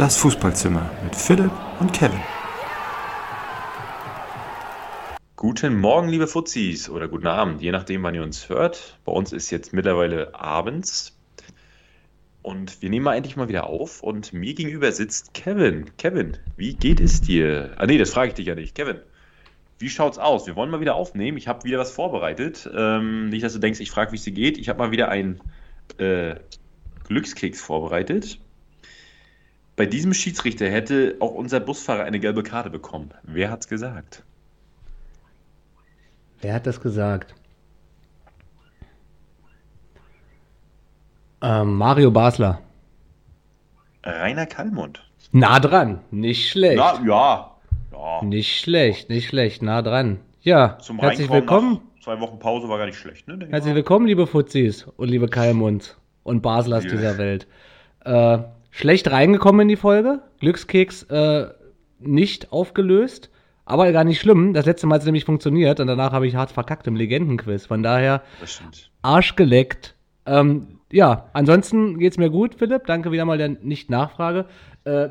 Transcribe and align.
Das 0.00 0.16
Fußballzimmer 0.16 0.90
mit 1.04 1.14
Philipp 1.14 1.52
und 1.78 1.92
Kevin. 1.92 2.22
Guten 5.36 5.78
Morgen, 5.78 6.08
liebe 6.08 6.26
Fuzis, 6.26 6.88
oder 6.88 7.06
guten 7.06 7.26
Abend, 7.26 7.60
je 7.60 7.70
nachdem, 7.70 8.02
wann 8.02 8.14
ihr 8.14 8.22
uns 8.22 8.48
hört. 8.48 8.98
Bei 9.04 9.12
uns 9.12 9.30
ist 9.34 9.50
jetzt 9.50 9.74
mittlerweile 9.74 10.34
abends. 10.34 11.18
Und 12.40 12.80
wir 12.80 12.88
nehmen 12.88 13.04
mal 13.04 13.14
endlich 13.14 13.36
mal 13.36 13.50
wieder 13.50 13.66
auf. 13.66 14.02
Und 14.02 14.32
mir 14.32 14.54
gegenüber 14.54 14.90
sitzt 14.90 15.34
Kevin. 15.34 15.94
Kevin, 15.98 16.38
wie 16.56 16.72
geht 16.72 16.98
es 16.98 17.20
dir? 17.20 17.74
Ah, 17.76 17.84
nee, 17.84 17.98
das 17.98 18.14
frage 18.14 18.28
ich 18.28 18.34
dich 18.36 18.46
ja 18.46 18.54
nicht. 18.54 18.74
Kevin, 18.74 19.00
wie 19.78 19.90
schaut's 19.90 20.16
aus? 20.16 20.46
Wir 20.46 20.56
wollen 20.56 20.70
mal 20.70 20.80
wieder 20.80 20.94
aufnehmen. 20.94 21.36
Ich 21.36 21.46
habe 21.46 21.64
wieder 21.64 21.78
was 21.78 21.92
vorbereitet. 21.92 22.66
Ähm, 22.74 23.28
nicht, 23.28 23.44
dass 23.44 23.52
du 23.52 23.58
denkst, 23.58 23.80
ich 23.80 23.90
frage, 23.90 24.12
wie 24.12 24.16
es 24.16 24.24
dir 24.24 24.32
geht. 24.32 24.56
Ich 24.56 24.70
habe 24.70 24.78
mal 24.78 24.92
wieder 24.92 25.10
einen 25.10 25.42
äh, 25.98 26.36
Glückskeks 27.06 27.60
vorbereitet. 27.60 28.38
Bei 29.80 29.86
diesem 29.86 30.12
Schiedsrichter 30.12 30.68
hätte 30.68 31.16
auch 31.20 31.32
unser 31.32 31.58
Busfahrer 31.58 32.04
eine 32.04 32.20
gelbe 32.20 32.42
Karte 32.42 32.68
bekommen. 32.68 33.12
Wer 33.22 33.50
hat's 33.50 33.66
gesagt? 33.66 34.24
Wer 36.42 36.52
hat 36.52 36.66
das 36.66 36.82
gesagt? 36.82 37.34
Ähm, 41.40 41.78
Mario 41.78 42.10
Basler. 42.10 42.60
Rainer 44.04 44.44
Kallmund. 44.44 45.02
Nah 45.32 45.58
dran, 45.58 46.00
nicht 46.10 46.50
schlecht. 46.50 46.76
Na, 46.76 47.00
ja. 47.02 47.56
ja. 47.90 48.22
Nicht 48.22 48.60
schlecht, 48.60 49.08
nicht 49.08 49.28
schlecht, 49.28 49.62
nah 49.62 49.80
dran. 49.80 50.20
Ja, 50.42 50.76
Zum 50.80 50.98
herzlich 50.98 51.30
willkommen. 51.30 51.80
Zwei 52.04 52.20
Wochen 52.20 52.38
Pause 52.38 52.68
war 52.68 52.76
gar 52.76 52.84
nicht 52.84 52.98
schlecht, 52.98 53.26
ne? 53.28 53.48
Herzlich 53.48 53.74
willkommen, 53.74 54.04
liebe 54.04 54.26
Fuzis 54.26 54.84
und 54.98 55.08
liebe 55.08 55.28
Kalmunds 55.28 55.96
und 56.22 56.42
Baslers 56.42 56.84
Ja. 56.84 56.90
dieser 56.90 57.16
Welt. 57.16 57.46
Äh, 58.04 58.40
schlecht 58.70 59.10
reingekommen 59.10 59.62
in 59.62 59.68
die 59.68 59.76
Folge. 59.76 60.22
Glückskeks 60.40 61.04
äh, 61.04 61.48
nicht 61.98 62.52
aufgelöst. 62.52 63.30
Aber 63.64 63.92
gar 63.92 64.04
nicht 64.04 64.20
schlimm. 64.20 64.52
Das 64.52 64.66
letzte 64.66 64.86
Mal 64.86 64.96
hat 64.96 65.02
es 65.02 65.06
nämlich 65.06 65.24
funktioniert 65.24 65.78
und 65.78 65.86
danach 65.86 66.12
habe 66.12 66.26
ich 66.26 66.34
hart 66.34 66.50
verkackt 66.50 66.86
im 66.88 66.96
Legendenquiz. 66.96 67.66
Von 67.66 67.82
daher. 67.82 68.22
Arsch 69.02 69.36
geleckt. 69.36 69.94
Ähm, 70.26 70.80
ja, 70.90 71.26
ansonsten 71.34 71.98
geht's 71.98 72.18
mir 72.18 72.30
gut, 72.30 72.56
Philipp. 72.56 72.86
Danke 72.86 73.12
wieder 73.12 73.24
mal 73.24 73.38
der 73.38 73.50
Nicht-Nachfrage. 73.50 74.46
Äh, 74.84 75.08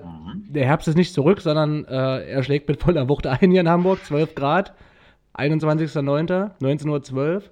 Der 0.49 0.65
Herbst 0.65 0.87
ist 0.87 0.97
nicht 0.97 1.13
zurück, 1.13 1.39
sondern 1.41 1.85
äh, 1.85 2.29
er 2.29 2.43
schlägt 2.43 2.67
mit 2.67 2.81
voller 2.81 3.07
Wucht 3.07 3.27
ein 3.27 3.51
hier 3.51 3.61
in 3.61 3.69
Hamburg. 3.69 4.03
12 4.03 4.35
Grad, 4.35 4.73
21.09., 5.37 6.51
19.12 6.59 7.13
Uhr. 7.13 7.43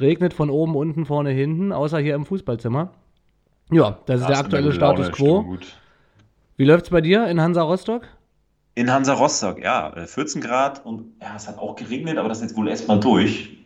Regnet 0.00 0.32
von 0.32 0.48
oben, 0.48 0.76
unten, 0.76 1.04
vorne, 1.04 1.30
hinten, 1.30 1.72
außer 1.72 1.98
hier 1.98 2.14
im 2.14 2.24
Fußballzimmer. 2.24 2.92
Ja, 3.70 3.98
das 4.06 4.20
ist 4.20 4.28
der 4.28 4.38
aktuelle 4.38 4.72
Status 4.72 5.10
quo. 5.12 5.58
Wie 6.56 6.64
läuft's 6.64 6.90
bei 6.90 7.00
dir 7.00 7.26
in 7.28 7.40
Hansa 7.40 7.62
Rostock? 7.62 8.02
In 8.74 8.92
Hansa 8.92 9.14
Rostock, 9.14 9.62
ja, 9.62 9.92
äh, 9.96 10.06
14 10.06 10.40
Grad 10.40 10.84
und 10.84 11.12
ja, 11.20 11.34
es 11.36 11.48
hat 11.48 11.58
auch 11.58 11.76
geregnet, 11.76 12.18
aber 12.18 12.28
das 12.28 12.38
ist 12.38 12.50
jetzt 12.50 12.56
wohl 12.56 12.68
erstmal 12.68 13.00
durch. 13.00 13.58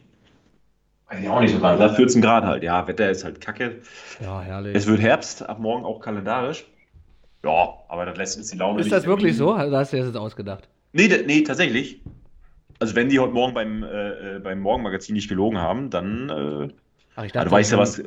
Weiß 1.08 1.20
ich 1.20 1.28
auch 1.28 1.40
nicht 1.40 1.54
so 1.54 1.60
ganz. 1.60 1.80
Ja, 1.80 1.88
14 1.90 2.22
Grad 2.22 2.44
halt, 2.44 2.62
ja, 2.62 2.86
Wetter 2.88 3.10
ist 3.10 3.24
halt 3.24 3.40
kacke. 3.40 3.82
Ja, 4.20 4.40
herrlich. 4.40 4.74
Es 4.74 4.86
wird 4.86 5.00
Herbst, 5.00 5.46
ab 5.48 5.58
morgen 5.58 5.84
auch 5.84 6.00
kalendarisch. 6.00 6.64
Ja, 7.44 7.74
aber 7.88 8.06
das 8.06 8.16
lässt 8.16 8.38
uns 8.38 8.50
die 8.50 8.56
Laune 8.56 8.80
ist 8.80 8.86
nicht 8.86 8.96
das 8.96 9.04
wirklich 9.04 9.36
so? 9.36 9.56
Hast 9.56 9.66
du 9.66 9.70
dir 9.70 9.78
das 9.78 9.92
jetzt 9.92 10.16
ausgedacht? 10.16 10.68
Nee, 10.92 11.08
nee, 11.26 11.42
tatsächlich. 11.42 12.00
Also 12.78 12.94
wenn 12.94 13.08
die 13.08 13.18
heute 13.18 13.32
Morgen 13.32 13.54
beim, 13.54 13.82
äh, 13.82 14.36
äh, 14.36 14.38
beim 14.38 14.60
Morgenmagazin 14.60 15.14
nicht 15.14 15.28
gelogen 15.28 15.58
haben, 15.58 15.90
dann, 15.90 16.28
äh, 16.28 16.68
Ach, 17.16 17.24
ich 17.24 17.34
ja, 17.34 17.44
du 17.44 17.50
weißt 17.50 17.72
ja, 17.72 17.78
was, 17.78 18.02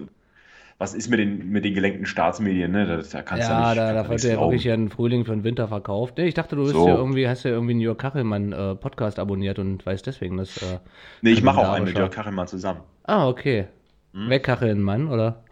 was 0.78 0.94
ist 0.94 1.10
mit 1.10 1.20
den, 1.20 1.50
mit 1.50 1.64
den 1.64 1.74
gelenkten 1.74 2.06
Staatsmedien, 2.06 2.72
ne? 2.72 2.86
Da, 2.86 2.98
da 2.98 3.22
kannst 3.22 3.48
du 3.48 3.52
Ja, 3.54 3.70
nicht, 3.70 3.78
da, 3.78 3.94
da 3.94 4.10
wird 4.10 4.24
ja 4.24 4.40
wirklich 4.40 4.64
ja 4.66 4.74
ein 4.74 4.90
Frühling 4.90 5.24
für 5.24 5.32
den 5.32 5.44
Winter 5.46 5.68
verkauft. 5.70 6.18
Nee, 6.18 6.26
ich 6.28 6.34
dachte, 6.34 6.56
du 6.58 6.64
bist 6.64 6.74
So. 6.76 6.88
ja 6.88 6.96
irgendwie, 6.96 7.28
hast 7.28 7.44
ja 7.44 7.52
irgendwie 7.52 7.72
einen 7.72 7.80
Jörg 7.82 7.98
Kachelmann 7.98 8.52
äh, 8.52 8.76
Podcast 8.76 9.18
abonniert 9.20 9.58
und 9.60 9.86
weißt 9.86 10.06
deswegen, 10.06 10.38
dass. 10.38 10.58
Äh, 10.62 10.80
Nee, 11.22 11.32
ich 11.32 11.44
mache 11.44 11.60
auch 11.60 11.72
einen 11.72 11.86
mit 11.86 11.98
Jörg 11.98 12.12
Kachelmann 12.12 12.48
zusammen. 12.48 12.82
ah, 13.04 13.28
okay. 13.28 13.68
Hm? 14.14 14.30
Wegkacheln, 14.30 14.82
Mann, 14.82 15.08
oder? 15.08 15.44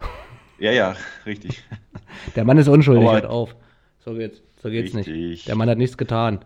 Ja, 0.58 0.70
ja, 0.72 0.94
richtig. 1.26 1.62
Der 2.36 2.44
Mann 2.44 2.58
ist 2.58 2.68
unschuldig, 2.68 3.10
hört 3.10 3.26
auf. 3.26 3.56
So 4.04 4.14
geht's, 4.14 4.42
so 4.62 4.68
geht's 4.70 4.92
nicht. 4.94 5.08
Richtig. 5.08 5.46
Der 5.46 5.56
Mann 5.56 5.68
hat 5.70 5.78
nichts 5.78 5.96
getan. 5.98 6.40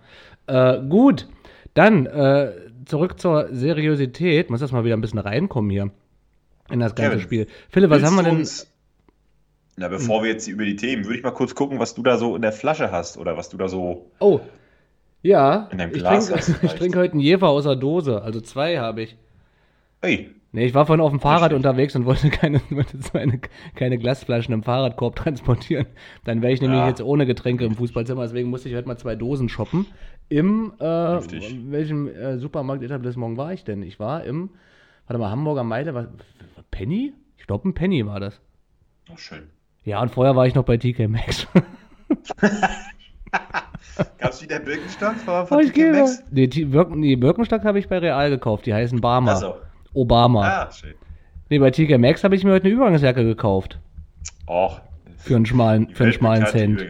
Äh, 0.47 0.79
gut, 0.89 1.29
dann 1.75 2.07
äh, 2.07 2.53
zurück 2.87 3.19
zur 3.21 3.49
Seriosität. 3.53 4.51
Muss 4.51 4.61
das 4.61 4.73
mal 4.73 4.85
wieder 4.85 4.97
ein 4.97 5.01
bisschen 5.01 5.19
reinkommen 5.19 5.71
hier 5.71 5.91
in 6.71 6.81
das 6.81 6.95
ganze 6.95 7.11
Kevin, 7.13 7.23
Spiel. 7.23 7.47
Philipp, 7.71 7.91
was 7.91 8.03
haben 8.03 8.17
wir 8.17 8.23
denn? 8.23 8.37
uns- 8.39 8.71
Na, 9.79 9.87
bevor 9.89 10.23
wir 10.25 10.31
jetzt 10.31 10.49
über 10.49 10.65
die 10.65 10.75
Themen, 10.75 11.05
würde 11.05 11.19
ich 11.19 11.23
mal 11.23 11.31
kurz 11.31 11.55
gucken, 11.55 11.79
was 11.79 11.95
du 11.95 12.03
da 12.03 12.17
so 12.17 12.35
in 12.35 12.43
der 12.43 12.53
Flasche 12.53 12.91
hast 12.91 13.17
oder 13.17 13.37
was 13.37 13.49
du 13.49 13.57
da 13.57 13.69
so. 13.69 14.11
Oh, 14.19 14.41
ja, 15.23 15.69
In 15.71 15.79
deinem 15.79 15.93
Glas 15.93 16.31
ich 16.63 16.73
trinke 16.75 16.99
heute 16.99 17.13
einen 17.13 17.21
Jever 17.21 17.49
aus 17.49 17.65
der 17.65 17.77
Dose. 17.77 18.23
Also 18.23 18.41
zwei 18.41 18.79
habe 18.79 19.03
ich. 19.03 19.17
Hey, 20.03 20.31
Nee, 20.51 20.65
ich 20.65 20.75
war 20.75 20.87
vorhin 20.87 21.03
auf 21.03 21.11
dem 21.11 21.21
Fahrrad 21.21 21.53
unterwegs 21.53 21.95
und 21.95 22.07
wollte 22.07 22.31
keine, 22.31 22.61
wollte 22.71 22.97
keine, 23.13 23.39
keine 23.75 23.99
Glasflaschen 23.99 24.55
im 24.55 24.63
Fahrradkorb 24.63 25.15
transportieren. 25.17 25.87
Dann 26.25 26.41
wäre 26.41 26.53
ich 26.53 26.63
nämlich 26.63 26.81
Ja. 26.81 26.89
jetzt 26.89 27.03
ohne 27.03 27.27
Getränke 27.27 27.67
im 27.67 27.75
Fußballzimmer, 27.75 28.23
deswegen 28.23 28.49
musste 28.49 28.69
ich 28.71 28.75
heute 28.75 28.89
mal 28.89 28.97
zwei 28.97 29.15
Dosen 29.15 29.49
shoppen. 29.51 29.87
Im, 30.31 30.73
äh, 30.81 31.19
in 31.35 31.71
welchem 31.71 32.09
äh, 32.09 32.39
Supermarkt-Etablissement 32.39 33.37
war 33.37 33.53
ich 33.53 33.65
denn? 33.65 33.83
Ich 33.83 34.01
war 34.01 34.25
im, 34.25 34.51
warte 35.07 35.19
mal, 35.19 35.31
Hamburger 35.31 35.65
Meile, 35.65 35.95
was, 35.95 36.07
Penny? 36.71 37.13
Ich 37.37 37.47
glaube, 37.47 37.69
ein 37.69 37.75
Penny 37.75 38.07
war 38.07 38.19
das. 38.19 38.41
oh, 39.13 39.17
schön. 39.17 39.43
Ja, 39.89 40.03
und 40.03 40.11
vorher 40.11 40.37
war 40.37 40.47
ich 40.47 40.55
noch 40.55 40.65
bei 40.65 40.77
TK 40.77 41.09
Maxx. 41.09 41.47
Gab 44.19 44.33
es 44.33 44.43
wieder 44.43 44.59
Birkenstock 44.61 45.15
von, 45.15 45.47
Oh, 45.51 45.59
ich 45.61 45.73
gehe. 45.73 46.07
Nee, 46.31 46.47
die, 46.47 46.67
Birken, 46.67 47.01
die 47.01 47.17
Birkenstock 47.17 47.65
habe 47.65 47.79
ich 47.79 47.89
bei 47.89 47.97
Real 47.97 48.29
gekauft, 48.29 48.67
die 48.67 48.75
heißen 48.75 49.01
Barmer. 49.01 49.31
Also, 49.31 49.55
Obama. 49.95 50.47
ah, 50.47 50.71
schön. 50.71 50.93
Nee, 51.49 51.59
bei 51.59 51.71
TK 51.71 51.97
Maxx 51.97 52.23
habe 52.23 52.37
ich 52.37 52.45
mir 52.45 52.53
heute 52.53 52.67
eine 52.67 52.75
Übergangsjacke 52.75 53.25
gekauft. 53.25 53.79
Och, 54.47 54.83
Für 55.17 55.37
einen 55.37 55.47
schmalen, 55.47 55.89
für 55.95 56.05
einen 56.05 56.13
schmalen 56.13 56.45
Cent. 56.45 56.85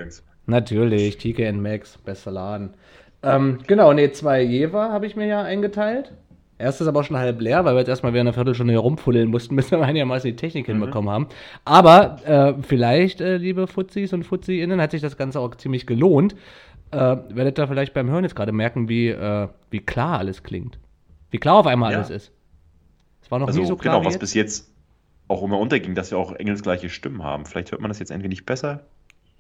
Natürlich, 0.47 1.19
TK 1.19 1.53
Max, 1.53 1.99
bester 1.99 2.33
Laden. 2.33 2.75
Ähm, 3.23 3.59
genau, 3.69 3.93
nee, 3.93 4.11
zwei 4.11 4.43
Jever 4.43 4.91
habe 4.91 5.07
ich 5.07 5.15
mir 5.15 5.27
ja 5.29 5.43
eingeteilt. 5.43 6.11
Erstes 6.59 6.89
aber 6.89 7.05
schon 7.05 7.17
halb 7.17 7.41
leer, 7.41 7.65
weil 7.65 7.75
wir 7.75 7.79
jetzt 7.81 7.89
erstmal 7.89 8.13
wieder 8.13 8.23
eine 8.23 8.33
Viertelstunde 8.33 8.73
hier 8.73 8.81
rumfuddeln 8.81 9.29
mussten, 9.31 9.55
bis 9.57 9.71
wir 9.71 9.81
einigermaßen 9.81 10.29
die 10.29 10.37
Technik 10.37 10.67
hinbekommen 10.67 11.09
haben. 11.11 11.29
Aber 11.65 12.17
äh, 12.27 12.55
vielleicht, 12.63 13.21
äh, 13.21 13.37
liebe 13.37 13.67
Fuzis 13.69 14.13
und 14.13 14.25
Fuzzi-Innen, 14.25 14.81
hat 14.81 14.91
sich 14.91 15.01
das 15.01 15.17
Ganze 15.17 15.39
auch 15.41 15.55
ziemlich 15.55 15.87
gelohnt. 15.87 16.35
Äh, 16.91 16.97
werdet 17.31 17.59
ihr 17.59 17.69
vielleicht 17.69 17.95
beim 17.95 18.11
Hören 18.11 18.25
jetzt 18.25 18.35
gerade 18.35 18.53
merken, 18.53 18.89
wie, 18.89 19.09
äh, 19.09 19.49
wie 19.71 19.81
klar 19.81 20.19
alles 20.19 20.43
klingt. 20.43 20.79
Wie 21.31 21.39
klar 21.39 21.57
auf 21.57 21.67
einmal 21.67 21.93
Ja. 21.93 21.99
alles 21.99 22.11
ist. 22.11 22.33
Es 23.23 23.31
war 23.31 23.39
noch 23.39 23.47
Also, 23.47 23.61
nie 23.61 23.67
so 23.67 23.77
klar 23.77 23.95
genau, 23.97 24.07
was 24.07 24.15
jetzt. 24.15 24.21
bis 24.21 24.35
jetzt 24.35 24.73
auch 25.29 25.43
immer 25.43 25.59
unterging, 25.59 25.95
dass 25.95 26.11
wir 26.11 26.19
auch 26.19 26.33
engelsgleiche 26.33 26.89
Stimmen 26.89 27.23
haben. 27.23 27.45
Vielleicht 27.45 27.71
hört 27.71 27.83
man 27.83 27.91
das 27.91 27.99
jetzt 27.99 28.11
ein 28.11 28.23
wenig 28.23 28.47
besser. 28.47 28.87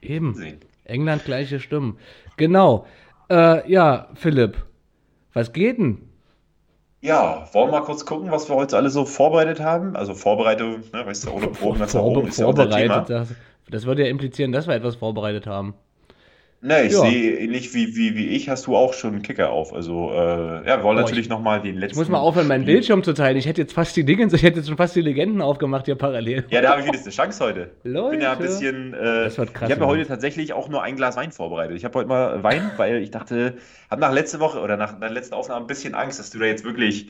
Eben. 0.03 0.34
Sehen. 0.34 0.59
England 0.84 1.25
gleiche 1.25 1.59
Stimmen. 1.59 1.97
Genau. 2.37 2.87
Äh, 3.31 3.69
ja, 3.71 4.09
Philipp, 4.15 4.65
was 5.33 5.53
geht 5.53 5.78
denn? 5.78 6.03
Ja, 7.00 7.48
wollen 7.53 7.69
wir 7.69 7.81
mal 7.81 7.84
kurz 7.84 8.04
gucken, 8.04 8.31
was 8.31 8.48
wir 8.48 8.56
heute 8.56 8.76
alle 8.76 8.91
so 8.91 9.04
vorbereitet 9.04 9.60
haben? 9.60 9.94
Also 9.94 10.14
Vorbereitung, 10.14 10.82
ne, 10.92 11.06
weißt 11.06 11.26
du, 11.26 11.31
ohne 11.31 11.47
Proben 11.48 11.78
ganz 11.78 11.94
nach 11.94 12.03
oben 12.03 12.26
ist 12.26 12.38
ja 12.38 12.47
unser 12.47 12.69
Thema. 12.69 13.00
Das, 13.03 13.28
das 13.70 13.86
würde 13.86 14.03
ja 14.03 14.09
implizieren, 14.09 14.50
dass 14.50 14.66
wir 14.66 14.75
etwas 14.75 14.97
vorbereitet 14.97 15.47
haben. 15.47 15.75
Ne, 16.61 16.83
ich 16.87 16.93
Ja. 16.93 17.03
sehe 17.03 17.39
ähnlich 17.39 17.73
wie, 17.73 17.95
wie, 17.95 18.17
wie 18.17 18.27
ich, 18.31 18.49
hast 18.49 18.67
du 18.67 18.75
auch 18.77 18.93
schon 18.93 19.13
einen 19.13 19.23
Kicker 19.23 19.51
auf. 19.51 19.73
Also, 19.73 20.11
äh, 20.11 20.17
ja, 20.17 20.65
wir 20.65 20.83
wollen 20.83 20.97
Boah, 20.97 21.03
natürlich 21.03 21.29
nochmal 21.29 21.61
den 21.63 21.75
Ich 21.77 21.81
letzten. 21.81 21.99
muss 22.01 22.09
mal 22.09 22.19
aufhören, 22.19 22.49
meinen 22.49 22.65
Bildschirm 22.65 23.05
zu 23.05 23.13
teilen. 23.13 23.37
Ich 23.37 23.47
hätte 23.47 23.61
jetzt 23.61 23.75
fast 23.75 23.97
die 23.97 24.03
Dinge, 24.05 24.27
ich 24.33 24.43
hätte 24.43 24.59
jetzt 24.59 24.67
schon 24.67 24.77
fast 24.77 24.97
die 24.97 25.01
Legenden 25.01 25.41
aufgemacht 25.41 25.85
hier 25.85 25.95
parallel. 25.95 26.47
Ja, 26.51 26.61
da 26.61 26.71
habe 26.71 26.81
ich 26.81 26.89
wieder 26.89 26.99
eine 27.01 27.11
Chance 27.11 27.45
heute. 27.45 27.71
Ich 27.77 27.93
bin 27.93 27.95
ja 27.95 28.03
ein 28.03 28.11
Leute. 28.21 28.43
bisschen. 28.43 28.93
Äh, 28.93 29.25
Das 29.25 29.39
wird 29.39 29.55
krass, 29.55 29.69
ich 29.69 29.73
habe 29.77 29.83
ja 29.83 29.87
Mann. 29.87 29.97
heute 29.99 30.09
tatsächlich 30.09 30.53
auch 30.53 30.69
nur 30.69 30.83
ein 30.83 30.97
Glas 30.97 31.16
Wein 31.16 31.31
vorbereitet. 31.31 31.77
Ich 31.77 31.84
habe 31.84 31.97
heute 31.97 32.09
mal 32.09 32.43
Wein, 32.43 32.72
weil 32.77 32.97
ich 33.03 33.13
dachte, 33.13 33.54
habe 33.89 34.01
nach 34.01 34.13
letzter 34.13 34.41
Woche 34.41 34.59
oder 34.59 34.77
nach 34.77 34.99
der 34.99 35.11
letzten 35.11 35.34
Aufnahme 35.34 35.61
ein 35.61 35.69
bisschen 35.69 35.95
Angst, 35.95 36.19
dass 36.19 36.31
du 36.31 36.41
da 36.41 36.47
jetzt 36.47 36.65
wirklich 36.65 37.09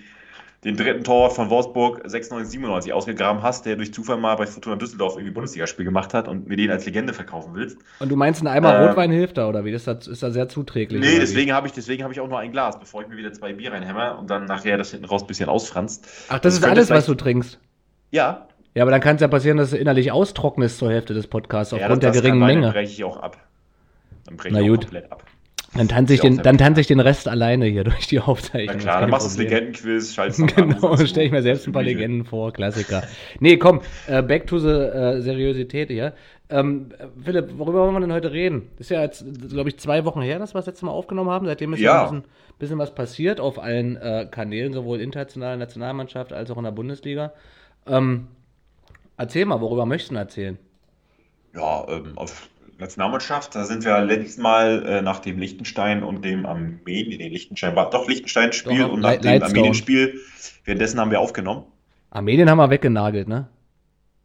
den 0.64 0.76
dritten 0.76 1.04
Torwart 1.04 1.32
von 1.34 1.50
Wolfsburg 1.50 2.00
96, 2.04 2.50
97 2.50 2.92
ausgegraben 2.92 3.42
hast, 3.42 3.64
der 3.64 3.76
durch 3.76 3.94
Zufall 3.94 4.16
mal 4.16 4.34
bei 4.34 4.46
Fortuna 4.46 4.74
Düsseldorf 4.74 5.14
irgendwie 5.14 5.30
Bundesligaspiel 5.30 5.84
gemacht 5.84 6.14
hat 6.14 6.26
und 6.26 6.48
mir 6.48 6.56
den 6.56 6.70
als 6.70 6.84
Legende 6.84 7.12
verkaufen 7.14 7.52
willst. 7.54 7.78
Und 8.00 8.08
du 8.08 8.16
meinst, 8.16 8.42
ein 8.42 8.48
Eimer 8.48 8.76
Ähm, 8.80 8.88
Rotwein 8.88 9.12
hilft 9.12 9.38
da, 9.38 9.48
oder 9.48 9.64
wie? 9.64 9.70
Das 9.70 9.86
ist 9.86 10.06
da, 10.06 10.10
ist 10.12 10.22
da 10.22 10.30
sehr 10.32 10.48
zuträglich. 10.48 11.00
Nee, 11.00 11.18
deswegen 11.20 11.52
habe 11.52 11.68
ich, 11.68 11.72
deswegen 11.74 12.02
habe 12.02 12.12
ich 12.12 12.20
auch 12.20 12.28
nur 12.28 12.40
ein 12.40 12.50
Glas, 12.50 12.78
bevor 12.78 13.02
ich 13.02 13.08
mir 13.08 13.16
wieder 13.16 13.32
zwei 13.32 13.52
Bier 13.52 13.72
reinhämmer 13.72 14.18
und 14.18 14.28
dann 14.30 14.46
nachher 14.46 14.76
das 14.78 14.90
hinten 14.90 15.06
raus 15.06 15.22
ein 15.22 15.28
bisschen 15.28 15.48
ausfranst. 15.48 16.06
Ach, 16.28 16.40
das 16.40 16.54
ist 16.54 16.60
könnte 16.62 16.76
alles, 16.76 16.90
was 16.90 17.06
du 17.06 17.14
trinkst. 17.14 17.60
Ja, 18.10 18.48
Ja, 18.74 18.82
aber 18.82 18.90
dann 18.90 19.00
kann 19.00 19.14
es 19.16 19.22
ja 19.22 19.28
passieren, 19.28 19.58
dass 19.58 19.70
du 19.70 19.76
innerlich 19.76 20.10
austrocknest 20.12 20.78
zur 20.78 20.90
Hälfte 20.90 21.14
des 21.14 21.26
Podcasts 21.28 21.70
ja, 21.72 21.78
aufgrund 21.78 22.02
das- 22.02 22.12
der 22.14 22.22
das 22.22 22.30
kann 22.30 22.38
geringen 22.40 22.40
sein, 22.40 22.48
Dann 22.54 22.60
Menge. 22.62 22.72
breche 22.72 22.92
ich 22.92 23.04
auch 23.04 23.16
ab. 23.18 23.36
Dann 24.26 24.36
breche 24.36 24.54
Na 24.54 24.60
ich 24.60 24.66
auch 24.66 24.70
gut. 24.74 24.80
komplett 24.82 25.12
ab. 25.12 25.22
Dann 25.74 25.86
tanze 25.86 26.14
ich, 26.14 26.20
den, 26.20 26.38
dann 26.38 26.56
tanze 26.56 26.80
ich 26.80 26.86
den 26.86 26.98
Rest 26.98 27.28
alleine 27.28 27.66
hier 27.66 27.84
durch 27.84 28.06
die 28.06 28.16
Na 28.16 28.24
Aufzeichnung. 28.24 28.78
klar, 28.78 28.94
Kein 28.94 29.02
dann 29.02 29.10
machst 29.10 29.26
du 29.38 29.42
das. 29.42 29.52
Legendenquiz, 29.52 30.18
an, 30.18 30.46
Genau, 30.46 30.96
stelle 30.96 31.26
ich 31.26 31.32
mir 31.32 31.42
selbst 31.42 31.66
ein 31.66 31.72
paar. 31.72 31.82
Legenden 31.82 32.24
vor, 32.24 32.52
Klassiker. 32.52 33.02
Nee, 33.40 33.58
komm, 33.58 33.82
äh, 34.06 34.22
back 34.22 34.46
to 34.46 34.58
the 34.58 34.68
äh, 34.68 35.20
Seriosität 35.20 35.90
hier. 35.90 36.14
Ähm, 36.50 36.88
Philipp, 37.22 37.58
worüber 37.58 37.82
wollen 37.82 37.92
wir 37.94 38.00
denn 38.00 38.12
heute 38.12 38.32
reden? 38.32 38.70
Ist 38.78 38.88
ja 38.90 39.02
jetzt, 39.02 39.24
glaube 39.50 39.68
ich, 39.68 39.78
zwei 39.78 40.06
Wochen 40.06 40.22
her, 40.22 40.38
dass 40.38 40.54
wir 40.54 40.58
das 40.60 40.66
letzte 40.66 40.86
Mal 40.86 40.92
aufgenommen 40.92 41.28
haben. 41.30 41.44
Seitdem 41.46 41.74
ist 41.74 41.80
ja, 41.80 41.92
Ja. 41.92 42.00
ein 42.08 42.22
bisschen, 42.22 42.24
bisschen 42.58 42.78
was 42.78 42.94
passiert 42.94 43.38
auf 43.38 43.58
allen 43.58 43.96
äh, 43.96 44.26
Kanälen, 44.30 44.72
sowohl 44.72 45.00
international, 45.02 45.58
Nationalmannschaft 45.58 46.32
als 46.32 46.50
auch 46.50 46.56
in 46.56 46.64
der 46.64 46.70
Bundesliga. 46.70 47.34
Ähm, 47.86 48.28
erzähl 49.18 49.44
mal, 49.44 49.60
worüber 49.60 49.84
möchtest 49.84 50.10
du 50.10 50.14
denn 50.14 50.22
erzählen? 50.22 50.58
Ja, 51.54 51.86
ähm, 51.88 52.12
auf 52.16 52.48
Nationalmannschaft, 52.78 53.54
da 53.54 53.64
sind 53.64 53.84
wir 53.84 54.00
letztes 54.00 54.38
Mal 54.38 54.86
äh, 54.86 55.02
nach 55.02 55.18
dem 55.18 55.38
Liechtenstein 55.38 56.02
und 56.02 56.24
dem 56.24 56.46
Armenien, 56.46 57.18
nee, 57.18 57.28
Liechtenstein 57.28 57.74
war 57.74 57.90
doch 57.90 58.08
Liechtenstein-Spiel 58.08 58.84
und 58.84 59.00
nach 59.00 59.16
dem. 59.16 59.42
Armenien-Spiel, 59.42 60.20
währenddessen 60.64 61.00
haben 61.00 61.10
wir 61.10 61.20
aufgenommen. 61.20 61.64
Armenien 62.10 62.48
haben 62.48 62.58
wir 62.58 62.70
weggenagelt, 62.70 63.28
ne? 63.28 63.48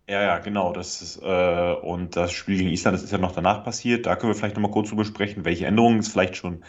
Ja, 0.10 0.22
ja, 0.22 0.40
genau. 0.40 0.74
Das 0.74 1.02
ist, 1.02 1.22
äh, 1.24 1.74
und 1.82 2.16
das 2.16 2.32
Spiel 2.34 2.58
gegen 2.58 2.70
Island, 2.70 2.96
das 2.96 3.04
ist 3.04 3.12
ja 3.12 3.18
noch 3.18 3.32
danach 3.32 3.64
passiert. 3.64 4.06
Da 4.06 4.16
können 4.16 4.34
wir 4.34 4.36
vielleicht 4.36 4.56
nochmal 4.56 4.72
kurz 4.72 4.90
drüber 4.90 5.06
sprechen, 5.06 5.46
welche 5.46 5.66
Änderungen 5.66 6.00
es 6.00 6.10
vielleicht 6.10 6.36
schon 6.36 6.64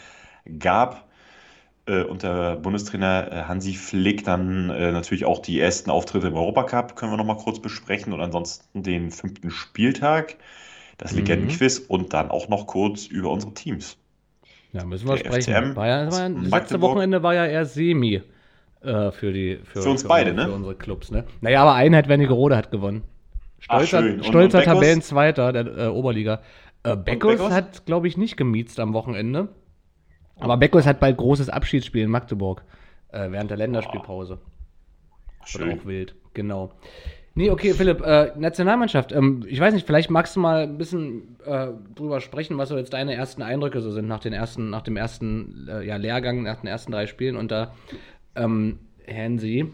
gab. 0.59 1.05
Äh, 1.87 2.03
unter 2.03 2.55
Bundestrainer 2.55 3.31
äh, 3.31 3.43
Hansi 3.43 3.73
Flick 3.73 4.23
dann 4.23 4.69
äh, 4.71 4.91
natürlich 4.91 5.25
auch 5.25 5.39
die 5.39 5.59
ersten 5.59 5.91
Auftritte 5.91 6.27
im 6.27 6.33
Europacup 6.33 6.95
können 6.95 7.11
wir 7.11 7.17
nochmal 7.17 7.37
kurz 7.37 7.59
besprechen 7.59 8.11
und 8.11 8.21
ansonsten 8.21 8.81
den 8.81 9.11
fünften 9.11 9.51
Spieltag, 9.51 10.37
das 10.97 11.11
Mhm. 11.11 11.17
Legendenquiz 11.19 11.79
und 11.79 12.13
dann 12.13 12.29
auch 12.31 12.47
noch 12.49 12.67
kurz 12.67 13.05
über 13.07 13.29
unsere 13.31 13.53
Teams. 13.53 13.97
Ja, 14.73 14.83
müssen 14.83 15.07
wir 15.07 15.15
Der 15.15 15.25
sprechen. 15.31 15.53
FCM, 15.53 15.75
War 15.75 15.87
ja, 15.87 16.11
war 16.11 16.19
ja, 16.21 16.29
das 16.29 16.49
letzte. 16.51 16.81
Wochenende 16.81 17.23
war 17.23 17.33
ja 17.33 17.45
eher 17.45 17.65
Semi 17.65 18.21
äh, 18.81 19.11
für, 19.11 19.31
die, 19.31 19.59
für, 19.63 19.81
Für 19.83 19.89
uns 19.89 20.03
beide, 20.03 20.31
unsere, 20.31 20.47
ne? 20.47 20.51
Für 20.51 20.55
unsere 20.57 20.75
Clubs, 20.75 21.11
ne? 21.11 21.23
Naja, 21.41 21.61
aber 21.61 21.73
Einheit 21.73 22.07
Wernigerode 22.07 22.55
hat 22.57 22.71
gewonnen. 22.71 23.03
Ach, 23.67 23.83
Stolzer. 23.83 23.99
Und- 23.99 24.25
stolzer 24.25 24.57
und 24.59 24.65
Beckos? 24.65 24.65
Tabellenzweiter 24.65 25.53
der 25.53 25.77
äh, 25.77 25.87
Oberliga. 25.87 26.41
Äh, 26.83 26.95
Beckos 26.97 27.37
Beckos? 27.37 27.51
hat, 27.51 27.85
glaube 27.85 28.07
ich, 28.07 28.17
nicht 28.17 28.37
gemiezt 28.37 28.79
am 28.79 28.93
Wochenende. 28.93 29.47
Aber 30.37 30.57
Beckos 30.57 30.85
hat 30.85 30.99
bald 30.99 31.17
großes 31.17 31.49
Abschiedsspiel 31.49 32.03
in 32.03 32.09
Magdeburg 32.11 32.63
äh, 33.13 33.31
während 33.31 33.49
der 33.49 33.57
Länderspielpause. 33.57 34.33
Oder 34.33 35.47
Schön. 35.47 35.79
auch 35.79 35.85
wild, 35.85 36.15
genau. 36.33 36.73
Nee, 37.37 37.49
okay, 37.49 37.73
Philipp, 37.73 38.01
äh, 38.01 38.31
Nationalmannschaft. 38.37 39.11
Ähm, 39.11 39.43
ich 39.45 39.59
weiß 39.59 39.73
nicht, 39.73 39.85
vielleicht 39.85 40.09
magst 40.09 40.37
du 40.37 40.39
mal 40.39 40.63
ein 40.63 40.77
bisschen 40.77 41.37
äh, 41.45 41.67
drüber 41.93 42.21
sprechen, 42.21 42.57
was 42.57 42.69
so 42.69 42.77
jetzt 42.77 42.93
deine 42.93 43.13
ersten 43.13 43.41
Eindrücke 43.41 43.81
so 43.81 43.91
sind 43.91 44.07
nach, 44.07 44.21
den 44.21 44.31
ersten, 44.31 44.69
nach 44.69 44.83
dem 44.83 44.95
ersten 44.95 45.67
äh, 45.69 45.85
ja, 45.85 45.97
Lehrgang, 45.97 46.43
nach 46.43 46.61
den 46.61 46.67
ersten 46.67 46.93
drei 46.93 47.07
Spielen 47.07 47.35
unter 47.35 47.73
ähm, 48.35 48.79
Hansi. 49.05 49.69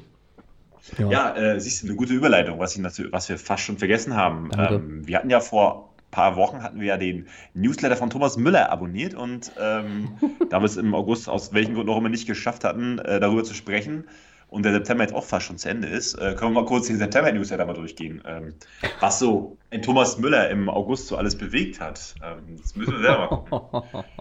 Ja, 0.98 1.36
äh, 1.36 1.60
siehst 1.60 1.84
du, 1.84 1.88
eine 1.88 1.96
gute 1.96 2.14
Überleitung, 2.14 2.58
was, 2.58 2.76
ich 2.76 2.82
natürlich, 2.82 3.12
was 3.12 3.30
wir 3.30 3.38
fast 3.38 3.64
schon 3.64 3.78
vergessen 3.78 4.16
haben. 4.16 4.50
Ähm, 4.58 5.08
wir 5.08 5.18
hatten 5.18 5.30
ja 5.30 5.40
vor 5.40 5.94
ein 6.00 6.10
paar 6.12 6.36
Wochen 6.38 6.64
hatten 6.64 6.80
wir 6.80 6.88
ja 6.88 6.98
den 6.98 7.28
Newsletter 7.54 7.96
von 7.96 8.10
Thomas 8.10 8.38
Müller 8.38 8.72
abonniert 8.72 9.14
und 9.14 9.52
ähm, 9.62 10.18
da 10.50 10.60
wir 10.62 10.66
es 10.66 10.78
im 10.78 10.96
August 10.96 11.30
aus 11.30 11.54
welchen 11.54 11.76
Gründen 11.76 11.92
auch 11.92 11.98
immer 12.00 12.10
nicht 12.10 12.26
geschafft 12.26 12.64
hatten, 12.64 12.98
äh, 12.98 13.20
darüber 13.20 13.44
zu 13.44 13.54
sprechen 13.54 14.06
und 14.52 14.64
der 14.64 14.74
September 14.74 15.04
jetzt 15.04 15.16
auch 15.16 15.24
fast 15.24 15.48
schon 15.48 15.58
zu 15.58 15.68
Ende 15.70 15.88
ist, 15.88 16.14
äh, 16.16 16.36
können 16.36 16.54
wir 16.54 16.62
mal 16.62 16.66
kurz 16.68 16.86
den 16.88 16.98
September-Newsletter 16.98 17.66
mal 17.66 17.74
durchgehen. 17.74 18.22
Ähm, 18.28 18.54
was 19.00 19.18
so 19.18 19.58
ein 19.72 19.82
Thomas 19.82 20.20
Müller 20.20 20.50
im 20.52 20.70
August 20.70 21.08
so 21.08 21.18
alles 21.18 21.36
bewegt 21.36 21.80
hat. 21.80 22.14
Ähm, 22.24 22.58
das 22.62 22.76
müssen 22.76 22.92
wir 22.94 23.00
selber 23.00 23.20
mal 23.50 23.60
gucken. 23.60 24.04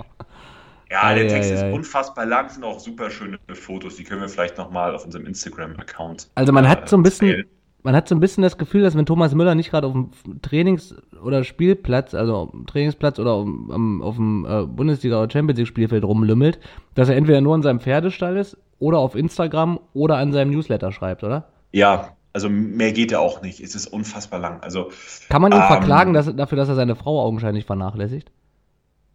Ja, 0.93 1.15
der 1.15 1.29
Text 1.29 1.53
ist 1.53 1.63
unfassbar 1.63 2.27
lang, 2.27 2.49
sind 2.49 2.65
auch 2.65 2.81
super 2.81 3.11
schöne 3.11 3.39
Fotos, 3.53 3.95
die 3.95 4.03
können 4.03 4.23
wir 4.23 4.29
vielleicht 4.29 4.59
nochmal 4.59 4.93
auf 4.93 5.05
unserem 5.05 5.25
Instagram-Account 5.25 6.29
Also 6.35 6.53
man 6.53 6.69
hat 6.69 6.89
so 6.89 6.97
ein 6.97 7.05
bisschen, 7.05 7.29
teilen. 7.29 7.47
man 7.85 7.95
hat 7.95 8.09
so 8.09 8.17
ein 8.17 8.21
bisschen 8.21 8.43
das 8.43 8.59
Gefühl, 8.59 8.83
dass 8.83 8.97
wenn 8.97 9.07
Thomas 9.07 9.33
Müller 9.33 9.55
nicht 9.55 9.71
gerade 9.71 9.87
auf 9.87 9.93
dem 9.93 10.11
Trainings- 10.43 10.97
oder 11.23 11.45
Spielplatz, 11.45 12.13
also 12.13 12.35
auf 12.35 12.51
dem 12.51 12.67
Trainingsplatz 12.67 13.21
oder 13.21 13.31
auf, 13.35 13.45
dem- 13.45 14.03
auf 14.03 14.17
dem 14.17 14.45
äh, 14.45 14.67
Bundesliga- 14.67 15.23
oder 15.23 15.31
Champions 15.31 15.59
League-Spielfeld 15.59 16.03
rumlümmelt, 16.03 16.59
dass 16.97 17.09
er 17.09 17.15
entweder 17.17 17.41
nur 17.41 17.55
in 17.55 17.63
seinem 17.63 17.79
Pferdestall 17.79 18.37
ist 18.37 18.57
oder 18.81 18.99
auf 18.99 19.15
Instagram 19.15 19.79
oder 19.95 20.17
an 20.17 20.33
seinem 20.33 20.51
Newsletter 20.51 20.91
schreibt, 20.93 21.23
oder? 21.25 21.49
Ja, 21.73 22.17
also 22.33 22.49
mehr 22.49 22.93
geht 22.93 23.13
ja 23.13 23.21
auch 23.21 23.43
nicht. 23.43 23.61
Es 23.61 23.75
ist 23.77 23.87
unfassbar 23.87 24.41
lang. 24.41 24.61
Also, 24.63 24.91
Kann 25.29 25.43
man 25.43 25.53
ihn 25.53 25.63
Ähm, 25.63 25.67
verklagen 25.67 26.13
dass, 26.13 26.35
dafür, 26.35 26.57
dass 26.57 26.69
er 26.69 26.75
seine 26.75 26.97
Frau 26.97 27.21
augenscheinlich 27.23 27.65
vernachlässigt? 27.67 28.33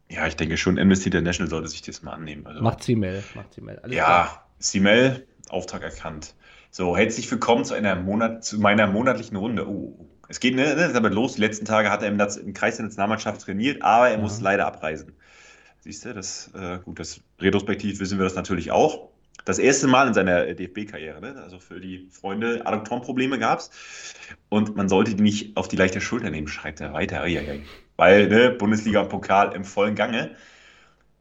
ja, 0.09 0.27
ich 0.27 0.35
denke 0.35 0.57
schon, 0.57 0.77
Amnesty 0.79 1.07
International 1.09 1.49
sollte 1.49 1.67
sich 1.67 1.81
das 1.81 2.03
mal 2.03 2.13
annehmen. 2.13 2.45
Also, 2.45 2.61
Macht 2.61 2.83
sie 2.83 2.95
Mail, 2.95 3.23
macht 3.33 3.53
sie 3.53 3.61
Mail. 3.61 3.79
Alles 3.79 4.01
klar. 4.03 4.25
ja, 4.25 4.41
Simel, 4.59 5.27
Auftrag 5.49 5.81
erkannt. 5.83 6.35
So, 6.71 6.95
herzlich 6.95 7.29
willkommen 7.31 7.65
zu 7.65 7.73
einer 7.73 7.95
Monat, 7.95 8.43
zu 8.43 8.59
meiner 8.59 8.87
monatlichen 8.87 9.37
Runde. 9.37 9.67
Oh, 9.67 10.09
es 10.27 10.39
geht, 10.39 10.55
ne, 10.55 10.75
ne, 10.75 10.91
damit 10.93 11.13
los. 11.13 11.35
Die 11.35 11.41
letzten 11.41 11.65
Tage 11.65 11.89
hat 11.89 12.03
er 12.03 12.09
im, 12.09 12.19
im 12.19 12.53
Kreis 12.53 12.75
der 12.77 12.85
Nationalmannschaft 12.85 13.41
trainiert, 13.41 13.81
aber 13.81 14.09
er 14.09 14.19
Ja. 14.19 14.21
muss 14.21 14.41
leider 14.41 14.67
abreisen. 14.67 15.13
Siehst 15.79 16.05
du, 16.05 16.13
das, 16.13 16.51
äh, 16.55 16.79
gut, 16.83 16.99
das 16.99 17.21
retrospektiv 17.39 17.99
wissen 17.99 18.17
wir 18.17 18.25
das 18.25 18.35
natürlich 18.35 18.71
auch. 18.71 19.09
Das 19.45 19.59
erste 19.59 19.85
Mal 19.87 20.07
in 20.07 20.13
seiner 20.15 20.45
DFB-Karriere, 20.53 21.21
ne? 21.21 21.35
also 21.43 21.59
für 21.59 21.79
die 21.79 22.07
Freunde, 22.09 22.65
Adduktorenprobleme 22.65 23.37
gab 23.37 23.59
es. 23.59 23.69
Und 24.49 24.75
man 24.75 24.89
sollte 24.89 25.13
die 25.15 25.21
nicht 25.21 25.55
auf 25.55 25.67
die 25.67 25.75
leichte 25.75 26.01
Schulter 26.01 26.31
nehmen, 26.31 26.47
schreibt 26.47 26.81
er 26.81 26.93
weiter. 26.93 27.23
Weil 27.95 28.27
ne, 28.27 28.49
Bundesliga 28.49 29.01
und 29.01 29.09
Pokal 29.09 29.53
im 29.55 29.63
vollen 29.63 29.95
Gange. 29.95 30.31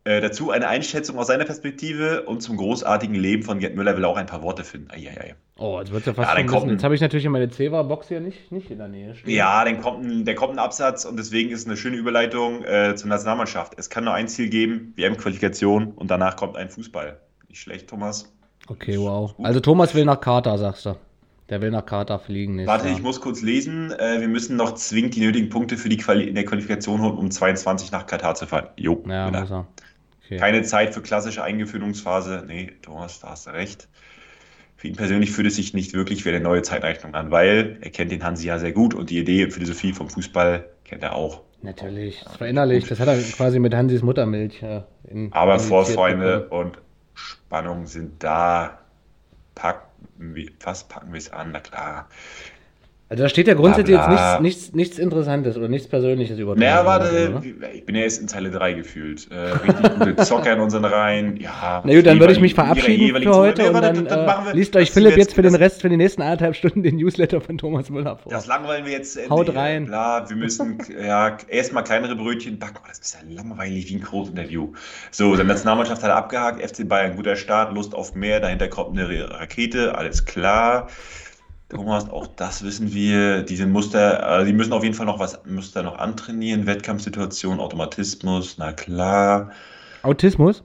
Äh, 0.06 0.20
dazu 0.20 0.50
eine 0.50 0.68
Einschätzung 0.68 1.18
aus 1.18 1.28
seiner 1.28 1.44
Perspektive 1.46 2.24
und 2.24 2.42
zum 2.42 2.58
großartigen 2.58 3.14
Leben 3.14 3.42
von 3.42 3.58
Gerd 3.58 3.74
Müller 3.74 3.96
will 3.96 4.04
auch 4.04 4.18
ein 4.18 4.26
paar 4.26 4.42
Worte 4.42 4.62
finden. 4.62 4.90
Eieiei. 4.90 5.34
Oh, 5.56 5.78
jetzt 5.80 5.92
wird's 5.92 6.04
ja 6.04 6.12
fast 6.12 6.28
Ja, 6.28 6.34
dann 6.34 6.46
kommt 6.46 6.64
ein- 6.64 6.70
Jetzt 6.72 6.84
habe 6.84 6.94
ich 6.94 7.00
natürlich 7.00 7.26
meine 7.28 7.48
Ceva-Box 7.50 8.08
hier 8.08 8.20
nicht, 8.20 8.52
nicht 8.52 8.70
in 8.70 8.78
der 8.78 8.88
Nähe 8.88 9.14
stehen. 9.14 9.30
Ja, 9.30 9.64
dann 9.64 9.80
kommt 9.80 10.04
ein, 10.04 10.26
der 10.26 10.34
kommt 10.34 10.52
ein 10.54 10.58
Absatz 10.58 11.06
und 11.06 11.16
deswegen 11.18 11.50
ist 11.50 11.66
eine 11.66 11.78
schöne 11.78 11.96
Überleitung 11.96 12.64
äh, 12.64 12.94
zur 12.96 13.08
Nationalmannschaft. 13.08 13.74
Es 13.78 13.88
kann 13.88 14.04
nur 14.04 14.12
ein 14.12 14.28
Ziel 14.28 14.50
geben, 14.50 14.92
WM-Qualifikation 14.96 15.92
und 15.92 16.10
danach 16.10 16.36
kommt 16.36 16.56
ein 16.56 16.68
Fußball. 16.68 17.18
Nicht 17.54 17.62
schlecht, 17.62 17.88
Thomas. 17.88 18.34
Okay, 18.66 18.98
wow. 18.98 19.32
Also 19.40 19.60
Thomas 19.60 19.94
will 19.94 20.04
nach 20.04 20.20
Katar, 20.20 20.58
sagst 20.58 20.86
du. 20.86 20.96
Der 21.50 21.62
will 21.62 21.70
nach 21.70 21.86
Katar 21.86 22.18
fliegen. 22.18 22.66
Warte, 22.66 22.88
Jahr. 22.88 22.96
ich 22.96 23.00
muss 23.00 23.20
kurz 23.20 23.42
lesen. 23.42 23.92
Äh, 23.92 24.20
wir 24.20 24.26
müssen 24.26 24.56
noch 24.56 24.74
zwingend 24.74 25.14
die 25.14 25.20
nötigen 25.20 25.50
Punkte 25.50 25.76
für 25.76 25.88
die 25.88 25.96
Quali 25.96 26.24
in 26.24 26.34
der 26.34 26.44
Qualifikation 26.46 27.00
holen, 27.00 27.16
um 27.16 27.30
22 27.30 27.92
nach 27.92 28.06
Katar 28.06 28.34
zu 28.34 28.46
fahren. 28.48 28.70
Jo, 28.76 29.00
Ja, 29.06 29.30
muss 29.30 29.52
er. 29.52 29.68
Okay. 30.24 30.38
Keine 30.38 30.62
Zeit 30.62 30.94
für 30.94 31.00
klassische 31.00 31.44
Eingeführungsphase. 31.44 32.42
Nee, 32.44 32.72
Thomas, 32.82 33.20
da 33.20 33.28
hast 33.28 33.46
du 33.46 33.50
recht. 33.50 33.86
Für 34.74 34.88
ihn 34.88 34.96
persönlich 34.96 35.30
fühlt 35.30 35.46
es 35.46 35.54
sich 35.54 35.74
nicht 35.74 35.94
wirklich 35.94 36.24
wie 36.24 36.30
eine 36.30 36.40
neue 36.40 36.62
Zeitrechnung 36.62 37.14
an, 37.14 37.30
weil 37.30 37.78
er 37.82 37.90
kennt 37.90 38.10
den 38.10 38.24
Hansi 38.24 38.48
ja 38.48 38.58
sehr 38.58 38.72
gut 38.72 38.94
und 38.94 39.10
die 39.10 39.18
Idee 39.20 39.44
und 39.44 39.52
Philosophie 39.52 39.92
vom 39.92 40.08
Fußball 40.08 40.68
kennt 40.82 41.04
er 41.04 41.14
auch. 41.14 41.42
Natürlich, 41.62 42.20
das 42.24 42.36
verinnerlicht. 42.36 42.90
Das 42.90 42.98
hat 42.98 43.06
er 43.06 43.16
quasi 43.16 43.60
mit 43.60 43.72
Hansis 43.76 44.02
Muttermilch. 44.02 44.60
äh, 44.60 44.82
in, 45.08 45.32
Aber 45.32 45.60
Vorfreunde 45.60 46.48
und 46.48 46.78
Spannung 47.14 47.86
sind 47.86 48.22
da. 48.22 48.78
Wir, 50.16 50.50
was 50.60 50.84
packen 50.88 51.12
wir 51.12 51.18
es 51.18 51.30
an? 51.32 51.52
Na 51.52 51.60
klar. 51.60 52.08
Also 53.14 53.22
da 53.22 53.28
steht 53.28 53.46
ja 53.46 53.54
grundsätzlich 53.54 53.96
Bla, 53.96 54.06
bla. 54.08 54.32
jetzt 54.32 54.42
nichts, 54.42 54.60
nichts, 54.62 54.74
nichts 54.74 54.98
Interessantes 54.98 55.56
oder 55.56 55.68
nichts 55.68 55.86
Persönliches 55.86 56.36
über 56.36 56.56
Naja, 56.56 56.84
warte, 56.84 57.30
oder? 57.30 57.42
ich 57.72 57.86
bin 57.86 57.94
ja 57.94 58.02
erst 58.02 58.20
in 58.20 58.26
Zeile 58.26 58.50
3 58.50 58.72
gefühlt. 58.72 59.28
Äh, 59.30 59.36
richtig 59.70 59.98
gute 60.00 60.16
Zocker 60.16 60.52
in 60.54 60.58
unseren 60.60 60.84
Reihen. 60.84 61.36
Ja, 61.36 61.80
Na 61.84 61.94
gut, 61.94 62.04
dann 62.06 62.18
würde 62.18 62.32
ich 62.32 62.40
mich 62.40 62.54
verabschieden 62.54 63.22
für 63.22 63.34
heute 63.36 63.62
Zone. 63.66 63.76
und 63.76 63.82
dann, 64.10 64.26
machen 64.26 64.46
äh, 64.46 64.48
wir- 64.48 64.54
liest 64.54 64.74
euch 64.74 64.90
Philipp 64.90 65.16
jetzt 65.16 65.32
für 65.34 65.42
den 65.42 65.54
Rest, 65.54 65.80
für 65.82 65.88
die 65.88 65.96
nächsten 65.96 66.22
anderthalb 66.22 66.56
Stunden 66.56 66.82
den 66.82 66.96
Newsletter 66.96 67.40
von 67.40 67.56
Thomas 67.56 67.88
Müller 67.88 68.16
vor. 68.16 68.32
Das 68.32 68.48
langweilen 68.48 68.84
wir 68.84 68.92
jetzt 68.92 69.16
Ende. 69.16 69.30
Haut 69.30 69.54
rein. 69.54 69.86
Bla, 69.86 70.28
wir 70.28 70.36
müssen 70.36 70.78
ja 71.00 71.36
erstmal 71.46 71.84
kleinere 71.84 72.16
Brötchen 72.16 72.58
backen. 72.58 72.78
Oh, 72.82 72.86
das 72.88 72.98
ist 72.98 73.14
ja 73.14 73.20
langweilig 73.32 73.88
wie 73.90 73.94
ein 73.94 74.00
Großinterview. 74.02 74.72
So, 75.12 75.36
dann 75.36 75.46
Nationalmannschaft 75.46 76.02
hat 76.02 76.10
er 76.10 76.16
abgehakt. 76.16 76.60
FC 76.68 76.88
Bayern, 76.88 77.14
guter 77.14 77.36
Start, 77.36 77.72
Lust 77.74 77.94
auf 77.94 78.16
mehr. 78.16 78.40
Dahinter 78.40 78.66
kommt 78.66 78.98
eine 78.98 79.30
Rakete, 79.30 79.96
alles 79.96 80.24
klar. 80.24 80.88
Thomas, 81.74 82.08
auch 82.08 82.26
das 82.28 82.62
wissen 82.64 82.92
wir. 82.94 83.42
Diese 83.42 83.66
Muster, 83.66 84.40
äh, 84.40 84.44
die 84.44 84.52
müssen 84.52 84.72
auf 84.72 84.82
jeden 84.84 84.94
Fall 84.94 85.06
noch 85.06 85.18
was, 85.18 85.44
Muster 85.44 85.82
noch 85.82 85.98
antrainieren. 85.98 86.66
Wettkampfsituation, 86.66 87.60
Automatismus, 87.60 88.58
na 88.58 88.72
klar. 88.72 89.50
Autismus? 90.02 90.62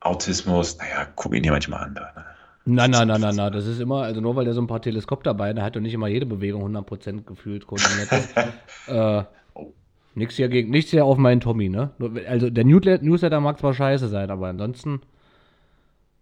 Autismus, 0.00 0.78
naja, 0.78 1.06
guck 1.16 1.34
ihn 1.34 1.42
dir 1.42 1.52
manchmal 1.52 1.84
an. 1.84 1.94
Da, 1.94 2.12
ne? 2.14 2.24
Na, 2.64 2.86
na, 2.86 3.04
na, 3.04 3.18
na, 3.18 3.32
na, 3.32 3.50
das 3.50 3.66
ist 3.66 3.80
immer, 3.80 4.02
also 4.02 4.20
nur 4.20 4.36
weil 4.36 4.44
der 4.44 4.54
so 4.54 4.60
ein 4.60 4.66
paar 4.66 4.82
Teleskop 4.82 5.24
dabei 5.24 5.54
hat 5.54 5.76
und 5.76 5.82
nicht 5.84 5.94
immer 5.94 6.08
jede 6.08 6.26
Bewegung 6.26 6.62
100% 6.76 7.24
gefühlt 7.24 7.66
koordiniert 7.66 8.12
ist. 8.12 8.34
äh, 8.86 9.24
Oh. 9.54 9.74
nichts 10.14 10.36
hier 10.36 10.48
gegen, 10.48 10.70
nichts 10.70 10.90
hier 10.90 11.04
auf 11.04 11.18
meinen 11.18 11.40
Tommy, 11.40 11.68
ne? 11.68 11.90
Also 12.28 12.50
der 12.50 12.64
Newsletter, 12.64 13.40
mag 13.40 13.58
zwar 13.58 13.74
scheiße 13.74 14.08
sein, 14.08 14.30
aber 14.30 14.48
ansonsten 14.48 15.00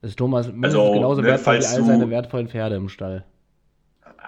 ist 0.02 0.16
Thomas 0.18 0.46
mindestens 0.48 0.80
Also, 0.80 0.92
genauso 0.92 1.22
ne, 1.22 1.28
wertvoll 1.28 1.60
wie 1.60 1.66
all 1.66 1.84
seine 1.84 2.10
wertvollen 2.10 2.48
Pferde 2.48 2.76
im 2.76 2.88
Stall. 2.88 3.24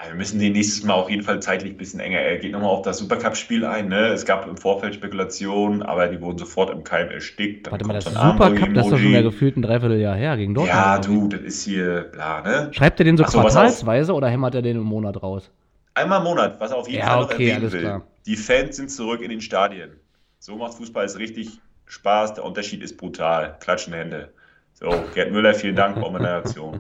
Wir 0.07 0.15
müssen 0.15 0.39
den 0.39 0.53
nächstes 0.53 0.85
Mal 0.85 0.95
auf 0.95 1.11
jeden 1.11 1.23
Fall 1.23 1.41
zeitlich 1.43 1.73
ein 1.73 1.77
bisschen 1.77 2.01
enger. 2.01 2.19
Er 2.21 2.39
geht 2.39 2.53
nochmal 2.53 2.71
auf 2.71 2.83
das 2.83 2.99
Supercup-Spiel 2.99 3.65
ein. 3.65 3.89
Ne? 3.89 4.09
Es 4.09 4.25
gab 4.25 4.47
im 4.47 4.57
Vorfeld 4.57 4.95
Spekulationen, 4.95 5.83
aber 5.83 6.09
die 6.09 6.21
wurden 6.21 6.39
sofort 6.39 6.71
im 6.71 6.85
Keim 6.85 7.11
erstickt. 7.11 7.67
Dann 7.67 7.73
Warte 7.73 7.85
mal, 7.85 7.95
das 7.95 8.05
Supercup, 8.05 8.75
das 8.75 8.87
ist 8.87 8.93
doch 8.93 8.99
schon 8.99 9.15
Armbeuge-Emoji. 9.15 9.23
gefühlt 9.23 9.57
ein 9.57 9.63
Dreivierteljahr 9.63 10.17
her 10.17 10.37
gegen 10.37 10.55
Dortmund. 10.55 10.69
Ja, 10.69 10.99
du, 10.99 11.29
das 11.29 11.41
ist 11.41 11.63
hier, 11.63 12.03
bla, 12.13 12.41
ne? 12.43 12.73
Schreibt 12.73 13.01
er 13.01 13.05
den 13.05 13.17
so 13.17 13.25
so, 13.25 13.41
quartalsweise 13.41 14.13
oder 14.15 14.29
hämmert 14.29 14.55
er 14.55 14.63
den 14.63 14.77
im 14.77 14.83
Monat 14.85 15.23
raus? 15.23 15.51
Einmal 15.95 16.19
im 16.19 16.25
Monat, 16.25 16.61
was 16.61 16.71
er 16.71 16.77
auf 16.79 16.89
jeden 16.89 17.01
Ja, 17.01 17.07
Fall 17.07 17.19
noch 17.19 17.31
okay, 17.33 17.49
erwähnen 17.51 17.73
will. 17.73 17.81
klar. 17.81 18.07
Die 18.27 18.37
Fans 18.37 18.77
sind 18.77 18.91
zurück 18.91 19.21
in 19.23 19.31
den 19.31 19.41
Stadien. 19.41 19.91
So 20.39 20.57
macht 20.57 20.75
Fußball 20.75 21.05
es 21.05 21.19
richtig 21.19 21.61
Spaß. 21.87 22.35
Der 22.35 22.45
Unterschied 22.45 22.83
ist 22.83 22.97
brutal. 22.97 23.57
Klatschende 23.61 23.99
Hände. 23.99 24.33
So, 24.81 24.91
Gerd 25.13 25.33
Müller, 25.33 25.55
vielen 25.55 25.75
Dank, 25.75 25.97
auch 25.97 26.13
meiner 26.13 26.41
Nation. 26.41 26.79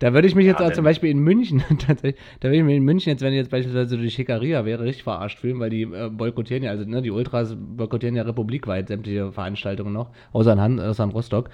Da 0.00 0.12
würde 0.12 0.28
ich 0.28 0.34
mich 0.34 0.44
jetzt 0.44 0.60
Ja, 0.60 0.66
auch 0.66 0.72
zum 0.72 0.84
Beispiel 0.84 1.08
in 1.08 1.18
München, 1.18 1.64
tatsächlich, 1.78 2.20
da 2.40 2.48
würde 2.48 2.58
ich 2.58 2.62
mich 2.62 2.76
in 2.76 2.84
München 2.84 3.08
jetzt, 3.08 3.22
wenn 3.22 3.32
jetzt 3.32 3.50
beispielsweise 3.50 3.96
die 3.96 4.10
Schickeria 4.10 4.66
wäre, 4.66 4.84
richtig 4.84 5.04
verarscht 5.04 5.38
fühlen, 5.38 5.58
weil 5.58 5.70
die 5.70 5.82
äh, 5.82 6.10
boykottieren 6.10 6.62
ja, 6.62 6.70
also 6.70 6.84
ne, 6.84 7.00
die 7.00 7.10
Ultras 7.10 7.56
boykottieren 7.58 8.16
ja 8.16 8.22
republikweit 8.24 8.88
sämtliche 8.88 9.32
Veranstaltungen 9.32 9.94
noch, 9.94 10.10
außer 10.32 10.52
in, 10.52 10.60
Han 10.60 10.78
außer 10.78 11.04
in 11.04 11.10
Rostock, 11.10 11.48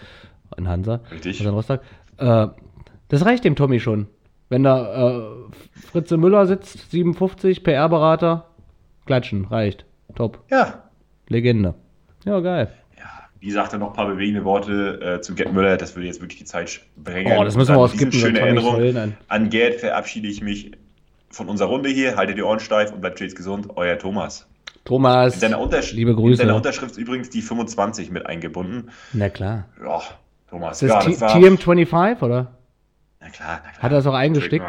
in 0.57 0.67
Hansa, 0.69 1.01
Richtig. 1.13 1.39
außer 1.41 1.49
in 1.49 1.55
Rostock. 1.55 1.81
Äh, 2.17 2.49
das 3.07 3.25
reicht 3.25 3.45
dem 3.45 3.55
Tommy 3.55 3.79
schon. 3.79 4.09
Wenn 4.49 4.65
da 4.65 5.11
äh, 5.11 5.23
Fritze 5.71 6.17
Müller 6.17 6.47
sitzt, 6.47 6.91
57, 6.91 7.63
PR-Berater, 7.63 8.49
klatschen, 9.07 9.45
reicht. 9.45 9.85
Top. 10.17 10.43
Ja, 10.51 10.91
Legende. 11.29 11.75
Ja, 12.25 12.41
geil. 12.41 12.69
Wie 13.41 13.51
sagt 13.51 13.73
er 13.73 13.79
noch 13.79 13.89
ein 13.89 13.93
paar 13.95 14.07
bewegende 14.09 14.45
Worte 14.45 15.01
äh, 15.01 15.21
zu 15.21 15.35
Gerd 15.35 15.53
Müller? 15.53 15.77
Das 15.77 15.95
würde 15.97 16.07
jetzt 16.07 16.21
wirklich 16.21 16.39
die 16.39 16.45
Zeit 16.45 16.71
sprengen. 16.71 17.37
Oh, 17.39 17.45
das 17.45 17.57
müssen 17.57 17.75
wir 17.75 17.79
auch 17.79 17.85
an 17.85 17.93
diesem 17.93 18.11
skippen, 18.13 18.21
schöne 18.27 18.41
Erinnerung. 18.41 19.15
an. 19.29 19.51
Gerd 19.51 19.77
verabschiede 19.77 20.29
ich 20.29 20.43
mich 20.43 20.73
von 21.31 21.49
unserer 21.49 21.69
Runde 21.69 21.89
hier. 21.89 22.17
Haltet 22.17 22.37
die 22.39 22.43
Ohren 22.43 22.61
steif 22.61 22.93
und 22.93 23.01
bleibt 23.01 23.19
stets 23.19 23.35
gesund. 23.35 23.69
Euer 23.77 23.99
Thomas. 23.99 24.47
Thomas, 24.85 25.35
In 25.35 25.41
seiner, 25.41 25.61
Untersch 25.61 25.93
liebe 25.93 26.13
in 26.13 26.17
Grüße. 26.17 26.39
seiner 26.39 26.57
Unterschrift 26.57 26.93
ist 26.93 26.99
übrigens 26.99 27.29
die 27.31 27.43
25 27.43 28.11
mit 28.11 28.25
eingebunden. 28.27 28.91
Na 29.13 29.29
klar. 29.29 29.67
Ja, 29.83 30.01
Thomas. 30.49 30.81
Ist 30.83 30.89
ja, 30.89 30.95
das 30.97 31.05
T- 31.05 31.11
das 31.13 31.21
war, 31.21 31.37
TM25, 31.37 32.23
oder? 32.23 32.53
na 33.21 33.29
klar, 33.29 33.61
na 33.65 33.71
klar. 33.71 33.83
Hat 33.83 33.93
er 33.93 33.97
das 33.99 34.07
auch 34.07 34.15
eingestickt? 34.15 34.65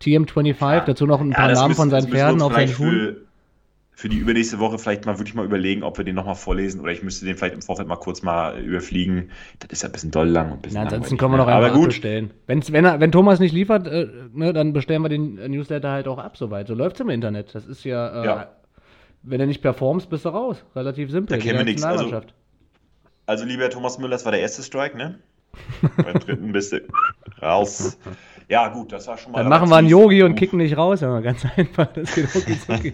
Trademark. 0.00 0.38
TM25, 0.60 0.84
dazu 0.84 1.06
noch 1.06 1.20
ein 1.20 1.30
Ja, 1.32 1.36
paar 1.36 1.48
Namen 1.52 1.68
müssen- 1.68 1.76
von 1.76 1.90
seinen 1.90 2.08
Pferden 2.08 2.40
auf 2.40 2.52
seinen 2.54 2.68
Schuhen. 2.68 3.16
Für, 3.98 4.08
die 4.08 4.16
übernächste 4.16 4.60
Woche 4.60 4.78
vielleicht 4.78 5.06
mal 5.06 5.18
wirklich 5.18 5.34
mal 5.34 5.44
überlegen, 5.44 5.82
ob 5.82 5.98
wir 5.98 6.04
den 6.04 6.14
nochmal 6.14 6.36
vorlesen 6.36 6.80
oder 6.80 6.92
ich 6.92 7.02
müsste 7.02 7.26
den 7.26 7.36
vielleicht 7.36 7.54
im 7.56 7.62
Vorfeld 7.62 7.88
mal 7.88 7.96
kurz 7.96 8.22
mal 8.22 8.56
überfliegen. 8.56 9.32
Das 9.58 9.70
ist 9.72 9.82
ja 9.82 9.88
ein 9.88 9.92
bisschen 9.92 10.12
doll 10.12 10.28
lang 10.28 10.52
und 10.52 10.58
ein 10.58 10.62
bisschen 10.62 10.76
Na, 10.76 10.82
ansonsten 10.84 11.16
können 11.16 11.32
wir 11.32 11.38
noch 11.38 11.46
ne? 11.46 11.54
einfach 11.56 11.70
Aber 11.70 11.74
gut, 11.76 11.86
abbestellen. 11.86 12.30
Wenn's, 12.46 12.70
wenn, 12.72 12.84
er, 12.84 13.00
wenn 13.00 13.10
Thomas 13.10 13.40
nicht 13.40 13.52
liefert, 13.52 13.88
äh, 13.88 14.06
ne, 14.32 14.52
dann 14.52 14.72
bestellen 14.72 15.02
wir 15.02 15.08
den 15.08 15.36
äh, 15.38 15.48
Newsletter 15.48 15.90
halt 15.90 16.06
auch 16.06 16.18
ab 16.18 16.36
soweit. 16.36 16.68
So 16.68 16.74
läuft's 16.74 17.00
im 17.00 17.08
Internet. 17.10 17.52
Das 17.56 17.66
ist 17.66 17.82
ja, 17.82 18.22
äh, 18.22 18.26
Ja. 18.26 18.52
wenn 19.24 19.40
du 19.40 19.48
nicht 19.48 19.62
performst, 19.62 20.08
bist 20.08 20.24
du 20.24 20.28
raus. 20.28 20.64
Relativ 20.76 21.10
simpel. 21.10 21.36
Da 21.36 21.42
wie 21.42 21.46
kennen 21.48 21.58
wir 21.58 21.64
die 21.64 21.72
nix. 21.72 21.82
Also- 21.82 22.20
also 23.26 23.44
lieber 23.44 23.68
Thomas 23.68 23.98
Müller, 23.98 24.12
das 24.12 24.24
war 24.24 24.32
der 24.32 24.40
erste 24.40 24.62
Strike, 24.62 24.96
ne? 24.96 25.18
Beim 25.96 26.18
dritten 26.20 26.52
bist 26.52 26.72
du 26.72 26.80
raus. 27.42 27.98
Ja, 28.48 28.68
gut, 28.68 28.92
das 28.92 29.06
war 29.06 29.18
schon 29.18 29.32
mal. 29.32 29.40
Dann 29.40 29.48
machen 29.48 29.68
wir 29.68 29.76
einen 29.76 29.88
Yogi 29.88 30.22
und 30.22 30.34
kicken 30.34 30.58
dich 30.58 30.76
raus. 30.76 31.02
Ja, 31.02 31.20
ganz 31.20 31.44
einfach. 31.56 31.88
Das 31.92 32.14
geht 32.14 32.34
rucki 32.34 32.58
zucki. 32.58 32.92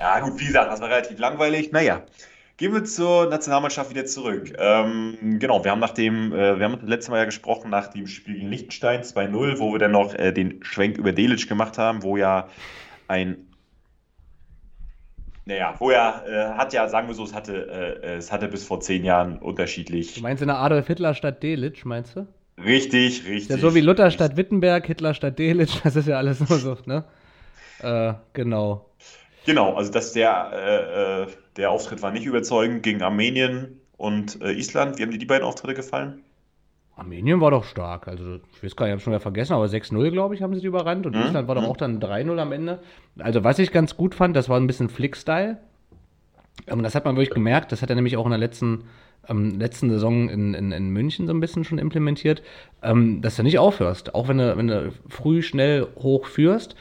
Ja, 0.00 0.20
gut, 0.20 0.40
wie 0.40 0.46
gesagt, 0.46 0.72
das 0.72 0.80
war 0.80 0.88
relativ 0.88 1.18
langweilig. 1.18 1.70
Naja, 1.72 2.02
gehen 2.56 2.72
wir 2.72 2.84
zur 2.84 3.28
Nationalmannschaft 3.28 3.90
wieder 3.90 4.06
zurück. 4.06 4.52
Ähm, 4.58 5.38
genau, 5.38 5.62
wir 5.62 5.70
haben 5.70 5.78
nach 5.78 5.90
dem, 5.90 6.32
äh, 6.32 6.58
wir 6.58 6.64
haben 6.64 6.78
das 6.80 6.88
letzte 6.88 7.10
Mal 7.12 7.18
ja 7.18 7.24
gesprochen 7.26 7.70
nach 7.70 7.88
dem 7.88 8.06
Spiel 8.06 8.34
gegen 8.34 8.48
Liechtenstein 8.48 9.02
2-0, 9.02 9.58
wo 9.58 9.72
wir 9.72 9.78
dann 9.78 9.92
noch 9.92 10.14
äh, 10.14 10.32
den 10.32 10.64
Schwenk 10.64 10.98
über 10.98 11.12
Delic 11.12 11.48
gemacht 11.48 11.78
haben, 11.78 12.02
wo 12.02 12.16
ja 12.16 12.48
ein 13.08 13.46
naja, 15.46 15.74
wo 15.78 15.90
er 15.90 16.24
äh, 16.26 16.56
hat 16.56 16.72
ja, 16.72 16.86
sagen 16.88 17.08
wir 17.08 17.14
so, 17.14 17.24
es 17.24 17.34
hatte, 17.34 18.00
äh, 18.02 18.16
es 18.16 18.30
hatte 18.30 18.46
bis 18.46 18.64
vor 18.64 18.80
zehn 18.80 19.04
Jahren 19.04 19.38
unterschiedlich. 19.38 20.14
Du 20.14 20.20
meinst 20.20 20.42
in 20.42 20.48
der 20.48 20.58
Adolf 20.58 20.86
Hitler 20.86 21.14
statt 21.14 21.42
Delitzsch, 21.42 21.84
meinst 21.84 22.14
du? 22.14 22.26
Richtig, 22.64 23.26
richtig. 23.26 23.48
Ja 23.48 23.58
so 23.58 23.74
wie 23.74 23.80
Luther 23.80 24.10
statt 24.10 24.36
Wittenberg, 24.36 24.86
Hitler 24.86 25.14
statt 25.14 25.38
Delitzsch. 25.38 25.80
Das 25.84 25.96
ist 25.96 26.08
ja 26.08 26.16
alles 26.18 26.40
nur 26.40 26.58
so, 26.58 26.76
ne? 26.86 27.04
Äh, 27.80 28.14
genau. 28.32 28.86
Genau, 29.46 29.74
also 29.74 29.90
dass 29.90 30.12
der, 30.12 30.50
äh, 30.52 31.22
äh, 31.22 31.26
der 31.56 31.70
Auftritt 31.70 32.02
war 32.02 32.10
nicht 32.12 32.26
überzeugend 32.26 32.82
gegen 32.82 33.02
Armenien 33.02 33.80
und 33.96 34.40
äh, 34.42 34.52
Island. 34.52 34.98
Wie 34.98 35.02
haben 35.02 35.10
dir 35.10 35.18
die 35.18 35.26
beiden 35.26 35.44
Auftritte 35.46 35.74
gefallen? 35.74 36.22
Armenien 36.96 37.40
war 37.40 37.50
doch 37.50 37.64
stark. 37.64 38.08
Also, 38.08 38.36
ich 38.52 38.62
weiß 38.62 38.76
gar 38.76 38.84
nicht, 38.86 38.90
ich 38.90 38.92
habe 38.92 39.00
schon 39.00 39.12
wieder 39.14 39.20
vergessen, 39.20 39.54
aber 39.54 39.66
6-0, 39.68 40.10
glaube 40.10 40.34
ich, 40.34 40.42
haben 40.42 40.54
sie 40.54 40.60
die 40.60 40.66
überrannt. 40.66 41.06
Und 41.06 41.16
Mhm, 41.16 41.22
Island 41.22 41.48
war 41.48 41.54
doch 41.54 41.62
mhm. 41.62 41.68
auch 41.68 41.76
dann 41.78 41.98
3-0 41.98 42.38
am 42.38 42.52
Ende. 42.52 42.80
Also, 43.18 43.42
was 43.42 43.58
ich 43.58 43.72
ganz 43.72 43.96
gut 43.96 44.14
fand, 44.14 44.36
das 44.36 44.50
war 44.50 44.58
ein 44.60 44.66
bisschen 44.66 44.90
Flick-Style. 44.90 45.58
Ähm, 46.66 46.82
das 46.82 46.94
hat 46.94 47.06
man 47.06 47.16
wirklich 47.16 47.30
gemerkt. 47.34 47.72
Das 47.72 47.80
hat 47.80 47.88
er 47.90 47.96
nämlich 47.96 48.16
auch 48.18 48.26
in 48.26 48.30
der 48.30 48.38
letzten, 48.38 48.84
ähm, 49.28 49.58
letzten 49.58 49.90
Saison 49.90 50.28
in, 50.28 50.54
in, 50.54 50.72
in 50.72 50.90
München 50.90 51.26
so 51.26 51.32
ein 51.32 51.40
bisschen 51.40 51.64
schon 51.64 51.78
implementiert, 51.78 52.42
ähm, 52.82 53.20
dass 53.20 53.36
du 53.36 53.42
nicht 53.42 53.58
aufhörst. 53.58 54.14
Auch 54.14 54.28
wenn 54.28 54.38
du, 54.38 54.56
wenn 54.56 54.68
du 54.68 54.92
früh, 55.08 55.42
schnell 55.42 55.86
hoch 55.96 56.26
führst, 56.26 56.74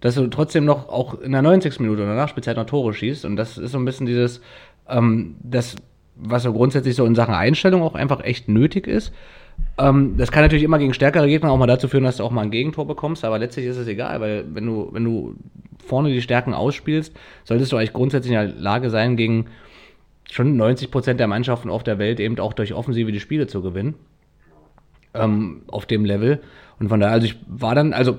dass 0.00 0.14
du 0.14 0.26
trotzdem 0.28 0.64
noch 0.64 0.88
auch 0.88 1.20
in 1.20 1.32
der 1.32 1.42
90. 1.42 1.80
Minute 1.80 2.02
oder 2.02 2.14
Nachspielzeit 2.14 2.56
noch 2.56 2.66
Tore 2.66 2.92
schießt. 2.92 3.24
Und 3.24 3.36
das 3.36 3.58
ist 3.58 3.72
so 3.72 3.78
ein 3.78 3.84
bisschen 3.84 4.06
dieses, 4.06 4.40
ähm, 4.88 5.36
das, 5.42 5.76
was 6.16 6.42
so 6.42 6.52
grundsätzlich 6.52 6.94
so 6.94 7.04
in 7.06 7.14
Sachen 7.14 7.34
Einstellung 7.34 7.82
auch 7.82 7.94
einfach 7.94 8.22
echt 8.22 8.48
nötig 8.48 8.86
ist. 8.86 9.12
Ähm, 9.78 10.16
das 10.16 10.30
kann 10.30 10.42
natürlich 10.42 10.64
immer 10.64 10.78
gegen 10.78 10.94
stärkere 10.94 11.26
Gegner 11.26 11.50
auch 11.50 11.56
mal 11.56 11.66
dazu 11.66 11.88
führen, 11.88 12.04
dass 12.04 12.18
du 12.18 12.24
auch 12.24 12.30
mal 12.30 12.42
ein 12.42 12.50
Gegentor 12.50 12.86
bekommst, 12.86 13.24
aber 13.24 13.38
letztlich 13.38 13.66
ist 13.66 13.76
es 13.76 13.86
egal, 13.86 14.20
weil 14.20 14.44
wenn 14.52 14.66
du, 14.66 14.88
wenn 14.92 15.04
du 15.04 15.34
vorne 15.84 16.10
die 16.10 16.22
Stärken 16.22 16.54
ausspielst, 16.54 17.14
solltest 17.44 17.72
du 17.72 17.76
eigentlich 17.76 17.92
grundsätzlich 17.92 18.32
in 18.32 18.38
der 18.38 18.54
Lage 18.54 18.90
sein, 18.90 19.16
gegen 19.16 19.46
schon 20.30 20.56
90 20.56 20.90
Prozent 20.90 21.20
der 21.20 21.26
Mannschaften 21.26 21.70
auf 21.70 21.82
der 21.82 21.98
Welt 21.98 22.20
eben 22.20 22.38
auch 22.38 22.52
durch 22.52 22.74
Offensive 22.74 23.12
die 23.12 23.20
Spiele 23.20 23.46
zu 23.46 23.62
gewinnen. 23.62 23.94
Ähm, 25.14 25.62
auf 25.68 25.86
dem 25.86 26.04
Level. 26.04 26.40
Und 26.78 26.88
von 26.88 27.00
daher, 27.00 27.14
also 27.14 27.26
ich 27.26 27.36
war 27.46 27.74
dann, 27.74 27.92
also 27.92 28.18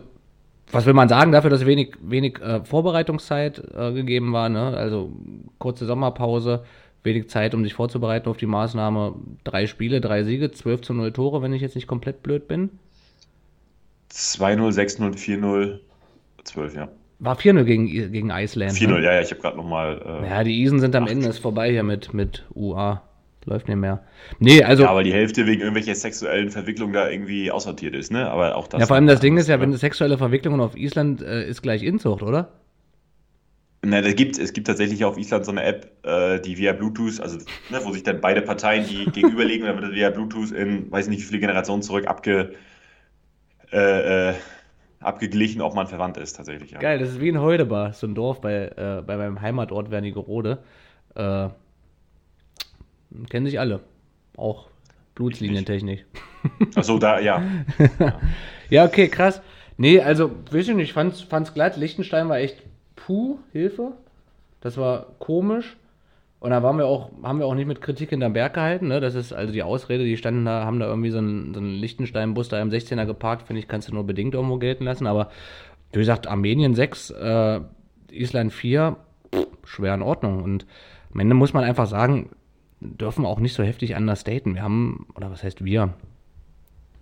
was 0.72 0.86
will 0.86 0.94
man 0.94 1.10
sagen, 1.10 1.32
dafür, 1.32 1.50
dass 1.50 1.66
wenig, 1.66 1.96
wenig 2.02 2.42
äh, 2.42 2.64
Vorbereitungszeit 2.64 3.62
äh, 3.74 3.94
gegeben 3.94 4.34
war, 4.34 4.50
ne? 4.50 4.76
also 4.76 5.12
kurze 5.60 5.86
Sommerpause, 5.86 6.64
wenig 7.04 7.30
Zeit, 7.30 7.54
um 7.54 7.64
sich 7.64 7.74
vorzubereiten 7.74 8.28
auf 8.30 8.38
die 8.38 8.48
Maßnahme. 8.48 9.16
Drei 9.44 9.68
Spiele, 9.68 10.02
drei 10.02 10.24
Siege, 10.24 10.52
12 10.52 10.82
zu 10.82 10.94
0 10.94 11.14
Tore, 11.14 11.42
wenn 11.42 11.54
ich 11.54 11.62
jetzt 11.62 11.76
nicht 11.76 11.88
komplett 11.88 12.24
blöd 12.24 12.48
bin. 12.48 12.72
2-0, 14.12 14.72
6-0, 14.74 15.16
4-0, 15.16 15.80
12, 16.44 16.76
ja. 16.76 16.90
War 17.20 17.36
4-0 17.36 17.64
gegen, 17.64 17.88
gegen 17.88 18.30
Iceland. 18.30 18.74
4-0, 18.74 18.88
ne? 18.88 19.04
ja, 19.04 19.14
ja, 19.14 19.22
ich 19.22 19.32
habe 19.32 19.42
gerade 19.42 19.58
nochmal. 19.58 20.22
Äh, 20.24 20.30
Ja, 20.30 20.44
die 20.44 20.62
Isen 20.62 20.80
sind 20.80 20.96
am 20.96 21.08
Ende, 21.08 21.28
ist 21.28 21.40
vorbei 21.40 21.72
hier 21.72 21.84
mit, 21.84 22.14
mit 22.14 22.46
UA. 22.54 23.02
Läuft 23.46 23.70
nicht 23.70 23.78
mehr. 23.78 24.04
Nee, 24.40 24.62
also. 24.62 24.84
ja, 24.84 24.94
weil 24.94 25.06
die 25.06 25.14
Hälfte 25.14 25.46
wegen 25.46 25.62
irgendwelcher 25.62 25.96
sexuellen 25.96 26.52
Verwicklungen 26.52 26.94
da 26.94 27.10
irgendwie 27.10 27.50
aussortiert 27.50 27.96
ist, 27.96 28.12
ne? 28.12 28.30
Aber 28.30 28.58
auch 28.58 28.68
das. 28.68 28.82
ja, 28.82 28.88
vor 28.88 28.98
allem 28.98 29.08
das 29.08 29.22
Ding 29.22 29.38
ist 29.38 29.48
ja, 29.48 29.60
wenn 29.62 29.72
sexuelle 29.72 30.18
Verwicklungen 30.18 30.60
auf 30.60 30.76
Island 30.76 31.22
äh, 31.22 31.48
ist 31.48 31.62
gleich 31.62 31.82
Inzucht, 31.82 32.24
oder? 32.24 32.52
Na, 33.84 34.02
da 34.02 34.12
gibt, 34.12 34.38
es 34.38 34.52
gibt 34.52 34.68
tatsächlich 34.68 35.06
auf 35.06 35.18
Island 35.18 35.46
so 35.46 35.52
eine 35.52 35.64
App, 35.64 35.92
äh, 36.04 36.42
die 36.42 36.58
via 36.58 36.74
Bluetooth, 36.74 37.22
also 37.22 37.38
ne, 37.70 37.80
wo 37.84 37.94
sich 37.94 38.04
dann 38.04 38.20
beide 38.20 38.42
Parteien, 38.42 38.86
die 38.86 39.06
gegenüberlegen, 39.12 39.66
dann 39.66 39.76
wird 39.78 39.86
das 39.86 39.96
via 39.96 40.10
Bluetooth 40.10 40.52
in, 40.52 40.92
weiß 40.92 41.08
nicht 41.08 41.20
wie 41.22 41.26
viele 41.26 41.40
Generationen 41.40 41.84
zurück 41.84 42.06
abge, 42.06 42.54
äh, 43.72 44.30
äh, 44.30 44.34
abgeglichen, 45.00 45.62
ob 45.62 45.76
man 45.76 45.88
verwandt 45.88 46.18
ist, 46.18 46.34
tatsächlich. 46.34 46.72
Ja. 46.72 46.80
Geil, 46.80 47.00
das 47.00 47.10
ist 47.10 47.22
wie 47.22 47.30
in 47.30 47.40
Heudebar, 47.40 47.94
so 47.94 48.08
ein 48.08 48.16
Dorf 48.16 48.42
bei, 48.42 48.68
äh, 48.76 49.04
bei 49.06 49.18
meinem 49.18 49.42
Heimatort 49.42 49.92
Wernigerode. 49.92 50.60
Äh, 51.16 51.50
kennen 53.30 53.46
sich 53.46 53.60
alle. 53.60 53.82
Auch 54.36 54.68
Blutslinientechnik. 55.16 56.06
Achso, 56.76 57.00
da, 57.00 57.20
ja. 57.20 57.42
Ja, 58.70 58.86
okay, 58.86 59.08
krass. 59.08 59.42
Nee, 59.78 60.02
also, 60.02 60.32
weiß 60.52 60.70
ich 60.70 60.76
nicht, 60.76 60.90
ich 60.90 60.94
fand's, 60.94 61.22
fand's 61.22 61.54
glatt. 61.54 61.78
Liechtenstein 61.78 62.30
war 62.30 62.38
echt 62.38 62.64
puh, 62.96 63.40
Hilfe. 63.52 63.94
Das 64.62 64.78
war 64.78 65.08
komisch. 65.20 65.78
Und 66.40 66.52
da 66.52 66.62
waren 66.62 66.78
wir 66.78 66.86
auch, 66.86 67.10
haben 67.24 67.40
wir 67.40 67.48
auch 67.48 67.56
nicht 67.56 67.68
mit 67.68 67.82
Kritik 67.82 68.12
hinterm 68.12 68.34
Berg 68.34 68.54
gehalten, 68.54 68.88
ne? 68.88 69.00
Das 69.00 69.16
ist 69.16 69.34
also 69.34 69.52
die 69.52 69.64
Ausrede, 69.64 70.06
die 70.06 70.18
standen 70.18 70.46
da, 70.46 70.66
haben 70.66 70.80
da 70.80 70.86
irgendwie 70.86 71.10
so 71.10 71.18
einen, 71.18 71.54
so 71.54 71.60
einen 71.60 71.72
Liechtenstein-Bus 71.72 72.50
da 72.50 72.62
im 72.62 72.70
16er 72.70 73.06
geparkt, 73.06 73.48
finde 73.48 73.60
ich, 73.60 73.68
kannst 73.68 73.88
du 73.88 73.94
nur 73.94 74.06
bedingt 74.06 74.36
irgendwo 74.36 74.58
gelten 74.58 74.84
lassen. 74.84 75.08
Aber 75.08 75.30
wie 75.94 76.00
gesagt, 76.00 76.28
Armenien 76.28 76.76
6, 76.76 77.10
äh, 77.10 77.62
Island 78.12 78.54
4, 78.54 78.98
pff, 79.34 79.48
schwer 79.64 79.96
in 79.96 80.04
Ordnung. 80.04 80.44
Und 80.44 80.68
am 81.12 81.20
Ende 81.20 81.34
muss 81.34 81.54
man 81.54 81.64
einfach 81.64 81.88
sagen, 81.88 82.30
dürfen 82.80 83.26
auch 83.26 83.40
nicht 83.40 83.54
so 83.54 83.64
heftig 83.64 83.96
understaten. 83.96 84.54
Wir 84.54 84.62
haben, 84.62 85.08
oder 85.16 85.32
was 85.32 85.44
heißt 85.44 85.66
wir? 85.66 85.94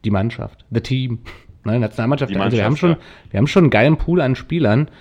Die 0.05 0.11
Mannschaft, 0.11 0.65
the 0.71 0.81
team. 0.81 1.19
Ne, 1.67 1.79
Nationalmannschaft, 1.79 2.31
Die 2.31 2.37
also 2.37 2.55
wir 2.55 2.63
haben 2.63 2.77
schon, 2.77 2.91
ja. 2.91 2.97
wir 3.31 3.39
haben 3.39 3.47
schon 3.47 3.63
einen 3.63 3.69
geilen 3.71 3.97
Pool 3.97 4.21
an 4.21 4.35
Spielern. 4.35 4.91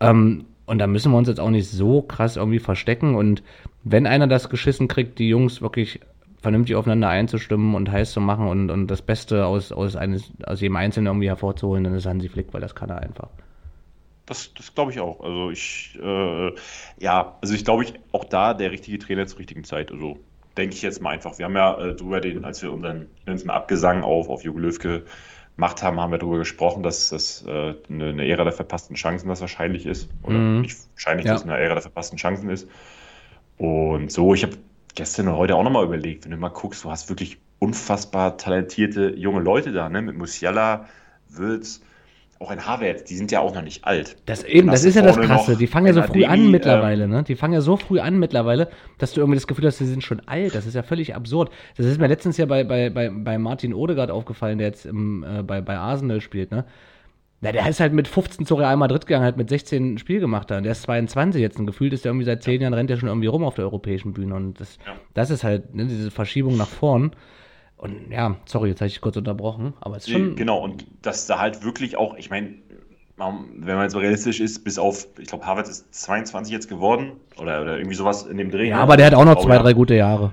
Ähm, 0.00 0.46
und 0.66 0.78
da 0.78 0.88
müssen 0.88 1.12
wir 1.12 1.16
uns 1.16 1.28
jetzt 1.28 1.38
auch 1.38 1.50
nicht 1.50 1.70
so 1.70 2.02
krass 2.02 2.36
irgendwie 2.36 2.58
verstecken. 2.58 3.14
Und 3.14 3.44
wenn 3.90 4.06
einer 4.06 4.26
das 4.26 4.48
geschissen 4.48 4.88
kriegt, 4.88 5.18
die 5.18 5.28
Jungs 5.28 5.62
wirklich 5.62 6.00
vernünftig 6.40 6.76
aufeinander 6.76 7.08
einzustimmen 7.08 7.74
und 7.74 7.90
heiß 7.90 8.12
zu 8.12 8.20
machen 8.20 8.46
und, 8.46 8.70
und 8.70 8.86
das 8.86 9.02
Beste 9.02 9.46
aus, 9.46 9.72
aus, 9.72 9.96
eines, 9.96 10.30
aus 10.44 10.60
jedem 10.60 10.76
Einzelnen 10.76 11.06
irgendwie 11.06 11.28
hervorzuholen, 11.28 11.84
dann 11.84 11.94
ist 11.94 12.06
Hansi 12.06 12.28
Flick, 12.28 12.52
weil 12.52 12.60
das 12.60 12.74
kann 12.74 12.90
er 12.90 12.98
einfach. 12.98 13.28
Das, 14.26 14.52
das 14.54 14.74
glaube 14.74 14.92
ich 14.92 15.00
auch. 15.00 15.20
Also 15.20 15.50
ich, 15.50 15.98
äh, 16.00 16.52
ja, 16.98 17.36
also 17.40 17.54
ich 17.54 17.64
glaube 17.64 17.84
ich 17.84 17.94
auch 18.12 18.24
da 18.24 18.54
der 18.54 18.70
richtige 18.70 18.98
Trainer 18.98 19.26
zur 19.26 19.38
richtigen 19.38 19.64
Zeit. 19.64 19.90
Also 19.90 20.18
denke 20.56 20.74
ich 20.74 20.82
jetzt 20.82 21.00
mal 21.00 21.10
einfach. 21.10 21.38
Wir 21.38 21.46
haben 21.46 21.56
ja 21.56 21.78
äh, 21.78 21.94
drüber 21.94 22.20
den, 22.20 22.44
als 22.44 22.62
wir 22.62 22.72
unseren, 22.72 23.06
mal 23.26 23.54
Abgesang 23.54 24.02
auf, 24.02 24.28
auf 24.28 24.44
Jogi 24.44 24.60
Löwke 24.60 25.04
gemacht 25.56 25.82
haben, 25.82 25.98
haben 25.98 26.12
wir 26.12 26.18
darüber 26.18 26.38
gesprochen, 26.38 26.82
dass 26.82 27.08
das 27.08 27.44
äh, 27.46 27.74
eine, 27.88 28.08
eine, 28.10 28.28
Ära 28.28 28.44
der 28.44 28.52
verpassten 28.52 28.96
Chancen 28.96 29.28
das 29.28 29.40
wahrscheinlich 29.40 29.86
ist. 29.86 30.08
Oder 30.22 30.36
mhm. 30.36 30.60
nicht 30.60 30.76
wahrscheinlich, 30.94 31.26
ja. 31.26 31.32
dass 31.32 31.42
es 31.42 31.48
eine 31.48 31.58
Ära 31.58 31.74
der 31.74 31.82
verpassten 31.82 32.18
Chancen 32.18 32.50
ist. 32.50 32.68
Und 33.58 34.10
so, 34.10 34.34
ich 34.34 34.44
habe 34.44 34.54
gestern 34.94 35.28
und 35.28 35.36
heute 35.36 35.56
auch 35.56 35.64
nochmal 35.64 35.84
überlegt, 35.84 36.24
wenn 36.24 36.30
du 36.30 36.36
mal 36.36 36.48
guckst, 36.48 36.84
du 36.84 36.90
hast 36.90 37.08
wirklich 37.08 37.38
unfassbar 37.58 38.36
talentierte 38.36 39.14
junge 39.16 39.40
Leute 39.40 39.72
da, 39.72 39.88
ne? 39.88 40.00
Mit 40.00 40.16
Musiala, 40.16 40.86
Würz, 41.28 41.80
auch 42.40 42.50
ein 42.50 42.64
Havertz, 42.64 43.04
die 43.04 43.16
sind 43.16 43.32
ja 43.32 43.40
auch 43.40 43.52
noch 43.52 43.62
nicht 43.62 43.84
alt. 43.84 44.16
Das 44.26 44.44
eben, 44.44 44.68
das 44.68 44.84
ist 44.84 44.94
ja 44.94 45.02
das 45.02 45.18
Krasse. 45.18 45.56
Die 45.56 45.66
fangen 45.66 45.86
ja 45.86 45.92
so 45.92 46.02
früh 46.02 46.24
an 46.24 46.50
mittlerweile, 46.50 47.04
ähm, 47.04 47.10
ne? 47.10 47.22
Die 47.24 47.34
fangen 47.34 47.52
ja 47.52 47.60
so 47.60 47.76
früh 47.76 47.98
an 47.98 48.18
mittlerweile, 48.18 48.68
dass 48.98 49.12
du 49.12 49.20
irgendwie 49.20 49.36
das 49.36 49.48
Gefühl 49.48 49.66
hast, 49.66 49.78
sie 49.78 49.86
sind 49.86 50.04
schon 50.04 50.22
alt. 50.26 50.54
Das 50.54 50.64
ist 50.64 50.74
ja 50.74 50.84
völlig 50.84 51.16
absurd. 51.16 51.50
Das 51.76 51.86
ist 51.86 51.98
mir 51.98 52.06
letztens 52.06 52.36
ja 52.36 52.46
bei, 52.46 52.62
bei, 52.62 52.90
bei, 52.90 53.10
bei 53.10 53.38
Martin 53.38 53.74
Odegaard 53.74 54.12
aufgefallen, 54.12 54.58
der 54.58 54.68
jetzt 54.68 54.86
im, 54.86 55.24
äh, 55.24 55.42
bei, 55.42 55.60
bei 55.60 55.76
Arsenal 55.76 56.20
spielt, 56.20 56.52
ne? 56.52 56.64
Na, 57.40 57.52
der 57.52 57.68
ist 57.68 57.78
halt 57.78 57.92
mit 57.92 58.08
15 58.08 58.46
zu 58.46 58.56
Real 58.56 58.76
Madrid 58.76 59.06
gegangen, 59.06 59.24
hat 59.24 59.36
mit 59.36 59.48
16 59.48 59.98
Spiel 59.98 60.18
gemacht 60.18 60.50
da. 60.50 60.56
Und 60.56 60.64
der 60.64 60.72
ist 60.72 60.82
22 60.82 61.40
jetzt. 61.40 61.58
Und 61.58 61.66
gefühlt 61.66 61.92
ist 61.92 62.04
der 62.04 62.10
irgendwie 62.10 62.26
seit 62.26 62.42
10 62.42 62.60
Jahren 62.60 62.74
rennt 62.74 62.90
der 62.90 62.96
schon 62.96 63.08
irgendwie 63.08 63.28
rum 63.28 63.44
auf 63.44 63.54
der 63.54 63.64
europäischen 63.64 64.12
Bühne. 64.12 64.34
Und 64.34 64.60
das, 64.60 64.78
ja. 64.84 64.94
das 65.14 65.30
ist 65.30 65.44
halt 65.44 65.74
ne, 65.74 65.86
diese 65.86 66.10
Verschiebung 66.10 66.56
nach 66.56 66.66
vorn. 66.66 67.12
Und 67.76 68.10
ja, 68.10 68.36
sorry, 68.44 68.70
jetzt 68.70 68.80
habe 68.80 68.88
ich 68.88 69.00
kurz 69.00 69.16
unterbrochen, 69.16 69.74
aber 69.80 69.96
es 69.96 70.08
ist 70.08 70.12
schon. 70.12 70.34
Genau, 70.34 70.58
und 70.58 70.84
dass 71.00 71.26
da 71.26 71.38
halt 71.38 71.64
wirklich 71.64 71.96
auch, 71.96 72.16
ich 72.16 72.28
meine, 72.28 72.54
wenn 73.16 73.74
man 73.76 73.82
jetzt 73.82 73.92
so 73.92 74.00
realistisch 74.00 74.40
ist, 74.40 74.64
bis 74.64 74.78
auf, 74.78 75.06
ich 75.18 75.28
glaube, 75.28 75.46
Harvard 75.46 75.68
ist 75.68 75.92
22 75.94 76.52
jetzt 76.52 76.68
geworden 76.68 77.12
oder, 77.36 77.62
oder 77.62 77.76
irgendwie 77.76 77.94
sowas 77.94 78.26
in 78.26 78.36
dem 78.36 78.50
Dreh. 78.50 78.68
Ja, 78.68 78.76
ne? 78.76 78.82
aber 78.82 78.96
der 78.96 79.06
hat 79.06 79.14
auch 79.14 79.24
noch 79.24 79.40
zwei, 79.40 79.58
drei 79.58 79.74
gute 79.74 79.94
Jahre. 79.94 80.32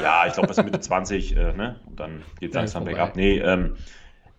Ja, 0.00 0.24
ich 0.26 0.34
glaube, 0.34 0.48
bis 0.48 0.56
Mitte 0.62 0.80
20, 0.80 1.36
äh, 1.36 1.52
ne? 1.52 1.80
Und 1.86 2.00
dann 2.00 2.22
geht 2.40 2.50
es 2.50 2.54
langsam 2.54 2.84
bergab. 2.84 3.16
Nee, 3.16 3.38
ähm, 3.38 3.76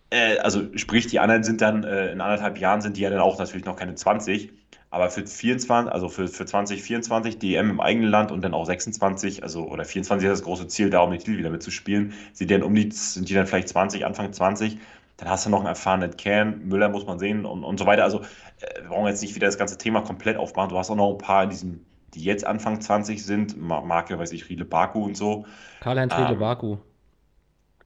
äh, 0.10 0.38
also 0.40 0.64
sprich, 0.76 1.08
die 1.08 1.20
anderen 1.20 1.44
sind 1.44 1.62
dann, 1.62 1.84
äh, 1.84 2.12
in 2.12 2.22
anderthalb 2.22 2.58
Jahren 2.58 2.82
sind 2.82 2.98
die 2.98 3.02
ja 3.02 3.10
dann 3.10 3.20
auch 3.20 3.38
natürlich 3.38 3.66
noch 3.66 3.76
keine 3.76 3.96
20. 3.96 4.52
Aber 4.92 5.10
für 5.10 5.26
24, 5.26 5.92
also 5.92 6.08
für, 6.08 6.28
für 6.28 6.46
2024 6.46 7.38
DM 7.40 7.70
im 7.70 7.82
eigenen 7.82 8.10
Land 8.10 8.32
und 8.32 8.42
dann 8.42 8.54
auch 8.54 8.66
26, 8.66 9.44
also 9.44 9.68
oder 9.68 9.84
24 9.84 10.26
ist 10.26 10.40
das 10.40 10.44
große 10.44 10.68
Ziel, 10.68 10.90
da 10.90 11.02
um 11.02 11.12
den 11.12 11.20
Titel 11.20 11.38
wieder 11.38 11.50
mitzuspielen, 11.50 12.14
sind 12.32 12.50
die 12.50 12.54
dann 12.54 12.64
um 12.64 12.74
die, 12.74 12.90
sind 12.92 13.28
die 13.28 13.34
dann 13.34 13.46
vielleicht 13.46 13.68
20, 13.68 14.06
Anfang 14.06 14.32
20, 14.32 14.78
dann 15.18 15.30
hast 15.30 15.46
du 15.46 15.50
noch 15.50 15.60
einen 15.60 15.68
erfahrenen 15.68 16.16
Kern, 16.16 16.68
Müller 16.68 16.88
muss 16.88 17.06
man 17.06 17.20
sehen 17.20 17.46
und, 17.46 17.64
und 17.64 17.78
so 17.78 17.86
weiter. 17.86 18.04
Also 18.04 18.22
äh, 18.22 18.82
wir 18.82 18.90
brauchen 18.90 19.08
jetzt 19.08 19.22
nicht 19.22 19.36
wieder 19.36 19.48
das 19.48 19.58
ganze 19.58 19.78
Thema 19.78 20.02
komplett 20.02 20.38
aufmachen. 20.38 20.70
Du 20.70 20.78
hast 20.78 20.90
auch 20.90 20.96
noch 20.96 21.12
ein 21.12 21.18
paar 21.18 21.44
in 21.44 21.50
diesem, 21.50 21.86
die 22.14 22.24
jetzt 22.24 22.46
Anfang 22.46 22.80
20 22.80 23.26
sind, 23.26 23.60
Marke, 23.60 24.18
weiß 24.18 24.32
ich, 24.32 24.50
Riedle 24.50 24.66
Baku 24.66 25.04
und 25.04 25.18
so. 25.18 25.46
Karl-Heinz 25.82 26.14
ähm, 26.14 26.22
Riedle 26.22 26.38
Baku. 26.38 26.78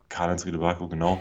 Karl-Heinz 0.10 0.46
Riedle 0.46 0.60
Baku, 0.60 0.88
genau. 0.88 1.20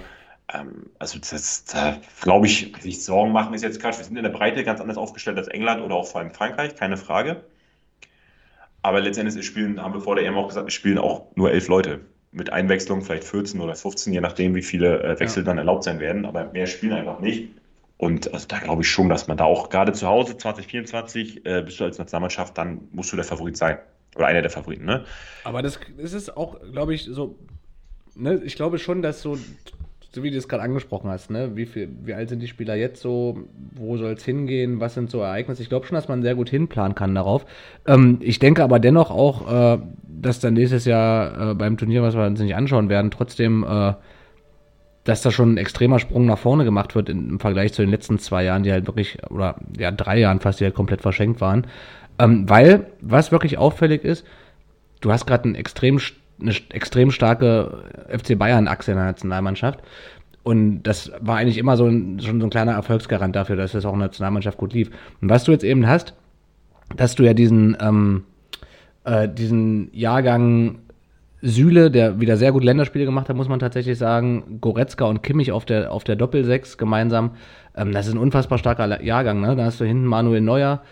Ähm, 0.53 0.87
also 0.99 1.19
das, 1.19 1.65
da 1.65 1.99
glaube 2.23 2.47
ich, 2.47 2.73
sich 2.81 3.05
Sorgen 3.05 3.33
machen 3.33 3.55
ist 3.55 3.63
jetzt 3.63 3.81
Quatsch. 3.81 3.99
Wir 3.99 4.05
sind 4.05 4.17
in 4.17 4.23
der 4.23 4.31
Breite 4.31 4.65
ganz 4.65 4.81
anders 4.81 4.97
aufgestellt 4.97 5.37
als 5.37 5.49
England 5.49 5.83
oder 5.83 5.95
auch 5.95 6.07
vor 6.07 6.21
allem 6.21 6.31
Frankreich, 6.31 6.75
keine 6.77 6.97
Frage. 6.97 7.43
Aber 8.83 9.01
letztendlich 9.01 9.45
spielen, 9.45 9.83
haben 9.83 9.95
wir 9.95 10.01
vor 10.01 10.17
der 10.17 10.25
EM 10.25 10.37
auch 10.37 10.49
gesagt, 10.49 10.69
es 10.69 10.75
spielen 10.75 10.99
auch 10.99 11.27
nur 11.35 11.51
elf 11.51 11.69
Leute. 11.69 12.01
Mit 12.31 12.53
Einwechslung 12.53 13.03
vielleicht 13.03 13.25
14 13.25 13.61
oder 13.61 13.75
15, 13.75 14.13
je 14.13 14.21
nachdem, 14.21 14.55
wie 14.55 14.63
viele 14.63 15.03
äh, 15.03 15.19
Wechsel 15.19 15.43
ja. 15.43 15.47
dann 15.47 15.59
erlaubt 15.59 15.85
sein 15.85 15.99
werden. 15.99 16.25
Aber 16.25 16.45
mehr 16.53 16.67
spielen 16.67 16.93
einfach 16.93 17.21
nicht. 17.21 17.49
Und 17.97 18.33
also 18.33 18.47
da 18.47 18.59
glaube 18.59 18.83
ich 18.83 18.89
schon, 18.89 19.09
dass 19.09 19.27
man 19.27 19.37
da 19.37 19.45
auch 19.45 19.71
gerade 19.71 19.93
zu 19.93 20.07
Hause 20.07 20.37
2024 20.37 21.45
äh, 21.45 21.63
bist 21.63 21.81
du 21.81 21.85
als 21.85 21.99
Nationalmannschaft, 21.99 22.57
dann 22.57 22.89
musst 22.93 23.13
du 23.13 23.17
der 23.17 23.25
Favorit 23.25 23.57
sein. 23.57 23.79
Oder 24.15 24.27
einer 24.27 24.43
der 24.43 24.51
Favoriten, 24.51 24.85
ne? 24.85 25.05
Aber 25.45 25.63
das, 25.63 25.81
das 25.97 26.13
ist 26.13 26.37
auch, 26.37 26.61
glaube 26.73 26.95
ich, 26.95 27.05
so. 27.05 27.39
Ne, 28.15 28.41
ich 28.45 28.57
glaube 28.57 28.79
schon, 28.79 29.03
dass 29.03 29.21
so 29.21 29.39
so 30.11 30.23
wie 30.23 30.31
du 30.31 30.39
es 30.39 30.49
gerade 30.49 30.63
angesprochen 30.63 31.11
hast, 31.11 31.31
ne? 31.31 31.55
wie, 31.55 31.67
viel, 31.67 31.89
wie 32.05 32.15
alt 32.15 32.31
sind 32.31 32.41
die 32.41 32.49
Spieler 32.49 32.75
jetzt 32.75 33.03
so, 33.03 33.45
wo 33.75 33.97
soll 33.99 34.13
es 34.13 34.25
hingehen, 34.25 34.81
was 34.81 34.95
sind 34.95 35.11
so 35.11 35.21
Ereignisse? 35.21 35.63
Ich 35.63 35.69
glaube 35.69 35.87
schon, 35.87 35.97
dass 35.97 36.09
man 36.09 36.23
sehr 36.23 36.35
gut 36.35 36.49
hinplanen 36.49 36.95
kann 36.95 37.15
darauf. 37.15 37.45
Ähm, 37.87 38.19
ich 38.21 38.39
denke 38.39 38.63
aber 38.63 38.79
dennoch 38.79 39.11
auch, 39.11 39.77
äh, 39.77 39.79
dass 40.09 40.41
dann 40.41 40.55
nächstes 40.55 40.87
Jahr 40.87 41.51
äh, 41.51 41.55
beim 41.55 41.77
Turnier, 41.77 42.03
was 42.03 42.17
wir 42.17 42.25
uns 42.25 42.41
nicht 42.41 42.57
anschauen 42.57 42.89
werden, 42.89 43.11
trotzdem, 43.11 43.65
äh, 43.69 43.93
dass 45.05 45.23
da 45.23 45.31
schon 45.31 45.55
ein 45.55 45.59
extremer 45.59 45.99
Sprung 45.99 46.25
nach 46.27 46.39
vorne 46.39 46.65
gemacht 46.65 46.95
wird 46.95 47.11
im 47.11 47.39
Vergleich 47.39 47.75
zu 47.75 47.83
den 47.83 47.91
letzten 47.91 48.19
zwei 48.19 48.45
Jahren, 48.45 48.63
die 48.63 48.73
halt 48.73 48.87
wirklich, 48.87 49.19
oder 49.31 49.57
ja, 49.79 49.91
drei 49.91 50.19
Jahren 50.19 50.41
fast, 50.41 50.61
die 50.61 50.65
halt 50.65 50.75
komplett 50.75 51.03
verschenkt 51.03 51.41
waren. 51.41 51.67
Ähm, 52.19 52.49
weil, 52.49 52.87
was 53.01 53.31
wirklich 53.31 53.59
auffällig 53.59 54.05
ist, 54.05 54.27
du 55.01 55.13
hast 55.13 55.27
gerade 55.27 55.45
einen 55.45 55.55
extrem 55.55 55.99
eine 56.41 56.55
extrem 56.71 57.11
starke 57.11 57.85
FC 58.09 58.39
Bayern-Achse 58.39 58.93
in 58.93 58.97
der 58.97 59.07
Nationalmannschaft. 59.07 59.81
Und 60.43 60.83
das 60.85 61.13
war 61.21 61.37
eigentlich 61.37 61.59
immer 61.59 61.77
so 61.77 61.87
ein, 61.87 62.21
schon 62.21 62.41
so 62.41 62.47
ein 62.47 62.51
kleiner 62.51 62.73
Erfolgsgarant 62.73 63.37
dafür, 63.37 63.57
dass 63.57 63.75
es 63.75 63.85
auch 63.85 63.93
in 63.93 63.99
der 63.99 64.09
Nationalmannschaft 64.09 64.57
gut 64.57 64.73
lief. 64.73 64.91
Und 65.21 65.29
was 65.29 65.45
du 65.45 65.53
jetzt 65.53 65.65
eben 65.65 65.87
hast, 65.87 66.15
dass 66.97 67.15
du 67.15 67.23
ja 67.25 67.35
diesen, 67.35 67.77
ähm, 67.81 68.25
äh, 69.05 69.29
diesen 69.29 69.91
Jahrgang 69.93 70.79
Süle, 71.41 71.91
der 71.91 72.21
wieder 72.21 72.37
sehr 72.37 72.51
gut 72.53 72.65
Länderspiele 72.65 73.05
gemacht 73.05 73.29
hat, 73.29 73.37
muss 73.37 73.49
man 73.49 73.61
tatsächlich 73.61 73.99
sagen. 73.99 74.59
Goretzka 74.61 75.05
und 75.05 75.23
Kimmich 75.23 75.53
auf 75.53 75.65
der, 75.65 75.93
auf 75.93 76.03
der 76.03 76.17
Doppelsechs 76.17 76.79
gemeinsam. 76.79 77.33
Ähm, 77.77 77.93
das 77.93 78.07
ist 78.07 78.15
ein 78.15 78.19
unfassbar 78.19 78.59
starker 78.59 79.03
Jahrgang. 79.03 79.41
Ne? 79.41 79.55
Da 79.55 79.65
hast 79.65 79.81
du 79.81 79.85
hinten 79.85 80.05
Manuel 80.05 80.41
Neuer. 80.41 80.83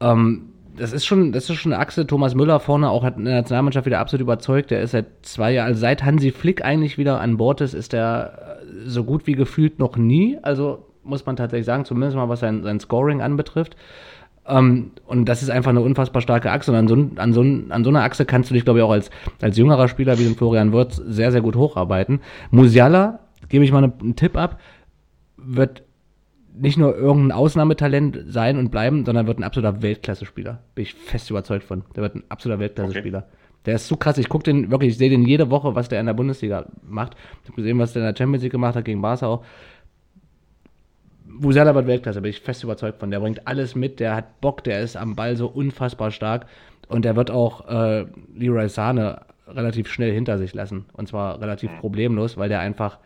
Ähm, 0.00 0.52
das 0.80 0.92
ist 0.92 1.04
schon, 1.04 1.32
das 1.32 1.48
ist 1.48 1.56
schon 1.56 1.72
eine 1.72 1.80
Achse. 1.82 2.06
Thomas 2.06 2.34
Müller 2.34 2.58
vorne 2.58 2.88
auch 2.88 3.04
hat 3.04 3.18
in 3.18 3.26
der 3.26 3.34
Nationalmannschaft 3.34 3.84
wieder 3.84 4.00
absolut 4.00 4.22
überzeugt. 4.22 4.70
Der 4.70 4.80
ist 4.80 4.92
seit 4.92 5.06
zwei 5.22 5.52
Jahren, 5.52 5.68
also 5.68 5.80
seit 5.80 6.02
Hansi 6.02 6.30
Flick 6.30 6.64
eigentlich 6.64 6.96
wieder 6.96 7.20
an 7.20 7.36
Bord 7.36 7.60
ist, 7.60 7.74
ist 7.74 7.92
der 7.92 8.60
äh, 8.62 8.88
so 8.88 9.04
gut 9.04 9.26
wie 9.26 9.34
gefühlt 9.34 9.78
noch 9.78 9.96
nie. 9.96 10.38
Also 10.40 10.86
muss 11.04 11.26
man 11.26 11.36
tatsächlich 11.36 11.66
sagen, 11.66 11.84
zumindest 11.84 12.16
mal 12.16 12.30
was 12.30 12.40
sein, 12.40 12.62
sein 12.62 12.80
Scoring 12.80 13.20
anbetrifft. 13.20 13.76
Ähm, 14.46 14.92
und 15.06 15.28
das 15.28 15.42
ist 15.42 15.50
einfach 15.50 15.70
eine 15.70 15.82
unfassbar 15.82 16.22
starke 16.22 16.50
Achse. 16.50 16.70
Und 16.70 16.78
an 16.78 16.88
so, 16.88 16.94
an 17.16 17.32
so, 17.34 17.40
an 17.42 17.84
so 17.84 17.90
einer 17.90 18.02
Achse 18.02 18.24
kannst 18.24 18.48
du 18.48 18.54
dich, 18.54 18.64
glaube 18.64 18.78
ich, 18.78 18.84
auch 18.84 18.90
als, 18.90 19.10
als 19.42 19.58
jüngerer 19.58 19.86
Spieler 19.86 20.18
wie 20.18 20.24
den 20.24 20.34
Florian 20.34 20.72
Wirtz 20.72 20.96
sehr, 20.96 21.30
sehr 21.30 21.42
gut 21.42 21.56
hocharbeiten. 21.56 22.20
Musiala, 22.50 23.20
gebe 23.50 23.64
ich 23.64 23.72
mal 23.72 23.84
einen 23.84 24.16
Tipp 24.16 24.34
ab, 24.34 24.58
wird 25.36 25.82
nicht 26.54 26.76
nur 26.78 26.96
irgendein 26.96 27.32
Ausnahmetalent 27.32 28.24
sein 28.26 28.58
und 28.58 28.70
bleiben, 28.70 29.04
sondern 29.04 29.26
wird 29.26 29.38
ein 29.38 29.44
absoluter 29.44 29.82
Weltklasse-Spieler. 29.82 30.60
Bin 30.74 30.82
ich 30.82 30.94
fest 30.94 31.30
überzeugt 31.30 31.64
von. 31.64 31.84
Der 31.94 32.02
wird 32.02 32.16
ein 32.16 32.24
absoluter 32.28 32.60
Weltklasse-Spieler. 32.60 33.26
Okay. 33.26 33.36
Der 33.66 33.74
ist 33.74 33.88
so 33.88 33.96
krass. 33.96 34.18
Ich 34.18 34.28
gucke 34.28 34.44
den 34.44 34.70
wirklich, 34.70 34.92
ich 34.92 34.98
sehe 34.98 35.10
den 35.10 35.24
jede 35.24 35.50
Woche, 35.50 35.74
was 35.74 35.88
der 35.88 36.00
in 36.00 36.06
der 36.06 36.14
Bundesliga 36.14 36.66
macht. 36.82 37.14
Ich 37.42 37.48
habe 37.48 37.56
gesehen, 37.56 37.78
was 37.78 37.92
der 37.92 38.02
in 38.02 38.12
der 38.12 38.18
Champions 38.18 38.42
League 38.42 38.52
gemacht 38.52 38.74
hat 38.74 38.84
gegen 38.84 39.02
Barca 39.02 39.26
auch. 39.26 39.44
Musiala 41.26 41.74
wird 41.74 41.86
Weltklasse, 41.86 42.20
bin 42.20 42.30
ich 42.30 42.40
fest 42.40 42.64
überzeugt 42.64 42.98
von. 42.98 43.10
Der 43.10 43.20
bringt 43.20 43.46
alles 43.46 43.74
mit, 43.74 44.00
der 44.00 44.16
hat 44.16 44.40
Bock, 44.40 44.64
der 44.64 44.80
ist 44.80 44.96
am 44.96 45.14
Ball 45.14 45.36
so 45.36 45.46
unfassbar 45.46 46.10
stark 46.10 46.46
und 46.88 47.04
der 47.04 47.16
wird 47.16 47.30
auch 47.30 47.68
äh, 47.68 48.06
Leroy 48.34 48.68
Sahne 48.68 49.22
relativ 49.46 49.88
schnell 49.88 50.12
hinter 50.12 50.38
sich 50.38 50.54
lassen. 50.54 50.86
Und 50.92 51.08
zwar 51.08 51.40
relativ 51.40 51.70
problemlos, 51.78 52.36
weil 52.36 52.48
der 52.48 52.60
einfach 52.60 52.98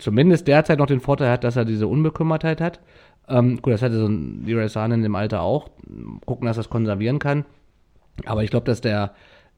zumindest 0.00 0.48
derzeit 0.48 0.78
noch 0.78 0.86
den 0.86 1.00
Vorteil 1.00 1.30
hat, 1.30 1.44
dass 1.44 1.56
er 1.56 1.64
diese 1.64 1.86
Unbekümmertheit 1.86 2.60
hat. 2.60 2.80
Ähm, 3.28 3.60
gut, 3.62 3.72
das 3.72 3.82
hatte 3.82 3.98
so 3.98 4.06
ein 4.06 4.44
Leroy 4.44 4.66
in 4.92 5.02
dem 5.02 5.14
Alter 5.14 5.42
auch. 5.42 5.70
Gucken, 6.26 6.46
dass 6.46 6.56
er 6.56 6.62
es 6.62 6.70
konservieren 6.70 7.18
kann. 7.18 7.44
Aber 8.26 8.42
ich 8.42 8.50
glaube, 8.50 8.66
dass 8.66 8.80
der, 8.80 9.12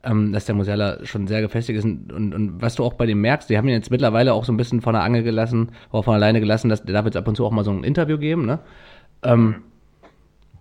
ähm, 0.05 0.33
dass 0.33 0.44
der 0.44 0.55
Musiala 0.55 1.05
schon 1.05 1.26
sehr 1.26 1.40
gefestigt 1.40 1.78
ist. 1.78 1.85
Und, 1.85 2.12
und, 2.12 2.35
und, 2.35 2.62
was 2.62 2.74
du 2.74 2.85
auch 2.85 2.94
bei 2.94 3.07
dem 3.07 3.20
merkst, 3.20 3.48
die 3.48 3.57
haben 3.57 3.68
ihn 3.68 3.74
jetzt 3.74 3.90
mittlerweile 3.90 4.35
auch 4.35 4.44
so 4.44 4.52
ein 4.52 4.57
bisschen 4.57 4.81
von 4.81 4.92
der 4.92 5.02
Angel 5.02 5.22
gelassen, 5.22 5.70
oder 5.90 6.02
von 6.02 6.14
alleine 6.14 6.40
gelassen, 6.40 6.68
dass 6.68 6.85
der 6.85 6.92
darf 6.92 7.07
jetzt 7.07 7.16
ab 7.16 7.26
und 7.26 7.37
zu 7.37 7.46
auch 7.46 7.50
mal 7.50 7.64
so 7.64 7.70
ein 7.70 7.85
Interview 7.85 8.18
geben, 8.18 8.46
ne? 8.46 8.59
Ähm, 9.22 9.57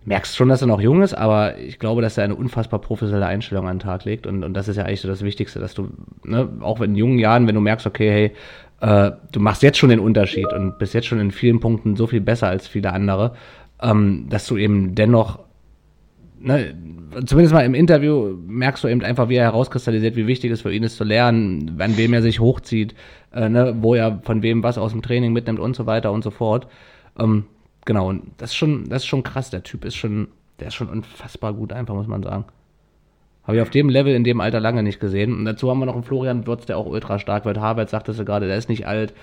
merkst 0.04 0.36
schon, 0.36 0.50
dass 0.50 0.62
er 0.62 0.68
noch 0.68 0.82
jung 0.82 1.02
ist, 1.02 1.14
aber 1.14 1.58
ich 1.60 1.78
glaube, 1.78 2.02
dass 2.02 2.18
er 2.18 2.24
eine 2.24 2.36
unfassbar 2.36 2.80
professionelle 2.80 3.26
Einstellung 3.26 3.68
an 3.68 3.78
den 3.78 3.84
Tag 3.84 4.04
legt 4.06 4.26
und, 4.26 4.44
und 4.44 4.54
das 4.54 4.68
ist 4.68 4.78
ja 4.78 4.84
eigentlich 4.84 5.02
so 5.02 5.08
das 5.08 5.22
Wichtigste, 5.24 5.60
dass 5.60 5.76
du, 5.76 5.90
ne, 6.24 6.50
auch 6.62 6.82
in 6.82 6.96
jungen 6.96 7.20
Jahren, 7.20 7.48
wenn 7.48 7.56
du 7.56 7.62
merkst, 7.62 7.86
okay, 7.86 8.10
hey, 8.10 8.32
äh, 8.82 9.12
du 9.32 9.40
machst 9.40 9.62
jetzt 9.62 9.78
schon 9.78 9.90
den 9.90 10.00
Unterschied 10.00 10.52
und 10.52 10.78
bist 10.80 10.94
jetzt 10.94 11.08
schon 11.08 11.20
in 11.20 11.32
vielen 11.32 11.60
Punkten 11.60 11.96
so 11.96 12.08
viel 12.08 12.22
besser 12.22 12.48
als 12.48 12.68
viele 12.68 12.92
andere, 12.92 13.36
ähm, 13.82 14.26
dass 14.30 14.48
du 14.48 14.58
eben 14.58 14.96
dennoch, 14.96 15.40
ne, 16.40 16.76
zumindest 17.26 17.54
mal 17.54 17.64
im 17.64 17.76
Interview 17.76 18.36
merkst 18.48 18.84
du 18.84 18.88
eben 18.88 19.04
einfach, 19.04 19.30
wie 19.30 19.36
er 19.36 19.46
herauskristallisiert, 19.46 20.16
wie 20.16 20.26
wichtig 20.26 20.52
es 20.52 20.62
für 20.62 20.74
ihn 20.74 20.84
ist 20.84 20.98
zu 20.98 21.04
lernen, 21.04 21.80
an 21.80 21.96
wem 21.96 22.14
er 22.14 22.24
sich 22.24 22.40
hochzieht, 22.40 22.96
äh, 23.34 23.50
ne, 23.50 23.76
wo 23.80 23.94
er 23.94 24.20
von 24.24 24.42
wem 24.42 24.64
was 24.64 24.80
aus 24.80 24.92
dem 24.92 25.04
Training 25.04 25.32
mitnimmt 25.32 25.60
und 25.60 25.76
so 25.76 25.86
weiter 25.86 26.12
und 26.12 26.24
so 26.24 26.32
fort. 26.32 26.68
Ähm, 27.20 27.46
genau, 27.86 28.10
und 28.10 28.32
das 28.38 28.50
ist 28.50 28.56
schon, 28.56 28.90
das 28.90 29.04
ist 29.04 29.08
schon 29.08 29.22
krass. 29.24 29.52
Der 29.52 29.62
Typ 29.62 29.86
ist 29.86 29.96
schon, 29.96 30.30
der 30.60 30.70
ist 30.70 30.74
schon 30.76 30.90
unfassbar 30.90 31.54
gut, 31.54 31.72
einfach, 31.72 31.94
muss 31.94 32.08
man 32.08 32.24
sagen. 32.24 32.46
Habe 33.44 33.58
ich 33.58 33.62
auf 33.62 33.70
dem 33.70 33.90
Level 33.90 34.14
in 34.14 34.24
dem 34.24 34.40
Alter 34.40 34.60
lange 34.60 34.84
nicht 34.84 35.00
gesehen. 35.00 35.36
Und 35.36 35.46
dazu 35.46 35.70
haben 35.70 35.80
wir 35.80 35.86
noch 35.86 35.96
einen 35.96 36.04
Florian 36.04 36.46
Würz, 36.46 36.66
der 36.66 36.78
auch 36.78 36.86
ultra 36.86 37.20
stark 37.20 37.46
wird. 37.46 37.60
Harvard 37.60 37.90
sagte 37.90 38.14
sie 38.14 38.26
gerade, 38.26 38.48
der 38.48 38.58
ist 38.58 38.70
nicht 38.70 38.88
alt. 38.88 39.14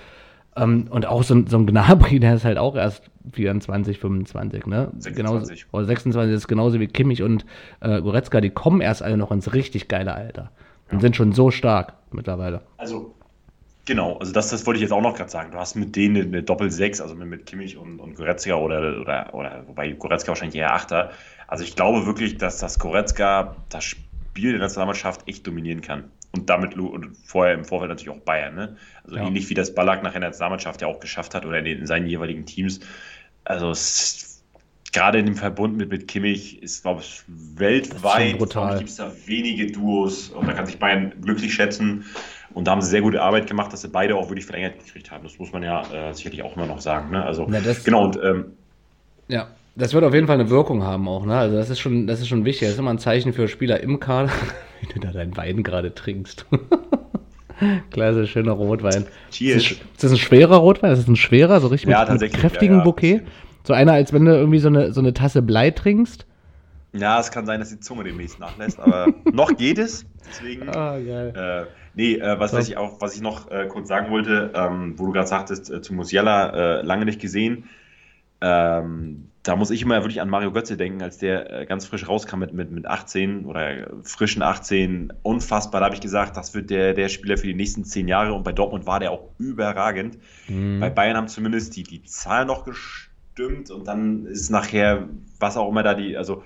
Ähm, 0.55 0.87
und 0.89 1.05
auch 1.05 1.23
so, 1.23 1.41
so, 1.47 1.57
ein 1.57 1.65
Gnabry, 1.65 2.19
der 2.19 2.35
ist 2.35 2.45
halt 2.45 2.57
auch 2.57 2.75
erst 2.75 3.09
24, 3.31 3.99
25, 3.99 4.65
ne? 4.65 4.91
26. 4.97 5.15
Genauso, 5.15 5.53
oder 5.71 5.85
26 5.85 6.35
ist 6.35 6.47
genauso 6.47 6.79
wie 6.79 6.87
Kimmich 6.87 7.23
und 7.23 7.45
äh, 7.79 8.01
Goretzka, 8.01 8.41
die 8.41 8.49
kommen 8.49 8.81
erst 8.81 9.03
alle 9.03 9.17
noch 9.17 9.31
ins 9.31 9.53
richtig 9.53 9.87
geile 9.87 10.13
Alter. 10.13 10.51
Und 10.89 10.97
ja. 10.97 11.01
sind 11.01 11.15
schon 11.15 11.33
so 11.33 11.51
stark 11.51 11.93
mittlerweile. 12.11 12.61
Also 12.77 13.15
Genau, 13.89 14.17
also 14.17 14.31
das, 14.31 14.51
das 14.51 14.67
wollte 14.67 14.77
ich 14.77 14.83
jetzt 14.83 14.91
auch 14.91 15.01
noch 15.01 15.15
gerade 15.15 15.31
sagen. 15.31 15.51
Du 15.51 15.57
hast 15.57 15.75
mit 15.75 15.95
denen 15.95 16.27
eine 16.27 16.43
Doppel-6, 16.43 17.01
also 17.01 17.15
mit, 17.15 17.27
mit 17.27 17.47
Kimmich 17.47 17.75
und, 17.75 17.99
und 17.99 18.13
Goretzka 18.13 18.53
oder, 18.53 19.01
oder, 19.01 19.33
oder, 19.33 19.63
wobei 19.65 19.89
Goretzka 19.93 20.27
wahrscheinlich 20.27 20.59
eher 20.59 20.75
Achter. 20.75 21.09
Also 21.47 21.63
ich 21.63 21.75
glaube 21.75 22.05
wirklich, 22.05 22.37
dass 22.37 22.59
das 22.59 22.77
Goretzka 22.77 23.55
das 23.69 23.95
Spiel 24.39 24.51
der 24.51 24.61
Nationalmannschaft 24.61 25.27
echt 25.27 25.45
dominieren 25.45 25.81
kann. 25.81 26.05
Und 26.31 26.49
damit 26.49 26.77
und 26.77 27.17
vorher 27.25 27.55
im 27.55 27.65
Vorfeld 27.65 27.89
natürlich 27.89 28.09
auch 28.09 28.23
Bayern. 28.23 28.55
Ne? 28.55 28.77
Also 29.03 29.17
ja. 29.17 29.25
ähnlich 29.25 29.49
wie 29.49 29.55
das 29.55 29.73
Ballack 29.73 30.03
nachher 30.03 30.17
in 30.17 30.21
der 30.21 30.29
Nationalmannschaft 30.29 30.81
ja 30.81 30.87
auch 30.87 30.99
geschafft 30.99 31.33
hat 31.33 31.45
oder 31.45 31.59
in, 31.59 31.65
den, 31.65 31.79
in 31.79 31.87
seinen 31.87 32.07
jeweiligen 32.07 32.45
Teams. 32.45 32.79
Also 33.45 33.71
es, 33.71 34.43
gerade 34.91 35.19
in 35.19 35.25
dem 35.25 35.35
Verbund 35.35 35.75
mit, 35.77 35.89
mit 35.89 36.07
Kimmich 36.07 36.61
ist, 36.61 36.83
glaube 36.83 37.01
ich, 37.01 37.23
weltweit 37.27 38.37
gibt 38.37 38.89
es 38.89 38.95
da 38.95 39.11
wenige 39.25 39.71
Duos 39.71 40.29
und 40.29 40.47
da 40.47 40.53
kann 40.53 40.65
sich 40.67 40.77
Bayern 40.77 41.13
glücklich 41.21 41.53
schätzen. 41.53 42.05
Und 42.53 42.65
da 42.65 42.71
haben 42.71 42.81
sie 42.81 42.89
sehr 42.89 43.01
gute 43.01 43.21
Arbeit 43.21 43.47
gemacht, 43.47 43.73
dass 43.73 43.81
sie 43.81 43.89
beide 43.89 44.15
auch 44.15 44.29
wirklich 44.29 44.45
verlängert 44.45 44.79
gekriegt 44.79 45.11
haben. 45.11 45.23
Das 45.23 45.37
muss 45.37 45.51
man 45.51 45.63
ja 45.63 45.83
äh, 45.91 46.13
sicherlich 46.13 46.43
auch 46.43 46.55
immer 46.55 46.65
noch 46.65 46.81
sagen. 46.81 47.11
Ne? 47.11 47.23
Also, 47.23 47.47
ja, 47.49 47.59
genau, 47.83 48.05
und 48.05 48.19
ähm, 48.23 48.45
ja, 49.27 49.49
das 49.79 49.93
wird 49.93 50.03
auf 50.03 50.13
jeden 50.13 50.27
Fall 50.27 50.39
eine 50.39 50.49
Wirkung 50.49 50.83
haben 50.83 51.07
auch, 51.07 51.25
ne? 51.25 51.37
Also 51.37 51.55
das 51.55 51.69
ist 51.69 51.79
schon, 51.79 52.05
das 52.05 52.19
ist 52.19 52.27
schon 52.27 52.45
wichtig. 52.45 52.67
Das 52.67 52.73
ist 52.73 52.79
immer 52.79 52.91
ein 52.91 52.99
Zeichen 52.99 53.33
für 53.33 53.47
Spieler 53.47 53.81
im 53.81 53.99
Kader, 53.99 54.29
wie 54.81 54.87
du 54.87 54.99
da 54.99 55.11
deinen 55.11 55.35
Wein 55.37 55.63
gerade 55.63 55.93
trinkst. 55.93 56.45
Klasse, 57.91 58.27
schöner 58.27 58.53
Rotwein. 58.53 59.05
Cheers. 59.31 59.63
Ist, 59.63 59.71
ist 59.71 60.03
das 60.03 60.11
ein 60.11 60.17
schwerer 60.17 60.57
Rotwein? 60.57 60.91
Ist 60.91 60.99
das 60.99 61.07
ein 61.07 61.15
schwerer, 61.15 61.59
so 61.59 61.67
richtig 61.67 61.89
ja, 61.89 62.05
mit, 62.09 62.21
mit 62.21 62.33
kräftigem 62.33 62.77
ja, 62.77 62.79
ja. 62.79 62.83
Bouquet? 62.83 63.21
So 63.63 63.73
einer, 63.73 63.93
als 63.93 64.13
wenn 64.13 64.25
du 64.25 64.31
irgendwie 64.31 64.59
so 64.59 64.69
eine, 64.69 64.93
so 64.93 65.01
eine 65.01 65.13
Tasse 65.13 65.41
Blei 65.41 65.71
trinkst? 65.71 66.25
Ja, 66.93 67.19
es 67.19 67.31
kann 67.31 67.45
sein, 67.45 67.59
dass 67.59 67.69
die 67.69 67.79
Zunge 67.79 68.03
demnächst 68.03 68.39
nachlässt, 68.39 68.79
aber 68.79 69.13
noch 69.31 69.55
geht 69.55 69.77
es. 69.77 70.05
Deswegen. 70.27 70.69
Ah, 70.69 70.97
geil. 70.97 71.33
Äh, 71.35 71.71
nee, 71.95 72.15
äh, 72.15 72.39
was, 72.39 72.53
was, 72.53 72.67
ich 72.67 72.77
auch, 72.77 72.99
was 73.01 73.15
ich 73.15 73.21
noch 73.21 73.51
äh, 73.51 73.67
kurz 73.67 73.87
sagen 73.87 74.09
wollte, 74.09 74.51
ähm, 74.55 74.93
wo 74.97 75.07
du 75.07 75.11
gerade 75.11 75.27
sagtest, 75.27 75.69
äh, 75.69 75.81
zu 75.81 75.93
Musiala 75.93 76.79
äh, 76.79 76.81
lange 76.81 77.05
nicht 77.05 77.21
gesehen. 77.21 77.65
Ähm, 78.41 79.29
da 79.49 79.55
muss 79.55 79.71
ich 79.71 79.81
immer 79.81 80.03
wirklich 80.03 80.21
an 80.21 80.29
Mario 80.29 80.51
Götze 80.51 80.77
denken, 80.77 81.01
als 81.01 81.17
der 81.17 81.61
äh, 81.61 81.65
ganz 81.65 81.87
frisch 81.87 82.07
rauskam 82.07 82.37
mit, 82.37 82.53
mit, 82.53 82.69
mit 82.69 82.85
18 82.85 83.45
oder 83.45 83.89
frischen 84.03 84.43
18. 84.43 85.11
Unfassbar, 85.23 85.81
da 85.81 85.85
habe 85.85 85.95
ich 85.95 86.01
gesagt, 86.01 86.37
das 86.37 86.53
wird 86.53 86.69
der, 86.69 86.93
der 86.93 87.09
Spieler 87.09 87.35
für 87.35 87.47
die 87.47 87.55
nächsten 87.55 87.83
zehn 87.83 88.07
Jahre 88.07 88.33
und 88.33 88.43
bei 88.43 88.51
Dortmund 88.51 88.85
war 88.85 88.99
der 88.99 89.09
auch 89.09 89.31
überragend. 89.39 90.19
Mhm. 90.47 90.79
Bei 90.79 90.91
Bayern 90.91 91.17
haben 91.17 91.27
zumindest 91.29 91.75
die, 91.75 91.81
die 91.81 92.03
Zahlen 92.03 92.45
noch 92.45 92.63
gestimmt 92.63 93.71
und 93.71 93.87
dann 93.87 94.27
ist 94.27 94.51
nachher, 94.51 95.09
was 95.39 95.57
auch 95.57 95.67
immer 95.67 95.81
da 95.81 95.95
die, 95.95 96.15
also 96.15 96.43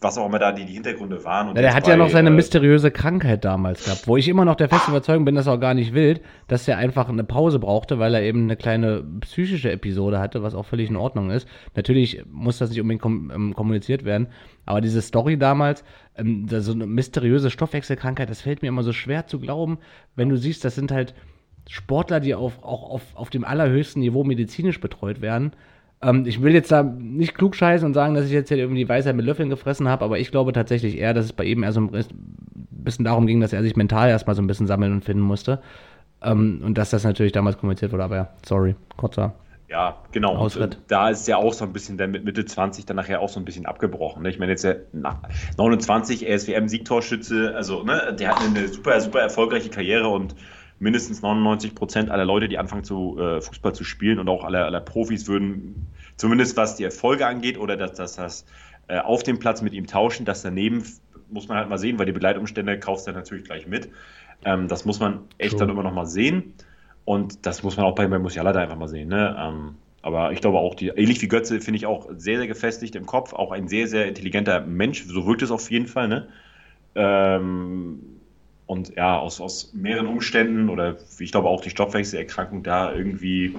was 0.00 0.16
auch 0.16 0.26
immer 0.26 0.38
da 0.38 0.52
die, 0.52 0.64
die 0.64 0.72
Hintergründe 0.72 1.22
waren. 1.24 1.48
Ja, 1.48 1.62
der 1.62 1.74
hat 1.74 1.84
bei, 1.84 1.90
ja 1.90 1.96
noch 1.96 2.08
seine 2.08 2.30
äh, 2.30 2.32
mysteriöse 2.32 2.90
Krankheit 2.90 3.44
damals 3.44 3.84
gehabt, 3.84 4.08
wo 4.08 4.16
ich 4.16 4.28
immer 4.28 4.44
noch 4.44 4.56
der 4.56 4.68
festen 4.68 4.92
Überzeugung 4.92 5.24
bin, 5.24 5.34
dass 5.34 5.46
er 5.46 5.54
auch 5.54 5.60
gar 5.60 5.74
nicht 5.74 5.92
wild, 5.92 6.22
dass 6.48 6.66
er 6.66 6.78
einfach 6.78 7.08
eine 7.08 7.24
Pause 7.24 7.58
brauchte, 7.58 7.98
weil 7.98 8.14
er 8.14 8.22
eben 8.22 8.44
eine 8.44 8.56
kleine 8.56 9.04
psychische 9.20 9.70
Episode 9.70 10.18
hatte, 10.18 10.42
was 10.42 10.54
auch 10.54 10.64
völlig 10.64 10.88
in 10.88 10.96
Ordnung 10.96 11.30
ist. 11.30 11.46
Natürlich 11.76 12.22
muss 12.30 12.58
das 12.58 12.70
nicht 12.70 12.80
unbedingt 12.80 13.02
kom 13.02 13.30
ähm, 13.34 13.54
kommuniziert 13.54 14.04
werden, 14.04 14.28
aber 14.64 14.80
diese 14.80 15.02
Story 15.02 15.36
damals, 15.36 15.84
ähm, 16.16 16.46
so 16.48 16.72
eine 16.72 16.86
mysteriöse 16.86 17.50
Stoffwechselkrankheit, 17.50 18.30
das 18.30 18.40
fällt 18.40 18.62
mir 18.62 18.68
immer 18.68 18.82
so 18.82 18.92
schwer 18.92 19.26
zu 19.26 19.38
glauben, 19.38 19.78
wenn 20.16 20.30
du 20.30 20.36
siehst, 20.36 20.64
das 20.64 20.74
sind 20.74 20.92
halt 20.92 21.14
Sportler, 21.68 22.20
die 22.20 22.34
auf, 22.34 22.64
auch 22.64 22.90
auf, 22.90 23.02
auf 23.14 23.30
dem 23.30 23.44
allerhöchsten 23.44 24.00
Niveau 24.00 24.24
medizinisch 24.24 24.80
betreut 24.80 25.20
werden 25.20 25.52
ähm, 26.02 26.24
ich 26.26 26.42
will 26.42 26.54
jetzt 26.54 26.72
da 26.72 26.82
nicht 26.82 27.34
klug 27.34 27.54
scheißen 27.54 27.86
und 27.86 27.94
sagen, 27.94 28.14
dass 28.14 28.26
ich 28.26 28.32
jetzt 28.32 28.48
hier 28.48 28.58
irgendwie 28.58 28.82
die 28.82 28.88
Weisheit 28.88 29.16
mit 29.16 29.26
Löffeln 29.26 29.50
gefressen 29.50 29.88
habe, 29.88 30.04
aber 30.04 30.18
ich 30.18 30.30
glaube 30.30 30.52
tatsächlich 30.52 30.98
eher, 30.98 31.14
dass 31.14 31.26
es 31.26 31.32
bei 31.32 31.44
ihm 31.44 31.62
eher 31.62 31.72
so 31.72 31.80
ein 31.80 32.04
bisschen 32.70 33.04
darum 33.04 33.26
ging, 33.26 33.40
dass 33.40 33.52
er 33.52 33.62
sich 33.62 33.76
mental 33.76 34.08
erstmal 34.08 34.36
so 34.36 34.42
ein 34.42 34.46
bisschen 34.46 34.66
sammeln 34.66 34.92
und 34.92 35.04
finden 35.04 35.22
musste. 35.22 35.60
Ähm, 36.22 36.62
und 36.64 36.76
dass 36.76 36.90
das 36.90 37.04
natürlich 37.04 37.32
damals 37.32 37.58
kommuniziert 37.58 37.92
wurde, 37.92 38.04
aber 38.04 38.16
ja, 38.16 38.28
sorry, 38.44 38.76
kurzer. 38.96 39.34
Ja, 39.68 39.98
genau. 40.10 40.34
Ausritt. 40.36 40.76
Und 40.76 40.82
da 40.88 41.10
ist 41.10 41.28
ja 41.28 41.36
auch 41.36 41.52
so 41.52 41.64
ein 41.64 41.72
bisschen 41.72 41.96
dann 41.96 42.10
mit 42.10 42.24
Mitte 42.24 42.44
20 42.44 42.86
dann 42.86 42.96
nachher 42.96 43.20
auch 43.20 43.28
so 43.28 43.38
ein 43.38 43.44
bisschen 43.44 43.66
abgebrochen. 43.66 44.24
Ne? 44.24 44.30
Ich 44.30 44.38
meine, 44.38 44.50
jetzt 44.50 44.64
ja 44.64 44.74
29 45.56 46.28
ESWM-Siegtorschütze, 46.28 47.54
also 47.54 47.84
ne, 47.84 48.16
der 48.18 48.30
hat 48.30 48.42
eine 48.42 48.66
super, 48.66 49.00
super 49.00 49.20
erfolgreiche 49.20 49.70
Karriere 49.70 50.08
und 50.08 50.34
mindestens 50.80 51.22
99 51.22 51.74
Prozent 51.74 52.10
aller 52.10 52.24
Leute, 52.24 52.48
die 52.48 52.58
anfangen 52.58 52.82
zu 52.82 53.18
äh, 53.20 53.40
Fußball 53.40 53.74
zu 53.74 53.84
spielen 53.84 54.18
und 54.18 54.28
auch 54.28 54.44
aller, 54.44 54.64
aller 54.64 54.80
Profis 54.80 55.28
würden, 55.28 55.86
zumindest 56.16 56.56
was 56.56 56.76
die 56.76 56.84
Erfolge 56.84 57.26
angeht 57.26 57.58
oder 57.58 57.76
dass, 57.76 57.94
dass 57.94 58.16
das 58.16 58.44
äh, 58.88 58.98
auf 58.98 59.22
dem 59.22 59.38
Platz 59.38 59.62
mit 59.62 59.72
ihm 59.72 59.86
tauschen, 59.86 60.24
das 60.24 60.42
daneben 60.42 60.82
muss 61.28 61.48
man 61.48 61.58
halt 61.58 61.68
mal 61.68 61.78
sehen, 61.78 61.98
weil 61.98 62.06
die 62.06 62.12
Begleitumstände 62.12 62.80
kaufst 62.80 63.06
du 63.06 63.12
natürlich 63.12 63.44
gleich 63.44 63.66
mit. 63.66 63.88
Ähm, 64.44 64.68
das 64.68 64.84
muss 64.84 64.98
man 64.98 65.20
echt 65.38 65.54
cool. 65.54 65.60
dann 65.60 65.70
immer 65.70 65.82
noch 65.82 65.94
mal 65.94 66.06
sehen. 66.06 66.54
Und 67.04 67.46
das 67.46 67.62
muss 67.62 67.76
man 67.76 67.86
auch 67.86 67.94
bei, 67.94 68.06
bei 68.06 68.18
Musiala 68.18 68.52
da 68.52 68.60
einfach 68.60 68.76
mal 68.76 68.88
sehen. 68.88 69.08
Ne? 69.08 69.36
Ähm, 69.38 69.74
aber 70.02 70.32
ich 70.32 70.40
glaube 70.40 70.58
auch, 70.58 70.74
die, 70.74 70.88
ähnlich 70.88 71.20
wie 71.22 71.28
Götze, 71.28 71.60
finde 71.60 71.76
ich 71.76 71.86
auch 71.86 72.08
sehr, 72.16 72.38
sehr 72.38 72.46
gefestigt 72.46 72.96
im 72.96 73.06
Kopf. 73.06 73.32
Auch 73.32 73.52
ein 73.52 73.68
sehr, 73.68 73.86
sehr 73.86 74.06
intelligenter 74.06 74.60
Mensch. 74.60 75.04
So 75.04 75.26
wirkt 75.26 75.42
es 75.42 75.50
auf 75.50 75.70
jeden 75.70 75.86
Fall. 75.86 76.08
Ne? 76.08 76.28
Ähm, 76.94 78.00
und 78.70 78.94
ja, 78.94 79.18
aus, 79.18 79.40
aus 79.40 79.72
mehreren 79.74 80.06
Umständen 80.06 80.68
oder 80.68 80.94
ich 81.18 81.32
glaube 81.32 81.48
auch 81.48 81.60
die 81.60 81.70
Stoffwechselerkrankung 81.70 82.62
da 82.62 82.94
irgendwie, 82.94 83.56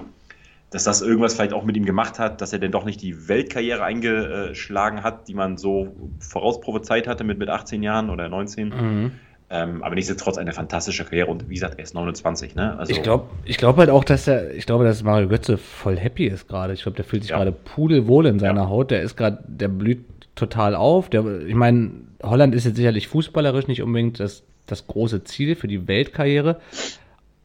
dass 0.70 0.84
das 0.84 1.02
irgendwas 1.02 1.34
vielleicht 1.34 1.52
auch 1.52 1.64
mit 1.64 1.76
ihm 1.76 1.84
gemacht 1.84 2.18
hat, 2.18 2.40
dass 2.40 2.54
er 2.54 2.58
denn 2.58 2.72
doch 2.72 2.86
nicht 2.86 3.02
die 3.02 3.28
Weltkarriere 3.28 3.84
eingeschlagen 3.84 5.02
hat, 5.02 5.28
die 5.28 5.34
man 5.34 5.58
so 5.58 5.94
vorausprophezeit 6.18 7.06
hatte 7.06 7.24
mit, 7.24 7.38
mit 7.38 7.50
18 7.50 7.82
Jahren 7.82 8.08
oder 8.08 8.30
19. 8.30 8.68
Mhm. 8.68 9.12
Ähm, 9.50 9.82
aber 9.82 9.96
nichtsdestotrotz 9.96 10.38
eine 10.38 10.54
fantastische 10.54 11.04
Karriere 11.04 11.30
und 11.30 11.50
wie 11.50 11.54
gesagt, 11.56 11.74
er 11.76 11.84
ist 11.84 11.92
29. 11.92 12.54
Ne? 12.54 12.78
Also, 12.78 12.90
ich 12.90 13.02
glaube 13.02 13.26
ich 13.44 13.58
glaub 13.58 13.76
halt 13.76 13.90
auch, 13.90 14.04
dass 14.04 14.26
er, 14.26 14.54
ich 14.54 14.64
glaube, 14.64 14.84
dass 14.84 15.02
Mario 15.02 15.28
Götze 15.28 15.58
voll 15.58 15.98
happy 15.98 16.24
ist 16.24 16.48
gerade. 16.48 16.72
Ich 16.72 16.84
glaube, 16.84 16.96
der 16.96 17.04
fühlt 17.04 17.22
sich 17.22 17.32
ja. 17.32 17.36
gerade 17.36 17.52
pudelwohl 17.52 18.24
in 18.24 18.38
seiner 18.38 18.62
ja. 18.62 18.68
Haut. 18.70 18.90
Der 18.90 19.02
ist 19.02 19.18
gerade, 19.18 19.44
der 19.46 19.68
blüht 19.68 20.06
total 20.36 20.74
auf. 20.74 21.10
Der, 21.10 21.42
ich 21.42 21.54
meine, 21.54 21.90
Holland 22.22 22.54
ist 22.54 22.64
jetzt 22.64 22.76
sicherlich 22.76 23.08
fußballerisch 23.08 23.66
nicht 23.66 23.82
unbedingt 23.82 24.18
das 24.18 24.42
das 24.66 24.86
große 24.86 25.24
Ziel 25.24 25.54
für 25.54 25.68
die 25.68 25.88
Weltkarriere. 25.88 26.60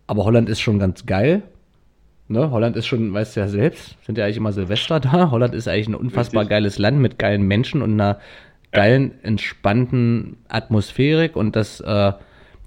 Aber 0.08 0.26
Holland 0.26 0.50
ist 0.50 0.62
schon 0.62 0.80
ganz 0.80 1.06
geil. 1.06 1.44
Ne? 2.28 2.52
Holland 2.52 2.76
ist 2.76 2.88
schon, 2.88 3.14
weißt 3.14 3.36
du 3.36 3.40
ja 3.42 3.48
selbst, 3.48 3.96
sind 4.06 4.18
ja 4.18 4.26
eigentlich 4.26 4.38
immer 4.38 4.52
Silvester 4.52 5.00
da. 5.00 5.32
Holland 5.32 5.54
ist 5.54 5.68
eigentlich 5.68 5.90
ein 5.90 5.96
unfassbar 5.96 6.42
Richtig. 6.42 6.50
geiles 6.50 6.78
Land 6.78 7.00
mit 7.00 7.20
geilen 7.20 7.44
Menschen 7.44 7.82
und 7.82 7.94
einer 7.94 8.20
geilen, 8.72 9.24
entspannten 9.24 10.38
Atmosphärik. 10.50 11.36
Und 11.36 11.56
das 11.56 11.80
äh, 11.80 12.14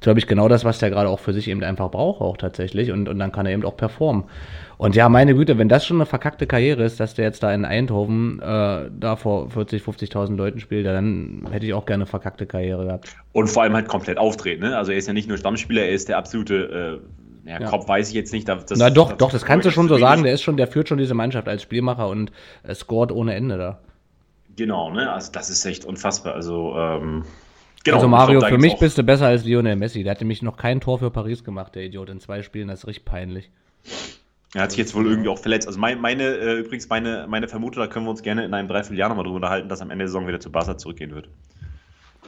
glaube 0.00 0.18
ich, 0.18 0.26
genau 0.26 0.48
das, 0.48 0.64
was 0.64 0.78
der 0.78 0.90
gerade 0.90 1.08
auch 1.08 1.20
für 1.20 1.32
sich 1.32 1.48
eben 1.48 1.62
einfach 1.62 1.90
braucht, 1.90 2.20
auch 2.20 2.36
tatsächlich. 2.36 2.90
Und, 2.90 3.08
und 3.08 3.18
dann 3.18 3.32
kann 3.32 3.46
er 3.46 3.52
eben 3.52 3.64
auch 3.64 3.76
performen. 3.76 4.24
Und 4.80 4.96
ja, 4.96 5.10
meine 5.10 5.34
Güte, 5.34 5.58
wenn 5.58 5.68
das 5.68 5.84
schon 5.84 5.98
eine 5.98 6.06
verkackte 6.06 6.46
Karriere 6.46 6.84
ist, 6.84 7.00
dass 7.00 7.12
der 7.12 7.26
jetzt 7.26 7.42
da 7.42 7.52
in 7.52 7.66
Eindhoven 7.66 8.40
äh, 8.40 8.88
da 8.90 9.16
vor 9.16 9.50
40, 9.50 9.82
50.000 9.82 10.36
Leuten 10.36 10.58
spielt, 10.58 10.86
dann 10.86 11.46
hätte 11.50 11.66
ich 11.66 11.74
auch 11.74 11.84
gerne 11.84 12.04
eine 12.04 12.06
verkackte 12.06 12.46
Karriere 12.46 12.86
gehabt. 12.86 13.14
Und 13.32 13.48
vor 13.48 13.62
allem 13.62 13.74
halt 13.74 13.88
komplett 13.88 14.16
auftreten, 14.16 14.62
ne? 14.62 14.78
Also 14.78 14.92
er 14.92 14.96
ist 14.96 15.06
ja 15.06 15.12
nicht 15.12 15.28
nur 15.28 15.36
Stammspieler, 15.36 15.82
er 15.82 15.90
ist 15.90 16.08
der 16.08 16.16
absolute 16.16 17.02
äh, 17.44 17.50
ja, 17.50 17.60
ja. 17.60 17.68
Kopf 17.68 17.88
weiß 17.88 18.08
ich 18.08 18.14
jetzt 18.14 18.32
nicht. 18.32 18.48
Das, 18.48 18.64
Na 18.76 18.88
doch, 18.88 19.10
das, 19.10 19.18
doch, 19.18 19.30
das 19.30 19.44
kannst 19.44 19.66
du 19.66 19.70
schon 19.70 19.86
so 19.86 19.98
sagen. 19.98 20.22
Der 20.22 20.32
ist 20.32 20.40
schon, 20.40 20.56
der 20.56 20.66
führt 20.66 20.88
schon 20.88 20.96
diese 20.96 21.12
Mannschaft 21.12 21.46
als 21.46 21.60
Spielmacher 21.60 22.08
und 22.08 22.32
äh, 22.62 22.74
scored 22.74 23.12
ohne 23.12 23.34
Ende 23.34 23.58
da. 23.58 23.80
Genau, 24.56 24.90
ne? 24.90 25.12
Also 25.12 25.30
das 25.30 25.50
ist 25.50 25.62
echt 25.66 25.84
unfassbar. 25.84 26.32
Also 26.34 26.74
ähm, 26.78 27.24
Genau, 27.84 27.96
also 27.98 28.08
Mario, 28.08 28.38
glaub, 28.38 28.50
für 28.50 28.58
mich 28.58 28.78
bist 28.78 28.96
du 28.96 29.02
besser 29.02 29.26
als 29.26 29.44
Lionel 29.44 29.76
Messi. 29.76 30.04
Der 30.04 30.12
hat 30.12 30.20
nämlich 30.22 30.40
noch 30.40 30.56
kein 30.56 30.80
Tor 30.80 31.00
für 31.00 31.10
Paris 31.10 31.44
gemacht, 31.44 31.74
der 31.74 31.82
Idiot, 31.82 32.08
in 32.08 32.18
zwei 32.18 32.40
Spielen. 32.40 32.68
Das 32.68 32.80
ist 32.80 32.86
richtig 32.86 33.04
peinlich. 33.04 33.50
Er 34.54 34.62
hat 34.62 34.70
sich 34.72 34.78
jetzt 34.78 34.94
wohl 34.94 35.06
irgendwie 35.06 35.28
auch 35.28 35.38
verletzt. 35.38 35.68
Also 35.68 35.78
mein, 35.78 36.00
meine, 36.00 36.24
äh, 36.24 36.58
übrigens 36.58 36.88
meine, 36.88 37.26
meine 37.28 37.46
Vermutung, 37.46 37.82
da 37.82 37.86
können 37.86 38.06
wir 38.06 38.10
uns 38.10 38.22
gerne 38.22 38.44
in 38.44 38.52
einem 38.52 38.66
Dreivierteljahr 38.66 39.08
nochmal 39.08 39.24
drüber 39.24 39.36
unterhalten, 39.36 39.68
dass 39.68 39.80
am 39.80 39.90
Ende 39.90 40.04
der 40.04 40.08
Saison 40.08 40.26
wieder 40.26 40.40
zu 40.40 40.50
Barca 40.50 40.76
zurückgehen 40.76 41.14
wird. 41.14 41.28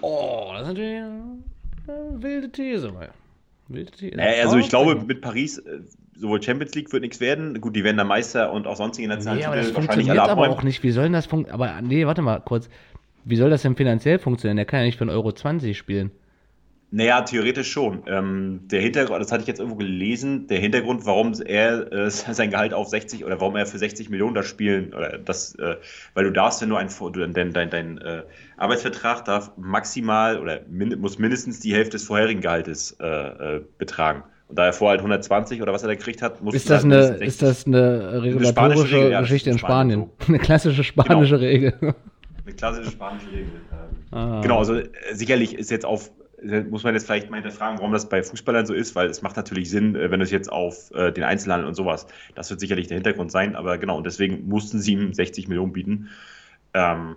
Oh, 0.01 0.51
das 0.53 0.63
ist 0.63 0.69
natürlich 0.69 1.03
eine 1.03 2.23
wilde 2.23 2.51
These, 2.51 2.95
weil. 2.95 3.11
Wilde 3.69 3.91
These. 3.91 4.17
Naja, 4.17 4.45
also 4.45 4.57
ich 4.57 4.69
glaube, 4.69 4.95
mit 4.95 5.21
Paris, 5.21 5.59
äh, 5.59 5.81
sowohl 6.17 6.41
Champions 6.41 6.75
League 6.77 6.93
wird 6.93 7.03
nichts 7.03 7.19
werden. 7.21 7.61
Gut, 7.61 7.75
die 7.75 7.83
werden 7.83 7.97
der 7.97 8.07
Meister 8.07 8.53
und 8.53 8.69
auch 8.69 8.77
sonstige 8.77 9.09
nationalen 9.09 9.41
nee, 9.41 9.47
aber 9.47 9.57
das 9.57 9.75
wahrscheinlich 9.75 10.11
alle 10.11 10.23
aber 10.23 10.49
auch 10.49 10.63
nicht. 10.63 10.83
Wie 10.85 10.93
soll 10.93 11.05
denn 11.05 11.13
das 11.13 11.27
funktionieren? 11.27 11.61
Aber 11.61 11.83
nee, 11.83 12.07
warte 12.07 12.23
mal 12.23 12.41
kurz. 12.41 12.69
Wie 13.25 13.37
soll 13.37 13.51
das 13.51 13.63
denn 13.63 13.77
finanziell 13.77 14.19
funktionieren? 14.19 14.57
Der 14.57 14.67
kann 14.67 14.81
ja 14.81 14.87
nicht 14.87 14.99
für 14.99 15.05
1,20 15.05 15.13
Euro 15.13 15.33
20 15.33 15.79
spielen. 15.79 16.11
Naja, 16.95 17.23
theoretisch 17.23 17.73
schon. 17.73 18.03
Ähm, 18.07 18.61
der 18.65 18.83
Hintergrund, 18.83 19.19
das 19.23 19.33
hatte 19.33 19.41
ich 19.41 19.49
jetzt 19.49 19.61
irgendwo 19.61 19.79
gelesen, 19.79 20.47
der 20.47 20.59
Hintergrund, 20.59 21.07
warum 21.07 21.33
er 21.43 21.91
äh, 21.91 22.11
sein 22.11 22.51
Gehalt 22.51 22.75
auf 22.75 22.89
60 22.89 23.25
oder 23.25 23.41
warum 23.41 23.57
er 23.57 23.65
für 23.65 23.79
60 23.79 24.11
Millionen 24.11 24.35
das 24.35 24.47
spielen, 24.47 24.93
oder 24.93 25.17
das, 25.17 25.55
äh, 25.55 25.77
weil 26.13 26.25
du 26.25 26.33
darfst, 26.33 26.61
wenn 26.61 26.69
du 26.69 26.77
ein, 26.77 26.91
dein, 27.33 27.55
dein, 27.55 27.71
dein 27.71 27.99
äh, 27.99 28.23
Arbeitsvertrag 28.59 29.25
darf 29.25 29.53
maximal 29.57 30.39
oder 30.39 30.61
min, 30.69 31.01
muss 31.01 31.19
mindestens 31.19 31.61
die 31.61 31.75
Hälfte 31.75 31.93
des 31.93 32.05
vorherigen 32.05 32.43
Gehaltes 32.43 32.95
äh, 33.01 33.07
äh, 33.07 33.63
betragen. 33.79 34.25
Und 34.49 34.59
da 34.59 34.67
er 34.67 34.75
vorher 34.75 34.99
halt 34.99 35.01
120 35.01 35.63
oder 35.63 35.73
was 35.73 35.83
er 35.83 35.89
da 35.89 35.95
gekriegt 35.95 36.21
hat, 36.21 36.43
muss 36.43 36.55
ist 36.55 36.69
das 36.69 36.85
halt 36.85 36.93
eine, 36.93 37.25
Ist 37.25 37.41
das 37.41 37.67
eine 37.67 38.23
regulatorische 38.23 39.07
eine 39.07 39.21
Geschichte 39.21 39.49
in 39.49 39.57
Spanien? 39.57 40.01
Spanien. 40.01 40.11
Eine 40.29 40.39
klassische 40.39 40.85
spanische 40.85 41.39
genau. 41.39 41.49
Regel. 41.49 41.75
Eine 42.45 42.55
klassische 42.55 42.91
spanische 42.91 43.29
Regel. 43.29 43.47
Ähm, 43.73 44.19
ah. 44.19 44.41
Genau, 44.43 44.59
also 44.59 44.75
äh, 44.75 44.91
sicherlich 45.13 45.55
ist 45.55 45.71
jetzt 45.71 45.87
auf 45.87 46.11
muss 46.71 46.83
man 46.83 46.95
jetzt 46.95 47.07
vielleicht 47.07 47.31
mal 47.31 47.37
hinterfragen, 47.37 47.79
warum 47.79 47.93
das 47.93 48.09
bei 48.09 48.23
Fußballern 48.23 48.67
so 48.67 48.75
ist, 48.75 48.95
weil 48.95 49.09
es 49.09 49.23
macht 49.23 49.37
natürlich 49.37 49.71
Sinn, 49.71 49.95
äh, 49.95 50.11
wenn 50.11 50.21
es 50.21 50.31
jetzt 50.31 50.51
auf 50.51 50.91
äh, 50.93 51.13
den 51.13 51.25
Einzelhandel 51.25 51.69
und 51.69 51.75
sowas, 51.75 52.07
das 52.35 52.51
wird 52.51 52.61
sicherlich 52.61 52.89
der 52.89 52.97
Hintergrund 52.97 53.31
sein, 53.31 53.57
aber 53.57 53.79
genau, 53.79 53.97
und 53.97 54.05
deswegen 54.05 54.49
mussten 54.49 54.81
sie 54.81 54.93
ihm 54.93 55.13
60 55.13 55.49
Millionen 55.49 55.73
bieten. 55.73 56.11
Ähm, 56.75 57.17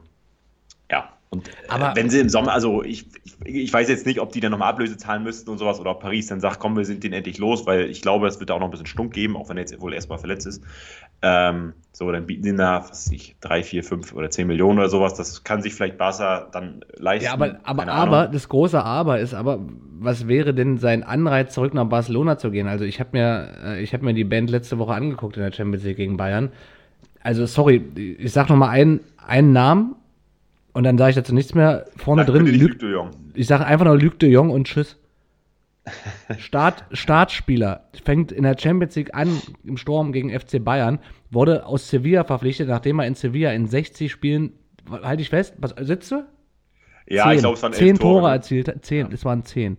und 1.36 1.48
äh, 1.48 1.52
Aber- 1.70 1.96
wenn 1.96 2.10
sie 2.10 2.20
im 2.20 2.30
Sommer, 2.30 2.54
also 2.54 2.84
ich, 2.84 3.06
ich, 3.24 3.36
ich 3.46 3.74
weiß 3.74 3.90
jetzt 3.90 4.06
nicht, 4.06 4.20
ob 4.20 4.32
die 4.32 4.40
dann 4.40 4.52
nochmal 4.52 4.70
Ablöse 4.70 4.98
zahlen 4.98 5.24
müssten 5.24 5.50
und 5.50 5.58
sowas 5.58 5.80
oder 5.80 5.92
ob 5.92 6.00
Paris 6.00 6.28
dann 6.28 6.40
sagt, 6.40 6.60
komm, 6.60 6.78
wir 6.78 6.86
sind 6.86 7.04
den 7.04 7.14
endlich 7.14 7.38
los, 7.38 7.66
weil 7.66 7.90
ich 7.90 8.02
glaube, 8.02 8.28
es 8.28 8.40
wird 8.40 8.50
da 8.50 8.54
auch 8.56 8.60
noch 8.60 8.68
ein 8.68 8.72
bisschen 8.72 8.86
Stunk 8.86 9.14
geben, 9.14 9.36
auch 9.36 9.50
wenn 9.50 9.58
er 9.58 9.62
jetzt 9.62 9.80
wohl 9.82 9.94
erstmal 9.94 10.18
verletzt 10.18 10.48
ist. 10.48 10.64
Ähm, 11.22 11.74
so, 11.92 12.12
dann 12.12 12.26
bieten 12.26 12.44
sie 12.44 12.56
da, 12.56 12.82
was 12.82 12.90
weiß 13.08 13.12
ich, 13.12 13.36
drei, 13.40 13.64
vier, 13.64 13.84
fünf 13.84 14.14
oder 14.14 14.30
zehn 14.30 14.48
Millionen 14.48 14.80
oder 14.80 14.90
sowas. 14.90 15.14
Das 15.16 15.44
kann 15.44 15.62
sich 15.62 15.74
vielleicht 15.74 15.98
Barca 15.98 16.48
dann 16.52 16.84
leisten. 16.98 17.26
Ja, 17.26 17.34
aber, 17.34 17.60
aber, 17.64 17.88
aber, 17.88 18.28
das 18.28 18.50
große 18.50 18.84
Aber 18.84 19.20
ist 19.20 19.34
aber, 19.34 19.60
was 19.98 20.28
wäre 20.28 20.54
denn 20.54 20.78
sein 20.78 21.04
Anreiz, 21.04 21.54
zurück 21.54 21.74
nach 21.74 21.86
Barcelona 21.86 22.38
zu 22.38 22.52
gehen? 22.52 22.68
Also 22.68 22.84
ich 22.86 23.00
habe 23.00 23.10
mir, 23.14 23.48
äh, 23.64 23.82
ich 23.82 23.94
habe 23.94 24.04
mir 24.06 24.14
die 24.14 24.24
Band 24.26 24.50
letzte 24.50 24.78
Woche 24.78 24.94
angeguckt 24.94 25.38
in 25.38 25.44
der 25.44 25.52
Champions 25.52 25.84
League 25.86 25.98
gegen 25.98 26.18
Bayern. 26.18 26.52
Also 27.22 27.46
sorry, 27.46 27.82
ich 28.20 28.32
sag 28.32 28.50
noch 28.50 28.58
mal 28.58 28.70
einen, 28.70 29.00
einen 29.26 29.52
Namen 29.54 29.96
und 30.76 30.84
dann 30.84 30.98
sage 30.98 31.12
ich 31.12 31.16
dazu 31.16 31.34
nichts 31.34 31.56
mehr. 31.56 31.86
Vorne 31.96 32.26
Sag 32.26 32.34
drin, 32.34 32.46
Luc, 32.48 32.80
de 32.80 32.92
Jong. 32.92 33.12
ich 33.34 33.48
sage 33.48 33.66
einfach 33.66 33.86
nur 33.86 33.98
Luc 33.98 34.20
de 34.20 34.30
Jong 34.30 34.50
und 34.50 34.68
Tschüss. 34.68 35.00
Start, 36.38 36.84
Startspieler 36.92 37.88
fängt 38.04 38.34
in 38.34 38.44
der 38.44 38.58
Champions 38.60 38.96
League 38.96 39.16
an 39.16 39.42
im 39.64 39.78
Sturm 39.78 40.12
gegen 40.12 40.38
FC 40.38 40.62
Bayern, 40.62 41.00
wurde 41.32 41.66
aus 41.66 41.90
Sevilla 41.90 42.26
verpflichtet, 42.26 42.68
nachdem 42.68 43.00
er 43.00 43.08
in 43.08 43.16
Sevilla 43.16 43.52
in 43.54 43.68
60 43.68 44.12
Spielen, 44.12 44.52
halte 44.90 45.22
ich 45.22 45.30
fest, 45.30 45.54
was 45.60 45.74
sitzt 45.80 46.12
du? 46.12 46.26
Ja, 47.08 47.24
zehn, 47.24 47.34
ich 47.34 47.40
glaube, 47.40 47.56
es 47.56 47.64
waren 47.64 47.72
elf 47.72 47.80
zehn 47.80 47.98
Tore 47.98 48.28
ne? 48.28 48.34
erzielt, 48.34 48.74
zehn, 48.82 49.12
es 49.14 49.24
waren 49.24 49.46
zehn. 49.46 49.78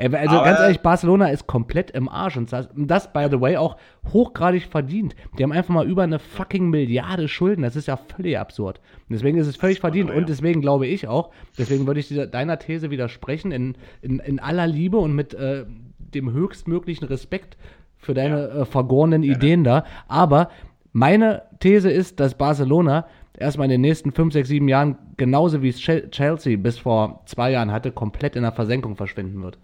Also 0.00 0.36
Aber- 0.36 0.44
ganz 0.44 0.60
ehrlich, 0.60 0.80
Barcelona 0.80 1.28
ist 1.28 1.46
komplett 1.46 1.90
im 1.90 2.08
Arsch 2.08 2.36
und 2.36 2.50
das, 2.52 3.12
by 3.12 3.26
the 3.30 3.40
way, 3.40 3.56
auch 3.56 3.76
hochgradig 4.12 4.64
verdient. 4.64 5.14
Die 5.38 5.42
haben 5.42 5.52
einfach 5.52 5.74
mal 5.74 5.86
über 5.86 6.02
eine 6.04 6.18
fucking 6.18 6.70
Milliarde 6.70 7.28
Schulden. 7.28 7.62
Das 7.62 7.76
ist 7.76 7.86
ja 7.88 7.96
völlig 7.96 8.38
absurd. 8.38 8.80
Und 9.08 9.12
deswegen 9.14 9.36
ist 9.38 9.46
es 9.46 9.56
völlig 9.56 9.80
verdient 9.80 10.10
und 10.10 10.20
ja. 10.20 10.24
deswegen 10.24 10.60
glaube 10.62 10.86
ich 10.86 11.06
auch, 11.06 11.30
deswegen 11.58 11.86
würde 11.86 12.00
ich 12.00 12.08
dieser, 12.08 12.26
deiner 12.26 12.58
These 12.58 12.90
widersprechen, 12.90 13.52
in, 13.52 13.74
in, 14.00 14.18
in 14.20 14.38
aller 14.40 14.66
Liebe 14.66 14.96
und 14.96 15.14
mit 15.14 15.34
äh, 15.34 15.64
dem 15.98 16.32
höchstmöglichen 16.32 17.06
Respekt 17.06 17.56
für 17.98 18.14
deine 18.14 18.48
äh, 18.48 18.64
vergorenen 18.64 19.22
Ideen 19.22 19.64
da. 19.64 19.84
Aber 20.08 20.48
meine 20.92 21.42
These 21.60 21.90
ist, 21.90 22.18
dass 22.20 22.34
Barcelona 22.36 23.06
erstmal 23.38 23.66
in 23.66 23.70
den 23.72 23.80
nächsten 23.82 24.12
5, 24.12 24.32
6, 24.32 24.48
7 24.48 24.68
Jahren, 24.68 24.96
genauso 25.18 25.62
wie 25.62 25.68
es 25.68 25.78
Chel- 25.80 26.10
Chelsea 26.10 26.56
bis 26.56 26.78
vor 26.78 27.22
zwei 27.26 27.52
Jahren 27.52 27.70
hatte, 27.70 27.92
komplett 27.92 28.34
in 28.36 28.42
der 28.42 28.52
Versenkung 28.52 28.96
verschwinden 28.96 29.42
wird. 29.42 29.58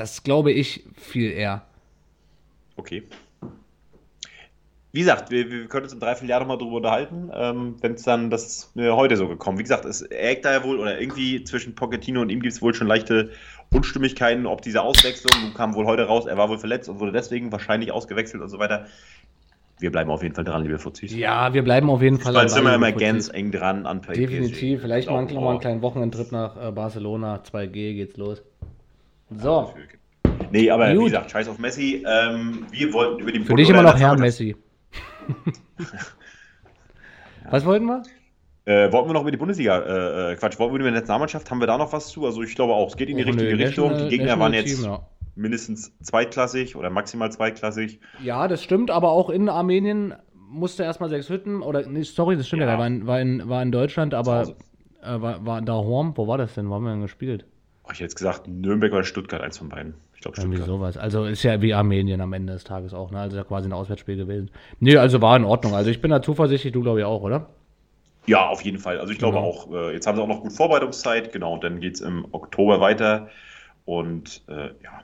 Das 0.00 0.22
glaube 0.22 0.50
ich 0.50 0.82
viel 0.96 1.30
eher. 1.30 1.60
Okay. 2.76 3.02
Wie 4.92 5.00
gesagt, 5.00 5.30
wir, 5.30 5.50
wir 5.50 5.66
können 5.66 5.84
uns 5.84 5.92
im 5.92 6.00
Dreivierteljahr 6.00 6.40
nochmal 6.40 6.56
drüber 6.56 6.76
unterhalten, 6.76 7.30
ähm, 7.34 7.76
wenn 7.82 7.92
es 7.92 8.02
dann 8.04 8.30
das 8.30 8.72
äh, 8.76 8.88
heute 8.92 9.18
so 9.18 9.28
gekommen. 9.28 9.58
Wie 9.58 9.62
gesagt, 9.62 9.84
es 9.84 10.00
eckt 10.00 10.46
da 10.46 10.52
ja 10.54 10.64
wohl, 10.64 10.80
oder 10.80 10.98
irgendwie 10.98 11.44
zwischen 11.44 11.74
Pochettino 11.74 12.22
und 12.22 12.30
ihm 12.30 12.40
gibt 12.40 12.54
es 12.54 12.62
wohl 12.62 12.72
schon 12.72 12.86
leichte 12.86 13.32
Unstimmigkeiten, 13.74 14.46
ob 14.46 14.62
diese 14.62 14.80
Auswechslung, 14.80 15.38
nun 15.42 15.52
kam 15.52 15.74
wohl 15.74 15.84
heute 15.84 16.06
raus, 16.06 16.24
er 16.24 16.38
war 16.38 16.48
wohl 16.48 16.58
verletzt 16.58 16.88
und 16.88 16.98
wurde 16.98 17.12
deswegen 17.12 17.52
wahrscheinlich 17.52 17.92
ausgewechselt 17.92 18.42
und 18.42 18.48
so 18.48 18.58
weiter. 18.58 18.86
Wir 19.80 19.92
bleiben 19.92 20.10
auf 20.10 20.22
jeden 20.22 20.34
Fall 20.34 20.44
dran, 20.44 20.62
liebe 20.62 20.78
Fuzis. 20.78 21.14
Ja, 21.14 21.52
wir 21.52 21.62
bleiben 21.62 21.90
auf 21.90 22.00
jeden 22.00 22.18
Fall 22.20 22.32
Weil 22.32 22.48
sind 22.48 22.64
wir 22.64 22.74
immer 22.74 22.92
ganz 22.92 23.28
eng 23.28 23.50
dran 23.50 23.84
an 23.84 24.00
PSG. 24.00 24.14
Definitiv. 24.14 24.80
Vielleicht 24.80 25.08
Glauben 25.08 25.26
noch 25.26 25.34
mal 25.34 25.40
einen 25.40 25.56
wir. 25.56 25.60
kleinen 25.60 25.82
Wochenendtrip 25.82 26.32
nach 26.32 26.56
äh, 26.56 26.72
Barcelona. 26.72 27.42
2G 27.44 27.96
geht's 27.96 28.16
los. 28.16 28.42
So, 29.30 29.72
Nee, 30.52 30.70
aber 30.70 30.92
wie 30.92 30.96
Gut. 30.96 31.06
gesagt, 31.06 31.30
scheiß 31.30 31.48
auf 31.48 31.58
Messi. 31.58 32.04
Ähm, 32.06 32.66
wir 32.70 32.92
wollten 32.92 33.20
über 33.20 33.32
die 33.32 33.40
für 33.40 33.54
dich 33.54 33.70
immer 33.70 33.82
noch 33.82 33.98
Herr 33.98 34.16
Messi. 34.16 34.56
Was 37.50 37.64
wollten 37.64 37.86
wir? 37.86 38.02
Äh, 38.66 38.92
wollten 38.92 39.08
wir 39.08 39.14
noch 39.14 39.22
über 39.22 39.30
die 39.30 39.36
Bundesliga, 39.36 39.78
äh, 39.78 40.32
äh, 40.32 40.36
Quatsch, 40.36 40.58
wollten 40.58 40.74
wir 40.74 40.80
über 40.80 40.88
die 40.90 40.94
Nationalmannschaft, 40.94 41.50
haben 41.50 41.60
wir 41.60 41.66
da 41.66 41.78
noch 41.78 41.92
was 41.92 42.08
zu? 42.08 42.26
Also 42.26 42.42
ich 42.42 42.54
glaube 42.54 42.74
auch, 42.74 42.88
es 42.88 42.96
geht 42.96 43.08
in 43.08 43.16
die 43.16 43.24
Oh, 43.24 43.26
richtige 43.26 43.56
nee, 43.56 43.64
Richtung. 43.64 43.96
Die 43.96 44.08
Gegner 44.08 44.36
National 44.36 44.40
waren 44.40 44.54
jetzt 44.54 44.76
Team, 44.76 44.84
ja. 44.84 45.00
mindestens 45.34 45.92
zweitklassig 46.02 46.76
oder 46.76 46.90
maximal 46.90 47.32
zweitklassig. 47.32 48.00
Ja, 48.22 48.46
das 48.48 48.62
stimmt, 48.62 48.90
aber 48.90 49.10
auch 49.10 49.30
in 49.30 49.48
Armenien 49.48 50.14
musste 50.34 50.82
erstmal 50.82 51.08
sechs 51.08 51.28
Hütten, 51.30 51.62
oder, 51.62 51.86
nee, 51.86 52.02
sorry, 52.02 52.36
das 52.36 52.46
stimmt 52.46 52.62
ja, 52.62 52.68
Ja. 52.68 52.78
war, 52.78 52.86
in, 52.86 53.06
war, 53.06 53.20
in, 53.20 53.48
war 53.48 53.62
in 53.62 53.72
Deutschland, 53.72 54.14
aber 54.14 54.54
äh, 55.02 55.20
war, 55.20 55.44
war 55.46 55.58
in 55.58 55.64
Dahorm, 55.64 56.16
wo 56.16 56.28
war 56.28 56.38
das 56.38 56.54
denn? 56.54 56.68
Wo 56.68 56.74
haben 56.74 56.84
wir 56.84 56.90
denn 56.90 57.00
gespielt? 57.00 57.46
Ich 57.92 57.98
hätte 57.98 58.04
jetzt 58.04 58.16
gesagt, 58.16 58.46
Nürnberg 58.48 58.92
oder 58.92 59.04
Stuttgart, 59.04 59.40
eins 59.42 59.58
von 59.58 59.68
beiden. 59.68 59.94
Ich 60.14 60.20
glaube 60.20 60.36
Irgendwie 60.38 60.58
Stuttgart. 60.58 60.78
sowas. 60.78 60.96
Also 60.96 61.24
ist 61.24 61.42
ja 61.42 61.60
wie 61.62 61.74
Armenien 61.74 62.20
am 62.20 62.32
Ende 62.32 62.52
des 62.52 62.64
Tages 62.64 62.92
auch, 62.94 63.10
ne? 63.10 63.18
Also 63.20 63.36
ja 63.36 63.44
quasi 63.44 63.68
ein 63.68 63.72
Auswärtsspiel 63.72 64.16
gewesen. 64.16 64.50
Nee, 64.78 64.96
also 64.96 65.20
war 65.22 65.36
in 65.36 65.44
Ordnung. 65.44 65.74
Also 65.74 65.90
ich 65.90 66.00
bin 66.00 66.10
da 66.10 66.20
zuversichtlich, 66.22 66.72
du 66.72 66.82
glaube 66.82 67.00
ich 67.00 67.04
auch, 67.06 67.22
oder? 67.22 67.48
Ja, 68.26 68.48
auf 68.48 68.60
jeden 68.62 68.78
Fall. 68.78 68.98
Also 68.98 69.12
ich 69.12 69.18
glaube 69.18 69.36
Genau. 69.38 69.48
auch, 69.48 69.72
äh, 69.72 69.92
jetzt 69.94 70.06
haben 70.06 70.16
sie 70.16 70.22
auch 70.22 70.28
noch 70.28 70.42
gut 70.42 70.52
Vorbereitungszeit, 70.52 71.32
genau, 71.32 71.54
und 71.54 71.64
dann 71.64 71.80
geht 71.80 71.94
es 71.94 72.00
im 72.00 72.26
Oktober 72.32 72.80
weiter. 72.80 73.28
Und 73.86 74.42
äh, 74.48 74.66
ja, 74.84 75.00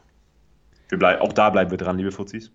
wir 0.90 0.98
bleib, 0.98 1.20
auch 1.22 1.32
da 1.32 1.50
bleiben 1.50 1.70
wir 1.70 1.78
dran, 1.78 1.96
liebe 1.98 2.12
Fuzis. 2.12 2.52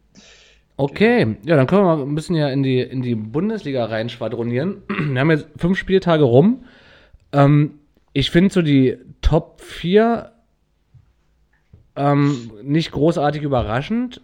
Okay, 0.78 1.36
ja, 1.44 1.56
dann 1.58 1.68
können 1.68 1.82
wir 1.84 1.96
mal 1.98 2.02
ein 2.02 2.16
bisschen 2.16 2.36
ja 2.36 2.50
in 2.50 2.64
die, 2.64 2.80
in 2.80 3.02
die 3.02 3.16
Bundesliga 3.16 3.86
reinschwadronieren. 3.86 4.84
Wir 4.88 5.20
haben 5.20 5.32
jetzt 5.32 5.48
fünf 5.58 5.78
Spieltage 5.78 6.24
rum. 6.24 6.64
Ähm, 7.34 7.80
ich 8.14 8.32
finde 8.32 8.54
so 8.54 8.62
die 8.62 8.98
Top 9.22 9.62
4 9.62 10.32
ähm, 11.96 12.52
nicht 12.64 12.92
großartig 12.92 13.42
überraschend. 13.42 14.22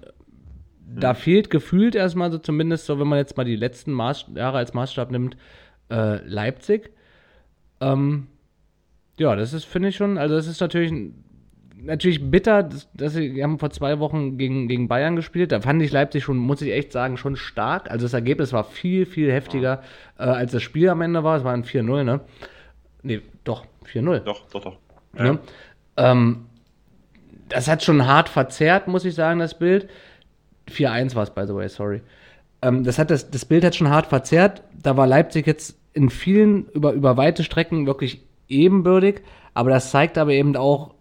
Da 0.89 1.13
fehlt 1.13 1.49
gefühlt 1.49 1.95
erstmal 1.95 2.31
so 2.31 2.37
zumindest 2.37 2.85
so, 2.85 2.99
wenn 2.99 3.07
man 3.07 3.19
jetzt 3.19 3.35
mal 3.35 3.43
die 3.43 3.55
letzten 3.55 3.91
Maß 3.91 4.27
Jahre 4.35 4.57
als 4.57 4.73
Maßstab 4.73 5.11
nimmt, 5.11 5.37
äh, 5.89 6.25
Leipzig. 6.25 6.91
Ähm, 7.81 8.27
ja, 9.17 9.35
das 9.35 9.53
ist, 9.53 9.65
finde 9.65 9.89
ich 9.89 9.95
schon, 9.95 10.17
also 10.17 10.35
das 10.35 10.47
ist 10.47 10.61
natürlich 10.61 10.93
natürlich 11.79 12.31
bitter, 12.31 12.63
dass, 12.63 12.91
dass 12.93 13.13
sie 13.13 13.33
die 13.33 13.43
haben 13.43 13.59
vor 13.59 13.69
zwei 13.69 13.99
Wochen 13.99 14.37
gegen, 14.37 14.67
gegen 14.67 14.87
Bayern 14.87 15.15
gespielt. 15.15 15.51
Da 15.51 15.61
fand 15.61 15.81
ich 15.81 15.91
Leipzig 15.91 16.23
schon, 16.23 16.37
muss 16.37 16.61
ich 16.61 16.71
echt 16.71 16.91
sagen, 16.91 17.17
schon 17.17 17.35
stark. 17.35 17.91
Also 17.91 18.05
das 18.05 18.13
Ergebnis 18.13 18.53
war 18.53 18.63
viel, 18.63 19.05
viel 19.05 19.31
heftiger, 19.31 19.81
äh, 20.17 20.23
als 20.23 20.51
das 20.51 20.63
Spiel 20.63 20.89
am 20.89 21.01
Ende 21.01 21.23
war. 21.23 21.37
Es 21.37 21.43
war 21.43 21.53
ein 21.53 21.63
4-0, 21.63 22.03
ne? 22.03 22.21
Nee, 23.03 23.21
doch, 23.43 23.65
4-0. 23.91 24.19
Doch, 24.19 24.47
doch, 24.49 24.63
doch. 24.63 24.77
Ne? 25.13 25.39
Ähm, 25.97 26.45
das 27.49 27.67
hat 27.67 27.83
schon 27.83 28.05
hart 28.05 28.29
verzerrt, 28.29 28.87
muss 28.87 29.05
ich 29.05 29.15
sagen, 29.15 29.39
das 29.39 29.57
Bild. 29.57 29.89
4-1 30.69 31.15
war 31.15 31.23
es, 31.23 31.29
by 31.29 31.45
the 31.47 31.55
way, 31.55 31.69
sorry. 31.69 32.01
Ähm, 32.61 32.83
das, 32.83 32.99
hat 32.99 33.09
das, 33.09 33.29
das 33.29 33.45
Bild 33.45 33.63
hat 33.63 33.75
schon 33.75 33.89
hart 33.89 34.07
verzerrt. 34.07 34.63
Da 34.81 34.97
war 34.97 35.07
Leipzig 35.07 35.47
jetzt 35.47 35.77
in 35.93 36.09
vielen, 36.09 36.65
über, 36.69 36.91
über 36.93 37.17
weite 37.17 37.43
Strecken 37.43 37.87
wirklich 37.87 38.21
ebenbürtig. 38.47 39.21
Aber 39.53 39.69
das 39.69 39.91
zeigt 39.91 40.17
aber 40.17 40.31
eben 40.31 40.55
auch, 40.55 40.93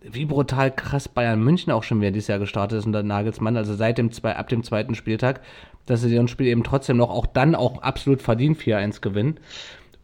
wie 0.00 0.24
brutal 0.24 0.70
krass 0.70 1.08
Bayern 1.08 1.42
München 1.42 1.72
auch 1.72 1.82
schon 1.82 2.00
wieder 2.00 2.12
dieses 2.12 2.28
Jahr 2.28 2.38
gestartet 2.38 2.78
ist 2.78 2.86
unter 2.86 3.02
Nagelsmann. 3.02 3.56
Also 3.56 3.74
seit 3.74 3.98
dem 3.98 4.12
zwei, 4.12 4.36
ab 4.36 4.48
dem 4.48 4.62
zweiten 4.62 4.94
Spieltag, 4.94 5.40
dass 5.86 6.02
sie 6.02 6.14
das 6.14 6.30
Spiel 6.30 6.46
eben 6.46 6.64
trotzdem 6.64 6.98
noch, 6.98 7.10
auch 7.10 7.26
dann 7.26 7.54
auch 7.54 7.82
absolut 7.82 8.22
verdient 8.22 8.58
4-1 8.58 9.00
gewinnen. 9.00 9.40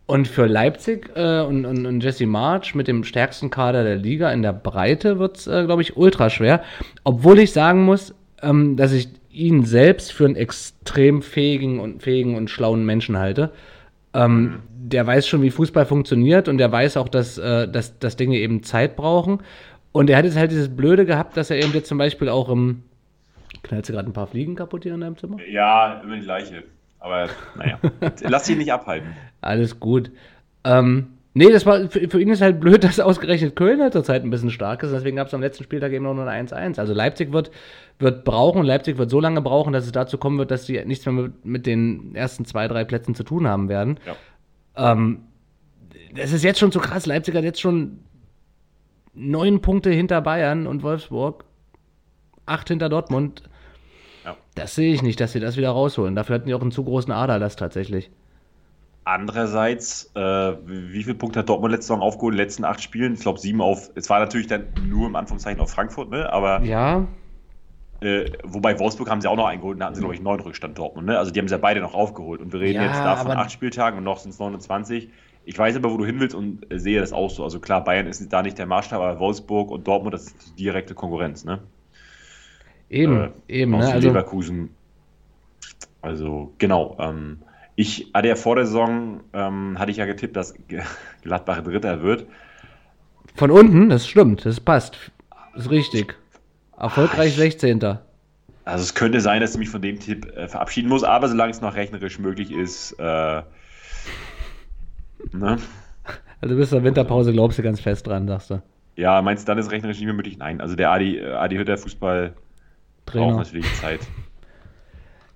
Und 0.06 0.28
für 0.28 0.46
Leipzig 0.46 1.10
äh, 1.14 1.40
und, 1.40 1.64
und, 1.64 1.86
und 1.86 2.04
Jesse 2.04 2.26
March 2.26 2.74
mit 2.74 2.88
dem 2.88 3.04
stärksten 3.04 3.48
Kader 3.48 3.84
der 3.84 3.96
Liga 3.96 4.30
in 4.32 4.42
der 4.42 4.52
Breite 4.52 5.18
wird 5.18 5.38
es, 5.38 5.46
äh, 5.46 5.64
glaube 5.64 5.80
ich, 5.80 5.96
ultra 5.96 6.28
schwer. 6.28 6.62
Obwohl 7.04 7.38
ich 7.38 7.52
sagen 7.52 7.84
muss, 7.84 8.14
ähm, 8.42 8.76
dass 8.76 8.92
ich 8.92 9.08
ihn 9.30 9.64
selbst 9.64 10.12
für 10.12 10.26
einen 10.26 10.36
extrem 10.36 11.22
fähigen 11.22 11.80
und 11.80 12.02
fähigen 12.02 12.36
und 12.36 12.50
schlauen 12.50 12.84
Menschen 12.84 13.18
halte. 13.18 13.50
Ähm, 14.12 14.60
der 14.76 15.06
weiß 15.06 15.26
schon, 15.26 15.42
wie 15.42 15.50
Fußball 15.50 15.86
funktioniert 15.86 16.48
und 16.48 16.58
der 16.58 16.70
weiß 16.70 16.98
auch, 16.98 17.08
dass, 17.08 17.38
äh, 17.38 17.66
dass, 17.66 17.98
dass 17.98 18.16
Dinge 18.16 18.36
eben 18.36 18.62
Zeit 18.62 18.96
brauchen. 18.96 19.42
Und 19.92 20.10
er 20.10 20.18
hat 20.18 20.24
jetzt 20.24 20.36
halt 20.36 20.50
dieses 20.50 20.74
Blöde 20.74 21.06
gehabt, 21.06 21.36
dass 21.36 21.50
er 21.50 21.56
eben 21.56 21.72
jetzt 21.72 21.88
zum 21.88 21.98
Beispiel 21.98 22.28
auch 22.28 22.48
im. 22.48 22.82
Knallst 23.62 23.88
du 23.88 23.94
gerade 23.94 24.10
ein 24.10 24.12
paar 24.12 24.26
Fliegen 24.26 24.56
kaputt 24.56 24.82
hier 24.82 24.94
in 24.94 25.00
deinem 25.00 25.16
Zimmer? 25.16 25.38
Ja, 25.50 26.02
immer 26.02 26.16
die 26.16 26.22
gleiche. 26.22 26.64
Aber 27.04 27.28
naja, 27.54 27.78
lass 28.22 28.44
dich 28.44 28.56
nicht 28.56 28.72
abhalten. 28.72 29.14
Alles 29.42 29.78
gut. 29.78 30.10
Ähm, 30.64 31.08
nee, 31.34 31.52
das 31.52 31.66
war 31.66 31.90
für, 31.90 32.08
für 32.08 32.18
ihn 32.18 32.30
ist 32.30 32.40
halt 32.40 32.60
blöd, 32.60 32.82
dass 32.84 32.98
ausgerechnet 32.98 33.56
Köln 33.56 33.82
halt 33.82 33.92
zurzeit 33.92 34.24
ein 34.24 34.30
bisschen 34.30 34.48
stark 34.48 34.82
ist. 34.82 34.90
Deswegen 34.90 35.16
gab 35.16 35.26
es 35.26 35.34
am 35.34 35.42
letzten 35.42 35.64
Spieltag 35.64 35.92
eben 35.92 36.04
noch 36.04 36.14
nur 36.14 36.26
ein 36.26 36.48
1-1. 36.48 36.78
Also 36.78 36.94
Leipzig 36.94 37.30
wird, 37.30 37.50
wird 37.98 38.24
brauchen, 38.24 38.64
Leipzig 38.64 38.96
wird 38.96 39.10
so 39.10 39.20
lange 39.20 39.42
brauchen, 39.42 39.74
dass 39.74 39.84
es 39.84 39.92
dazu 39.92 40.16
kommen 40.16 40.38
wird, 40.38 40.50
dass 40.50 40.64
sie 40.64 40.82
nichts 40.86 41.04
mehr 41.04 41.12
mit, 41.12 41.44
mit 41.44 41.66
den 41.66 42.14
ersten 42.14 42.46
zwei, 42.46 42.68
drei 42.68 42.84
Plätzen 42.84 43.14
zu 43.14 43.22
tun 43.22 43.46
haben 43.46 43.68
werden. 43.68 44.00
Ja. 44.06 44.94
Ähm, 44.94 45.24
das 46.16 46.32
ist 46.32 46.42
jetzt 46.42 46.58
schon 46.58 46.72
zu 46.72 46.80
krass. 46.80 47.04
Leipzig 47.04 47.34
hat 47.34 47.44
jetzt 47.44 47.60
schon 47.60 47.98
neun 49.12 49.60
Punkte 49.60 49.90
hinter 49.90 50.22
Bayern 50.22 50.66
und 50.66 50.82
Wolfsburg, 50.82 51.44
acht 52.46 52.68
hinter 52.68 52.88
Dortmund. 52.88 53.42
Das 54.56 54.74
sehe 54.74 54.92
ich 54.94 55.02
nicht, 55.02 55.20
dass 55.20 55.32
sie 55.32 55.40
das 55.40 55.56
wieder 55.56 55.70
rausholen. 55.70 56.14
Dafür 56.16 56.34
hatten 56.36 56.46
die 56.48 56.54
auch 56.54 56.60
einen 56.62 56.70
zu 56.72 56.84
großen 56.84 57.12
Aderlass 57.12 57.56
tatsächlich. 57.56 58.10
Andererseits, 59.06 60.10
äh, 60.14 60.20
wie 60.66 61.02
viele 61.02 61.14
Punkte 61.14 61.40
hat 61.40 61.48
Dortmund 61.48 61.72
letzte 61.72 61.88
Saison 61.88 62.00
aufgeholt 62.00 62.32
in 62.34 62.38
den 62.38 62.44
letzten 62.44 62.64
acht 62.64 62.82
Spielen? 62.82 63.14
Ich 63.14 63.20
glaube 63.20 63.38
sieben 63.38 63.60
auf. 63.60 63.90
Es 63.94 64.08
war 64.08 64.18
natürlich 64.18 64.46
dann 64.46 64.72
nur 64.88 65.06
im 65.08 65.16
Anführungszeichen 65.16 65.60
auf 65.60 65.70
Frankfurt, 65.70 66.08
ne? 66.10 66.32
Aber 66.32 66.62
Ja, 66.62 67.06
äh, 68.00 68.30
wobei 68.44 68.78
Wolfsburg 68.78 69.08
haben 69.10 69.20
sie 69.20 69.28
auch 69.30 69.36
noch 69.36 69.46
eingeholt, 69.46 69.80
da 69.80 69.86
hatten 69.86 69.94
sie, 69.94 70.00
glaube 70.00 70.14
ich, 70.14 70.20
neun 70.20 70.40
Rückstand 70.40 70.76
Dortmund, 70.78 71.06
ne? 71.06 71.18
Also 71.18 71.30
die 71.30 71.40
haben 71.40 71.48
sie 71.48 71.54
ja 71.54 71.58
beide 71.58 71.80
noch 71.80 71.94
aufgeholt. 71.94 72.40
Und 72.40 72.52
wir 72.52 72.60
reden 72.60 72.80
Ja, 72.80 72.82
jetzt 72.82 73.04
da 73.04 73.16
von 73.16 73.34
acht 73.34 73.50
Spieltagen 73.52 73.98
und 73.98 74.04
noch 74.04 74.18
sind 74.18 74.30
es 74.32 74.38
29. 74.38 75.10
Ich 75.44 75.58
weiß 75.58 75.76
aber, 75.76 75.90
wo 75.92 75.96
du 75.98 76.04
hin 76.06 76.20
willst 76.20 76.34
und 76.34 76.70
äh, 76.72 76.78
sehe 76.78 77.00
das 77.00 77.12
auch 77.12 77.30
so. 77.30 77.44
Also 77.44 77.60
klar, 77.60 77.84
Bayern 77.84 78.06
ist 78.06 78.26
da 78.32 78.42
nicht 78.42 78.58
der 78.58 78.66
Maßstab, 78.66 79.00
aber 79.00 79.20
Wolfsburg 79.20 79.70
und 79.70 79.86
Dortmund, 79.86 80.14
das 80.14 80.24
ist 80.26 80.50
die 80.58 80.64
direkte 80.64 80.94
Konkurrenz, 80.94 81.44
ne? 81.44 81.62
Eben, 82.90 83.20
Äh, 83.20 83.30
eben. 83.48 83.72
Ne? 83.72 83.80
zu 83.84 83.92
Also, 83.92 84.08
Leverkusen. 84.08 84.70
Also, 86.02 86.52
genau. 86.58 86.96
Ähm, 87.00 87.38
ich 87.76 88.10
hatte 88.14 88.28
ja 88.28 88.36
vor 88.36 88.56
der 88.56 88.66
Saison, 88.66 89.20
ähm, 89.32 89.78
hatte 89.78 89.90
ich 89.90 89.96
ja 89.96 90.06
getippt, 90.06 90.36
dass 90.36 90.54
Gladbach 91.22 91.62
Dritter 91.62 92.02
wird. 92.02 92.26
von 93.34 93.50
unten, 93.50 93.88
das 93.88 94.06
stimmt, 94.06 94.44
das 94.46 94.60
passt. 94.60 94.96
Ist 95.56 95.70
richtig. 95.70 96.16
Erfolgreich 96.76 97.34
16. 97.34 97.82
Also 98.66 98.82
es 98.82 98.94
könnte 98.94 99.20
sein, 99.20 99.40
dass 99.40 99.52
ich 99.52 99.58
mich 99.58 99.68
von 99.70 99.82
dem 99.82 100.00
Tipp 100.00 100.26
äh, 100.36 100.48
verabschieden 100.48 100.88
muss, 100.88 101.04
aber 101.04 101.28
solange 101.28 101.50
es 101.52 101.60
noch 101.60 101.74
rechnerisch 101.74 102.18
möglich 102.18 102.50
ist, 102.50 102.92
äh, 102.98 103.42
ne? 105.32 105.58
Also 106.40 106.56
bis 106.56 106.70
zur 106.70 106.82
Winterpause 106.82 107.32
glaubst 107.32 107.58
du 107.58 107.62
ganz 107.62 107.80
fest 107.80 108.06
dran, 108.06 108.26
sagst 108.26 108.50
du. 108.50 108.62
Ja, 108.96 109.20
meinst 109.22 109.46
du, 109.46 109.50
dann 109.50 109.58
ist 109.58 109.70
rechnerisch 109.70 109.98
nicht 109.98 110.06
mehr 110.06 110.14
möglich? 110.14 110.38
Nein, 110.38 110.60
also 110.60 110.76
der 110.76 110.90
Adi, 110.90 111.18
äh, 111.18 111.32
Adi 111.32 111.56
Hütter 111.56 111.76
Fußball 111.78 112.34
braucht 113.14 113.28
Trainer. 113.30 113.36
natürlich 113.44 113.74
Zeit. 113.74 114.00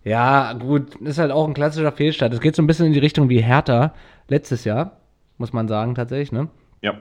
Ja, 0.05 0.53
gut, 0.55 0.95
ist 0.97 1.19
halt 1.19 1.33
auch 1.33 1.47
ein 1.47 1.55
klassischer 1.55 1.93
Fehlstart. 1.93 2.33
Es 2.33 2.41
geht 2.41 2.55
so 2.57 2.63
ein 2.63 2.67
bisschen 2.67 2.87
in 2.87 2.93
die 2.93 2.99
Richtung 2.99 3.29
wie 3.29 3.43
Hertha 3.43 3.93
letztes 4.29 4.65
Jahr, 4.65 4.99
muss 5.37 5.53
man 5.53 5.69
sagen, 5.69 5.95
tatsächlich, 5.95 6.33
ne? 6.33 6.49
Ja, 6.81 6.95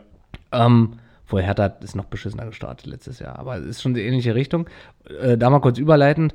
Ähm, 0.51 0.93
vorher 1.25 1.47
Hertha 1.47 1.65
ist 1.81 1.95
noch 1.95 2.05
beschissener 2.05 2.45
gestartet 2.45 2.87
letztes 2.87 3.19
Jahr, 3.19 3.37
aber 3.37 3.57
es 3.57 3.65
ist 3.65 3.81
schon 3.81 3.93
die 3.93 4.01
ähnliche 4.01 4.35
Richtung. 4.35 4.67
Äh, 5.21 5.37
da 5.37 5.49
mal 5.49 5.59
kurz 5.59 5.77
überleitend, 5.77 6.33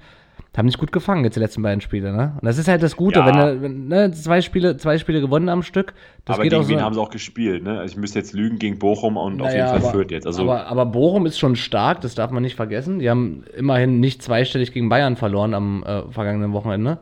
haben 0.56 0.66
nicht 0.66 0.78
gut 0.78 0.92
gefangen 0.92 1.24
jetzt 1.24 1.34
die 1.36 1.40
letzten 1.40 1.62
beiden 1.62 1.80
Spiele, 1.80 2.12
ne? 2.12 2.32
Und 2.34 2.44
das 2.44 2.58
ist 2.58 2.68
halt 2.68 2.82
das 2.82 2.94
Gute, 2.94 3.20
Ja. 3.20 3.26
wenn, 3.26 3.62
wenn 3.62 3.88
ne, 3.88 4.10
zwei 4.12 4.42
Spiele, 4.42 4.76
zwei 4.76 4.98
Spiele 4.98 5.20
gewonnen 5.22 5.48
am 5.48 5.62
Stück, 5.62 5.94
das 6.26 6.34
aber 6.34 6.42
geht 6.42 6.52
gegen 6.52 6.62
auch 6.62 6.68
wen 6.68 6.78
so. 6.78 6.84
haben 6.84 6.94
sie 6.94 7.00
auch 7.00 7.08
gespielt, 7.10 7.62
ne? 7.62 7.78
Also 7.80 7.92
ich 7.92 7.96
müsste 7.98 8.18
jetzt 8.18 8.34
lügen 8.34 8.58
gegen 8.58 8.78
Bochum 8.78 9.16
und 9.16 9.40
auf 9.40 9.46
Naja, 9.48 9.56
jeden 9.56 9.68
Fall 9.68 9.78
aber, 9.78 9.90
Fürth 9.90 10.10
jetzt. 10.10 10.26
Also 10.26 10.42
aber, 10.42 10.66
aber 10.66 10.84
Bochum 10.86 11.24
ist 11.24 11.38
schon 11.38 11.56
stark, 11.56 12.02
das 12.02 12.14
darf 12.14 12.30
man 12.30 12.42
nicht 12.42 12.54
vergessen. 12.56 12.98
Die 12.98 13.08
haben 13.08 13.44
immerhin 13.56 13.98
nicht 14.00 14.22
zweistellig 14.22 14.72
gegen 14.72 14.90
Bayern 14.90 15.16
verloren 15.16 15.54
am 15.54 15.84
äh, 15.84 16.02
vergangenen 16.10 16.52
Wochenende. 16.52 16.98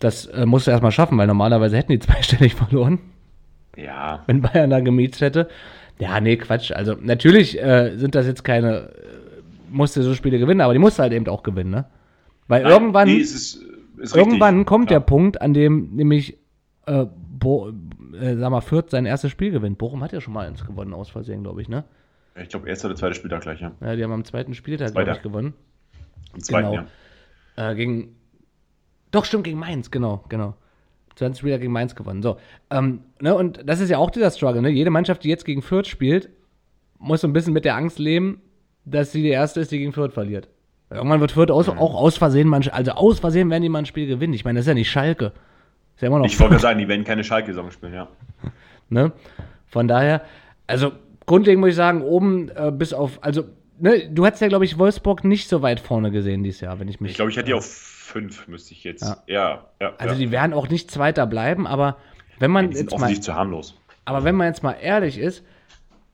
Das 0.00 0.26
äh, 0.26 0.44
musst 0.44 0.66
du 0.66 0.72
erstmal 0.72 0.92
schaffen, 0.92 1.16
weil 1.18 1.28
normalerweise 1.28 1.76
hätten 1.76 1.92
die 1.92 1.98
zweistellig 2.00 2.54
verloren, 2.56 2.98
ja, 3.76 4.24
wenn 4.26 4.42
Bayern 4.42 4.70
da 4.70 4.80
gemietzt 4.80 5.20
hätte. 5.20 5.48
Ja, 6.00 6.20
nee, 6.20 6.36
Quatsch. 6.36 6.72
Also 6.72 6.96
natürlich 7.00 7.60
äh, 7.62 7.96
sind 7.96 8.16
das 8.16 8.26
jetzt 8.26 8.42
keine, 8.42 8.76
äh, 8.76 8.90
musste 9.70 10.02
so 10.02 10.14
Spiele 10.14 10.38
gewinnen, 10.40 10.60
aber 10.62 10.72
die 10.72 10.78
musste 10.80 11.02
halt 11.02 11.12
eben 11.12 11.28
auch 11.28 11.42
gewinnen, 11.44 11.70
ne? 11.70 11.84
Weil 12.48 12.62
Nein, 12.62 12.72
irgendwann, 12.72 13.08
nee, 13.08 13.16
ist, 13.16 13.62
ist 13.98 14.16
irgendwann 14.16 14.54
richtig, 14.56 14.66
kommt 14.66 14.88
klar. 14.88 15.00
der 15.00 15.06
Punkt, 15.06 15.40
an 15.40 15.54
dem 15.54 15.94
nämlich 15.94 16.38
äh, 16.86 17.06
Bo, 17.38 17.72
äh, 18.18 18.36
sag 18.36 18.50
mal, 18.50 18.60
Fürth 18.60 18.90
sein 18.90 19.06
erstes 19.06 19.30
Spiel 19.30 19.50
gewinnt. 19.50 19.78
Bochum 19.78 20.02
hat 20.02 20.12
ja 20.12 20.20
schon 20.20 20.34
mal 20.34 20.46
eins 20.46 20.64
gewonnen, 20.64 20.92
aus 20.94 21.10
Versehen, 21.10 21.42
glaube 21.42 21.62
ich, 21.62 21.68
ne? 21.68 21.84
Ich 22.40 22.48
glaube, 22.48 22.68
erster 22.68 22.88
oder 22.88 22.96
zweiter 22.96 23.14
Spieltag 23.14 23.42
gleich, 23.42 23.60
ja. 23.60 23.72
Ja, 23.80 23.96
die 23.96 24.02
haben 24.02 24.12
am 24.12 24.24
zweiten 24.24 24.54
Spieltag, 24.54 24.92
glaube 24.92 25.10
ich, 25.12 25.22
gewonnen. 25.22 25.54
Im 26.34 26.42
zweiten, 26.42 26.70
Genau. 26.70 26.86
ja. 27.56 27.70
Äh, 27.70 27.74
gegen. 27.74 28.16
Doch, 29.10 29.24
stimmt, 29.24 29.44
gegen 29.44 29.58
Mainz, 29.58 29.90
genau, 29.90 30.24
genau. 30.28 30.54
20 31.16 31.40
Spieler 31.40 31.58
gegen 31.58 31.72
Mainz 31.72 31.96
gewonnen. 31.96 32.22
So. 32.22 32.36
Ähm, 32.70 33.00
ne, 33.20 33.34
und 33.34 33.62
das 33.66 33.80
ist 33.80 33.90
ja 33.90 33.98
auch 33.98 34.10
dieser 34.10 34.30
Struggle, 34.30 34.62
ne? 34.62 34.68
Jede 34.68 34.90
Mannschaft, 34.90 35.24
die 35.24 35.28
jetzt 35.28 35.44
gegen 35.44 35.62
Fürth 35.62 35.88
spielt, 35.88 36.30
muss 36.98 37.22
so 37.22 37.26
ein 37.28 37.32
bisschen 37.32 37.52
mit 37.52 37.64
der 37.64 37.74
Angst 37.74 37.98
leben, 37.98 38.40
dass 38.84 39.12
sie 39.12 39.22
die 39.22 39.30
erste 39.30 39.60
ist, 39.60 39.72
die 39.72 39.78
gegen 39.78 39.92
Fürth 39.92 40.12
verliert. 40.12 40.48
Irgendwann 40.90 41.20
wird 41.20 41.32
Fürth 41.32 41.50
aus, 41.50 41.68
auch 41.68 41.94
aus 41.94 42.16
Versehen 42.16 42.48
manche, 42.48 42.72
also 42.72 42.92
aus 42.92 43.20
Versehen 43.20 43.50
werden 43.50 43.62
die 43.62 43.68
mal 43.68 43.80
ein 43.80 43.86
Spiel 43.86 44.06
gewinnen. 44.06 44.32
Ich 44.32 44.44
meine, 44.44 44.58
das 44.58 44.64
ist 44.64 44.68
ja 44.68 44.74
nicht 44.74 44.90
Schalke. 44.90 45.32
Ist 45.94 46.02
ja 46.02 46.08
immer 46.08 46.18
noch 46.18 46.26
Ich 46.26 46.40
wollte 46.40 46.58
sagen, 46.58 46.78
die 46.78 46.88
werden 46.88 47.04
keine 47.04 47.24
Schalke-Saison 47.24 47.70
spielen, 47.70 47.94
ja. 47.94 48.08
Ne? 48.88 49.12
Von 49.66 49.86
daher, 49.86 50.22
also 50.66 50.92
grundlegend 51.26 51.60
muss 51.60 51.70
ich 51.70 51.76
sagen, 51.76 52.00
oben 52.00 52.48
äh, 52.48 52.72
bis 52.72 52.94
auf, 52.94 53.18
also, 53.20 53.44
ne, 53.78 54.08
du 54.10 54.24
hast 54.24 54.40
ja, 54.40 54.48
glaube 54.48 54.64
ich, 54.64 54.78
Wolfsburg 54.78 55.24
nicht 55.24 55.48
so 55.50 55.60
weit 55.60 55.78
vorne 55.78 56.10
gesehen 56.10 56.42
dieses 56.42 56.62
Jahr, 56.62 56.80
wenn 56.80 56.88
ich 56.88 57.00
mich. 57.00 57.10
Ich 57.10 57.16
glaube, 57.16 57.30
ich 57.30 57.36
hätte 57.36 57.48
die 57.48 57.54
auf 57.54 57.66
fünf, 57.66 58.48
müsste 58.48 58.72
ich 58.72 58.84
jetzt. 58.84 59.02
Ja. 59.02 59.22
Ja, 59.26 59.64
ja. 59.80 59.92
Also 59.98 60.14
ja. 60.14 60.18
die 60.18 60.30
werden 60.30 60.54
auch 60.54 60.68
nicht 60.68 60.90
Zweiter 60.90 61.26
bleiben, 61.26 61.66
aber 61.66 61.98
wenn 62.38 62.50
man 62.50 62.70
die 62.70 62.76
sind 62.76 62.90
jetzt 62.90 63.00
mal, 63.00 63.20
zu 63.20 63.34
harmlos. 63.34 63.78
aber 64.06 64.24
wenn 64.24 64.34
man 64.34 64.46
jetzt 64.46 64.62
mal 64.62 64.76
ehrlich 64.80 65.18
ist, 65.18 65.44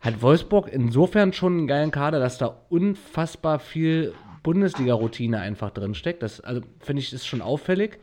hat 0.00 0.20
Wolfsburg 0.20 0.68
insofern 0.70 1.32
schon 1.32 1.58
einen 1.58 1.66
geilen 1.66 1.90
Kader, 1.90 2.18
dass 2.18 2.38
da 2.38 2.56
unfassbar 2.68 3.58
viel 3.60 4.12
Bundesliga-Routine 4.44 5.40
einfach 5.40 5.70
drin 5.70 5.94
steckt. 5.96 6.22
Das 6.22 6.40
also 6.40 6.60
finde 6.78 7.02
ich 7.02 7.12
ist 7.12 7.26
schon 7.26 7.42
auffällig. 7.42 7.98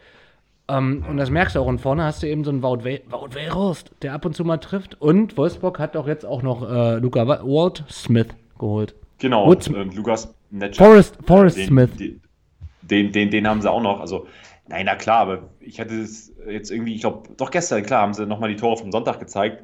Ähm, 0.67 1.05
und 1.09 1.15
das 1.15 1.29
merkst 1.29 1.55
du 1.55 1.61
auch. 1.61 1.67
Und 1.67 1.79
vorne 1.79 2.03
hast 2.03 2.21
du 2.21 2.27
eben 2.27 2.43
so 2.43 2.51
einen 2.51 2.61
Wout, 2.61 2.83
We 2.83 3.01
Wout 3.09 3.33
Weghorst, 3.33 3.91
der 4.01 4.13
ab 4.13 4.25
und 4.25 4.35
zu 4.35 4.43
mal 4.43 4.57
trifft. 4.57 4.99
Und 4.99 5.37
Wolfsburg 5.37 5.79
hat 5.79 5.95
auch 5.95 6.07
jetzt 6.07 6.25
auch 6.25 6.41
noch 6.41 6.69
äh, 6.69 6.97
Luca 6.97 7.25
Wa- 7.27 7.41
Walt 7.43 7.85
Smith 7.89 8.27
geholt. 8.59 8.93
Genau, 9.19 9.45
und, 9.45 9.67
und 9.69 9.95
Lukas 9.95 10.33
Netscher. 10.49 10.83
Forrest, 10.83 11.17
Forrest 11.25 11.57
den, 11.57 11.67
Smith. 11.67 11.89
Den, 11.97 12.21
den, 12.81 13.11
den, 13.11 13.29
den 13.31 13.47
haben 13.47 13.61
sie 13.61 13.71
auch 13.71 13.81
noch. 13.81 13.99
Also, 14.01 14.27
nein, 14.67 14.85
na 14.85 14.95
klar, 14.95 15.19
aber 15.19 15.49
ich 15.59 15.79
hatte 15.79 15.93
es 15.93 16.33
jetzt 16.49 16.71
irgendwie, 16.71 16.95
ich 16.95 17.01
glaube, 17.01 17.29
doch 17.37 17.51
gestern, 17.51 17.83
klar, 17.83 18.01
haben 18.01 18.13
sie 18.13 18.25
nochmal 18.25 18.49
die 18.49 18.55
Tore 18.55 18.77
vom 18.77 18.91
Sonntag 18.91 19.19
gezeigt. 19.19 19.63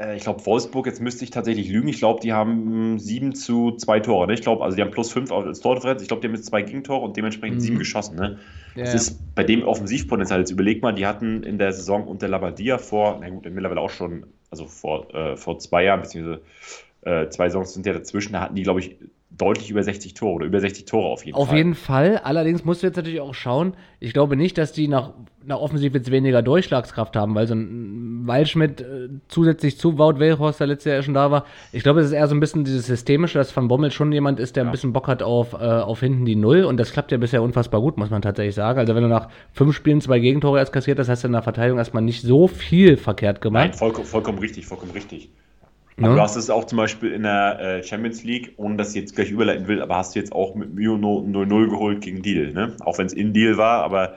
Äh, 0.00 0.16
Ich 0.16 0.22
glaube, 0.22 0.44
Wolfsburg, 0.46 0.86
jetzt 0.86 1.00
müsste 1.00 1.24
ich 1.24 1.30
tatsächlich 1.30 1.68
lügen. 1.68 1.88
Ich 1.88 1.98
glaube, 1.98 2.20
die 2.20 2.32
haben 2.32 2.98
7 2.98 3.34
zu 3.34 3.72
2 3.76 4.00
Tore. 4.00 4.26
Ne? 4.26 4.34
Ich 4.34 4.42
glaube, 4.42 4.64
also 4.64 4.76
die 4.76 4.82
haben 4.82 4.90
plus 4.90 5.12
5 5.12 5.30
als 5.30 5.60
Tordifferenz. 5.60 6.02
Ich 6.02 6.08
glaube, 6.08 6.20
die 6.22 6.28
haben 6.28 6.34
jetzt 6.34 6.46
zwei 6.46 6.62
Gegentore 6.62 7.04
und 7.04 7.16
dementsprechend 7.16 7.56
Mhm. 7.58 7.60
sieben 7.60 7.78
geschossen. 7.78 8.16
Ne? 8.16 8.38
Ja, 8.74 8.84
Das 8.84 8.94
ist 8.94 9.34
bei 9.34 9.44
dem 9.44 9.62
Offensivpotenzial. 9.62 10.40
Jetzt 10.40 10.50
überleg 10.50 10.82
mal, 10.82 10.92
die 10.92 11.06
hatten 11.06 11.42
in 11.42 11.58
der 11.58 11.72
Saison 11.72 12.06
unter 12.06 12.28
Labadia 12.28 12.78
vor, 12.78 13.18
na 13.20 13.28
gut, 13.28 13.44
mittlerweile 13.44 13.80
auch 13.80 13.90
schon, 13.90 14.26
also 14.50 14.66
vor, 14.66 15.12
äh, 15.14 15.36
vor 15.36 15.58
zwei 15.58 15.84
Jahren, 15.84 16.02
beziehungsweise 16.02 16.42
äh, 17.02 17.28
zwei 17.30 17.48
Saisons 17.48 17.74
sind 17.74 17.86
ja 17.86 17.92
dazwischen, 17.92 18.32
da 18.34 18.40
hatten 18.40 18.54
die, 18.54 18.62
glaube 18.62 18.80
ich, 18.80 18.96
deutlich 19.40 19.70
über 19.70 19.82
60 19.82 20.14
Tore 20.14 20.34
oder 20.34 20.46
über 20.46 20.60
60 20.60 20.84
Tore 20.84 21.08
auf 21.08 21.24
jeden 21.24 21.36
Auf 21.36 21.48
Fall. 21.48 21.56
jeden 21.56 21.74
Fall. 21.74 22.20
Allerdings 22.24 22.64
musst 22.64 22.82
du 22.82 22.86
jetzt 22.86 22.96
natürlich 22.96 23.20
auch 23.20 23.34
schauen. 23.34 23.74
Ich 23.98 24.12
glaube 24.12 24.36
nicht, 24.36 24.56
dass 24.58 24.72
die 24.72 24.88
nach, 24.88 25.10
nach 25.44 25.58
offensiv 25.58 25.94
jetzt 25.94 26.10
weniger 26.10 26.42
Durchschlagskraft 26.42 27.16
haben, 27.16 27.34
weil 27.34 27.46
so 27.46 27.54
ein 27.54 28.22
Waldschmidt 28.26 28.80
äh, 28.80 29.08
zusätzlich 29.28 29.78
zu 29.78 29.98
Wout 29.98 30.18
Weghorst, 30.18 30.60
der 30.60 30.66
letztes 30.66 30.92
Jahr 30.92 31.02
schon 31.02 31.14
da 31.14 31.30
war. 31.30 31.44
Ich 31.72 31.82
glaube, 31.82 32.00
es 32.00 32.06
ist 32.06 32.12
eher 32.12 32.26
so 32.28 32.34
ein 32.34 32.40
bisschen 32.40 32.64
dieses 32.64 32.86
Systemische, 32.86 33.38
dass 33.38 33.54
Van 33.56 33.68
Bommel 33.68 33.90
schon 33.90 34.12
jemand 34.12 34.40
ist, 34.40 34.56
der 34.56 34.64
ein 34.64 34.66
Ja. 34.68 34.72
bisschen 34.72 34.92
Bock 34.92 35.08
hat 35.08 35.22
auf, 35.22 35.52
äh, 35.54 35.56
auf 35.56 36.00
hinten 36.00 36.24
die 36.24 36.36
Null. 36.36 36.64
Und 36.64 36.76
das 36.78 36.92
klappt 36.92 37.12
ja 37.12 37.18
bisher 37.18 37.42
unfassbar 37.42 37.80
gut, 37.80 37.96
muss 37.98 38.10
man 38.10 38.22
tatsächlich 38.22 38.54
sagen. 38.54 38.78
Also 38.78 38.94
wenn 38.94 39.02
du 39.02 39.08
nach 39.08 39.28
fünf 39.52 39.74
Spielen 39.74 40.00
zwei 40.00 40.18
Gegentore 40.18 40.58
erst 40.58 40.72
kassiert 40.72 40.98
hast, 40.98 41.08
hast 41.08 41.24
du 41.24 41.28
in 41.28 41.32
der 41.32 41.42
Verteidigung 41.42 41.78
erstmal 41.78 42.02
nicht 42.02 42.22
so 42.22 42.46
viel 42.48 42.96
verkehrt 42.96 43.40
gemacht. 43.40 43.68
Nein, 43.70 43.72
vollkommen, 43.74 44.06
vollkommen 44.06 44.38
richtig, 44.38 44.66
vollkommen 44.66 44.92
richtig. 44.92 45.30
Ne? 45.96 46.08
Du 46.14 46.20
hast 46.20 46.36
es 46.36 46.48
auch 46.50 46.64
zum 46.64 46.78
Beispiel 46.78 47.12
in 47.12 47.24
der 47.24 47.60
äh, 47.60 47.82
Champions 47.82 48.24
League, 48.24 48.54
ohne 48.56 48.76
dass 48.76 48.90
ich 48.90 48.96
jetzt 48.96 49.14
gleich 49.14 49.30
überleiten 49.30 49.68
will, 49.68 49.82
aber 49.82 49.96
hast 49.96 50.14
du 50.14 50.18
jetzt 50.18 50.32
auch 50.32 50.54
mit 50.54 50.72
Mio 50.74 50.94
0-0 50.94 51.68
geholt 51.70 52.00
gegen 52.00 52.22
Deal, 52.22 52.52
ne? 52.52 52.74
Auch 52.84 52.96
wenn 52.98 53.06
es 53.06 53.12
in 53.12 53.32
Deal 53.34 53.58
war, 53.58 53.82
aber 53.84 54.14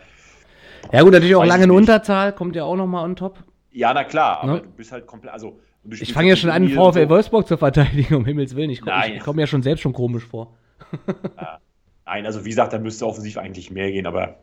Ja 0.91 1.01
gut, 1.01 1.11
natürlich 1.11 1.35
auch 1.35 1.43
lange 1.45 1.65
in. 1.65 1.71
Unterzahl, 1.71 2.33
kommt 2.33 2.55
ja 2.55 2.63
auch 2.63 2.75
nochmal 2.77 3.03
on 3.03 3.15
top. 3.15 3.39
ja, 3.71 3.93
na 3.93 4.03
klar, 4.05 4.41
aber 4.43 4.53
Ne? 4.53 4.61
du 4.61 4.69
bist 4.69 4.91
halt 4.91 5.05
komplett, 5.07 5.33
also 5.33 5.59
Ich 5.89 6.13
fange 6.13 6.27
ja 6.29 6.33
jetzt 6.35 6.41
schon 6.41 6.51
an, 6.51 6.69
VfL 6.69 7.03
so. 7.03 7.09
Wolfsburg 7.09 7.47
zu 7.47 7.57
verteidigen, 7.57 8.15
um 8.15 8.25
Himmels 8.25 8.55
Willen. 8.55 8.69
Ich 8.69 8.79
komme 8.81 9.19
komm 9.23 9.39
ja 9.39 9.47
schon 9.47 9.63
selbst 9.63 9.81
schon 9.81 9.93
komisch 9.93 10.23
vor. 10.25 10.53
Nein, 12.05 12.25
also 12.25 12.45
wie 12.45 12.49
gesagt, 12.49 12.71
da 12.73 12.79
müsste 12.79 13.05
offensiv 13.07 13.37
eigentlich 13.37 13.71
mehr 13.71 13.91
gehen, 13.91 14.05
aber 14.05 14.37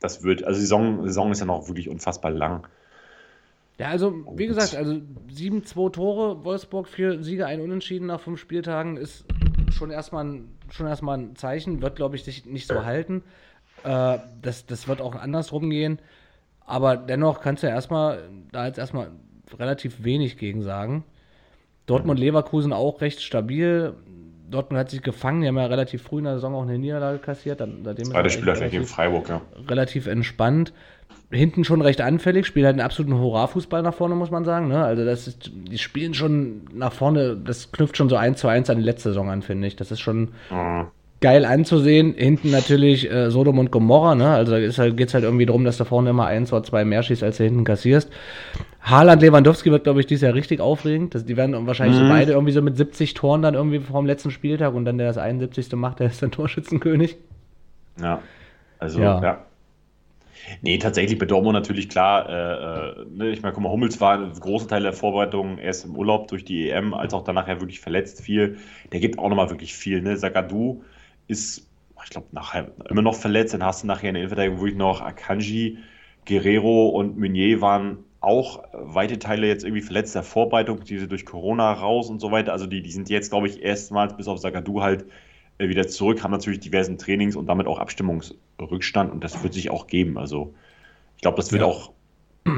das 0.00 0.22
wird, 0.22 0.44
also 0.44 0.56
die 0.58 0.62
Saison, 0.62 1.02
die 1.02 1.08
Saison 1.08 1.32
ist 1.32 1.40
ja 1.40 1.46
noch 1.46 1.68
wirklich 1.68 1.88
unfassbar 1.88 2.30
lang. 2.30 2.66
Ja, 3.78 3.88
also 3.88 4.24
wie 4.36 4.46
gesagt, 4.46 4.74
also 4.74 5.00
7-2 5.30 5.92
Tore, 5.92 6.44
Wolfsburg, 6.44 6.88
vier 6.88 7.22
Siege, 7.22 7.46
ein 7.46 7.60
Unentschieden 7.60 8.06
nach 8.06 8.20
fünf 8.20 8.40
Spieltagen 8.40 8.96
ist 8.96 9.26
schon 9.70 9.90
erstmal 9.90 10.24
ein, 10.24 10.48
schon 10.70 10.86
erstmal 10.86 11.18
ein 11.18 11.36
Zeichen, 11.36 11.82
wird 11.82 11.96
glaube 11.96 12.16
ich 12.16 12.24
sich 12.24 12.46
nicht 12.46 12.68
so 12.68 12.84
halten. 12.84 13.22
Äh, 13.84 14.18
das, 14.40 14.66
das 14.66 14.88
wird 14.88 15.02
auch 15.02 15.14
andersrum 15.14 15.68
gehen. 15.68 15.98
Aber 16.64 16.96
dennoch 16.96 17.40
kannst 17.40 17.62
du 17.62 17.68
ja 17.68 17.74
erstmal, 17.74 18.28
da 18.50 18.66
jetzt 18.66 18.78
erstmal 18.78 19.10
relativ 19.58 20.02
wenig 20.02 20.38
gegen 20.38 20.62
sagen. 20.62 21.04
Dortmund 21.86 22.18
Leverkusen 22.18 22.72
auch 22.72 23.00
recht 23.00 23.22
stabil. 23.22 23.94
Dortmund 24.50 24.78
hat 24.78 24.90
sich 24.90 25.02
gefangen, 25.02 25.42
die 25.42 25.48
haben 25.48 25.56
ja 25.56 25.66
relativ 25.66 26.02
früh 26.02 26.18
in 26.18 26.24
der 26.24 26.34
Saison 26.34 26.54
auch 26.54 26.62
eine 26.62 26.78
Niederlage 26.78 27.18
kassiert. 27.18 27.60
Dann, 27.60 27.84
seitdem 27.84 28.12
echt 28.12 28.42
gleich 28.42 28.70
gegen 28.70 28.86
Freiburg, 28.86 29.28
ja. 29.28 29.42
relativ 29.68 30.06
entspannt. 30.06 30.72
Hinten 31.30 31.64
schon 31.64 31.82
recht 31.82 32.00
anfällig, 32.00 32.46
spielen 32.46 32.66
halt 32.66 32.74
einen 32.74 32.84
absoluten 32.84 33.18
Hurra-Fußball 33.18 33.82
nach 33.82 33.94
vorne, 33.94 34.14
muss 34.14 34.30
man 34.30 34.44
sagen. 34.44 34.68
Ne? 34.68 34.84
Also 34.84 35.04
das 35.04 35.26
ist, 35.26 35.50
die 35.52 35.78
spielen 35.78 36.14
schon 36.14 36.62
nach 36.72 36.92
vorne, 36.92 37.36
das 37.36 37.72
knüpft 37.72 37.96
schon 37.96 38.08
so 38.08 38.16
eins 38.16 38.38
zu 38.38 38.46
eins 38.48 38.70
an 38.70 38.78
die 38.78 38.84
letzte 38.84 39.08
Saison 39.10 39.28
an, 39.30 39.42
finde 39.42 39.66
ich. 39.66 39.74
Das 39.74 39.90
ist 39.90 40.00
schon, 40.00 40.28
Mhm. 40.50 40.86
geil 41.20 41.44
anzusehen. 41.44 42.14
Hinten 42.14 42.50
natürlich 42.50 43.10
äh, 43.10 43.30
Sodom 43.30 43.58
und 43.58 43.72
Gomorra, 43.72 44.14
ne? 44.14 44.28
Also 44.28 44.52
da 44.52 44.58
halt, 44.58 44.96
geht 44.96 45.08
es 45.08 45.14
halt 45.14 45.24
irgendwie 45.24 45.46
darum, 45.46 45.64
dass 45.64 45.78
du 45.78 45.84
vorne 45.84 46.10
immer 46.10 46.26
eins 46.26 46.52
oder 46.52 46.62
zwei 46.62 46.84
mehr 46.84 47.02
schießt, 47.02 47.24
als 47.24 47.38
du 47.38 47.44
hinten 47.44 47.64
kassierst. 47.64 48.08
Haaland 48.82 49.20
Lewandowski 49.20 49.72
wird, 49.72 49.82
glaube 49.82 49.98
ich, 49.98 50.06
dieses 50.06 50.22
Jahr 50.22 50.34
richtig 50.34 50.60
aufregend. 50.60 51.14
Das, 51.14 51.24
die 51.24 51.36
werden 51.36 51.66
wahrscheinlich 51.66 51.98
mhm. 52.00 52.06
so 52.06 52.12
beide 52.12 52.32
irgendwie 52.32 52.52
so 52.52 52.62
mit 52.62 52.76
70 52.76 53.14
Toren 53.14 53.42
dann 53.42 53.54
irgendwie 53.54 53.80
vom 53.80 54.06
letzten 54.06 54.30
Spieltag 54.30 54.74
und 54.74 54.84
dann 54.84 54.98
der 54.98 55.08
das 55.08 55.18
71. 55.18 55.72
macht, 55.72 55.98
der 55.98 56.06
ist 56.06 56.22
dann 56.22 56.30
Torschützenkönig. 56.30 57.16
Ja, 58.00 58.20
also 58.78 59.00
ja. 59.00 59.20
ja. 59.22 59.38
Nee, 60.62 60.78
tatsächlich 60.78 61.18
bei 61.18 61.26
Dortmund 61.26 61.54
natürlich 61.54 61.88
klar. 61.88 62.28
Äh, 62.28 63.02
äh, 63.02 63.06
ne, 63.06 63.30
ich 63.30 63.42
meine, 63.42 63.52
guck 63.54 63.62
mal, 63.62 63.70
Hummels 63.70 64.00
war 64.00 64.18
große 64.30 64.66
Teil 64.68 64.82
der 64.82 64.92
Vorbereitung 64.92 65.58
erst 65.58 65.84
im 65.84 65.96
Urlaub 65.96 66.28
durch 66.28 66.44
die 66.44 66.68
EM, 66.70 66.94
als 66.94 67.14
auch 67.14 67.24
danach 67.24 67.48
ja 67.48 67.60
wirklich 67.60 67.80
verletzt 67.80 68.22
viel. 68.22 68.58
Der 68.92 69.00
gibt 69.00 69.18
auch 69.18 69.28
nochmal 69.28 69.50
wirklich 69.50 69.74
viel. 69.74 70.02
Ne? 70.02 70.16
Sagadu 70.16 70.84
ist, 71.26 71.68
ich 72.04 72.10
glaube, 72.10 72.28
nachher 72.32 72.70
immer 72.88 73.02
noch 73.02 73.14
verletzt. 73.14 73.54
Dann 73.54 73.64
hast 73.64 73.82
du 73.82 73.86
nachher 73.86 74.08
in 74.10 74.14
der 74.14 74.22
Innenverteidigung 74.22 74.60
wirklich 74.60 74.76
noch 74.76 75.00
Akanji, 75.00 75.78
Guerrero 76.26 76.88
und 76.88 77.18
Meunier 77.18 77.60
waren 77.60 78.04
auch 78.20 78.64
weite 78.72 79.18
Teile 79.18 79.46
jetzt 79.46 79.64
irgendwie 79.64 79.82
verletzt 79.82 80.14
der 80.14 80.22
Vorbereitung, 80.24 80.82
diese 80.84 81.06
durch 81.06 81.24
Corona 81.24 81.72
raus 81.72 82.10
und 82.10 82.20
so 82.20 82.32
weiter. 82.32 82.52
Also 82.52 82.66
die, 82.66 82.82
die 82.82 82.90
sind 82.90 83.08
jetzt, 83.08 83.30
glaube 83.30 83.46
ich, 83.46 83.62
erstmals 83.62 84.16
bis 84.16 84.26
auf 84.28 84.38
Sagadu 84.38 84.82
halt 84.82 85.06
wieder 85.58 85.88
zurück, 85.88 86.22
haben 86.22 86.32
natürlich 86.32 86.60
diversen 86.60 86.98
Trainings 86.98 87.36
und 87.36 87.46
damit 87.46 87.66
auch 87.66 87.78
Abstimmungsrückstand 87.78 89.12
und 89.12 89.24
das 89.24 89.42
wird 89.42 89.54
sich 89.54 89.70
auch 89.70 89.86
geben. 89.86 90.18
Also 90.18 90.54
ich 91.16 91.22
glaube, 91.22 91.36
das 91.36 91.52
wird 91.52 91.62
ja. 91.62 91.68
auch 91.68 91.92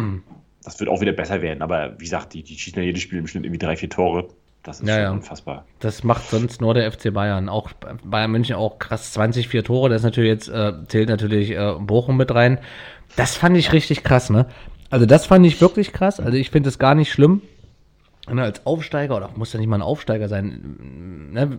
das 0.68 0.80
wird 0.80 0.90
auch 0.90 1.01
wieder 1.01 1.12
besser 1.12 1.42
werden. 1.42 1.62
Aber 1.62 1.94
wie 1.99 2.05
gesagt, 2.05 2.34
die, 2.34 2.42
die 2.42 2.59
schießen 2.59 2.80
ja 2.80 2.86
jedes 2.86 3.03
Spiel 3.03 3.18
im 3.18 3.26
Schnitt 3.26 3.44
irgendwie 3.44 3.59
drei, 3.59 3.76
vier 3.76 3.90
Tore. 3.90 4.28
Das 4.62 4.80
ist 4.80 4.88
ja, 4.88 5.01
ja. 5.01 5.11
unfassbar. 5.12 5.64
Das 5.78 6.05
macht 6.05 6.28
sonst 6.28 6.61
nur 6.61 6.74
der 6.74 6.90
FC 6.92 7.12
Bayern. 7.12 7.49
Auch 7.49 7.70
Bayern 8.05 8.30
München 8.30 8.57
auch 8.57 8.78
krass 8.78 9.12
20, 9.12 9.49
vier 9.49 9.64
Tore. 9.64 9.88
Das 9.88 10.03
ist 10.03 10.05
natürlich 10.05 10.30
jetzt, 10.30 10.49
äh, 10.49 10.72
zählt 10.88 11.09
natürlich 11.09 11.53
äh, 11.53 11.74
Bochum 11.78 12.16
mit 12.16 12.34
rein. 12.34 12.59
Das 13.16 13.36
fand 13.36 13.57
ich 13.57 13.72
richtig 13.72 14.05
krass, 14.05 14.30
ne? 14.30 14.46
Also 14.90 15.07
das 15.07 15.26
fand 15.26 15.46
ich 15.46 15.61
wirklich 15.61 15.92
krass. 15.92 16.20
Also 16.20 16.36
ich 16.36 16.51
finde 16.51 16.68
es 16.68 16.78
gar 16.78 16.94
nicht 16.94 17.12
schlimm. 17.12 17.42
Ne, 18.33 18.43
als 18.43 18.66
Aufsteiger, 18.66 19.16
oder 19.16 19.31
muss 19.37 19.53
ja 19.53 19.59
nicht 19.59 19.68
mal 19.68 19.76
ein 19.76 19.83
Aufsteiger 19.83 20.29
sein, 20.29 21.31
ne, 21.33 21.59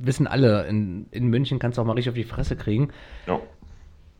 wissen 0.00 0.26
alle, 0.26 0.66
in, 0.66 1.06
in 1.10 1.28
München 1.28 1.58
kannst 1.58 1.78
du 1.78 1.82
auch 1.82 1.86
mal 1.86 1.94
richtig 1.94 2.10
auf 2.10 2.16
die 2.16 2.24
Fresse 2.24 2.56
kriegen. 2.56 2.90
Ja. 3.26 3.40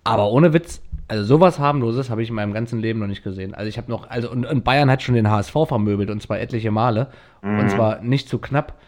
Aber 0.05 0.31
ohne 0.31 0.53
Witz, 0.53 0.83
also 1.09 1.25
sowas 1.25 1.59
harmloses 1.59 2.11
habe 2.11 2.23
ich 2.23 2.29
in 2.29 2.35
meinem 2.35 2.53
ganzen 2.53 2.79
Leben 2.79 3.01
noch 3.01 3.07
nicht 3.07 3.25
gesehen. 3.25 3.55
Also 3.55 3.69
ich 3.69 3.79
habe 3.79 3.91
noch, 3.91 4.09
also 4.09 4.31
und, 4.31 4.45
und, 4.45 4.65
Bayern 4.65 4.91
hat 4.91 5.03
schon 5.03 5.15
den 5.15 5.31
HSV 5.31 5.53
vermöbelt 5.67 6.11
und 6.11 6.23
zwar 6.23 6.41
etliche 6.41 6.71
Male 6.71 7.09
mhm. 7.43 7.59
und 7.59 7.71
zwar 7.71 8.01
nicht 8.03 8.29
zu 8.29 8.39
knapp. 8.39 8.79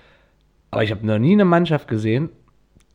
Aber 0.70 0.82
ich 0.82 0.90
habe 0.90 1.06
noch 1.06 1.18
nie 1.18 1.32
eine 1.32 1.44
Mannschaft 1.44 1.88
gesehen, 1.88 2.30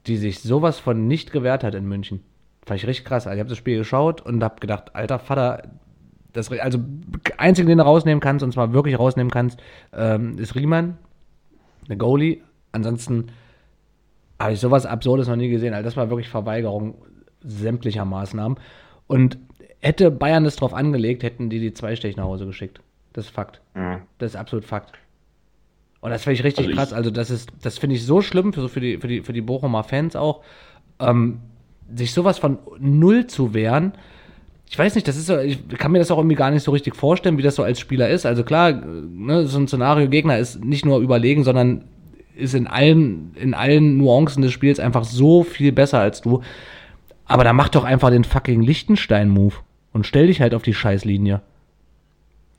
die 0.07 0.18
sich 0.18 0.39
sowas 0.39 0.80
von 0.80 1.07
nicht 1.07 1.32
gewehrt 1.32 1.64
hat 1.64 1.76
in 1.76 1.88
München. 1.88 2.24
Fand 2.66 2.80
ich 2.80 2.88
richtig 2.88 3.05
krass. 3.05 3.26
Also 3.26 3.36
ich 3.36 3.39
habe 3.39 3.49
das 3.49 3.57
Spiel 3.57 3.80
geschaut 3.80 4.22
und 4.22 4.43
habe 4.43 4.59
gedacht, 4.59 4.95
alter 4.95 5.20
Vater, 5.20 5.64
das, 6.34 6.51
also 6.51 6.79
einzigen, 7.38 7.67
den 7.67 7.77
du 7.77 7.84
rausnehmen 7.84 8.21
kannst, 8.21 8.43
und 8.43 8.51
zwar 8.51 8.73
wirklich 8.73 8.97
rausnehmen 8.97 9.32
kannst, 9.32 9.59
ähm, 9.93 10.38
ist 10.38 10.55
Riemann, 10.55 10.97
der 11.89 11.97
Goalie. 11.97 12.41
Ansonsten 12.71 13.27
habe 14.39 14.53
ich 14.53 14.59
sowas 14.59 14.86
Absurdes 14.86 15.27
noch 15.27 15.36
nie 15.36 15.49
gesehen. 15.49 15.73
Also 15.73 15.86
das 15.86 15.97
war 15.97 16.09
wirklich 16.09 16.29
Verweigerung 16.29 16.95
sämtlicher 17.41 18.05
Maßnahmen. 18.05 18.57
Und 19.07 19.38
hätte 19.79 20.11
Bayern 20.11 20.43
das 20.43 20.55
drauf 20.55 20.73
angelegt, 20.73 21.23
hätten 21.23 21.49
die 21.49 21.59
die 21.59 21.73
zwei 21.73 21.95
Stech 21.95 22.15
nach 22.15 22.25
Hause 22.25 22.45
geschickt. 22.45 22.82
Das 23.13 23.25
ist 23.25 23.32
Fakt. 23.32 23.61
Mhm. 23.73 24.03
Das 24.19 24.32
ist 24.32 24.36
absolut 24.38 24.65
Fakt. 24.65 24.93
Und 25.99 26.11
das 26.11 26.23
finde 26.23 26.36
ich 26.36 26.43
richtig 26.43 26.67
also 26.67 26.77
krass. 26.77 26.93
Also 26.93 27.11
das 27.11 27.29
ist, 27.29 27.51
das 27.61 27.77
finde 27.77 27.95
ich 27.95 28.05
so 28.05 28.21
schlimm 28.21 28.53
für, 28.53 28.67
für, 28.69 28.79
die, 28.79 28.97
für, 28.97 29.07
die, 29.07 29.21
für 29.21 29.34
die 29.34 29.41
Bochumer 29.41 29.84
Fans 29.84 30.15
auch, 30.15 30.41
ähm, 30.99 31.41
sich 31.93 32.13
sowas 32.13 32.39
von 32.39 32.57
null 32.79 33.27
zu 33.27 33.53
wehren 33.53 33.93
ich 34.72 34.80
weiß 34.80 34.95
nicht, 34.95 35.05
das 35.05 35.17
ist 35.17 35.26
so, 35.26 35.38
ich 35.38 35.67
kann 35.78 35.91
mir 35.91 35.99
das 35.99 36.11
auch 36.11 36.17
irgendwie 36.17 36.38
gar 36.38 36.49
nicht 36.49 36.63
so 36.63 36.72
richtig 36.72 36.95
vorstellen, 36.95 37.38
wie 37.38 37.41
das 37.41 37.55
so 37.55 37.63
als 37.63 37.78
Spieler 37.78 38.07
ist. 38.07 38.26
Also 38.26 38.45
klar, 38.45 38.72
ne, 38.72 39.45
so 39.45 39.59
ein 39.59 39.67
Szenario-Gegner 39.67 40.38
ist 40.38 40.63
nicht 40.63 40.86
nur 40.86 40.99
überlegen, 40.99 41.43
sondern 41.43 41.84
ist 42.38 42.55
in 42.55 42.67
allen, 42.67 43.36
in 43.36 43.53
allen 43.53 43.97
Nuancen 43.97 44.41
des 44.41 44.53
Spiels 44.53 44.80
einfach 44.80 45.03
so 45.03 45.43
viel 45.43 45.74
besser 45.74 45.99
als 45.99 46.22
du. 46.22 46.41
Aber 47.26 47.43
da 47.43 47.51
mach 47.51 47.67
doch 47.67 47.84
einfach 47.84 48.11
den 48.11 48.24
fucking 48.24 48.61
Lichtenstein-Move 48.61 49.55
und 49.91 50.07
stell 50.07 50.28
dich 50.28 50.39
halt 50.39 50.53
auf 50.53 50.63
die 50.63 50.74
Scheißlinie. 50.74 51.41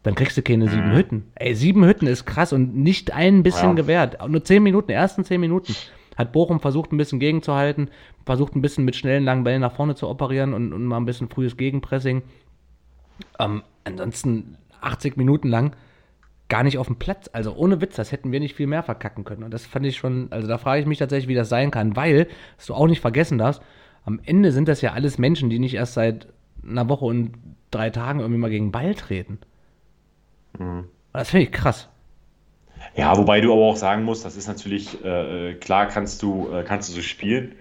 Dann 0.02 0.14
kriegst 0.14 0.36
du 0.36 0.42
keine 0.42 0.68
sieben 0.68 0.90
mhm. 0.90 0.96
Hütten. 0.96 1.24
Ey, 1.36 1.54
sieben 1.54 1.82
Hütten 1.82 2.06
ist 2.06 2.26
krass 2.26 2.52
und 2.52 2.76
nicht 2.76 3.14
ein 3.14 3.42
bisschen 3.42 3.70
ja. 3.70 3.74
gewährt. 3.74 4.18
Nur 4.28 4.44
zehn 4.44 4.62
Minuten, 4.62 4.90
ersten 4.90 5.24
zehn 5.24 5.40
Minuten 5.40 5.74
hat 6.16 6.32
Bochum 6.32 6.60
versucht, 6.60 6.92
ein 6.92 6.96
bisschen 6.96 7.20
gegenzuhalten, 7.20 7.90
versucht 8.24 8.54
ein 8.54 8.62
bisschen 8.62 8.84
mit 8.84 8.96
schnellen, 8.96 9.24
langen 9.24 9.44
Bällen 9.44 9.60
nach 9.60 9.74
vorne 9.74 9.94
zu 9.94 10.08
operieren 10.08 10.54
und, 10.54 10.72
und 10.72 10.84
mal 10.84 10.98
ein 10.98 11.04
bisschen 11.04 11.28
frühes 11.28 11.56
Gegenpressing. 11.56 12.22
Ähm, 13.38 13.62
ansonsten 13.84 14.56
80 14.80 15.16
Minuten 15.16 15.48
lang 15.48 15.76
gar 16.48 16.64
nicht 16.64 16.76
auf 16.76 16.86
dem 16.86 16.96
Platz. 16.96 17.30
Also 17.32 17.54
ohne 17.54 17.80
Witz, 17.80 17.96
das 17.96 18.12
hätten 18.12 18.30
wir 18.30 18.40
nicht 18.40 18.54
viel 18.54 18.66
mehr 18.66 18.82
verkacken 18.82 19.24
können. 19.24 19.42
Und 19.42 19.54
das 19.54 19.64
fand 19.64 19.86
ich 19.86 19.96
schon, 19.96 20.30
also 20.30 20.46
da 20.46 20.58
frage 20.58 20.82
ich 20.82 20.86
mich 20.86 20.98
tatsächlich, 20.98 21.28
wie 21.28 21.34
das 21.34 21.48
sein 21.48 21.70
kann, 21.70 21.96
weil, 21.96 22.28
was 22.56 22.66
du 22.66 22.74
auch 22.74 22.86
nicht 22.86 23.00
vergessen 23.00 23.38
darfst, 23.38 23.62
am 24.04 24.20
Ende 24.24 24.52
sind 24.52 24.68
das 24.68 24.82
ja 24.82 24.92
alles 24.92 25.16
Menschen, 25.16 25.48
die 25.48 25.58
nicht 25.58 25.74
erst 25.74 25.94
seit 25.94 26.26
einer 26.62 26.88
Woche 26.88 27.06
und 27.06 27.32
drei 27.70 27.90
Tagen 27.90 28.20
irgendwie 28.20 28.40
mal 28.40 28.50
gegen 28.50 28.72
Ball 28.72 28.94
treten. 28.94 29.38
Mhm. 30.58 30.84
Das 31.12 31.30
finde 31.30 31.46
ich 31.46 31.52
krass. 31.52 31.88
Ja, 32.94 33.16
wobei 33.16 33.40
du 33.40 33.52
aber 33.52 33.62
auch 33.62 33.76
sagen 33.76 34.04
musst, 34.04 34.24
das 34.24 34.36
ist 34.36 34.48
natürlich, 34.48 35.02
äh, 35.04 35.50
äh, 35.50 35.54
klar 35.54 35.88
kannst 35.88 36.22
du, 36.22 36.52
äh, 36.52 36.62
kannst 36.64 36.88
du 36.88 36.94
so 36.94 37.00
spielen. 37.00 37.54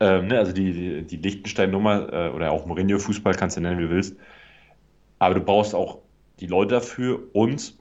Ähm, 0.00 0.28
ne? 0.28 0.38
Also 0.38 0.52
die, 0.52 0.72
die, 0.72 1.02
die 1.02 1.16
Liechtenstein-Nummer 1.16 2.12
äh, 2.12 2.28
oder 2.30 2.52
auch 2.52 2.66
Mourinho-Fußball 2.66 3.34
kannst 3.34 3.56
du 3.56 3.60
nennen, 3.60 3.78
wie 3.78 3.84
du 3.84 3.90
willst. 3.90 4.16
Aber 5.18 5.34
du 5.34 5.40
brauchst 5.40 5.74
auch 5.74 5.98
die 6.40 6.46
Leute 6.46 6.74
dafür 6.74 7.20
und 7.32 7.74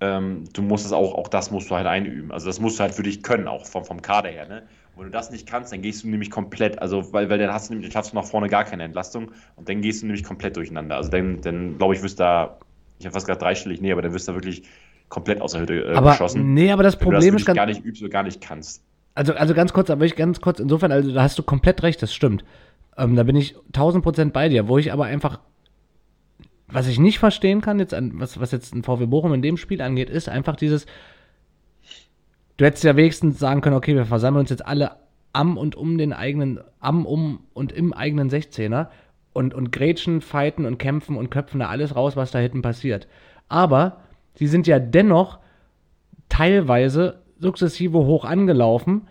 ähm, 0.00 0.44
du 0.52 0.62
musst 0.62 0.84
es 0.84 0.92
auch, 0.92 1.14
auch 1.14 1.28
das 1.28 1.50
musst 1.50 1.70
du 1.70 1.76
halt 1.76 1.86
einüben. 1.86 2.30
Also 2.32 2.46
das 2.46 2.60
musst 2.60 2.78
du 2.78 2.82
halt 2.82 2.94
für 2.94 3.02
dich 3.02 3.22
können, 3.22 3.48
auch 3.48 3.64
vom, 3.66 3.84
vom 3.84 4.02
Kader 4.02 4.28
her. 4.28 4.46
Ne? 4.46 4.62
Und 4.94 5.04
wenn 5.04 5.04
du 5.06 5.10
das 5.10 5.30
nicht 5.30 5.46
kannst, 5.48 5.72
dann 5.72 5.80
gehst 5.82 6.04
du 6.04 6.08
nämlich 6.08 6.30
komplett, 6.30 6.80
also 6.80 7.12
weil, 7.12 7.30
weil 7.30 7.38
dann 7.38 7.52
hast 7.52 7.70
du 7.70 7.74
nämlich, 7.74 7.92
schaffst 7.92 8.12
du 8.12 8.16
nach 8.16 8.24
vorne 8.24 8.48
gar 8.48 8.64
keine 8.64 8.84
Entlastung 8.84 9.32
und 9.56 9.68
dann 9.68 9.80
gehst 9.80 10.02
du 10.02 10.06
nämlich 10.06 10.24
komplett 10.24 10.56
durcheinander. 10.56 10.96
Also 10.96 11.10
dann, 11.10 11.40
dann 11.40 11.78
glaube 11.78 11.94
ich, 11.94 12.02
wirst 12.02 12.20
da, 12.20 12.58
ich 12.98 13.06
habe 13.06 13.14
fast 13.14 13.26
gerade 13.26 13.40
dreistellig, 13.40 13.80
nee, 13.80 13.92
aber 13.92 14.02
dann 14.02 14.12
wirst 14.12 14.28
du 14.28 14.34
wirklich 14.34 14.64
komplett 15.08 15.40
aus 15.40 15.52
der 15.52 15.62
Hütte 15.62 15.74
äh, 15.74 15.94
aber, 15.94 16.10
geschossen. 16.10 16.54
Nee, 16.54 16.72
aber 16.72 16.82
das 16.82 16.98
Problem 16.98 17.36
ist 17.36 17.46
ganz, 17.46 17.56
gar 17.56 17.66
nicht 17.66 17.84
übst 17.84 18.02
oder 18.02 18.10
gar 18.10 18.22
nicht 18.22 18.40
kannst. 18.40 18.82
Also, 19.14 19.34
also 19.34 19.54
ganz 19.54 19.72
kurz, 19.72 19.90
aber 19.90 20.04
ich 20.04 20.16
ganz 20.16 20.40
kurz, 20.40 20.58
insofern, 20.58 20.90
also 20.90 21.12
da 21.12 21.22
hast 21.22 21.38
du 21.38 21.42
komplett 21.42 21.82
recht, 21.82 22.02
das 22.02 22.12
stimmt. 22.12 22.44
Ähm, 22.96 23.16
da 23.16 23.22
bin 23.22 23.36
ich 23.36 23.54
1000 23.68 24.02
Prozent 24.02 24.32
bei 24.32 24.48
dir, 24.48 24.68
wo 24.68 24.78
ich 24.78 24.92
aber 24.92 25.04
einfach, 25.04 25.40
was 26.66 26.88
ich 26.88 26.98
nicht 26.98 27.18
verstehen 27.18 27.60
kann, 27.60 27.78
jetzt 27.78 27.94
an, 27.94 28.12
was, 28.14 28.40
was 28.40 28.50
jetzt 28.50 28.74
ein 28.74 28.82
VW 28.82 29.06
Bochum 29.06 29.32
in 29.34 29.42
dem 29.42 29.56
Spiel 29.56 29.80
angeht, 29.82 30.10
ist 30.10 30.28
einfach 30.28 30.56
dieses, 30.56 30.86
du 32.56 32.64
hättest 32.64 32.84
ja 32.84 32.96
wenigstens 32.96 33.38
sagen 33.38 33.60
können, 33.60 33.76
okay, 33.76 33.94
wir 33.94 34.06
versammeln 34.06 34.40
uns 34.40 34.50
jetzt 34.50 34.66
alle 34.66 34.96
am 35.32 35.58
und 35.58 35.76
um 35.76 35.98
den 35.98 36.12
eigenen, 36.12 36.60
am, 36.80 37.06
um 37.06 37.40
und 37.52 37.72
im 37.72 37.92
eigenen 37.92 38.30
16er 38.30 38.88
und, 39.32 39.54
und 39.54 39.72
grätschen, 39.72 40.20
fighten 40.20 40.64
und 40.64 40.78
kämpfen 40.78 41.16
und 41.16 41.30
köpfen 41.30 41.60
da 41.60 41.68
alles 41.68 41.94
raus, 41.94 42.16
was 42.16 42.30
da 42.30 42.38
hinten 42.38 42.62
passiert. 42.62 43.08
Aber 43.48 44.03
sie 44.34 44.46
sind 44.46 44.66
ja 44.66 44.78
dennoch 44.78 45.38
teilweise 46.28 47.22
sukzessive 47.38 47.98
hoch 47.98 48.24
angelaufen, 48.24 49.08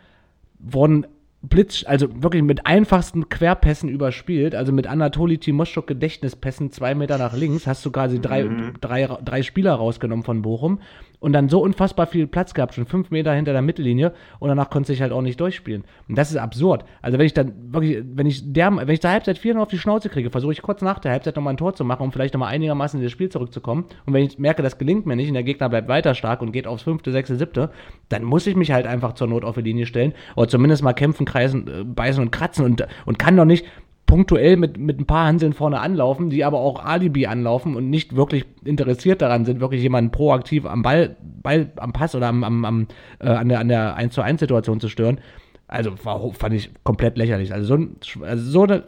wurden 0.60 1.08
Blitz, 1.42 1.84
also 1.86 2.24
wirklich 2.24 2.42
mit 2.42 2.66
einfachsten 2.66 3.28
Querpässen 3.28 3.90
überspielt, 3.90 4.56
also 4.56 4.72
mit 4.72 4.88
Anatoli 4.88 5.38
Timoschuk 5.38 5.88
Gedächtnispässen 5.88 6.72
zwei 6.72 6.96
Meter 6.96 7.18
nach 7.18 7.36
links, 7.36 7.68
hast 7.68 7.86
du 7.86 7.92
quasi 7.92 8.22
drei, 8.22 8.46
mhm. 8.46 8.76
drei, 8.80 9.08
drei 9.08 9.44
Spieler 9.44 9.74
rausgenommen 9.74 10.24
von 10.24 10.42
Bochum 10.42 10.80
und 11.24 11.32
dann 11.32 11.48
so 11.48 11.62
unfassbar 11.62 12.06
viel 12.06 12.28
Platz 12.28 12.54
gehabt, 12.54 12.74
schon 12.74 12.86
fünf 12.86 13.10
Meter 13.10 13.34
hinter 13.34 13.54
der 13.54 13.62
Mittellinie 13.62 14.12
und 14.40 14.50
danach 14.50 14.70
konnte 14.70 14.92
ich 14.92 15.02
halt 15.02 15.14
auch 15.14 15.22
nicht 15.22 15.40
durchspielen. 15.40 15.86
Und 16.10 16.18
das 16.18 16.32
ist 16.32 16.36
absurd. 16.36 16.84
Also 17.02 17.18
wenn 17.18 17.26
ich 17.26 17.34
dann 17.34 17.54
wirklich, 17.72 18.04
wenn 18.14 18.26
ich 18.26 18.52
der, 18.52 18.76
wenn 18.76 18.90
ich 18.90 19.00
zur 19.00 19.12
Halbzeit 19.12 19.38
4 19.38 19.58
auf 19.62 19.70
die 19.70 19.78
Schnauze 19.78 20.10
kriege, 20.10 20.30
versuche 20.30 20.52
ich 20.52 20.62
kurz 20.62 20.82
nach 20.82 21.00
der 21.00 21.14
Halbzeit 21.14 21.38
nochmal 21.38 21.54
ein 21.54 21.58
Tor 21.58 21.74
zu 21.76 21.86
machen, 21.86 22.04
um 22.04 22.12
vielleicht 22.12 22.34
nochmal 22.34 22.52
einigermaßen 22.52 23.00
in 23.00 23.06
das 23.06 23.14
Spiel 23.14 23.30
zurückzukommen. 23.30 23.86
Und 24.06 24.14
wenn 24.14 24.26
ich 24.26 24.38
merke, 24.38 24.64
das 24.64 24.78
gelingt 24.78 25.06
mir 25.06 25.16
nicht 25.16 25.30
und 25.30 25.36
der 25.36 25.44
Gegner 25.44 25.70
bleibt 25.70 25.88
weiter 25.88 26.14
stark 26.14 26.42
und 26.42 26.52
geht 26.52 26.68
aufs 26.68 26.84
fünfte, 26.84 27.14
sechste, 27.14 27.38
siebte, 27.38 27.70
dann 28.10 28.24
muss 28.26 28.46
ich 28.46 28.58
mich 28.58 28.74
halt 28.74 28.86
einfach 28.86 29.14
zur 29.14 29.28
Not 29.28 29.46
auf 29.46 29.56
die 29.56 29.62
Linie 29.62 29.86
stellen 29.86 30.12
oder 30.36 30.50
zumindest 30.50 30.84
mal 30.84 30.92
kämpfen, 30.92 31.26
kreisen, 31.26 31.68
äh, 31.70 31.84
beißen 31.86 32.22
und 32.22 32.32
kratzen 32.32 32.66
und, 32.66 32.86
und 33.06 33.18
kann 33.18 33.38
doch 33.38 33.46
nicht 33.46 33.66
punktuell 34.06 34.58
mit, 34.58 34.78
mit 34.78 35.00
ein 35.00 35.06
paar 35.06 35.28
Hanseln 35.28 35.54
vorne 35.54 35.80
anlaufen, 35.80 36.30
die 36.30 36.44
aber 36.44 36.60
auch 36.60 36.84
Alibi 36.84 37.26
anlaufen 37.26 37.76
und 37.76 37.90
nicht 37.90 38.16
wirklich 38.16 38.46
interessiert 38.64 39.22
daran 39.22 39.46
sind, 39.46 39.60
wirklich 39.60 39.82
jemanden 39.82 40.12
proaktiv 40.12 40.66
am 40.66 40.84
Ball, 40.84 41.16
Ball 41.22 41.72
am 41.78 41.94
Pass 41.94 42.16
oder 42.16 42.28
am, 42.28 42.44
am, 42.44 42.66
am 42.66 42.88
äh, 43.20 43.28
an 43.28 43.50
der, 43.50 43.60
an 43.60 43.68
der 43.68 43.96
1 43.96 44.14
zu 44.14 44.22
1 44.22 44.40
Situation 44.40 44.80
zu 44.80 44.90
stören. 44.90 45.20
Also 45.68 45.94
war, 46.04 46.34
fand 46.34 46.54
ich 46.54 46.70
komplett 46.84 47.18
lächerlich. 47.18 47.54
Also 47.54 47.66
so, 47.66 47.76
ein, 47.76 47.96
also 48.22 48.44
so 48.44 48.64
eine 48.64 48.84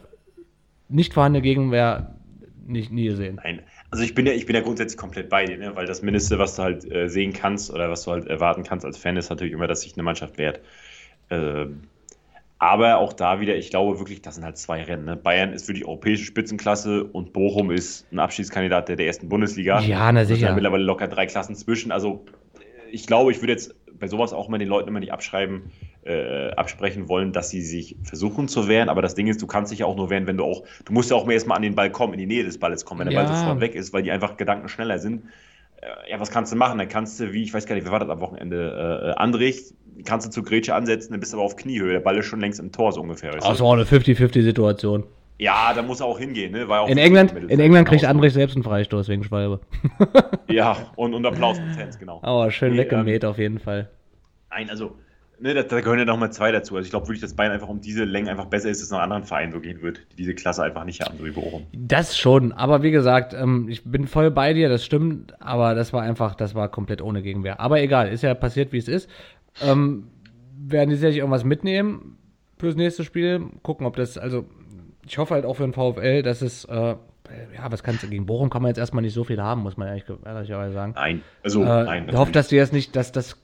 nicht 0.88 1.14
vorhandene 1.14 1.42
Gegenwehr 1.42 2.14
nicht, 2.66 2.92
nie 2.92 3.06
gesehen. 3.06 3.40
Nein, 3.42 3.62
also 3.90 4.04
ich 4.04 4.14
bin 4.14 4.26
ja, 4.26 4.32
ich 4.32 4.46
bin 4.46 4.56
ja 4.56 4.62
grundsätzlich 4.62 4.98
komplett 4.98 5.28
bei 5.28 5.44
dir, 5.44 5.56
ne? 5.56 5.74
weil 5.74 5.86
das 5.86 6.02
Mindeste, 6.02 6.38
was 6.38 6.56
du 6.56 6.62
halt 6.62 6.90
äh, 6.90 7.08
sehen 7.08 7.32
kannst 7.32 7.70
oder 7.70 7.90
was 7.90 8.04
du 8.04 8.12
halt 8.12 8.26
erwarten 8.26 8.62
kannst 8.64 8.84
als 8.84 8.98
Fan, 8.98 9.16
ist 9.16 9.30
natürlich 9.30 9.52
immer, 9.52 9.66
dass 9.66 9.82
sich 9.82 9.94
eine 9.94 10.02
Mannschaft 10.02 10.38
wehrt. 10.38 10.60
Ähm, 11.30 11.82
Aber 12.58 12.98
auch 12.98 13.12
da 13.12 13.40
wieder, 13.40 13.54
ich 13.56 13.68
glaube 13.70 13.98
wirklich, 13.98 14.22
das 14.22 14.36
sind 14.36 14.44
halt 14.44 14.56
zwei 14.56 14.82
Rennen. 14.82 15.04
Ne? 15.04 15.16
Bayern 15.16 15.52
ist 15.52 15.68
wirklich 15.68 15.84
europäische 15.86 16.24
Spitzenklasse 16.24 17.04
und 17.04 17.32
Bochum 17.34 17.70
ist 17.70 18.10
ein 18.12 18.18
Abschiedskandidat 18.18 18.88
der, 18.88 18.96
der 18.96 19.06
ersten 19.06 19.28
Bundesliga. 19.28 19.80
Ja, 19.80 20.10
na 20.10 20.20
Da 20.20 20.26
sind 20.26 20.36
sicher. 20.36 20.54
mittlerweile 20.54 20.84
locker 20.84 21.06
drei 21.06 21.26
Klassen 21.26 21.54
zwischen. 21.54 21.92
Also 21.92 22.24
ich 22.90 23.06
glaube, 23.06 23.30
ich 23.32 23.42
würde 23.42 23.52
jetzt 23.52 23.74
bei 23.98 24.06
sowas 24.08 24.32
auch 24.32 24.48
mal 24.48 24.58
den 24.58 24.68
Leuten 24.68 24.88
immer 24.88 25.00
nicht 25.00 25.12
abschreiben, 25.12 25.70
äh, 26.04 26.50
absprechen 26.52 27.08
wollen, 27.08 27.32
dass 27.32 27.50
sie 27.50 27.60
sich 27.62 27.96
versuchen 28.04 28.48
zu 28.48 28.68
wehren. 28.68 28.88
Aber 28.88 29.02
das 29.02 29.14
Ding 29.14 29.26
ist, 29.26 29.42
du 29.42 29.46
kannst 29.46 29.72
dich 29.72 29.80
ja 29.80 29.86
auch 29.86 29.96
nur 29.96 30.08
wehren, 30.08 30.26
wenn 30.26 30.36
du 30.38 30.44
auch, 30.44 30.64
du 30.84 30.92
musst 30.92 31.10
ja 31.10 31.16
auch 31.16 31.26
mehr 31.26 31.34
erstmal 31.34 31.56
an 31.56 31.62
den 31.62 31.74
Ball 31.74 31.90
kommen, 31.90 32.14
in 32.14 32.20
die 32.20 32.26
Nähe 32.26 32.44
des 32.44 32.58
Balles 32.58 32.84
kommen, 32.84 33.00
wenn 33.00 33.08
der 33.08 33.14
Ja. 33.20 33.24
Ball 33.24 33.36
sofort 33.36 33.60
weg 33.60 33.74
ist, 33.74 33.92
weil 33.92 34.02
die 34.02 34.12
einfach 34.12 34.36
Gedanken 34.36 34.68
schneller 34.68 34.98
sind. 34.98 35.24
Äh, 35.82 36.10
ja, 36.10 36.20
was 36.20 36.30
kannst 36.30 36.52
du 36.52 36.56
machen? 36.56 36.78
Dann 36.78 36.88
kannst 36.88 37.20
du, 37.20 37.32
wie, 37.32 37.42
ich 37.42 37.52
weiß 37.52 37.66
gar 37.66 37.74
nicht, 37.74 37.84
wer 37.84 37.92
war 37.92 38.00
das 38.00 38.08
am 38.08 38.20
Wochenende? 38.20 39.14
Äh, 39.14 39.20
Andrich, 39.20 39.74
kannst 40.04 40.26
du 40.26 40.30
zu 40.30 40.42
Grätsche 40.42 40.74
ansetzen, 40.74 41.12
dann 41.12 41.20
bist 41.20 41.32
du 41.32 41.38
aber 41.38 41.44
auf 41.44 41.56
Kniehöhe. 41.56 41.92
Der 41.92 42.00
Ball 42.00 42.16
ist 42.18 42.26
schon 42.26 42.40
längst 42.40 42.60
im 42.60 42.72
Tor, 42.72 42.92
so 42.92 43.00
ungefähr. 43.00 43.32
Das 43.32 43.44
war 43.44 43.66
auch 43.66 43.72
eine 43.72 43.84
50-50-Situation. 43.84 45.04
Ja, 45.38 45.72
da 45.74 45.82
muss 45.82 46.00
er 46.00 46.06
auch 46.06 46.18
hingehen. 46.18 46.52
Ne? 46.52 46.66
War 46.68 46.82
auch 46.82 46.88
In 46.88 46.96
England, 46.98 47.34
in 47.48 47.60
England 47.60 47.88
kriegt. 47.88 48.04
Andrich 48.04 48.32
selbst 48.32 48.56
einen 48.56 48.62
Freistoß 48.62 49.08
wegen 49.08 49.24
Schwalbe. 49.24 49.60
Ja, 50.48 50.76
und, 50.94 51.12
und 51.12 51.26
Applaus 51.26 51.58
von 51.58 51.70
Fans, 51.72 51.98
genau. 51.98 52.20
Aber 52.22 52.50
schön 52.52 52.72
Nee, 52.72 52.78
weggemäht 52.78 53.24
auf 53.24 53.36
jeden 53.36 53.58
Fall. 53.58 53.90
Nein, 54.48 54.70
also, 54.70 54.96
ne, 55.40 55.54
da, 55.54 55.64
da 55.64 55.80
gehören 55.80 55.98
ja 55.98 56.04
nochmal 56.04 56.32
zwei 56.32 56.52
dazu. 56.52 56.76
Also 56.76 56.86
ich 56.86 56.90
glaube 56.90 57.06
wirklich, 57.08 57.20
dass 57.20 57.34
Bayern 57.34 57.52
einfach 57.52 57.68
um 57.68 57.80
diese 57.80 58.04
Länge 58.04 58.30
einfach 58.30 58.46
besser 58.46 58.70
ist, 58.70 58.78
dass 58.78 58.86
es 58.86 58.90
noch 58.92 59.00
anderen 59.00 59.24
Vereinen 59.24 59.52
so 59.52 59.60
gehen 59.60 59.82
wird, 59.82 60.06
die 60.12 60.16
diese 60.16 60.34
Klasse 60.34 60.62
einfach 60.62 60.84
nicht 60.84 61.00
haben, 61.02 61.18
so 61.18 61.24
wie 61.24 61.32
Bochum. 61.32 61.66
Das 61.72 62.16
schon, 62.16 62.52
aber 62.52 62.84
wie 62.84 62.92
gesagt, 62.92 63.34
ähm, 63.34 63.66
ich 63.68 63.82
bin 63.84 64.06
voll 64.06 64.30
bei 64.30 64.52
dir, 64.54 64.68
das 64.68 64.84
stimmt, 64.84 65.34
aber 65.42 65.74
das 65.74 65.92
war 65.92 66.02
einfach, 66.02 66.36
das 66.36 66.54
war 66.54 66.68
komplett 66.68 67.02
ohne 67.02 67.22
Gegenwehr. 67.22 67.58
Aber 67.58 67.80
egal, 67.80 68.08
ist 68.08 68.22
ja 68.22 68.32
passiert, 68.34 68.72
wie 68.72 68.78
es 68.78 68.88
ist. 68.88 69.10
Ähm, 69.62 70.08
werden 70.58 70.90
die 70.90 70.96
sicherlich 70.96 71.18
irgendwas 71.18 71.44
mitnehmen 71.44 72.18
fürs 72.58 72.76
nächste 72.76 73.04
Spiel? 73.04 73.42
Gucken, 73.62 73.86
ob 73.86 73.96
das, 73.96 74.18
also 74.18 74.46
ich 75.06 75.18
hoffe 75.18 75.34
halt 75.34 75.44
auch 75.44 75.54
für 75.54 75.62
den 75.62 75.72
VfL, 75.72 76.22
dass 76.22 76.42
es, 76.42 76.64
äh, 76.64 76.94
ja, 77.54 77.70
was 77.70 77.82
kannst 77.82 78.02
du, 78.02 78.08
gegen 78.08 78.26
Bochum 78.26 78.50
kann 78.50 78.62
man 78.62 78.70
jetzt 78.70 78.78
erstmal 78.78 79.02
nicht 79.02 79.14
so 79.14 79.24
viel 79.24 79.40
haben, 79.40 79.62
muss 79.62 79.76
man 79.76 79.88
ehrlich, 79.88 80.04
ehrlicherweise 80.24 80.74
sagen. 80.74 80.92
Nein, 80.96 81.22
also, 81.42 81.62
äh, 81.62 81.66
nein. 81.66 82.08
ich 82.08 82.16
hoffe, 82.16 82.32
dass 82.32 82.48
die 82.48 82.56
jetzt 82.56 82.72
nicht, 82.72 82.96
dass 82.96 83.12
das 83.12 83.42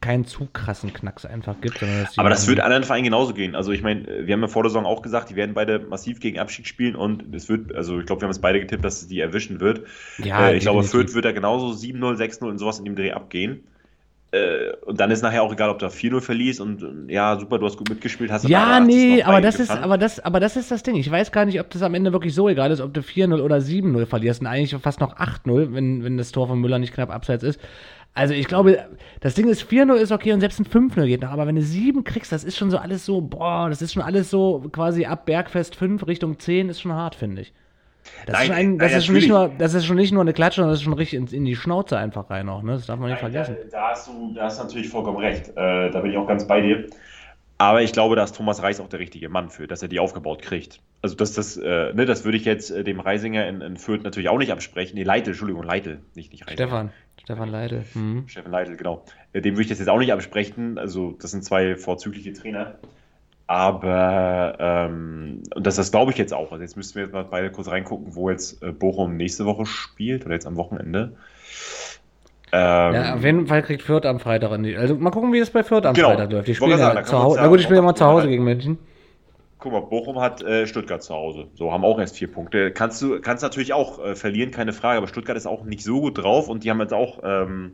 keinen 0.00 0.26
zu 0.26 0.46
krassen 0.52 0.92
Knacks 0.92 1.24
einfach 1.24 1.60
gibt, 1.60 1.82
Aber 2.16 2.28
das 2.28 2.46
wird 2.46 2.60
anderen 2.60 2.84
Vereinen 2.84 3.04
genauso 3.04 3.32
gehen. 3.32 3.54
Also 3.54 3.72
ich 3.72 3.82
meine, 3.82 4.26
wir 4.26 4.34
haben 4.34 4.42
ja 4.42 4.48
vor 4.48 4.62
der 4.62 4.70
Saison 4.70 4.84
auch 4.84 5.00
gesagt, 5.00 5.30
die 5.30 5.36
werden 5.36 5.54
beide 5.54 5.78
massiv 5.78 6.20
gegen 6.20 6.38
Abstieg 6.38 6.66
spielen 6.66 6.94
und 6.96 7.34
es 7.34 7.48
wird, 7.48 7.74
also 7.74 7.98
ich 7.98 8.06
glaube, 8.06 8.20
wir 8.22 8.26
haben 8.26 8.32
es 8.32 8.40
beide 8.40 8.60
getippt, 8.60 8.84
dass 8.84 9.02
es 9.02 9.08
die 9.08 9.20
erwischen 9.20 9.60
wird. 9.60 9.82
ja, 10.18 10.48
äh, 10.48 10.56
ich 10.56 10.62
glaube, 10.62 10.82
definitiv. 10.82 10.90
Fürth 10.90 11.14
wird 11.14 11.24
da 11.24 11.32
genauso 11.32 11.68
7-0, 11.68 12.16
6-0 12.16 12.44
und 12.44 12.58
sowas 12.58 12.78
in 12.78 12.84
dem 12.84 12.96
Dreh 12.96 13.12
abgehen. 13.12 13.64
Äh, 14.34 14.72
und 14.84 14.98
dann 14.98 15.12
ist 15.12 15.22
nachher 15.22 15.44
auch 15.44 15.52
egal, 15.52 15.70
ob 15.70 15.78
du 15.78 15.86
4-0 15.86 16.20
verlierst 16.20 16.60
und 16.60 17.08
ja, 17.08 17.38
super, 17.38 17.58
du 17.58 17.66
hast 17.66 17.76
gut 17.76 17.88
mitgespielt, 17.88 18.32
hast 18.32 18.48
Ja, 18.48 18.64
aber 18.64 18.84
80 18.84 18.86
nee, 18.86 19.22
aber 19.22 19.40
das 19.40 19.60
ist, 19.60 19.70
aber 19.70 19.96
das, 19.96 20.18
aber 20.18 20.40
das 20.40 20.56
ist 20.56 20.72
das 20.72 20.82
Ding. 20.82 20.96
Ich 20.96 21.08
weiß 21.08 21.30
gar 21.30 21.44
nicht, 21.44 21.60
ob 21.60 21.70
das 21.70 21.82
am 21.82 21.94
Ende 21.94 22.12
wirklich 22.12 22.34
so 22.34 22.48
egal 22.48 22.72
ist, 22.72 22.80
ob 22.80 22.92
du 22.92 23.00
4-0 23.00 23.40
oder 23.40 23.58
7-0 23.58 24.06
verlierst 24.06 24.40
und 24.40 24.48
eigentlich 24.48 24.74
fast 24.82 24.98
noch 24.98 25.16
8-0, 25.16 25.72
wenn, 25.72 26.02
wenn 26.02 26.16
das 26.16 26.32
Tor 26.32 26.48
von 26.48 26.60
Müller 26.60 26.80
nicht 26.80 26.92
knapp 26.92 27.14
abseits 27.14 27.44
ist. 27.44 27.60
Also 28.12 28.34
ich 28.34 28.48
glaube, 28.48 28.84
das 29.20 29.34
Ding 29.34 29.48
ist 29.48 29.62
4-0 29.62 29.94
ist 29.94 30.10
okay 30.10 30.32
und 30.32 30.40
selbst 30.40 30.58
ein 30.58 30.66
5-0 30.66 31.06
geht 31.06 31.22
noch, 31.22 31.30
aber 31.30 31.46
wenn 31.46 31.56
du 31.56 31.62
7 31.62 32.02
kriegst, 32.02 32.32
das 32.32 32.42
ist 32.42 32.56
schon 32.56 32.72
so 32.72 32.78
alles 32.78 33.06
so, 33.06 33.20
boah, 33.20 33.68
das 33.68 33.82
ist 33.82 33.92
schon 33.92 34.02
alles 34.02 34.30
so 34.30 34.64
quasi 34.72 35.04
ab 35.04 35.26
Bergfest 35.26 35.76
5 35.76 36.08
Richtung 36.08 36.40
10 36.40 36.70
ist 36.70 36.80
schon 36.80 36.92
hart, 36.92 37.14
finde 37.14 37.42
ich. 37.42 37.52
Das, 38.26 38.34
Nein, 38.34 38.42
ist, 38.42 38.46
schon 38.46 38.56
ein, 38.56 38.78
das, 38.78 38.92
ist 38.92 39.06
schon 39.06 39.14
nicht 39.14 39.28
nur, 39.28 39.50
das 39.58 39.74
ist 39.74 39.84
schon 39.86 39.96
nicht 39.96 40.12
nur 40.12 40.22
eine 40.22 40.32
Klatsche, 40.32 40.56
sondern 40.56 40.72
das 40.72 40.80
ist 40.80 40.84
schon 40.84 40.92
richtig 40.92 41.18
in, 41.18 41.26
in 41.28 41.44
die 41.44 41.56
Schnauze 41.56 41.98
einfach 41.98 42.30
rein 42.30 42.48
auch, 42.48 42.62
ne? 42.62 42.72
Das 42.72 42.86
darf 42.86 42.98
man 42.98 43.10
nicht 43.10 43.22
Nein, 43.22 43.32
vergessen. 43.32 43.56
Da, 43.70 43.78
da, 43.78 43.90
hast 43.90 44.08
du, 44.08 44.32
da 44.34 44.44
hast 44.44 44.58
du 44.58 44.64
natürlich 44.64 44.88
vollkommen 44.88 45.18
recht. 45.18 45.48
Äh, 45.50 45.90
da 45.90 46.00
bin 46.00 46.10
ich 46.10 46.16
auch 46.16 46.26
ganz 46.26 46.46
bei 46.46 46.60
dir. 46.60 46.86
Aber 47.56 47.82
ich 47.82 47.92
glaube, 47.92 48.16
dass 48.16 48.32
Thomas 48.32 48.62
Reis 48.62 48.80
auch 48.80 48.88
der 48.88 48.98
richtige 48.98 49.28
Mann 49.28 49.48
für, 49.48 49.66
dass 49.66 49.80
er 49.80 49.88
die 49.88 50.00
aufgebaut 50.00 50.42
kriegt. 50.42 50.80
Also 51.02 51.14
das, 51.14 51.32
das, 51.34 51.56
äh, 51.56 51.92
ne, 51.94 52.04
das 52.04 52.24
würde 52.24 52.36
ich 52.36 52.44
jetzt 52.44 52.70
äh, 52.70 52.82
dem 52.82 52.98
Reisinger 52.98 53.46
in, 53.46 53.60
in 53.60 53.76
Fürth 53.76 54.02
natürlich 54.02 54.28
auch 54.28 54.38
nicht 54.38 54.50
absprechen. 54.50 54.96
Nee, 54.96 55.04
Leitl, 55.04 55.30
Entschuldigung, 55.30 55.62
Leitl, 55.62 56.00
nicht, 56.14 56.32
nicht 56.32 56.46
Reisinger. 56.46 56.68
Stefan, 56.68 56.92
Stefan 57.22 57.48
Leidl. 57.48 57.84
Mhm. 57.94 58.24
Steffen 58.26 58.50
Leitl, 58.50 58.76
genau. 58.76 59.04
Äh, 59.32 59.40
Dem 59.40 59.54
würde 59.54 59.62
ich 59.62 59.68
das 59.68 59.78
jetzt 59.78 59.88
auch 59.88 59.98
nicht 59.98 60.12
absprechen. 60.12 60.78
Also, 60.78 61.16
das 61.20 61.30
sind 61.30 61.44
zwei 61.44 61.76
vorzügliche 61.76 62.32
Trainer. 62.32 62.74
Aber, 63.54 64.56
ähm, 64.58 65.42
und 65.54 65.64
das, 65.64 65.76
das 65.76 65.92
glaube 65.92 66.10
ich 66.10 66.18
jetzt 66.18 66.34
auch. 66.34 66.50
Also, 66.50 66.60
jetzt 66.62 66.76
müssten 66.76 66.96
wir 66.96 67.04
jetzt 67.04 67.12
mal 67.12 67.24
beide 67.24 67.52
kurz 67.52 67.68
reingucken, 67.68 68.16
wo 68.16 68.28
jetzt 68.28 68.60
äh, 68.64 68.72
Bochum 68.72 69.16
nächste 69.16 69.44
Woche 69.46 69.64
spielt 69.64 70.24
oder 70.26 70.34
jetzt 70.34 70.46
am 70.46 70.56
Wochenende. 70.56 71.12
Ähm, 72.50 72.94
Ja, 72.94 73.14
auf 73.14 73.22
jeden 73.22 73.46
Fall 73.46 73.62
kriegt 73.62 73.82
Fürth 73.82 74.06
am 74.06 74.18
Freitag 74.18 74.50
in 74.52 74.64
die. 74.64 74.76
Also 74.76 74.96
mal 74.96 75.10
gucken, 75.10 75.32
wie 75.32 75.38
es 75.38 75.50
bei 75.50 75.62
Fürth 75.62 75.86
am 75.86 75.94
Genau. 75.94 76.08
Freitag 76.08 76.32
läuft. 76.32 76.48
Die 76.48 76.52
Ich 76.52 76.56
spielen 76.56 76.78
sagen, 76.78 76.96
ja 76.96 77.04
zu 77.04 77.16
Hause. 77.16 77.38
Na 77.40 77.46
gut, 77.46 77.60
die 77.60 77.62
spielen 77.62 77.78
ob- 77.78 77.84
immer 77.84 77.94
zu 77.94 78.04
Hause 78.04 78.26
gegen 78.26 78.42
München. 78.42 78.76
Guck 79.60 79.72
mal, 79.72 79.80
Bochum 79.82 80.20
hat 80.20 80.42
äh, 80.42 80.66
Stuttgart 80.66 81.02
zu 81.04 81.14
Hause. 81.14 81.46
So, 81.54 81.70
haben 81.72 81.84
auch 81.84 82.00
erst 82.00 82.16
vier 82.18 82.30
Punkte. 82.32 82.72
Kannst 82.72 83.00
du 83.02 83.20
kannst 83.20 83.44
natürlich 83.44 83.72
auch 83.72 84.04
äh, 84.04 84.16
verlieren, 84.16 84.50
keine 84.50 84.72
Frage, 84.72 84.98
aber 84.98 85.06
Stuttgart 85.06 85.36
ist 85.36 85.46
auch 85.46 85.62
nicht 85.62 85.84
so 85.84 86.00
gut 86.00 86.18
drauf 86.18 86.48
und 86.48 86.64
die 86.64 86.70
haben 86.70 86.80
jetzt 86.80 86.92
auch 86.92 87.20
ähm, 87.22 87.72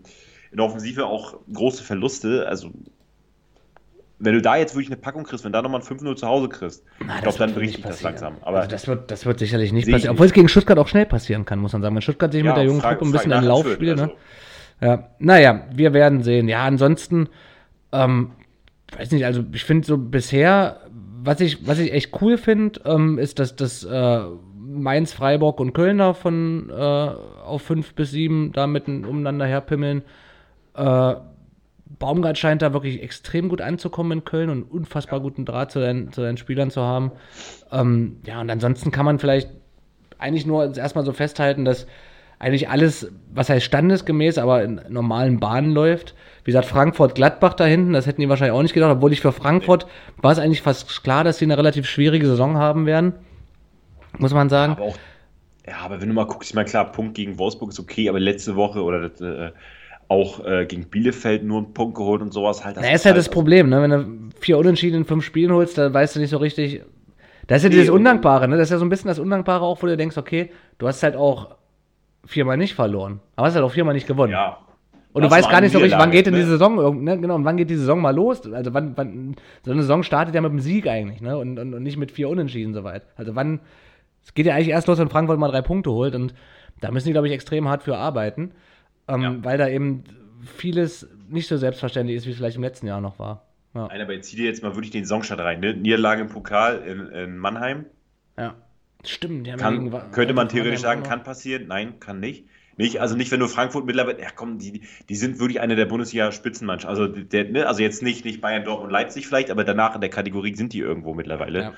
in 0.50 0.58
der 0.58 0.66
Offensive 0.66 1.06
auch 1.06 1.36
große 1.52 1.82
Verluste. 1.82 2.46
Also, 2.46 2.70
wenn 4.20 4.34
du 4.34 4.42
da 4.42 4.56
jetzt 4.56 4.74
wirklich 4.74 4.88
eine 4.88 5.00
Packung 5.00 5.24
kriegst, 5.24 5.44
wenn 5.44 5.52
da 5.52 5.62
nochmal 5.62 5.80
ein 5.80 5.86
5-0 5.86 6.14
zu 6.16 6.26
Hause 6.26 6.48
kriegst, 6.48 6.84
Na, 7.04 7.16
ich 7.16 7.22
glaube, 7.22 7.38
dann 7.38 7.54
bricht 7.54 7.84
das 7.84 8.02
langsam. 8.02 8.36
Aber 8.42 8.58
also 8.58 8.70
das 8.70 8.86
wird, 8.86 9.10
das 9.10 9.24
wird 9.24 9.38
sicherlich 9.38 9.72
nicht 9.72 9.90
passieren. 9.90 10.12
Obwohl 10.12 10.26
es 10.26 10.32
gegen 10.34 10.48
Stuttgart 10.48 10.78
auch 10.78 10.88
schnell 10.88 11.06
passieren 11.06 11.46
kann, 11.46 11.58
muss 11.58 11.72
man 11.72 11.80
sagen. 11.82 11.94
Wenn 11.94 12.02
Stuttgart 12.02 12.30
sich 12.30 12.44
mit 12.44 12.54
der 12.54 12.64
jungen 12.64 12.82
Truppe 12.82 13.06
ein 13.06 13.12
bisschen 13.12 13.32
in 13.32 13.40
den 13.40 13.48
Lauf 13.48 13.66
spielt, 13.72 13.96
ne? 13.96 14.02
also. 14.02 14.14
Ja, 14.82 15.08
naja, 15.18 15.64
wir 15.74 15.92
werden 15.94 16.22
sehen. 16.22 16.48
Ja, 16.48 16.64
ansonsten, 16.64 17.28
ähm, 17.92 18.32
weiß 18.96 19.10
nicht, 19.12 19.24
also 19.24 19.42
ich 19.52 19.64
finde 19.64 19.86
so 19.86 19.96
bisher, 19.98 20.80
was 21.22 21.40
ich, 21.40 21.66
was 21.66 21.78
ich 21.78 21.92
echt 21.92 22.20
cool 22.20 22.36
finde, 22.36 22.80
ähm, 22.84 23.18
ist, 23.18 23.38
dass 23.38 23.56
das 23.56 23.84
äh, 23.84 24.20
Mainz, 24.54 25.12
Freiburg 25.12 25.60
und 25.60 25.72
Köln 25.72 25.98
da 25.98 26.12
von 26.12 26.70
äh, 26.70 26.74
auf 26.74 27.62
5 27.62 27.94
bis 27.94 28.10
7 28.10 28.52
da 28.52 28.66
mitten 28.66 29.04
umeinander 29.04 29.46
herpimmeln. 29.46 30.02
Äh, 30.74 31.14
Baumgart 31.98 32.38
scheint 32.38 32.62
da 32.62 32.72
wirklich 32.72 33.02
extrem 33.02 33.48
gut 33.48 33.60
anzukommen 33.60 34.18
in 34.18 34.24
Köln 34.24 34.50
und 34.50 34.62
unfassbar 34.62 35.20
guten 35.20 35.44
Draht 35.44 35.72
zu 35.72 35.80
seinen, 35.80 36.12
zu 36.12 36.22
seinen 36.22 36.36
Spielern 36.36 36.70
zu 36.70 36.82
haben. 36.82 37.12
Ähm, 37.72 38.18
ja, 38.24 38.40
und 38.40 38.50
ansonsten 38.50 38.90
kann 38.90 39.04
man 39.04 39.18
vielleicht 39.18 39.50
eigentlich 40.18 40.46
nur 40.46 40.76
erstmal 40.76 41.04
so 41.04 41.12
festhalten, 41.12 41.64
dass 41.64 41.86
eigentlich 42.38 42.68
alles, 42.68 43.10
was 43.32 43.50
heißt 43.50 43.64
standesgemäß, 43.64 44.38
aber 44.38 44.62
in 44.64 44.80
normalen 44.88 45.40
Bahnen 45.40 45.72
läuft. 45.72 46.14
Wie 46.44 46.52
gesagt, 46.52 46.66
Frankfurt-Gladbach 46.66 47.54
da 47.54 47.66
hinten, 47.66 47.92
das 47.92 48.06
hätten 48.06 48.22
die 48.22 48.28
wahrscheinlich 48.28 48.56
auch 48.56 48.62
nicht 48.62 48.72
gedacht, 48.72 48.92
obwohl 48.92 49.12
ich 49.12 49.20
für 49.20 49.32
Frankfurt 49.32 49.86
war 50.16 50.32
es 50.32 50.38
eigentlich 50.38 50.62
fast 50.62 51.02
klar, 51.02 51.22
dass 51.22 51.38
sie 51.38 51.44
eine 51.44 51.58
relativ 51.58 51.86
schwierige 51.86 52.26
Saison 52.26 52.56
haben 52.56 52.86
werden. 52.86 53.12
Muss 54.18 54.32
man 54.32 54.48
sagen. 54.48 54.72
Aber 54.72 54.84
auch, 54.84 54.96
ja, 55.66 55.76
aber 55.84 56.00
wenn 56.00 56.08
du 56.08 56.14
mal 56.14 56.26
guckst, 56.26 56.50
ich 56.50 56.54
meine, 56.54 56.68
klar, 56.68 56.90
Punkt 56.90 57.14
gegen 57.14 57.38
Wolfsburg 57.38 57.70
ist 57.70 57.78
okay, 57.78 58.08
aber 58.08 58.18
letzte 58.18 58.56
Woche 58.56 58.82
oder 58.82 59.08
das, 59.08 59.20
äh, 59.20 59.50
auch 60.10 60.44
äh, 60.44 60.66
gegen 60.66 60.86
Bielefeld 60.86 61.44
nur 61.44 61.58
einen 61.58 61.72
Punkt 61.72 61.94
geholt 61.96 62.20
und 62.20 62.32
sowas 62.32 62.64
halt. 62.64 62.76
Na, 62.80 62.92
ist 62.92 63.04
ja 63.04 63.12
das 63.14 63.26
halt- 63.26 63.32
Problem, 63.34 63.68
ne? 63.68 63.80
Wenn 63.80 63.90
du 63.90 64.36
vier 64.40 64.58
Unentschieden 64.58 64.96
in 64.96 65.04
fünf 65.04 65.24
Spielen 65.24 65.52
holst, 65.52 65.78
dann 65.78 65.94
weißt 65.94 66.16
du 66.16 66.20
nicht 66.20 66.30
so 66.30 66.38
richtig. 66.38 66.82
Das 67.46 67.58
ist 67.58 67.62
ja 67.64 67.68
Nee, 67.68 67.74
dieses 67.76 67.90
und- 67.90 67.98
Undankbare, 67.98 68.48
ne? 68.48 68.56
Das 68.56 68.68
ist 68.68 68.72
ja 68.72 68.78
so 68.78 68.84
ein 68.84 68.88
bisschen 68.88 69.08
das 69.08 69.18
Undankbare 69.20 69.64
auch, 69.64 69.80
wo 69.82 69.86
du 69.86 69.96
denkst, 69.96 70.16
okay, 70.18 70.50
du 70.78 70.88
hast 70.88 71.02
halt 71.04 71.14
auch 71.14 71.56
viermal 72.26 72.56
nicht 72.56 72.74
verloren. 72.74 73.20
Aber 73.36 73.46
hast 73.46 73.54
halt 73.54 73.64
auch 73.64 73.70
viermal 73.72 73.94
nicht 73.94 74.06
gewonnen. 74.08 74.32
Ja. 74.32 74.58
und 75.12 75.22
du 75.22 75.28
Das 75.28 75.36
weißt 75.38 75.44
war 75.46 75.52
gar 75.52 75.60
nicht 75.60 75.72
so 75.72 75.78
richtig, 75.78 75.98
wann 75.98 76.10
geht 76.10 76.26
denn 76.26 76.34
ne? 76.34 76.40
die 76.40 76.46
Saison, 76.46 77.02
ne? 77.04 77.18
genau, 77.18 77.34
und 77.36 77.44
wann 77.44 77.56
geht 77.56 77.70
die 77.70 77.76
Saison 77.76 78.00
mal 78.00 78.14
los? 78.14 78.42
Also 78.52 78.74
wann, 78.74 78.92
wann, 78.96 79.34
so 79.64 79.70
eine 79.72 79.82
Saison 79.82 80.02
startet 80.02 80.34
ja 80.34 80.40
mit 80.40 80.50
dem 80.52 80.60
Sieg 80.60 80.86
eigentlich, 80.88 81.20
ne? 81.20 81.36
Und, 81.38 81.58
und, 81.58 81.72
und 81.74 81.82
nicht 81.82 81.96
mit 81.96 82.10
vier 82.12 82.28
Unentschieden 82.28 82.74
soweit. 82.74 83.02
Also 83.16 83.34
wann, 83.36 83.60
es 84.24 84.34
geht 84.34 84.46
ja 84.46 84.54
eigentlich 84.54 84.68
erst 84.68 84.86
los, 84.88 84.98
wenn 84.98 85.08
Frankfurt 85.08 85.38
mal 85.38 85.50
drei 85.50 85.62
Punkte 85.62 85.90
holt 85.92 86.14
und 86.16 86.34
da 86.80 86.90
müssen 86.90 87.06
die, 87.08 87.12
glaube 87.12 87.26
ich, 87.28 87.32
extrem 87.32 87.68
hart 87.68 87.82
für 87.84 87.96
arbeiten, 87.96 88.52
ähm, 89.14 89.22
Ja. 89.22 89.36
weil 89.44 89.58
da 89.58 89.68
eben 89.68 90.04
vieles 90.56 91.08
nicht 91.28 91.46
so 91.48 91.56
selbstverständlich 91.56 92.16
ist, 92.16 92.26
wie 92.26 92.30
es 92.30 92.36
vielleicht 92.36 92.56
im 92.56 92.62
letzten 92.62 92.86
Jahr 92.86 93.00
noch 93.00 93.18
war. 93.18 93.44
Ja. 93.74 93.86
Nein, 93.88 94.00
aber 94.00 94.12
jetzt 94.14 94.28
zieh 94.28 94.36
dir 94.36 94.46
jetzt 94.46 94.62
mal 94.62 94.74
wirklich 94.74 94.90
den 94.90 95.04
Saisonstart 95.04 95.40
rein. 95.40 95.60
Ne? 95.60 95.74
Niederlage 95.74 96.22
im 96.22 96.28
Pokal 96.28 96.78
in, 96.78 97.06
in 97.08 97.38
Mannheim. 97.38 97.84
Ja. 98.38 98.54
Stimmt, 99.04 99.46
die 99.46 99.52
haben 99.52 99.58
Kann, 99.60 99.84
gegen 99.90 100.10
könnte 100.12 100.34
man 100.34 100.48
theoretisch 100.48 100.80
sagen, 100.80 101.02
kann 101.02 101.22
passieren. 101.22 101.66
Nein, 101.68 102.00
kann 102.00 102.20
nicht. 102.20 102.44
Nicht, 102.76 103.00
also 103.00 103.14
nicht, 103.16 103.30
wenn 103.30 103.40
du 103.40 103.46
Frankfurt 103.48 103.84
mittlerweile, 103.86 104.20
ja 104.20 104.28
komm, 104.34 104.58
die, 104.58 104.82
die 105.08 105.14
sind 105.14 105.38
wirklich 105.38 105.60
eine 105.60 105.76
der 105.76 105.84
Bundesliga-Spitzenmannschaften. 105.86 106.88
Also, 107.02 107.06
der, 107.06 107.44
ne, 107.44 107.66
also 107.66 107.82
jetzt 107.82 108.02
nicht, 108.02 108.24
nicht 108.24 108.40
Bayern, 108.40 108.64
Dortmund, 108.64 108.90
Leipzig 108.90 109.26
vielleicht, 109.26 109.50
aber 109.50 109.64
danach 109.64 109.94
in 109.94 110.00
der 110.00 110.10
Kategorie 110.10 110.54
sind 110.54 110.72
die 110.72 110.78
irgendwo 110.80 111.12
mittlerweile. 111.14 111.60
Ja. 111.62 111.72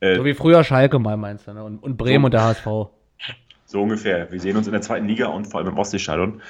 Äh, 0.00 0.16
So 0.16 0.24
wie 0.24 0.34
früher 0.34 0.62
Schalke 0.64 0.98
mal 0.98 1.16
meinst 1.16 1.46
du, 1.48 1.54
ne? 1.54 1.64
Und, 1.64 1.78
und 1.82 1.96
Bremen 1.96 2.22
So. 2.22 2.26
und 2.26 2.34
der 2.34 2.44
HSV. 2.44 2.66
so 3.66 3.82
ungefähr. 3.82 4.30
Wir 4.30 4.40
sehen 4.40 4.56
uns 4.56 4.66
in 4.66 4.72
der 4.72 4.82
zweiten 4.82 5.06
Liga 5.08 5.26
und 5.26 5.46
vor 5.46 5.60
allem 5.60 5.68
im 5.70 5.78
Ostseestadion. 5.78 6.40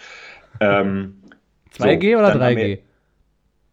Ähm, 0.61 1.23
2G 1.79 2.13
so, 2.13 2.19
oder 2.19 2.29
dann 2.33 2.43
haben 2.43 2.53
3G? 2.57 2.57
wir- 2.57 2.79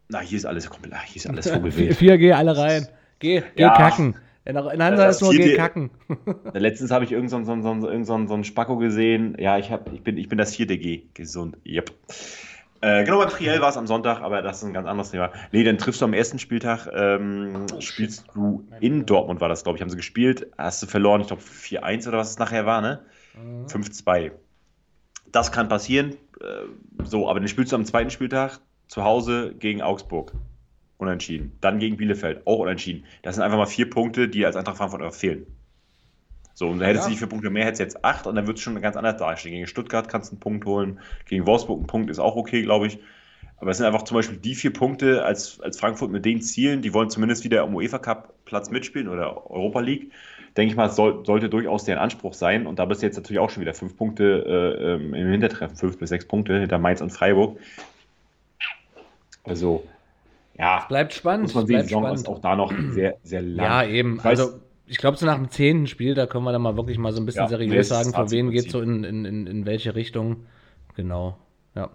Na, 0.08 0.20
hier 0.20 0.38
ist 0.38 0.44
alles 0.46 0.68
komplett, 0.68 1.00
hier 1.06 1.16
ist 1.16 1.26
alles 1.28 1.50
vogelwild. 1.52 1.96
4G 1.96 2.32
alle 2.32 2.56
rein. 2.56 2.88
Geh, 3.18 3.42
geh 3.54 3.62
Ja. 3.62 3.76
kacken. 3.76 4.16
In, 4.44 4.56
Hansa 4.56 5.06
Das 5.06 5.16
ist 5.16 5.22
nur 5.22 5.30
geh 5.32 5.54
4G 5.54 5.56
kacken. 5.56 5.90
Letztens 6.54 6.90
habe 6.90 7.04
ich 7.04 7.12
irgendeinen 7.12 7.44
so, 7.44 7.62
so, 7.62 7.80
so, 7.80 7.88
irgend 7.88 8.06
so, 8.06 8.26
so 8.26 8.34
einen 8.34 8.42
Spacko 8.44 8.76
gesehen. 8.76 9.36
Ja, 9.38 9.58
ich, 9.58 9.70
hab, 9.70 9.92
ich, 9.92 10.02
bin, 10.02 10.16
ich 10.16 10.28
bin 10.28 10.36
das 10.38 10.56
vierte 10.56 10.76
G. 10.78 11.04
Gesund. 11.14 11.56
Yep. 11.64 11.92
Äh, 12.80 13.04
genau, 13.04 13.20
beim 13.20 13.28
Triell 13.28 13.60
war 13.60 13.68
es 13.68 13.76
am 13.76 13.86
Sonntag, 13.86 14.20
aber 14.22 14.42
das 14.42 14.56
ist 14.58 14.64
ein 14.64 14.72
ganz 14.72 14.88
anderes 14.88 15.12
Thema. 15.12 15.30
Nee, 15.52 15.62
dann 15.62 15.78
triffst 15.78 16.00
du 16.00 16.04
am 16.04 16.12
ersten 16.14 16.40
Spieltag, 16.40 16.88
ähm, 16.92 17.66
spielst 17.78 18.24
du 18.34 18.66
in 18.80 19.06
Dortmund, 19.06 19.40
war 19.40 19.48
das, 19.48 19.62
glaube 19.62 19.76
ich, 19.78 19.82
haben 19.82 19.90
sie 19.90 19.96
gespielt. 19.96 20.48
Hast 20.58 20.82
du 20.82 20.88
verloren, 20.88 21.20
ich 21.20 21.28
glaube 21.28 21.42
4-1 21.42 22.08
oder 22.08 22.18
was 22.18 22.30
es 22.30 22.38
nachher 22.40 22.66
war, 22.66 22.80
ne? 22.80 22.98
5-2. 23.68 24.32
Das 25.30 25.52
kann 25.52 25.68
passieren. 25.68 26.16
Äh, 26.42 27.04
so, 27.04 27.28
aber 27.28 27.40
dann 27.40 27.48
spielst 27.48 27.72
du 27.72 27.76
am 27.76 27.84
zweiten 27.84 28.10
Spieltag 28.10 28.60
zu 28.88 29.04
Hause 29.04 29.54
gegen 29.58 29.82
Augsburg. 29.82 30.32
Unentschieden. 30.98 31.56
Dann 31.60 31.80
gegen 31.80 31.96
Bielefeld, 31.96 32.46
auch 32.46 32.60
unentschieden. 32.60 33.04
Das 33.22 33.34
sind 33.34 33.42
einfach 33.42 33.58
mal 33.58 33.66
vier 33.66 33.90
Punkte, 33.90 34.28
die 34.28 34.46
als 34.46 34.54
Eintracht 34.54 34.76
Frankfurt 34.76 35.14
fehlen. 35.14 35.46
So, 36.54 36.68
und 36.68 36.78
da 36.78 36.86
hättest 36.86 37.04
Ja. 37.04 37.08
du 37.08 37.14
die 37.14 37.18
vier 37.18 37.28
Punkte 37.28 37.50
mehr, 37.50 37.64
hättest 37.64 37.80
jetzt 37.80 38.04
acht 38.04 38.26
und 38.26 38.36
dann 38.36 38.46
wird 38.46 38.58
es 38.58 38.62
schon 38.62 38.80
ganz 38.80 38.96
anders 38.96 39.16
dastehen. 39.16 39.54
Gegen 39.54 39.66
Stuttgart 39.66 40.08
kannst 40.08 40.30
du 40.30 40.34
einen 40.34 40.40
Punkt 40.40 40.64
holen, 40.64 41.00
gegen 41.26 41.46
Wolfsburg 41.46 41.78
einen 41.78 41.86
Punkt 41.86 42.10
ist 42.10 42.18
auch 42.18 42.36
okay, 42.36 42.62
glaube 42.62 42.86
ich. 42.86 42.98
Aber 43.56 43.70
es 43.70 43.78
sind 43.78 43.86
einfach 43.86 44.02
zum 44.02 44.16
Beispiel 44.16 44.38
die 44.38 44.54
vier 44.54 44.72
Punkte 44.72 45.24
als, 45.24 45.60
als 45.60 45.78
Frankfurt 45.78 46.10
mit 46.10 46.24
den 46.24 46.42
Zielen, 46.42 46.82
die 46.82 46.92
wollen 46.92 47.10
zumindest 47.10 47.44
wieder 47.44 47.64
im 47.64 47.74
UEFA 47.74 47.98
Cup 47.98 48.34
Platz 48.44 48.70
mitspielen 48.70 49.08
oder 49.08 49.50
Europa 49.50 49.80
League. 49.80 50.12
Denke 50.56 50.72
ich 50.72 50.76
mal, 50.76 50.90
soll, 50.90 51.24
sollte 51.24 51.48
durchaus 51.48 51.84
deren 51.84 51.98
Anspruch 51.98 52.34
sein. 52.34 52.66
Und 52.66 52.78
da 52.78 52.84
bist 52.84 53.00
du 53.02 53.06
jetzt 53.06 53.16
natürlich 53.16 53.38
auch 53.40 53.48
schon 53.50 53.62
wieder 53.62 53.72
fünf 53.74 53.96
Punkte 53.96 54.98
äh, 55.00 55.02
im 55.02 55.14
Hintertreffen, 55.30 55.76
fünf 55.76 55.98
bis 55.98 56.10
sechs 56.10 56.26
Punkte 56.26 56.58
hinter 56.60 56.78
Mainz 56.78 57.00
und 57.00 57.10
Freiburg. 57.10 57.58
Also, 59.44 59.84
ja, 60.58 60.84
Bleibt 60.88 61.14
spannend. 61.14 61.44
muss 61.44 61.54
man 61.54 61.66
sehen, 61.66 61.76
die 61.78 61.82
Saison 61.84 62.02
spannend. 62.02 62.18
ist 62.20 62.28
auch 62.28 62.38
da 62.40 62.54
noch 62.56 62.72
sehr, 62.90 63.16
sehr 63.22 63.42
lang. 63.42 63.66
Ja, 63.66 63.84
eben. 63.84 64.16
Ich 64.16 64.22
weiß- 64.22 64.28
also, 64.28 64.60
ich 64.86 64.98
glaube, 64.98 65.16
so 65.16 65.24
nach 65.26 65.36
dem 65.36 65.48
zehnten 65.50 65.86
Spiel, 65.86 66.14
da 66.14 66.26
können 66.26 66.44
wir 66.44 66.52
dann 66.52 66.62
mal 66.62 66.76
wirklich 66.76 66.98
mal 66.98 67.12
so 67.12 67.20
ein 67.20 67.26
bisschen 67.26 67.44
Ja, 67.44 67.48
seriös 67.48 67.88
sagen, 67.88 68.10
für 68.10 68.16
Fazit 68.16 68.38
wen 68.38 68.50
geht 68.50 68.62
ziehen. 68.64 68.70
so 68.70 68.80
in, 68.82 69.04
in, 69.04 69.24
in, 69.24 69.46
in 69.46 69.66
welche 69.66 69.94
Richtung. 69.94 70.44
Genau. 70.96 71.38
Ja. 71.74 71.90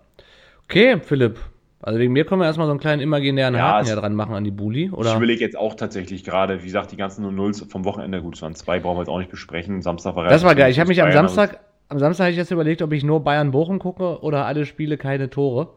Okay, 0.65 0.99
Philipp. 1.01 1.39
Also 1.81 1.99
wegen 1.99 2.11
mir 2.11 2.25
können 2.25 2.41
wir 2.41 2.45
erstmal 2.45 2.65
so 2.67 2.71
einen 2.71 2.79
kleinen 2.79 3.01
imaginären 3.01 3.53
Ja, 3.55 3.73
Haken 3.77 3.87
ja 3.87 3.95
dran 3.95 4.15
machen 4.15 4.33
an 4.33 4.43
die 4.43 4.51
Bulli, 4.51 4.85
Ich 4.85 4.93
oder? 4.93 5.15
überlege 5.15 5.41
jetzt 5.41 5.55
auch 5.57 5.75
tatsächlich 5.75 6.23
gerade, 6.23 6.61
wie 6.61 6.65
gesagt, 6.65 6.91
die 6.91 6.97
ganzen 6.97 7.23
0-0s 7.25 7.69
vom 7.69 7.85
Wochenende, 7.85 8.21
gut, 8.21 8.35
es 8.35 8.41
waren 8.41 8.55
zwei, 8.55 8.79
brauchen 8.79 8.97
wir 8.97 9.01
jetzt 9.01 9.09
auch 9.09 9.19
nicht 9.19 9.29
besprechen. 9.29 9.81
Samstag 9.83 10.15
war 10.15 10.27
Das 10.27 10.43
war 10.43 10.55
geil. 10.55 10.71
Ich 10.71 10.79
habe 10.79 10.87
mich 10.87 11.01
am 11.01 11.09
Bayern, 11.09 11.27
Samstag, 11.27 11.59
am 11.89 11.99
Samstag 11.99 12.23
habe 12.25 12.31
ich 12.31 12.37
jetzt 12.37 12.49
überlegt, 12.51 12.81
ob 12.81 12.91
ich 12.93 13.03
nur 13.03 13.23
Bayern-Bochum 13.23 13.77
gucke 13.79 14.21
oder 14.23 14.45
alle 14.45 14.65
Spiele 14.65 14.97
keine 14.97 15.29
Tore. 15.29 15.69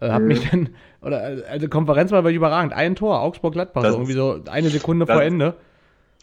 Äh, 0.00 0.08
hab 0.10 0.22
Mhm. 0.22 0.28
mich 0.28 0.48
dann, 0.48 0.68
oder 1.02 1.42
also 1.50 1.68
Konferenz 1.68 2.12
war 2.12 2.22
wirklich 2.22 2.36
überragend. 2.36 2.72
Ein 2.72 2.94
Tor, 2.94 3.20
Augsburg-Gladbach, 3.20 3.82
so 3.82 3.88
irgendwie 3.88 4.12
so 4.12 4.40
eine 4.50 4.68
Sekunde 4.68 5.04
das- 5.04 5.14
vor 5.14 5.22
Ende. 5.24 5.54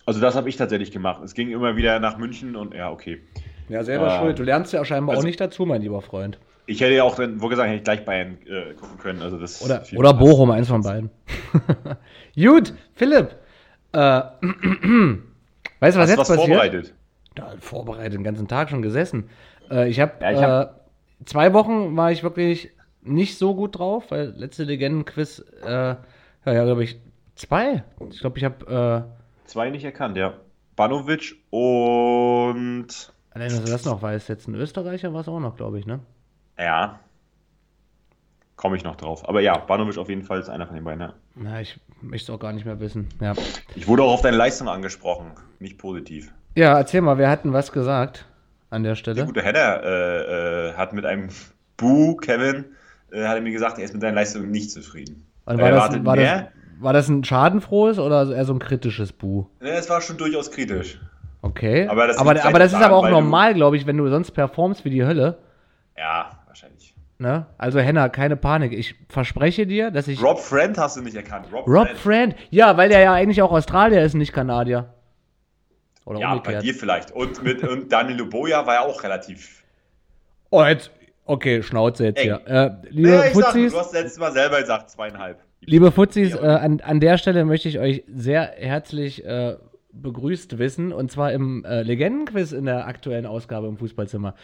Also 0.06 0.22
das 0.22 0.38
habe 0.38 0.48
ich 0.48 0.56
tatsächlich 0.56 0.92
gemacht. 0.92 1.22
Es 1.24 1.34
ging 1.34 1.52
immer 1.52 1.76
wieder 1.76 2.00
nach 2.00 2.18
München 2.18 2.56
und 2.56 2.74
ja, 2.74 2.90
okay. 2.90 3.20
Ja, 3.68 3.84
selber 3.84 4.08
Ah. 4.08 4.20
schuld. 4.22 4.40
Du 4.40 4.44
lernst 4.44 4.72
ja 4.72 4.86
scheinbar 4.86 5.16
auch 5.16 5.18
Also- 5.18 5.28
nicht 5.28 5.42
dazu, 5.42 5.66
mein 5.66 5.82
lieber 5.82 6.02
Freund. 6.02 6.40
Ich 6.68 6.82
hätte 6.82 6.94
ja 6.94 7.04
auch 7.04 7.16
dann, 7.16 7.42
wo 7.42 7.48
gesagt, 7.48 7.68
hätte 7.68 7.78
ich 7.78 7.84
gleich 7.84 8.06
Bayern 8.06 8.38
äh, 8.46 8.74
gucken 8.74 8.98
können. 9.00 9.22
Also 9.22 9.40
das 9.40 9.62
Oder, 9.62 9.84
oder. 9.96 10.14
Bochum, 10.14 10.52
eins 10.52 10.68
von 10.68 10.82
beiden. 10.82 11.10
Gut, 12.36 12.74
Philipp. 12.94 13.36
Äh, 13.94 13.98
weißt 14.02 14.22
du, 14.42 15.20
was 15.80 15.96
Hast 15.98 16.10
jetzt 16.10 16.18
was 16.20 16.28
passiert? 16.28 16.48
vorbereitet? 16.48 16.94
Ja, 17.38 17.54
vorbereitet, 17.60 18.14
den 18.14 18.24
ganzen 18.24 18.48
Tag 18.48 18.70
schon 18.70 18.82
gesessen. 18.82 19.30
Äh, 19.72 19.90
ich 19.90 20.00
habe 20.00 20.14
Ja, 20.22 20.42
hab- 20.42 20.70
äh, 21.22 21.26
zwei 21.26 21.54
Wochen 21.54 21.96
war 21.96 22.12
ich 22.12 22.22
wirklich 22.22 22.72
nicht 23.02 23.38
so 23.38 23.56
gut 23.56 23.80
drauf, 23.80 24.12
weil 24.12 24.34
letzte 24.36 24.66
Legenden-Quiz, 24.66 25.44
äh, 25.64 25.70
ja, 25.70 25.98
ja 26.46 26.64
glaube 26.66 26.84
ich, 26.84 27.00
zwei. 27.36 27.84
Ich 28.12 28.20
glaube, 28.20 28.38
ich 28.38 28.44
habe, 28.44 29.06
Zwei 29.46 29.70
nicht 29.70 29.86
erkannt, 29.86 30.18
ja. 30.18 30.34
Banovic 30.76 31.38
und 31.50 32.88
äh, 32.90 33.34
allein, 33.34 33.50
dass 33.50 33.64
du 33.64 33.72
das 33.72 33.86
noch 33.86 34.02
weißt, 34.02 34.28
jetzt 34.30 34.48
ein 34.48 34.56
Österreicher 34.56 35.14
war 35.14 35.22
es 35.22 35.28
auch 35.30 35.40
noch, 35.40 35.56
glaube 35.56 35.80
ich, 35.80 35.86
ne? 35.86 36.02
Ja. 36.58 37.00
Komme 38.56 38.76
ich 38.76 38.84
noch 38.84 38.96
drauf. 38.96 39.28
Aber 39.30 39.40
ja, 39.42 39.56
Banovic 39.58 39.98
auf 40.00 40.10
jeden 40.10 40.24
Fall 40.24 40.40
ist 40.40 40.50
einer 40.50 40.66
von 40.66 40.76
den 40.76 40.84
beiden. 40.84 41.02
Ja. 41.02 41.14
Na, 41.36 41.62
ich 41.62 41.80
möchte 42.02 42.32
es 42.32 42.36
auch 42.36 42.40
gar 42.40 42.54
nicht 42.54 42.66
mehr 42.66 42.80
wissen. 42.80 43.08
Ja. 43.22 43.34
Ich 43.76 43.88
wurde 43.88 44.02
auch 44.04 44.14
auf 44.14 44.22
deine 44.22 44.38
Leistung 44.38 44.68
angesprochen, 44.68 45.32
nicht 45.60 45.78
positiv. 45.78 46.32
ja, 46.56 46.76
erzähl 46.78 47.02
mal, 47.02 47.18
wer 47.20 47.30
hat 47.30 47.44
denn 47.44 47.54
was 47.54 47.72
gesagt 47.72 48.26
an 48.72 48.82
der 48.84 48.92
Der 48.94 48.96
Stelle? 48.96 49.26
gute 49.26 49.44
Henner 49.44 49.84
äh, 49.84 50.70
äh, 50.70 50.74
hat 50.74 50.92
mit 50.94 51.06
einem 51.06 51.30
Bu, 51.78 52.16
Kevin, 52.16 52.66
äh, 53.12 53.26
hat 53.28 53.36
er 53.36 53.42
mir 53.42 53.52
gesagt, 53.52 53.78
er 53.78 53.84
ist 53.86 53.94
mit 53.94 54.02
deinen 54.02 54.16
Leistungen 54.16 54.50
nicht 54.50 54.72
zufrieden. 54.72 55.28
Und 55.46 55.60
war, 55.62 55.70
das, 55.72 56.04
war, 56.04 56.16
das, 56.16 56.44
war 56.80 56.94
das 56.94 57.08
ein 57.10 57.24
schadenfrohes 57.24 58.00
oder 58.00 58.28
eher 58.36 58.44
so 58.46 58.54
ein 58.54 58.60
kritisches 58.60 59.14
Bu? 59.14 59.46
Ne, 59.62 59.70
Es 59.70 59.88
war 59.90 60.02
schon 60.02 60.18
durchaus 60.18 60.50
kritisch. 60.52 61.00
Okay. 61.44 61.88
Aber 61.88 62.08
das 62.08 62.18
aber, 62.18 62.44
aber 62.44 62.58
das 62.60 62.74
ist 62.74 62.82
aber 62.82 62.96
auch 62.96 63.08
normal, 63.08 63.54
glaube 63.54 63.78
ich, 63.78 63.86
wenn 63.86 63.98
du 63.98 64.10
sonst 64.10 64.32
performst 64.32 64.84
wie 64.84 64.90
die 64.90 65.06
Hölle. 65.06 65.38
Ja. 65.96 66.32
Ne? 67.20 67.48
Also 67.58 67.80
Henna, 67.80 68.10
keine 68.10 68.36
Panik. 68.36 68.74
Ich 68.74 68.96
verspreche 69.10 69.66
dir, 69.66 69.90
dass 69.92 70.08
ich. 70.08 70.22
Rob 70.22 70.40
Friend 70.40 70.78
hast 70.78 70.98
du 70.98 71.02
nicht 71.02 71.16
erkannt. 71.16 71.48
Rob, 71.52 71.68
Rob 71.68 71.88
Friend. 71.90 71.98
Friend. 72.00 72.36
Ja, 72.52 72.78
weil 72.78 72.90
der 72.90 73.00
ja 73.00 73.14
eigentlich 73.14 73.42
auch 73.42 73.52
Australier 73.52 74.04
ist, 74.04 74.14
nicht 74.14 74.34
Kanadier. 74.34 74.94
Oder 76.06 76.20
Ja, 76.20 76.30
bei 76.30 76.36
umgekehrt. 76.38 76.64
dir 76.64 76.74
vielleicht. 76.76 77.12
Und, 77.12 77.44
mit, 77.44 77.64
und 77.64 77.92
Danilo 77.92 78.26
Boja 78.28 78.66
war 78.66 78.76
ja 78.76 78.82
auch 78.82 79.04
relativ. 79.04 79.64
Oh, 80.52 80.64
jetzt. 80.64 80.92
Okay, 81.26 81.62
Schnauze 81.62 82.06
jetzt 82.06 82.20
Eng. 82.20 82.24
hier. 82.24 82.42
Äh, 82.48 82.88
liebe 82.90 83.10
Ja, 83.10 83.26
ich 83.26 83.34
sag, 83.34 83.54
du 83.54 83.78
hast 83.78 83.94
letztes 83.94 84.18
Mal 84.20 84.32
selber 84.32 84.62
gesagt, 84.62 84.90
zweieinhalb. 84.90 85.40
liebe 85.60 85.92
Fuzis, 85.92 86.34
Ja, 86.36 86.42
äh, 86.42 86.60
an, 86.60 86.80
an 86.82 87.00
der 87.02 87.18
Stelle 87.18 87.44
möchte 87.44 87.68
ich 87.68 87.80
euch 87.80 88.04
sehr 88.08 88.54
herzlich 88.56 89.26
äh, 89.26 89.58
begrüßt 89.92 90.58
wissen. 90.60 90.94
Und 90.94 91.12
zwar 91.12 91.34
im 91.34 91.66
äh, 91.66 91.82
Legendenquiz 91.82 92.54
in 92.54 92.64
der 92.66 92.88
aktuellen 92.88 93.26
Ausgabe 93.26 93.68
im 93.68 93.76
Fußballzimmer. 93.78 94.36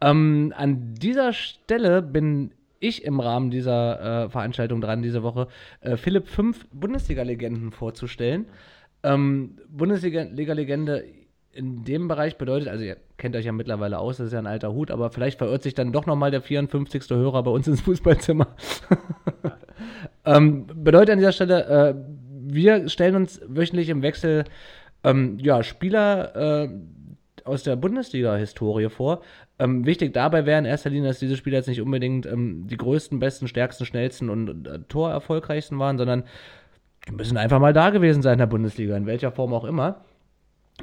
Ähm, 0.00 0.52
an 0.56 0.94
dieser 0.94 1.32
Stelle 1.32 2.02
bin 2.02 2.52
ich 2.80 3.04
im 3.04 3.20
Rahmen 3.20 3.50
dieser 3.50 4.24
äh, 4.24 4.28
Veranstaltung 4.28 4.80
dran, 4.80 5.02
diese 5.02 5.22
Woche, 5.22 5.48
äh, 5.80 5.96
Philipp 5.96 6.28
fünf 6.28 6.66
Bundesliga-Legenden 6.72 7.72
vorzustellen. 7.72 8.46
Ähm, 9.02 9.58
Bundesliga-Legende 9.68 11.04
in 11.52 11.84
dem 11.84 12.08
Bereich 12.08 12.36
bedeutet, 12.36 12.68
also 12.68 12.84
ihr 12.84 12.96
kennt 13.16 13.36
euch 13.36 13.44
ja 13.44 13.52
mittlerweile 13.52 13.98
aus, 13.98 14.16
das 14.16 14.26
ist 14.26 14.32
ja 14.32 14.40
ein 14.40 14.46
alter 14.46 14.72
Hut, 14.72 14.90
aber 14.90 15.10
vielleicht 15.10 15.38
verirrt 15.38 15.62
sich 15.62 15.74
dann 15.74 15.92
doch 15.92 16.06
nochmal 16.06 16.30
der 16.30 16.42
54. 16.42 17.08
Hörer 17.10 17.42
bei 17.42 17.50
uns 17.50 17.68
ins 17.68 17.80
Fußballzimmer. 17.82 18.48
ähm, 20.24 20.66
bedeutet 20.66 21.10
an 21.10 21.18
dieser 21.18 21.32
Stelle, 21.32 21.64
äh, 21.66 21.94
wir 22.46 22.88
stellen 22.88 23.16
uns 23.16 23.40
wöchentlich 23.46 23.88
im 23.88 24.02
Wechsel 24.02 24.44
ähm, 25.04 25.38
ja, 25.40 25.62
Spieler 25.62 26.64
äh, 26.64 26.68
aus 27.44 27.62
der 27.62 27.76
Bundesliga-Historie 27.76 28.88
vor. 28.88 29.22
Ähm, 29.58 29.86
wichtig 29.86 30.12
dabei 30.12 30.46
wäre 30.46 30.58
in 30.58 30.64
erster 30.64 30.90
Linie, 30.90 31.08
dass 31.08 31.20
diese 31.20 31.36
Spieler 31.36 31.58
jetzt 31.58 31.68
nicht 31.68 31.80
unbedingt 31.80 32.26
ähm, 32.26 32.66
die 32.66 32.76
größten, 32.76 33.20
besten, 33.20 33.46
stärksten, 33.46 33.86
schnellsten 33.86 34.28
und 34.28 34.66
äh, 34.66 34.80
torerfolgreichsten 34.88 35.78
waren, 35.78 35.96
sondern 35.96 36.24
die 37.06 37.12
müssen 37.12 37.36
einfach 37.36 37.60
mal 37.60 37.72
da 37.72 37.90
gewesen 37.90 38.22
sein 38.22 38.34
in 38.34 38.38
der 38.40 38.46
Bundesliga, 38.46 38.96
in 38.96 39.06
welcher 39.06 39.30
Form 39.30 39.54
auch 39.54 39.64
immer. 39.64 40.04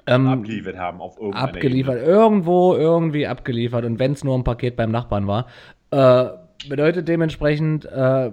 Ähm, 0.07 0.27
Abgeliefert 0.27 0.77
haben 0.77 1.01
auf 1.01 1.17
irgendeiner 1.17 1.49
abgeliefert, 1.49 1.97
Ebene. 1.97 2.09
irgendwo, 2.09 2.75
irgendwie 2.75 3.27
abgeliefert 3.27 3.83
und 3.83 3.99
wenn 3.99 4.13
es 4.13 4.23
nur 4.23 4.37
ein 4.37 4.45
Paket 4.45 4.77
beim 4.77 4.91
Nachbarn 4.91 5.27
war. 5.27 5.47
Äh, 5.91 6.29
bedeutet 6.69 7.09
dementsprechend, 7.09 7.85
äh, 7.85 8.31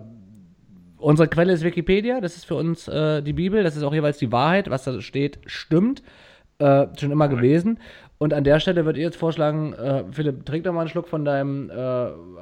unsere 0.99 1.29
Quelle 1.29 1.53
ist 1.53 1.65
Wikipedia, 1.65 2.21
das 2.21 2.37
ist 2.37 2.45
für 2.45 2.55
uns 2.55 2.87
äh, 2.87 3.23
die 3.23 3.33
Bibel, 3.33 3.65
das 3.65 3.77
ist 3.77 3.83
auch 3.83 3.95
jeweils 3.95 4.19
die 4.19 4.31
Wahrheit, 4.31 4.71
was 4.71 4.85
da 4.85 5.01
steht, 5.01 5.41
stimmt. 5.47 6.03
Äh, 6.61 6.89
schon 6.99 7.13
immer 7.13 7.29
gewesen. 7.29 7.79
Und 8.19 8.35
an 8.35 8.43
der 8.43 8.59
Stelle 8.59 8.85
würde 8.85 8.99
ich 8.99 9.05
jetzt 9.05 9.17
vorschlagen, 9.17 9.75
äh, 9.75 10.03
Philipp, 10.11 10.45
trink 10.45 10.65
doch 10.65 10.73
mal 10.73 10.81
einen 10.81 10.89
Schluck 10.89 11.07
von 11.07 11.25
deinem, 11.25 11.71
äh, 11.71 11.75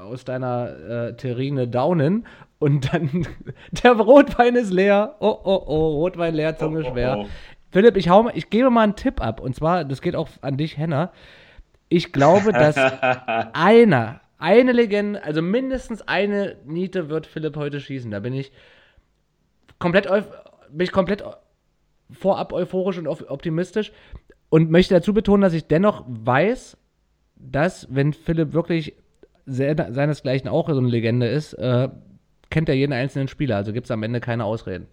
aus 0.00 0.24
deiner 0.24 1.08
äh, 1.08 1.16
Terrine 1.16 1.68
Daunen 1.68 2.26
und 2.58 2.94
dann, 2.94 3.26
der 3.84 3.92
Rotwein 3.92 4.54
ist 4.56 4.72
leer. 4.72 5.16
Oh, 5.20 5.36
oh, 5.44 5.62
oh, 5.66 5.88
Rotwein 5.96 6.34
leer, 6.34 6.56
Zunge 6.56 6.82
Oh, 6.82 6.86
oh, 6.88 6.92
schwer. 6.92 7.18
oh. 7.18 7.26
Philipp, 7.72 7.98
ich, 7.98 8.08
hau, 8.08 8.30
ich 8.32 8.48
gebe 8.48 8.70
mal 8.70 8.84
einen 8.84 8.96
Tipp 8.96 9.20
ab. 9.20 9.38
Und 9.38 9.54
zwar, 9.54 9.84
das 9.84 10.00
geht 10.00 10.16
auch 10.16 10.30
an 10.40 10.56
dich, 10.56 10.78
Henna. 10.78 11.12
Ich 11.90 12.10
glaube, 12.12 12.52
dass 12.52 12.76
einer, 13.52 14.22
eine 14.38 14.72
Legende, 14.72 15.22
also 15.22 15.42
mindestens 15.42 16.00
eine 16.08 16.56
Niete 16.64 17.10
wird 17.10 17.26
Philipp 17.26 17.56
heute 17.56 17.80
schießen. 17.80 18.10
Da 18.10 18.20
bin 18.20 18.32
ich 18.32 18.50
komplett, 19.78 20.08
bin 20.70 20.84
ich 20.84 20.92
komplett 20.92 21.22
vorab 22.10 22.52
euphorisch 22.52 22.98
und 22.98 23.06
op- 23.08 23.28
optimistisch 23.30 23.92
und 24.48 24.70
möchte 24.70 24.94
dazu 24.94 25.12
betonen, 25.14 25.42
dass 25.42 25.52
ich 25.54 25.66
dennoch 25.66 26.04
weiß, 26.06 26.76
dass, 27.36 27.86
wenn 27.90 28.12
Philipp 28.12 28.52
wirklich 28.52 28.94
se- 29.44 29.74
seinesgleichen 29.90 30.48
auch 30.48 30.68
so 30.68 30.78
eine 30.78 30.88
Legende 30.88 31.26
ist, 31.28 31.52
äh, 31.54 31.88
kennt 32.50 32.68
er 32.68 32.74
jeden 32.76 32.92
einzelnen 32.92 33.28
Spieler. 33.28 33.56
Also 33.56 33.72
gibt 33.72 33.86
es 33.86 33.90
am 33.90 34.02
Ende 34.02 34.20
keine 34.20 34.44
Ausreden. 34.44 34.86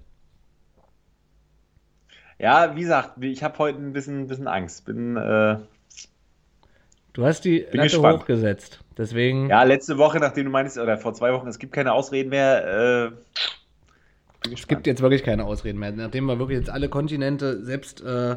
Ja, 2.39 2.75
wie 2.75 2.81
gesagt, 2.81 3.23
ich 3.23 3.43
habe 3.43 3.57
heute 3.59 3.79
ein 3.79 3.93
bisschen, 3.93 4.27
bisschen 4.27 4.47
Angst. 4.47 4.85
Bin, 4.85 5.15
äh, 5.15 5.57
Du 7.13 7.23
hast 7.25 7.45
die 7.45 7.59
Bin 7.59 7.77
Latte 7.77 7.89
gespannt. 7.91 8.21
hochgesetzt. 8.21 8.79
Deswegen. 8.97 9.47
ja, 9.49 9.61
letzte 9.63 9.97
Woche, 9.99 10.19
nachdem 10.19 10.45
du 10.45 10.51
meinst, 10.51 10.77
oder 10.79 10.97
vor 10.97 11.13
zwei 11.13 11.31
Wochen, 11.33 11.47
es 11.47 11.59
gibt 11.59 11.71
keine 11.73 11.93
Ausreden 11.93 12.29
mehr. 12.29 12.65
Äh, 12.67 13.11
Es 14.51 14.67
gibt 14.67 14.87
jetzt 14.87 15.01
wirklich 15.01 15.23
keine 15.23 15.45
Ausreden 15.45 15.79
mehr. 15.79 15.91
Nachdem 15.91 16.25
wir 16.25 16.39
wirklich 16.39 16.57
jetzt 16.57 16.69
alle 16.69 16.89
Kontinente, 16.89 17.63
selbst 17.63 18.03
äh, 18.03 18.35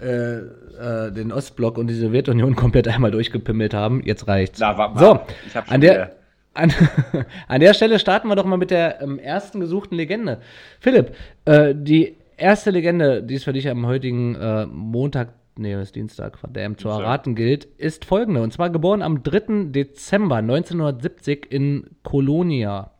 äh, 0.00 0.36
äh, 0.36 1.12
den 1.12 1.32
Ostblock 1.32 1.76
und 1.78 1.88
die 1.88 1.94
Sowjetunion 1.94 2.54
komplett 2.56 2.88
einmal 2.88 3.10
durchgepimmelt 3.10 3.74
haben, 3.74 4.02
jetzt 4.04 4.26
reicht's. 4.28 4.58
Na, 4.60 4.76
wa- 4.78 4.94
wa- 4.94 4.98
so, 4.98 5.20
an 5.68 5.80
der, 5.80 6.12
an, 6.54 6.72
an 7.48 7.60
der 7.60 7.74
Stelle 7.74 7.98
starten 7.98 8.28
wir 8.28 8.36
doch 8.36 8.44
mal 8.44 8.56
mit 8.56 8.70
der 8.70 9.00
ähm, 9.02 9.18
ersten 9.18 9.60
gesuchten 9.60 9.96
Legende. 9.96 10.40
Philipp, 10.80 11.14
äh, 11.44 11.74
die 11.76 12.16
erste 12.36 12.70
Legende, 12.70 13.22
die 13.22 13.34
es 13.34 13.44
für 13.44 13.52
dich 13.52 13.68
am 13.68 13.86
heutigen 13.86 14.34
äh, 14.36 14.66
Montag, 14.66 15.30
nee, 15.56 15.72
es 15.72 15.82
ist 15.88 15.96
Dienstag, 15.96 16.38
verdammt, 16.38 16.80
zu 16.80 16.88
erraten 16.88 17.34
gilt, 17.34 17.64
ist 17.64 18.04
folgende. 18.04 18.42
Und 18.42 18.52
zwar 18.52 18.70
geboren 18.70 19.02
am 19.02 19.22
3. 19.24 19.70
Dezember 19.72 20.36
1970 20.36 21.50
in 21.50 21.88
Kolonia, 22.04 22.92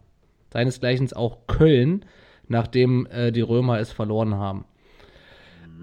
seinesgleichen 0.52 1.12
auch 1.12 1.46
Köln, 1.46 2.04
nachdem 2.48 3.06
äh, 3.06 3.30
die 3.32 3.40
Römer 3.40 3.78
es 3.78 3.92
verloren 3.92 4.34
haben. 4.34 4.64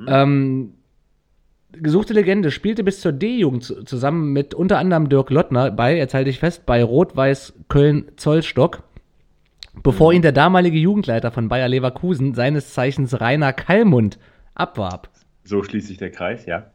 Ähm, 0.07 0.73
gesuchte 1.71 2.13
Legende 2.13 2.51
spielte 2.51 2.83
bis 2.83 2.99
zur 3.01 3.11
D-Jugend 3.13 3.63
zu- 3.63 3.83
zusammen 3.83 4.33
mit 4.33 4.53
unter 4.53 4.77
anderem 4.77 5.07
Dirk 5.09 5.29
Lottner 5.29 5.71
bei, 5.71 5.95
jetzt 5.95 6.13
halte 6.13 6.29
ich 6.29 6.39
fest, 6.39 6.65
bei 6.65 6.83
Rot-Weiß 6.83 7.53
Köln-Zollstock, 7.69 8.83
bevor 9.83 10.13
ihn 10.13 10.21
der 10.21 10.31
damalige 10.31 10.77
Jugendleiter 10.77 11.31
von 11.31 11.47
Bayer 11.47 11.67
Leverkusen, 11.67 12.33
seines 12.33 12.73
Zeichens 12.73 13.19
Rainer 13.21 13.53
Kallmund, 13.53 14.19
abwarb. 14.53 15.09
So 15.43 15.63
schließt 15.63 15.87
sich 15.87 15.97
der 15.97 16.11
Kreis, 16.11 16.45
ja. 16.45 16.71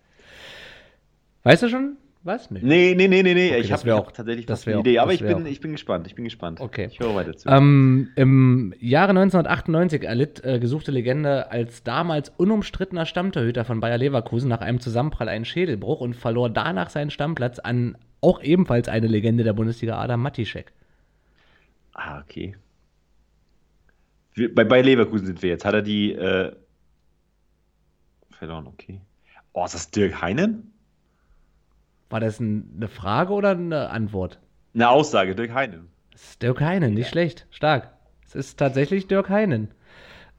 Weißt 1.43 1.63
du 1.63 1.69
schon? 1.69 1.97
Was? 2.23 2.51
Nee. 2.51 2.61
Nee, 2.63 2.95
nee, 2.95 3.09
nee, 3.09 3.23
nee. 3.23 3.49
Okay, 3.49 3.61
ich 3.61 3.73
habe 3.73 3.95
auch- 3.95 4.13
tatsächlich 4.13 4.45
das 4.45 4.67
eine 4.69 4.81
Idee, 4.81 4.99
aber 4.99 5.15
ich 5.15 5.21
bin, 5.23 5.35
auch- 5.43 5.47
ich 5.47 5.61
bin 5.61 5.73
gespannt, 5.73 6.07
ich 6.07 6.15
bin 6.15 6.25
gespannt. 6.25 6.61
Okay. 6.61 6.89
Ich 6.91 7.01
höre 7.01 7.15
weiter 7.15 7.35
zu. 7.35 7.49
Ähm, 7.49 8.11
Im 8.15 8.75
Jahre 8.79 9.11
1998 9.15 10.03
erlitt 10.03 10.45
äh, 10.45 10.59
gesuchte 10.61 10.91
Legende 10.91 11.51
als 11.51 11.83
damals 11.83 12.29
unumstrittener 12.29 13.07
Stammtorhüter 13.07 13.65
von 13.65 13.81
Bayer 13.81 13.97
Leverkusen 13.97 14.51
nach 14.51 14.61
einem 14.61 14.81
Zusammenprall 14.81 15.31
einen 15.31 15.47
Schädelbruch 15.47 16.03
und 16.03 16.15
verlor 16.15 16.51
danach 16.51 16.91
seinen 16.91 17.11
Stammplatz 17.11 17.59
an 17.59 17.97
auch 18.21 18.43
ebenfalls 18.43 18.89
eine 18.89 19.07
Legende 19.07 19.43
der 19.43 19.55
Bundesliga, 19.55 19.99
Adam 19.99 20.21
Matischek. 20.21 20.73
ah, 21.95 22.21
okay. 22.21 22.55
Wir, 24.35 24.55
bei, 24.55 24.65
bei 24.65 24.83
Leverkusen 24.83 25.27
sind 25.27 25.43
wir 25.43 25.49
jetzt. 25.49 25.65
Hat 25.65 25.73
er 25.73 25.81
die 25.83 26.13
äh, 26.13 26.53
verloren, 28.31 28.67
okay. 28.67 29.01
Oh, 29.55 29.65
ist 29.65 29.75
das 29.75 29.91
Dirk 29.91 30.21
Heinen? 30.21 30.70
War 32.11 32.21
das 32.21 32.41
ein, 32.41 32.73
eine 32.77 32.89
Frage 32.89 33.33
oder 33.33 33.51
eine 33.51 33.91
Antwort? 33.91 34.41
Eine 34.75 34.91
Aussage, 34.91 35.35
Dirk 35.35 35.55
Heinen. 35.55 35.89
Das 36.13 36.23
ist 36.23 36.43
Dirk 36.43 36.61
Heinen, 36.61 36.95
nicht 36.95 37.09
schlecht, 37.09 37.47
stark. 37.51 37.93
Es 38.27 38.35
ist 38.35 38.59
tatsächlich 38.59 39.07
Dirk 39.07 39.31
Heinen. 39.31 39.69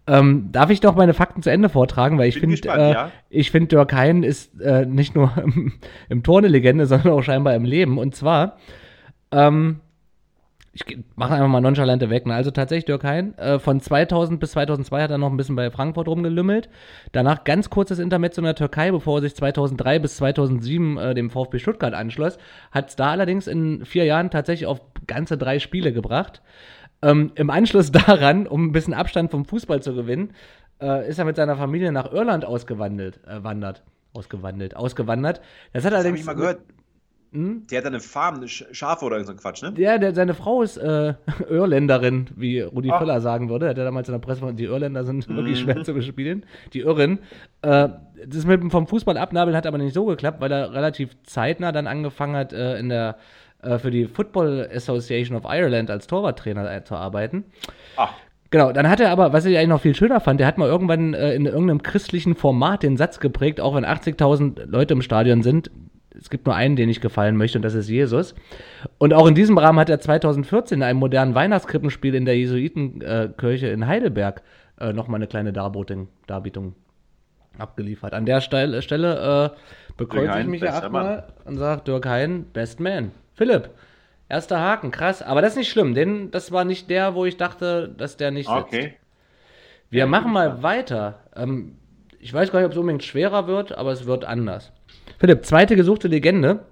Ähm, 0.08 0.50
darf 0.52 0.70
ich 0.70 0.82
doch 0.82 0.96
meine 0.96 1.14
Fakten 1.14 1.42
zu 1.42 1.50
Ende 1.50 1.70
vortragen, 1.70 2.18
weil 2.18 2.28
ich 2.28 2.40
finde, 2.40 2.58
äh, 2.68 2.92
ja. 2.92 3.12
ich 3.30 3.52
finde, 3.52 3.70
Dirk 3.70 3.94
Heinen 3.94 4.24
ist 4.24 4.60
äh, 4.60 4.86
nicht 4.86 5.16
nur 5.16 5.38
im, 5.44 5.74
im 6.10 6.24
Tor 6.24 6.40
eine 6.40 6.50
Legende, 6.50 6.86
sondern 6.86 7.14
auch 7.14 7.22
scheinbar 7.22 7.56
im 7.56 7.66
Leben. 7.66 7.98
Und 7.98 8.16
zwar, 8.16 8.58
ähm, 9.32 9.80
ich 10.74 10.86
mache 11.16 11.34
einfach 11.34 11.50
mal 11.50 11.60
nonchalante 11.60 12.10
weg. 12.10 12.26
Ne? 12.26 12.34
Also 12.34 12.52
tatsächlich 12.52 12.86
Dirk 12.86 13.04
Hein. 13.04 13.38
Äh, 13.38 13.60
von 13.60 13.82
2000 13.82 14.40
bis 14.40 14.52
2002 14.52 15.04
hat 15.04 15.12
er 15.12 15.18
noch 15.18 15.30
ein 15.30 15.36
bisschen 15.36 15.56
bei 15.56 15.70
Frankfurt 15.70 16.08
rumgelümmelt. 16.08 16.70
Danach 17.12 17.44
ganz 17.44 17.70
kurzes 17.70 18.00
Intermezzo 18.00 18.40
in 18.40 18.46
der 18.46 18.56
Türkei, 18.56 18.92
bevor 18.92 19.18
er 19.18 19.22
sich 19.24 19.36
2003 19.36 20.00
bis 20.00 20.16
2007 20.18 20.98
äh, 20.98 21.14
dem 21.14 21.30
VfB 21.30 21.60
Stuttgart 21.60 21.94
anschloss. 21.94 22.38
Hat 22.72 22.90
es 22.90 22.96
da 22.96 23.12
allerdings 23.12 23.48
in 23.48 23.84
vier 23.86 24.06
Jahren 24.06 24.30
tatsächlich 24.30 24.66
auf 24.68 24.80
ganze 25.08 25.38
drei 25.38 25.60
Spiele 25.60 25.92
gebracht. 25.92 26.42
Ähm, 27.02 27.32
Im 27.36 27.50
Anschluss 27.50 27.92
daran, 27.92 28.48
um 28.48 28.68
ein 28.68 28.72
bisschen 28.72 28.94
Abstand 28.94 29.32
vom 29.32 29.44
Fußball 29.44 29.82
zu 29.82 29.94
gewinnen, 29.94 30.34
äh, 30.82 31.10
ist 31.10 31.20
er 31.20 31.26
mit 31.26 31.36
seiner 31.36 31.58
Familie 31.58 31.92
nach 31.92 32.14
Irland 32.14 32.46
ausgewandelt, 32.46 33.20
äh, 33.28 33.44
wandert. 33.44 33.84
Ausgewandelt, 34.14 34.76
ausgewandert. 34.76 35.42
Das 35.74 35.86
hat 35.86 35.92
Das 35.92 36.00
allerdings. 36.00 36.20
ich 36.22 36.26
mal 36.26 36.34
gehört. 36.34 36.62
Hm? 37.34 37.66
Der 37.72 37.78
hat 37.80 37.86
eine 37.86 38.02
Farm, 38.02 38.36
eine 38.36 38.48
Sch- 38.48 38.66
Schafe 38.74 39.06
oder 39.06 39.24
so 39.24 39.32
ein 39.32 39.38
Quatsch, 39.38 39.62
ne? 39.62 39.74
Ja, 39.78 39.98
der, 39.98 40.14
seine 40.14 40.34
Frau 40.34 40.62
ist 40.64 40.76
äh, 40.78 41.14
Irländerin, 41.50 42.30
wie 42.36 42.60
Rudi 42.60 42.92
Ach. 42.92 43.00
Völler 43.00 43.22
sagen 43.22 43.50
würde. 43.50 43.70
Hat 43.70 43.78
er 43.78 43.86
damals 43.86 44.10
in 44.10 44.14
der 44.14 44.20
Presse 44.20 44.54
die 44.54 44.66
Irländer 44.66 45.06
sind 45.06 45.28
wirklich 45.36 45.60
Mhm. 45.62 45.64
schwer 45.72 45.84
zu 45.84 45.94
bespielen. 45.94 46.46
Die 46.74 46.80
Irren. 46.82 47.20
Äh, 47.62 47.90
das 48.28 48.46
mit 48.46 48.62
dem 48.62 48.70
vom 48.70 48.86
Fußball 48.86 49.18
abnabeln 49.18 49.56
hat 49.56 49.66
aber 49.66 49.78
nicht 49.78 49.94
so 49.94 50.06
geklappt, 50.06 50.42
weil 50.42 50.52
er 50.52 50.74
relativ 50.74 51.12
zeitnah 51.24 51.72
dann 51.72 51.88
angefangen 51.88 52.36
hat, 52.36 52.52
äh, 52.54 52.78
in 52.78 52.90
der 52.90 53.16
äh, 53.64 53.78
für 53.80 53.92
die 53.92 54.06
Football 54.08 54.70
Association 54.74 55.38
of 55.38 55.44
Ireland 55.46 55.90
als 55.90 56.08
Torwarttrainer 56.08 56.70
äh, 56.72 56.84
zu 56.84 56.96
arbeiten. 56.96 57.46
Ah, 57.96 58.10
Genau, 58.50 58.74
dann 58.74 58.90
hat 58.90 59.00
er 59.00 59.12
aber, 59.12 59.32
was 59.32 59.46
ich 59.46 59.56
eigentlich 59.56 59.70
noch 59.70 59.80
viel 59.80 59.96
schöner 59.96 60.20
fand, 60.20 60.42
der 60.42 60.48
hat 60.48 60.58
mal 60.58 60.68
irgendwann 60.68 61.14
äh, 61.14 61.34
in 61.34 61.46
irgendeinem 61.46 61.82
christlichen 61.82 62.36
Format 62.36 62.84
den 62.84 62.98
Satz 62.98 63.22
geprägt, 63.22 63.62
auch 63.62 63.76
wenn 63.76 63.86
80.000 63.86 64.66
Leute 64.66 64.94
im 64.94 65.02
Stadion 65.02 65.42
sind, 65.42 65.72
es 66.18 66.30
gibt 66.30 66.46
nur 66.46 66.56
einen, 66.56 66.76
den 66.76 66.90
ich 66.90 67.02
gefallen 67.02 67.38
möchte, 67.38 67.58
und 67.58 67.62
das 67.64 67.74
ist 67.74 67.90
Jesus. 67.90 68.36
Und 68.98 69.14
auch 69.14 69.28
in 69.28 69.36
diesem 69.36 69.58
Rahmen 69.58 69.80
hat 69.80 69.90
er 69.90 70.00
2014 70.00 70.80
in 70.80 70.84
einem 70.84 71.00
modernen 71.00 71.36
Weihnachtskrippenspiel 71.36 72.16
in 72.16 72.26
der 72.26 72.38
Jesuitenkirche 72.38 73.68
in 73.68 73.88
Heidelberg 73.88 74.42
äh, 74.80 74.94
nochmal 74.94 75.20
eine 75.20 75.28
kleine 75.28 75.54
Darbietung, 75.54 76.10
Darbietung 76.28 76.76
abgeliefert. 77.58 78.14
An 78.14 78.26
der 78.26 78.42
Stelle, 78.42 78.82
Stelle 78.82 79.54
äh, 79.54 79.94
bekreuze 79.98 80.40
ich 80.40 80.48
mich 80.48 80.62
ja 80.62 80.74
achtmal 80.74 81.28
und 81.46 81.58
sage, 81.58 81.84
Dirk 81.86 82.06
Hein, 82.06 82.46
Best 82.54 82.80
Man. 82.80 83.12
Philipp, 83.34 83.70
erster 84.30 84.60
Haken, 84.60 84.92
krass. 84.92 85.22
Aber 85.22 85.42
das 85.42 85.52
ist 85.52 85.58
nicht 85.58 85.70
schlimm, 85.70 85.94
denn 85.94 86.32
das 86.32 86.52
war 86.52 86.66
nicht 86.66 86.90
der, 86.90 87.16
wo 87.16 87.26
ich 87.26 87.38
dachte, 87.38 87.90
dass 87.90 88.18
der 88.18 88.32
nicht 88.32 88.48
sitzt. 88.48 88.60
okay. 88.60 88.94
Wir 89.90 90.08
machen 90.08 90.32
mal 90.32 90.64
weiter. 90.64 91.20
Ähm, 91.36 91.76
ich 92.20 92.34
weiß 92.34 92.52
gar 92.52 92.60
nicht, 92.60 92.68
ob 92.68 92.72
es 92.72 92.78
unbedingt 92.78 93.04
schwerer 93.04 93.48
wird, 93.48 93.78
aber 93.78 93.92
es 93.92 94.06
wird 94.06 94.26
anders. 94.26 94.72
Philipp, 95.20 95.46
zweite 95.46 95.76
gesuchte 95.76 96.08
Legende. 96.08 96.66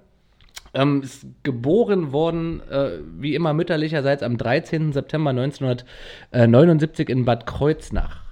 Ähm, 0.72 1.02
ist 1.02 1.26
geboren 1.42 2.12
worden, 2.12 2.60
äh, 2.70 2.98
wie 3.18 3.34
immer 3.34 3.52
mütterlicherseits, 3.52 4.22
am 4.22 4.36
13. 4.36 4.92
September 4.92 5.30
1979 5.30 7.08
in 7.08 7.24
Bad 7.24 7.44
Kreuznach. 7.44 8.22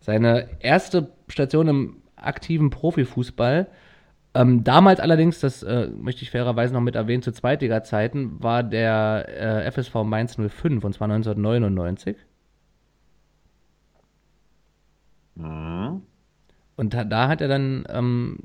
Seine 0.00 0.48
erste 0.60 1.10
Station 1.28 1.68
im 1.68 2.02
aktiven 2.16 2.68
Profifußball, 2.68 3.68
ähm, 4.34 4.62
damals 4.62 5.00
allerdings, 5.00 5.40
das 5.40 5.62
äh, 5.62 5.88
möchte 5.88 6.22
ich 6.22 6.30
fairerweise 6.30 6.74
noch 6.74 6.80
mit 6.80 6.94
erwähnen, 6.94 7.22
zu 7.22 7.32
Zweitliga-Zeiten, 7.32 8.42
war 8.42 8.62
der 8.62 9.26
äh, 9.66 9.70
FSV 9.72 10.04
Mainz 10.04 10.36
05, 10.36 10.84
und 10.84 10.92
zwar 10.94 11.06
1999. 11.10 12.16
Mhm. 15.34 16.02
Und 16.78 16.94
da, 16.94 17.02
da 17.02 17.28
hat 17.28 17.40
er 17.40 17.48
dann, 17.48 17.84
ähm, 17.90 18.38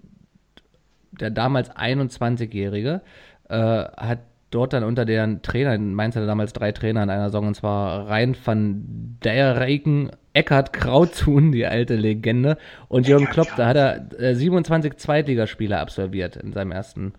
der 1.11 1.29
damals 1.29 1.69
21-Jährige, 1.69 3.01
äh, 3.47 3.55
hat 3.55 4.19
dort 4.49 4.73
dann 4.73 4.83
unter 4.83 5.05
den 5.05 5.43
Trainern, 5.43 5.93
Mainz 5.93 6.15
hatte 6.15 6.25
damals 6.25 6.51
drei 6.51 6.71
Trainer 6.71 7.03
in 7.03 7.11
einer 7.11 7.25
Saison, 7.25 7.47
und 7.47 7.55
zwar 7.55 8.09
Rein 8.09 8.35
van 8.43 9.17
der 9.23 9.59
Reken, 9.59 10.09
Eckhard 10.33 10.73
Krauthuhn, 10.73 11.51
die 11.51 11.67
alte 11.67 11.95
Legende, 11.95 12.57
und 12.87 13.07
Jürgen 13.07 13.27
Klopp, 13.27 13.49
da 13.55 13.67
hat 13.67 13.77
er 13.77 14.19
äh, 14.19 14.35
27 14.35 14.97
Zweitligaspiele 14.97 15.77
absolviert 15.77 16.35
in 16.35 16.53
seinem 16.53 16.71
ersten 16.71 17.13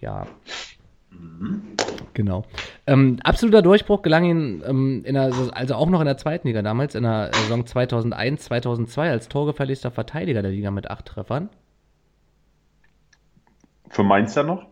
Jahr. 0.00 0.26
Genau. 2.14 2.44
Ähm, 2.86 3.18
absoluter 3.24 3.60
Durchbruch 3.60 4.02
gelang 4.02 4.24
ihm 4.24 4.62
ähm, 4.66 5.02
der, 5.04 5.32
also 5.52 5.74
auch 5.74 5.88
noch 5.88 6.00
in 6.00 6.06
der 6.06 6.16
zweiten 6.16 6.46
Liga 6.46 6.62
damals, 6.62 6.94
in 6.94 7.02
der 7.02 7.30
Saison 7.34 7.66
2001, 7.66 8.44
2002 8.44 9.10
als 9.10 9.28
torgefährlichster 9.28 9.90
Verteidiger 9.90 10.42
der 10.42 10.52
Liga 10.52 10.70
mit 10.70 10.90
acht 10.90 11.06
Treffern. 11.06 11.48
Für 13.88 14.04
Mainz 14.04 14.34
dann 14.34 14.46
noch? 14.46 14.66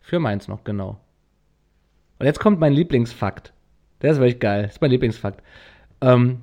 Für 0.00 0.18
Mainz 0.18 0.48
noch, 0.48 0.64
genau. 0.64 0.98
Und 2.18 2.26
jetzt 2.26 2.40
kommt 2.40 2.60
mein 2.60 2.72
Lieblingsfakt. 2.72 3.52
Der 4.02 4.12
ist 4.12 4.18
wirklich 4.18 4.40
geil. 4.40 4.64
Das 4.64 4.72
ist 4.72 4.80
mein 4.80 4.90
Lieblingsfakt. 4.90 5.42
Ähm, 6.00 6.40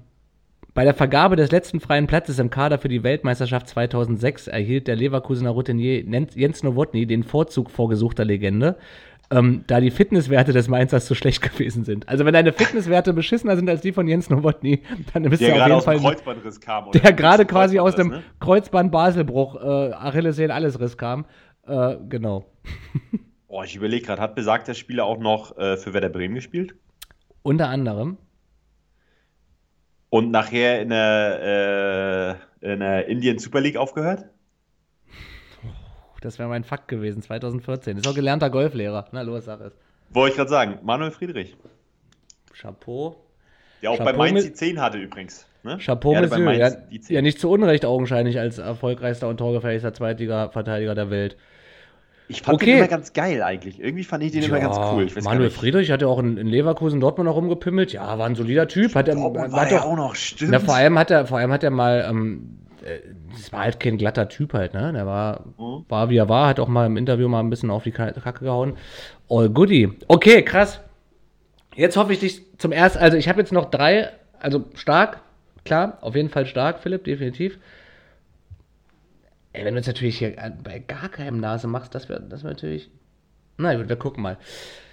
bei 0.74 0.86
der 0.86 0.94
Vergabe 0.94 1.36
des 1.36 1.52
letzten 1.52 1.80
freien 1.80 2.08
Platzes 2.08 2.40
im 2.40 2.50
Kader 2.50 2.78
für 2.78 2.88
die 2.88 3.04
Weltmeisterschaft 3.04 3.68
2006 3.68 4.48
erhielt 4.48 4.88
der 4.88 4.96
Leverkusener 4.96 5.50
Routinier 5.50 6.04
Jens 6.04 6.64
Nowotny 6.64 7.06
den 7.06 7.24
Vorzug 7.24 7.70
vor 7.70 7.90
gesuchter 7.90 8.24
Legende, 8.24 8.78
ähm, 9.32 9.64
da 9.68 9.80
die 9.80 9.92
Fitnesswerte 9.92 10.54
des 10.54 10.68
Mainzers 10.68 11.06
zu 11.06 11.16
schlecht 11.16 11.42
gewesen 11.54 11.84
sind. 11.84 12.08
Also 12.10 12.26
wenn 12.26 12.34
deine 12.34 12.52
Fitnesswerte 12.54 13.14
beschissener 13.14 13.56
sind 13.56 13.70
als 13.70 13.82
die 13.82 13.92
von 13.92 14.08
Jens 14.08 14.30
Nowotny, 14.30 14.82
dann 15.14 15.24
bist 15.24 15.42
Der 15.42 15.50
du 15.50 15.54
auf 15.54 15.58
gerade 15.60 15.70
jeden 15.70 15.78
aus 15.78 15.84
dem 15.86 15.86
Fall 15.86 16.00
Kreuzbandriss 16.00 16.60
kam. 16.60 16.88
oder? 16.88 17.00
der 17.00 17.14
gerade 17.14 17.46
quasi 17.46 17.80
aus 17.80 17.96
dem 17.96 18.10
ne? 18.10 18.24
Kreuzband 18.40 18.92
Baselbruch, 18.92 19.56
äh, 19.56 19.94
Achillessehnen, 19.94 20.52
alles 20.52 20.80
Riss 20.80 20.98
kam. 20.98 21.26
Äh, 21.68 21.98
genau. 22.08 22.46
Oh, 23.52 23.64
ich 23.64 23.76
überlege 23.76 24.06
gerade, 24.06 24.22
hat 24.22 24.36
besagter 24.36 24.76
Spieler 24.76 25.06
auch 25.06 25.18
noch 25.18 25.58
äh, 25.58 25.76
für 25.76 25.92
Werder 25.92 26.10
Bremen 26.10 26.36
gespielt? 26.36 26.76
Unter 27.42 27.68
anderem. 27.70 28.18
Und 30.10 30.30
nachher 30.30 30.80
in 30.84 30.90
der, 30.90 32.38
äh, 32.62 32.72
in 32.72 32.80
der 32.80 33.08
Indian 33.08 33.40
Super 33.40 33.60
League 33.62 33.76
aufgehört? 33.76 34.26
Das 36.22 36.40
wäre 36.40 36.50
mein 36.50 36.64
Fakt 36.64 36.88
gewesen, 36.88 37.22
2014. 37.22 37.98
Ist 37.98 38.08
auch 38.08 38.16
gelernter 38.16 38.50
Golflehrer. 38.50 39.06
Na 39.12 39.22
los, 39.22 39.46
sag 39.46 39.62
es. 39.62 39.74
Wollte 40.12 40.32
ich 40.32 40.38
gerade 40.38 40.50
sagen, 40.50 40.80
Manuel 40.84 41.12
Friedrich. 41.12 41.56
Chapeau. 42.54 43.16
Der 43.82 43.92
auch 43.92 43.98
Chapeau 43.98 44.12
bei 44.12 44.18
Mainz 44.18 44.44
die 44.44 44.54
10 44.54 44.82
hatte 44.82 44.98
übrigens. 44.98 45.46
Ne? 45.64 45.78
Chapeau, 45.78 46.14
bei 46.14 46.22
Monsieur. 46.22 46.52
Ja, 46.54 46.70
Mainz 46.70 46.78
die 46.92 47.00
10. 47.02 47.16
ja, 47.16 47.22
nicht 47.22 47.40
zu 47.40 47.50
Unrecht 47.50 47.86
augenscheinlich 47.86 48.40
als 48.40 48.58
erfolgreichster 48.58 49.28
und 49.30 49.38
torgefährlichster 49.38 49.94
Zweitliga-Verteidiger 49.94 50.96
der 50.96 51.10
Welt. 51.10 51.38
Ich 52.28 52.44
fand 52.44 52.56
Okay. 52.56 52.66
den 52.68 52.78
immer 52.80 52.88
ganz 52.88 53.14
geil 53.14 53.42
eigentlich. 53.42 53.80
Irgendwie 53.80 54.04
fand 54.04 54.24
ich 54.24 54.32
den 54.32 54.44
immer 54.44 54.60
ganz 54.60 54.78
cool. 54.78 55.08
Manuel. 55.24 55.50
Friedrich 55.50 55.90
hat 55.90 56.02
ja 56.02 56.08
auch 56.08 56.20
in, 56.20 56.38
in 56.38 56.48
Leverkusen 56.48 57.00
Dortmund 57.00 57.28
noch 57.28 57.36
rumgepimmelt. 57.36 57.92
Ja, 57.92 58.20
war 58.20 58.28
ein 58.28 58.36
solider 58.36 58.68
Typ. 58.68 58.94
Hat 58.94 59.08
er, 59.08 59.16
Dortmund 59.16 59.52
war 59.52 59.60
war 59.64 59.72
ja 59.72 59.80
doch, 59.80 59.86
auch 59.86 59.96
noch, 59.96 60.16
stimmt. 60.16 60.52
na, 60.52 60.60
vor 60.60 60.76
allem 60.76 61.00
hat 61.00 61.10
er, 61.10 61.26
vor 61.26 61.40
allem 61.40 61.52
hat 61.52 61.64
er 61.64 61.72
mal, 61.72 62.06
ähm, 62.08 62.60
äh, 62.68 62.69
das 63.32 63.52
war 63.52 63.62
halt 63.62 63.80
kein 63.80 63.98
glatter 63.98 64.28
Typ 64.30 64.54
halt, 64.54 64.74
ne? 64.74 64.92
Der 64.94 65.06
war, 65.06 65.46
Mhm. 65.58 65.86
war 65.90 66.10
wie 66.10 66.18
er 66.18 66.30
war, 66.30 66.48
hat 66.48 66.60
auch 66.60 66.68
mal 66.68 66.86
im 66.86 66.98
Interview 66.98 67.28
mal 67.28 67.40
ein 67.40 67.50
bisschen 67.50 67.70
auf 67.72 67.84
die 67.84 67.92
Ka- 67.92 68.12
Kacke 68.12 68.46
gehauen. 68.46 68.78
All 69.30 69.50
goodie. 69.50 69.90
Okay, 70.08 70.44
krass. 70.44 70.80
Jetzt 71.76 71.98
hoffe 71.98 72.14
ich 72.14 72.20
dich 72.20 72.42
zum 72.58 72.72
ersten, 72.72 73.00
also 73.00 73.16
ich 73.18 73.30
habe 73.30 73.40
jetzt 73.40 73.52
noch 73.54 73.70
drei, 73.70 74.10
also 74.40 74.66
stark, 74.76 75.22
klar, 75.66 75.98
auf 76.02 76.16
jeden 76.16 76.30
Fall 76.30 76.46
stark, 76.46 76.80
Philipp, 76.80 77.04
definitiv. 77.06 77.58
Ey, 79.54 79.66
wenn 79.66 79.74
du 79.74 79.80
jetzt 79.80 79.88
natürlich 79.88 80.18
hier 80.20 80.34
bei 80.64 80.80
gar 80.80 81.10
keinem 81.10 81.40
Nase 81.40 81.68
machst, 81.68 81.96
das 81.96 82.08
wäre 82.10 82.22
das 82.22 82.44
wär 82.44 82.52
natürlich. 82.52 82.90
Na 83.58 83.76
gut, 83.76 83.90
wir 83.90 83.96
gucken 83.96 84.24
mal. 84.24 84.38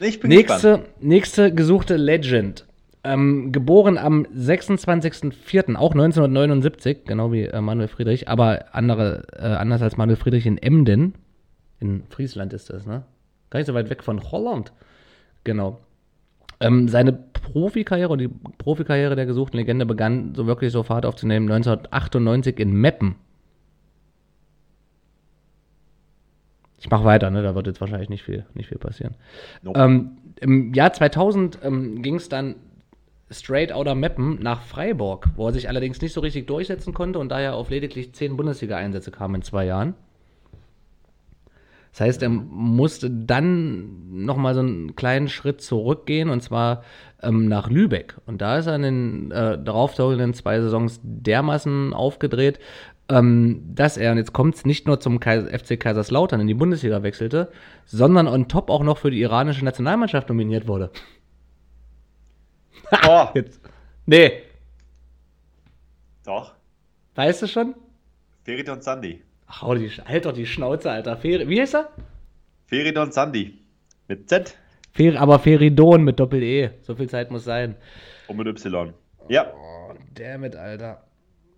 ich 0.00 0.18
bin 0.18 0.30
gespannt. 0.30 0.62
Nächste, 0.64 0.84
nächste 1.00 1.54
gesuchte 1.54 1.96
Legend. 1.96 2.64
Ähm, 3.06 3.52
geboren 3.52 3.98
am 3.98 4.24
26.04., 4.24 5.76
auch 5.76 5.92
1979, 5.92 7.04
genau 7.04 7.30
wie 7.30 7.44
äh, 7.44 7.60
Manuel 7.60 7.86
Friedrich, 7.86 8.28
aber 8.28 8.74
andere, 8.74 9.28
äh, 9.32 9.46
anders 9.46 9.80
als 9.80 9.96
Manuel 9.96 10.16
Friedrich 10.16 10.44
in 10.44 10.58
Emden. 10.58 11.14
In 11.78 12.02
Friesland 12.10 12.52
ist 12.52 12.68
das, 12.68 12.84
ne? 12.84 13.04
Gar 13.50 13.60
nicht 13.60 13.68
so 13.68 13.74
weit 13.74 13.90
weg 13.90 14.02
von 14.02 14.20
Holland. 14.32 14.72
Genau. 15.44 15.78
Ähm, 16.58 16.88
seine 16.88 17.12
Profikarriere 17.12 18.08
und 18.08 18.18
die 18.18 18.28
Profikarriere 18.58 19.14
der 19.14 19.26
gesuchten 19.26 19.56
Legende 19.56 19.86
begann 19.86 20.34
so 20.34 20.48
wirklich 20.48 20.72
so 20.72 20.82
Fahrt 20.82 21.06
aufzunehmen 21.06 21.48
1998 21.48 22.58
in 22.58 22.72
Meppen. 22.72 23.14
Ich 26.80 26.90
mache 26.90 27.04
weiter, 27.04 27.30
ne? 27.30 27.44
Da 27.44 27.54
wird 27.54 27.68
jetzt 27.68 27.80
wahrscheinlich 27.80 28.08
nicht 28.08 28.24
viel, 28.24 28.46
nicht 28.54 28.68
viel 28.68 28.78
passieren. 28.78 29.14
Nope. 29.62 29.78
Ähm, 29.78 30.18
Im 30.40 30.74
Jahr 30.74 30.92
2000 30.92 31.60
ähm, 31.62 32.02
ging 32.02 32.16
es 32.16 32.28
dann 32.28 32.56
straight 33.30 33.72
outer 33.72 33.94
Meppen 33.94 34.38
nach 34.40 34.62
Freiburg, 34.62 35.28
wo 35.36 35.46
er 35.46 35.52
sich 35.52 35.68
allerdings 35.68 36.00
nicht 36.00 36.12
so 36.12 36.20
richtig 36.20 36.46
durchsetzen 36.46 36.94
konnte 36.94 37.18
und 37.18 37.28
daher 37.30 37.54
auf 37.54 37.70
lediglich 37.70 38.12
zehn 38.14 38.36
Bundesliga-Einsätze 38.36 39.10
kam 39.10 39.34
in 39.34 39.42
zwei 39.42 39.66
Jahren. 39.66 39.94
Das 41.96 42.02
heißt, 42.02 42.22
er 42.22 42.28
musste 42.28 43.10
dann 43.10 44.24
nochmal 44.26 44.52
so 44.52 44.60
einen 44.60 44.96
kleinen 44.96 45.28
Schritt 45.28 45.62
zurückgehen 45.62 46.28
und 46.28 46.42
zwar 46.42 46.82
ähm, 47.22 47.48
nach 47.48 47.70
Lübeck. 47.70 48.16
Und 48.26 48.42
da 48.42 48.58
ist 48.58 48.66
er 48.66 48.76
in 48.76 48.82
den 48.82 49.30
äh, 49.30 49.58
darauffolgenden 49.58 50.34
zwei 50.34 50.60
Saisons 50.60 51.00
dermaßen 51.02 51.94
aufgedreht, 51.94 52.58
ähm, 53.08 53.62
dass 53.74 53.96
er, 53.96 54.12
und 54.12 54.18
jetzt 54.18 54.34
kommt 54.34 54.56
es 54.56 54.66
nicht 54.66 54.86
nur 54.86 55.00
zum 55.00 55.20
Kais 55.20 55.44
FC 55.44 55.80
Kaiserslautern 55.80 56.40
in 56.40 56.46
die 56.46 56.54
Bundesliga 56.54 57.02
wechselte, 57.02 57.50
sondern 57.86 58.28
on 58.28 58.46
top 58.46 58.68
auch 58.68 58.82
noch 58.82 58.98
für 58.98 59.10
die 59.10 59.22
iranische 59.22 59.64
Nationalmannschaft 59.64 60.28
nominiert 60.28 60.68
wurde. 60.68 60.90
Oh, 63.08 63.28
Jetzt. 63.34 63.60
Nee, 64.06 64.42
doch. 66.24 66.54
weißt 67.14 67.42
du 67.42 67.46
schon? 67.48 67.74
Feridon 68.44 68.80
Sandi. 68.80 69.22
Ach, 69.48 69.62
hau 69.62 69.74
die, 69.74 69.88
halt 69.88 70.24
doch 70.24 70.32
die 70.32 70.46
Schnauze, 70.46 70.90
Alter. 70.90 71.16
Fer 71.16 71.48
Wie 71.48 71.60
heißt 71.60 71.74
er? 71.74 71.90
Feridon 72.66 73.10
Sandi. 73.12 73.58
Mit 74.08 74.28
Z 74.28 74.56
Fer 74.92 75.20
aber 75.20 75.38
Feridon 75.38 76.02
mit 76.04 76.18
Doppel-E. 76.20 76.70
So 76.82 76.94
viel 76.94 77.08
Zeit 77.08 77.30
muss 77.30 77.44
sein. 77.44 77.76
und 78.28 78.36
mit 78.36 78.46
Y. 78.46 78.92
Ja, 79.28 79.52
Oh, 79.54 79.94
damit, 80.14 80.56
Alter. 80.56 81.04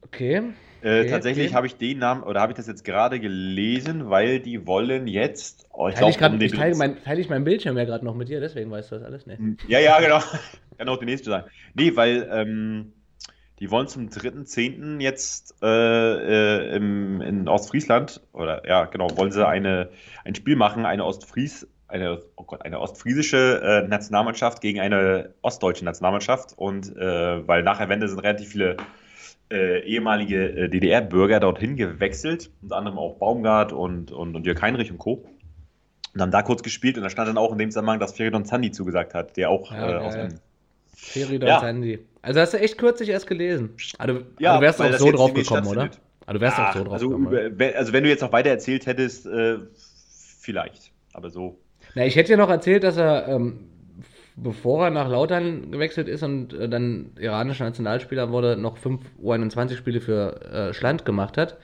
Okay. 0.02 0.42
Äh, 0.82 1.00
Okay, 1.00 1.10
tatsächlich 1.10 1.46
okay. 1.48 1.54
habe 1.54 1.66
ich 1.66 1.76
den 1.76 1.98
Namen, 1.98 2.22
oder 2.22 2.40
habe 2.40 2.52
ich 2.52 2.56
das 2.56 2.66
jetzt 2.66 2.84
gerade 2.84 3.20
gelesen, 3.20 4.10
weil 4.10 4.40
die 4.40 4.66
wollen 4.66 5.06
jetzt, 5.06 5.66
oh, 5.72 5.88
ich 5.88 5.94
Teile 5.94 6.10
ich, 6.10 6.18
glaube, 6.18 6.38
grad, 6.38 6.40
um 6.40 6.46
ich 6.46 6.52
teile, 6.52 6.76
mein, 6.76 7.02
teile 7.02 7.20
ich 7.20 7.28
mein 7.28 7.44
Bildschirm 7.44 7.76
ja 7.76 7.84
gerade 7.84 8.04
noch 8.04 8.14
mit 8.14 8.28
dir, 8.28 8.40
deswegen 8.40 8.70
weißt 8.70 8.90
du 8.90 8.96
das 8.96 9.04
alles 9.04 9.26
nicht. 9.26 9.40
Ja, 9.68 9.78
ja, 9.80 10.00
genau. 10.00 10.20
Kann 10.78 10.88
auch 10.88 10.98
die 10.98 11.06
nächste 11.06 11.30
sein. 11.30 11.44
Nee, 11.74 11.96
weil 11.96 12.28
ähm, 12.30 12.92
die 13.58 13.70
wollen 13.70 13.88
zum 13.88 14.08
3.10. 14.08 15.00
jetzt 15.00 15.56
äh, 15.62 15.66
äh, 15.66 16.76
im, 16.76 17.20
in 17.20 17.48
Ostfriesland, 17.48 18.20
oder 18.32 18.66
ja, 18.66 18.84
genau, 18.84 19.08
wollen 19.16 19.32
sie 19.32 19.46
eine, 19.46 19.90
ein 20.24 20.34
Spiel 20.36 20.54
machen, 20.54 20.86
eine 20.86 21.04
Ostfries, 21.04 21.66
eine, 21.88 22.22
oh 22.36 22.44
Gott, 22.44 22.62
eine 22.62 22.78
ostfriesische 22.78 23.60
äh, 23.62 23.88
Nationalmannschaft 23.88 24.60
gegen 24.60 24.78
eine 24.78 25.34
ostdeutsche 25.42 25.84
Nationalmannschaft. 25.84 26.52
Und 26.56 26.94
äh, 26.96 27.48
weil 27.48 27.62
nach 27.62 27.78
der 27.78 27.88
Wende 27.88 28.08
sind 28.08 28.20
relativ 28.20 28.50
viele 28.50 28.76
äh, 29.50 29.80
ehemalige 29.84 30.50
äh, 30.50 30.68
DDR-Bürger 30.68 31.40
dorthin 31.40 31.76
gewechselt, 31.76 32.50
unter 32.62 32.76
anderem 32.76 32.98
auch 32.98 33.16
Baumgart 33.18 33.72
und, 33.72 34.12
und, 34.12 34.34
und 34.36 34.46
Jörg 34.46 34.60
Heinrich 34.62 34.90
und 34.90 34.98
Co. 34.98 35.24
Und 36.14 36.20
haben 36.22 36.30
da 36.30 36.42
kurz 36.42 36.62
gespielt 36.62 36.96
und 36.96 37.02
da 37.04 37.10
stand 37.10 37.28
dann 37.28 37.38
auch 37.38 37.52
in 37.52 37.58
dem 37.58 37.70
Zusammenhang, 37.70 38.00
dass 38.00 38.14
Feridon 38.14 38.44
Zandi 38.44 38.70
zugesagt 38.72 39.14
hat, 39.14 39.36
der 39.36 39.50
auch 39.50 39.70
Ja, 39.72 39.90
äh, 39.90 39.96
aus 39.98 40.14
dem 40.14 40.28
Feridon 40.94 41.48
Ja. 41.48 41.60
Sandy. 41.60 42.00
Also 42.22 42.40
hast 42.40 42.54
du 42.54 42.58
echt 42.60 42.76
kürzlich 42.78 43.08
erst 43.10 43.26
gelesen. 43.26 43.70
Du, 44.04 44.24
Ja, 44.38 44.56
du 44.56 44.62
wärst 44.62 44.80
auch 44.82 44.92
so 44.94 45.10
drauf 45.12 45.32
gekommen, 45.32 45.66
oder? 45.66 45.82
stattfindet. 45.82 46.00
Ah, 46.26 46.32
du 46.34 46.40
wärst 46.40 46.58
auch 46.58 46.72
so 46.74 46.84
drauf 46.84 46.92
also, 46.94 47.08
gekommen. 47.08 47.32
über- 47.52 47.74
also 47.76 47.92
wenn 47.92 48.02
du 48.04 48.10
jetzt 48.10 48.20
noch 48.20 48.32
weiter 48.32 48.50
erzählt 48.50 48.86
hättest, 48.86 49.26
äh, 49.26 49.58
vielleicht. 50.40 50.92
Aber 51.14 51.30
so. 51.30 51.58
Na, 51.94 52.04
ich 52.04 52.16
hätte 52.16 52.32
ja 52.32 52.36
noch 52.36 52.50
erzählt, 52.50 52.84
dass 52.84 52.96
er, 52.96 53.28
ähm, 53.28 53.60
bevor 54.42 54.84
er 54.84 54.90
nach 54.90 55.08
Lautern 55.08 55.70
gewechselt 55.70 56.08
ist 56.08 56.22
und 56.22 56.52
äh, 56.54 56.68
dann 56.68 57.10
iranischer 57.18 57.64
Nationalspieler 57.64 58.30
wurde, 58.30 58.56
noch 58.56 58.76
fünf 58.76 59.00
U21-Spiele 59.22 60.00
für 60.00 60.40
äh, 60.52 60.74
Schland 60.74 61.04
gemacht 61.04 61.36
hat. 61.36 61.56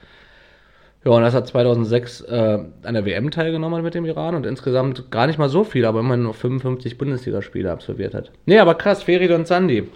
Ja, 1.03 1.11
und 1.11 1.21
das 1.21 1.35
hat 1.35 1.47
2006 1.47 2.21
äh, 2.21 2.59
an 2.83 2.93
der 2.93 3.05
WM 3.05 3.29
teilgenommen 3.29 3.83
mit 3.83 3.93
dem 3.93 4.05
Iran 4.05 4.33
und 4.33 4.45
insgesamt 4.45 5.11
gar 5.11 5.27
nicht 5.27 5.37
mal 5.37 5.49
so 5.49 5.63
viel, 5.63 5.85
aber 5.85 5.99
immerhin 5.99 6.23
noch 6.23 6.33
55 6.35 6.97
Bundesligaspiele 6.97 7.71
absolviert 7.71 8.15
hat. 8.15 8.31
Nee, 8.45 8.57
aber 8.57 8.73
krass, 8.75 9.03
Feridon 9.03 9.45
Sandi. 9.45 9.87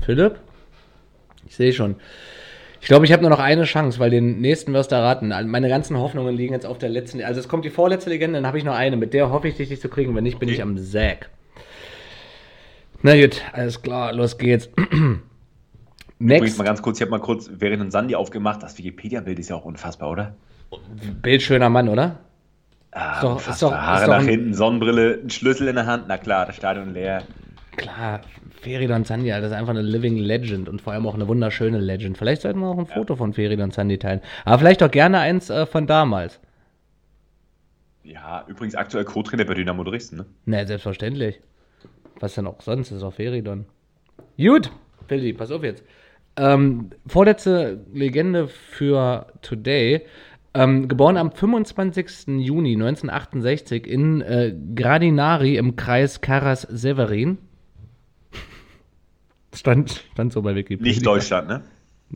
Philipp? 0.00 0.36
Ich 1.46 1.56
sehe 1.56 1.72
schon. 1.72 1.96
Ich 2.80 2.88
glaube, 2.88 3.06
ich 3.06 3.12
habe 3.12 3.22
nur 3.22 3.30
noch 3.30 3.40
eine 3.40 3.64
Chance, 3.64 3.98
weil 3.98 4.10
den 4.10 4.40
nächsten 4.40 4.72
wirst 4.74 4.92
du 4.92 4.96
erraten. 4.96 5.28
Meine 5.28 5.68
ganzen 5.68 5.98
Hoffnungen 5.98 6.34
liegen 6.36 6.52
jetzt 6.52 6.66
auf 6.66 6.78
der 6.78 6.90
letzten. 6.90 7.22
Also 7.22 7.40
es 7.40 7.48
kommt 7.48 7.64
die 7.64 7.70
vorletzte 7.70 8.10
Legende, 8.10 8.38
dann 8.38 8.46
habe 8.46 8.58
ich 8.58 8.64
noch 8.64 8.74
eine. 8.74 8.96
Mit 8.96 9.14
der 9.14 9.30
hoffe 9.30 9.48
ich, 9.48 9.56
dich 9.56 9.80
zu 9.80 9.88
kriegen. 9.88 10.14
Wenn 10.14 10.24
nicht, 10.24 10.38
bin 10.38 10.48
Okay. 10.48 10.56
ich 10.56 10.62
am 10.62 10.76
Sack. 10.76 11.30
Na 13.04 13.14
gut, 13.20 13.42
alles 13.52 13.82
klar, 13.82 14.12
los 14.14 14.38
geht's. 14.38 14.66
Übrigens 14.66 15.20
Next. 16.18 16.56
mal 16.58 16.64
ganz 16.64 16.80
kurz, 16.80 16.98
ich 16.98 17.02
habe 17.02 17.10
mal 17.10 17.20
kurz 17.20 17.50
während 17.52 17.82
dem 17.82 17.90
Sandi 17.90 18.14
aufgemacht. 18.14 18.62
Das 18.62 18.78
Wikipedia-Bild 18.78 19.38
ist 19.38 19.50
ja 19.50 19.56
auch 19.56 19.64
unfassbar, 19.66 20.10
oder? 20.10 20.34
Bildschöner 21.20 21.68
Mann, 21.68 21.88
oder? 21.90 22.20
Ah, 22.92 23.16
Ist 23.16 23.22
doch- 23.22 23.32
unfassbar. 23.32 23.52
ist 23.52 23.62
doch- 23.62 23.72
Haare 23.72 23.96
ist 24.00 24.06
doch 24.06 24.12
nach 24.14 24.20
ein- 24.20 24.28
hinten, 24.28 24.54
Sonnenbrille, 24.54 25.20
ein 25.22 25.28
Schlüssel 25.28 25.68
in 25.68 25.74
der 25.74 25.84
Hand. 25.86 26.04
Na 26.08 26.16
klar, 26.16 26.46
das 26.46 26.56
Stadion 26.56 26.94
leer. 26.94 27.22
Klar, 27.76 28.20
Feridon 28.62 29.04
Sandi, 29.04 29.28
das 29.28 29.44
ist 29.44 29.52
einfach 29.52 29.70
eine 29.72 29.82
Living 29.82 30.16
Legend 30.16 30.68
und 30.70 30.80
vor 30.80 30.94
allem 30.94 31.06
auch 31.06 31.14
eine 31.14 31.28
wunderschöne 31.28 31.78
Legend. 31.78 32.16
Vielleicht 32.16 32.40
sollten 32.42 32.60
wir 32.60 32.68
auch 32.68 32.78
ein 32.78 32.86
Foto 32.86 33.16
von 33.16 33.34
Feridon 33.34 33.70
Sandi 33.72 33.98
teilen. 33.98 34.20
Aber 34.46 34.58
vielleicht 34.60 34.82
auch 34.82 34.90
gerne 34.90 35.18
eins 35.18 35.50
äh, 35.50 35.66
von 35.66 35.86
damals. 35.86 36.40
Ja, 38.02 38.44
übrigens 38.46 38.74
aktuell 38.76 39.04
Co-Trainer 39.04 39.44
bei 39.44 39.54
Dynamo 39.54 39.82
Dresden, 39.84 40.16
ne? 40.16 40.26
Na, 40.46 40.64
selbstverständlich. 40.66 41.40
Was 42.20 42.34
denn 42.34 42.46
auch 42.46 42.60
sonst? 42.60 42.90
Das 42.90 42.98
ist 42.98 43.04
auch 43.04 43.12
Feridon. 43.12 43.66
Gut, 44.36 44.70
Billy, 45.08 45.32
pass 45.32 45.50
auf 45.50 45.62
jetzt. 45.62 45.84
Ähm, 46.36 46.90
vorletzte 47.06 47.84
Legende 47.92 48.48
für 48.48 49.26
Today. 49.42 50.02
Ähm, 50.56 50.86
geboren 50.86 51.16
am 51.16 51.32
25. 51.32 52.28
Juni 52.38 52.74
1968 52.74 53.86
in 53.86 54.20
äh, 54.20 54.54
Gradinari 54.74 55.56
im 55.56 55.74
Kreis 55.76 56.20
Karas-Severin. 56.20 57.38
Stand, 59.54 60.04
stand 60.12 60.32
so 60.32 60.42
bei 60.42 60.54
Wikipedia. 60.54 60.92
Nicht 60.92 61.06
Deutschland, 61.06 61.48
ne? 61.48 61.62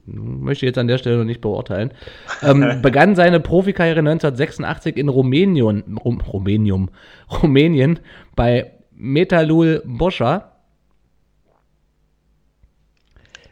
Möchte 0.07 0.67
ich 0.67 0.71
jetzt 0.71 0.79
an 0.79 0.87
der 0.87 0.99
Stelle 0.99 1.19
noch 1.19 1.25
nicht 1.25 1.41
beurteilen. 1.41 1.93
Ähm, 2.43 2.79
begann 2.83 3.17
seine 3.17 3.41
Profikarriere 3.41 3.99
1986 3.99 4.97
in 4.97 5.09
Rumänien, 5.09 5.97
Rum, 5.97 6.21
Rumänium, 6.21 6.91
Rumänien 7.43 7.99
bei 8.37 8.78
Metalul 8.99 9.83
Boscha. 9.87 10.53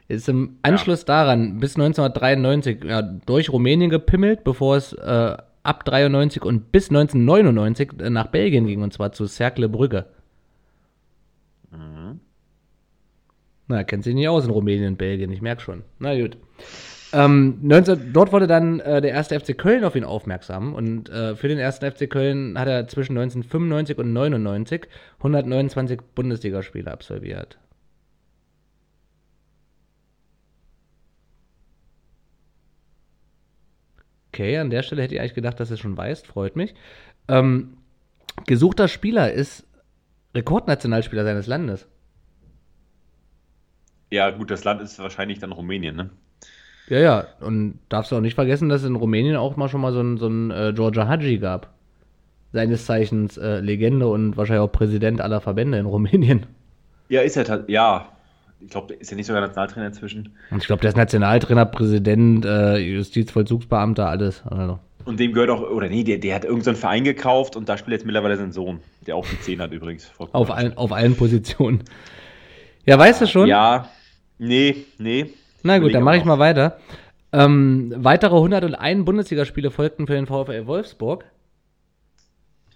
Ist 0.08 0.28
im 0.28 0.58
Anschluss 0.62 1.04
daran 1.04 1.58
bis 1.58 1.76
1993 1.76 2.84
ja, 2.84 3.02
durch 3.02 3.50
Rumänien 3.50 3.90
gepimmelt, 3.90 4.44
bevor 4.44 4.76
es 4.76 4.92
äh, 4.92 5.36
ab 5.64 5.84
93 5.84 6.44
und 6.44 6.70
bis 6.70 6.90
1999 6.90 7.92
nach 8.10 8.28
Belgien 8.28 8.66
ging, 8.66 8.82
und 8.82 8.92
zwar 8.92 9.12
zu 9.12 9.26
Cercle 9.26 9.68
Brügge. 9.68 10.06
Na, 13.68 13.82
kennt 13.82 14.04
sich 14.04 14.14
nicht 14.14 14.28
aus 14.28 14.44
in 14.44 14.50
Rumänien 14.50 14.92
und 14.92 14.98
Belgien, 14.98 15.32
ich 15.32 15.42
merke 15.42 15.60
schon. 15.60 15.82
Na 15.98 16.18
gut. 16.18 16.36
Ähm, 17.12 17.58
19, 17.62 18.12
dort 18.12 18.32
wurde 18.32 18.46
dann 18.46 18.80
äh, 18.80 19.00
der 19.00 19.12
erste 19.12 19.38
FC 19.38 19.56
Köln 19.56 19.84
auf 19.84 19.94
ihn 19.94 20.04
aufmerksam 20.04 20.74
und 20.74 21.08
äh, 21.08 21.36
für 21.36 21.48
den 21.48 21.58
ersten 21.58 21.90
FC 21.90 22.10
Köln 22.10 22.58
hat 22.58 22.66
er 22.68 22.88
zwischen 22.88 23.16
1995 23.16 23.98
und 23.98 24.12
99 24.12 24.88
129 25.18 26.00
Bundesligaspiele 26.14 26.90
absolviert. 26.90 27.58
Okay, 34.32 34.58
an 34.58 34.70
der 34.70 34.82
Stelle 34.82 35.02
hätte 35.02 35.14
ich 35.14 35.20
eigentlich 35.20 35.34
gedacht, 35.34 35.58
dass 35.60 35.68
du 35.68 35.74
es 35.74 35.80
schon 35.80 35.96
weißt, 35.96 36.26
freut 36.26 36.56
mich. 36.56 36.74
Ähm, 37.28 37.78
gesuchter 38.46 38.88
Spieler 38.88 39.32
ist 39.32 39.66
Rekordnationalspieler 40.34 41.24
seines 41.24 41.46
Landes. 41.46 41.88
Ja, 44.10 44.30
gut, 44.30 44.50
das 44.50 44.64
Land 44.64 44.82
ist 44.82 44.98
wahrscheinlich 44.98 45.38
dann 45.38 45.52
Rumänien, 45.52 45.96
ne? 45.96 46.10
Ja, 46.88 46.98
ja. 46.98 47.26
Und 47.40 47.78
darfst 47.88 48.12
du 48.12 48.16
auch 48.16 48.20
nicht 48.20 48.34
vergessen, 48.34 48.68
dass 48.68 48.82
es 48.82 48.88
in 48.88 48.96
Rumänien 48.96 49.36
auch 49.36 49.56
mal 49.56 49.68
schon 49.68 49.80
mal 49.80 49.92
so 49.92 50.00
ein, 50.00 50.18
so 50.18 50.28
ein 50.28 50.50
äh, 50.50 50.72
Georgia 50.74 51.08
Hadji 51.08 51.38
gab. 51.38 51.72
Seines 52.52 52.86
Zeichens 52.86 53.36
äh, 53.36 53.60
Legende 53.60 54.06
und 54.06 54.36
wahrscheinlich 54.36 54.62
auch 54.62 54.72
Präsident 54.72 55.20
aller 55.20 55.40
Verbände 55.40 55.78
in 55.78 55.86
Rumänien. 55.86 56.46
Ja, 57.08 57.22
ist 57.22 57.36
er 57.36 57.48
halt, 57.48 57.68
ja. 57.68 58.08
Ich 58.60 58.70
glaube, 58.70 58.94
ist 58.94 59.12
er 59.12 59.16
nicht 59.16 59.26
sogar 59.26 59.42
Nationaltrainer 59.42 59.88
inzwischen? 59.88 60.30
Und 60.50 60.58
ich 60.58 60.66
glaube, 60.66 60.80
der 60.80 60.88
ist 60.90 60.96
Nationaltrainer, 60.96 61.66
Präsident, 61.66 62.44
äh, 62.46 62.78
Justizvollzugsbeamter, 62.78 64.08
alles. 64.08 64.42
Also. 64.46 64.78
Und 65.04 65.20
dem 65.20 65.32
gehört 65.32 65.50
auch, 65.50 65.62
oder 65.62 65.88
nee, 65.88 66.02
der, 66.02 66.18
der 66.18 66.34
hat 66.34 66.44
irgendeinen 66.44 66.74
so 66.74 66.80
Verein 66.80 67.04
gekauft 67.04 67.54
und 67.54 67.68
da 67.68 67.76
spielt 67.76 67.92
jetzt 67.92 68.06
mittlerweile 68.06 68.36
sein 68.36 68.52
Sohn, 68.52 68.80
der 69.06 69.14
auch 69.16 69.26
die 69.26 69.38
10 69.40 69.60
hat 69.60 69.72
übrigens. 69.72 70.10
Auf 70.18 70.50
allen, 70.50 70.76
auf 70.76 70.92
allen 70.92 71.16
Positionen. 71.16 71.84
Ja, 72.86 72.98
weißt 72.98 73.20
du 73.20 73.26
schon? 73.26 73.46
Ja, 73.46 73.88
nee, 74.38 74.84
nee. 74.98 75.26
Na 75.66 75.78
gut, 75.78 75.94
dann 75.94 76.04
mache 76.04 76.16
ich 76.16 76.24
mal 76.24 76.38
weiter. 76.38 76.78
Ähm, 77.32 77.92
weitere 77.96 78.36
101 78.36 79.04
Bundesligaspiele 79.04 79.70
folgten 79.70 80.06
für 80.06 80.14
den 80.14 80.26
VfL 80.26 80.66
Wolfsburg. 80.66 81.24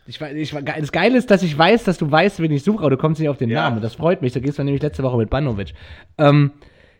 Ich, 0.07 0.20
ich, 0.20 0.51
das 0.51 0.93
Geile 0.93 1.16
ist, 1.16 1.30
dass 1.30 1.43
ich 1.43 1.57
weiß, 1.57 1.84
dass 1.84 1.99
du 1.99 2.11
weißt, 2.11 2.41
wen 2.41 2.51
ich 2.51 2.64
suche, 2.64 2.80
aber 2.80 2.91
du 2.91 2.97
kommst 2.97 3.20
nicht 3.20 3.28
auf 3.28 3.38
den 3.38 3.49
ja. 3.49 3.62
Namen. 3.62 3.80
Das 3.80 3.95
freut 3.95 4.22
mich. 4.22 4.32
Da 4.32 4.41
gehst 4.41 4.59
du 4.59 4.64
nämlich 4.64 4.82
letzte 4.82 5.05
Woche 5.05 5.16
mit 5.16 5.30
Banovic. 5.30 5.72
Ähm, 6.18 6.51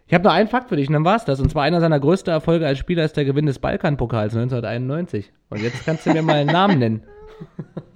ich 0.07 0.15
habe 0.15 0.25
noch 0.25 0.33
einen 0.33 0.49
Fakt 0.49 0.69
für 0.69 0.77
dich 0.77 0.89
und 0.89 0.95
dann 0.95 1.05
war's 1.05 1.25
das. 1.25 1.41
Und 1.41 1.51
zwar 1.51 1.65
einer 1.65 1.81
seiner 1.81 1.99
größten 1.99 2.33
Erfolge 2.33 2.67
als 2.67 2.79
Spieler 2.79 3.05
ist 3.05 3.17
der 3.17 3.25
Gewinn 3.25 3.47
des 3.47 3.59
Balkanpokals 3.59 4.35
1991. 4.35 5.33
Und 5.51 5.61
jetzt 5.61 5.85
kannst 5.85 6.07
du 6.07 6.13
mir 6.13 6.23
mal 6.23 6.37
einen 6.37 6.53
Namen 6.53 6.79
nennen. 6.79 7.03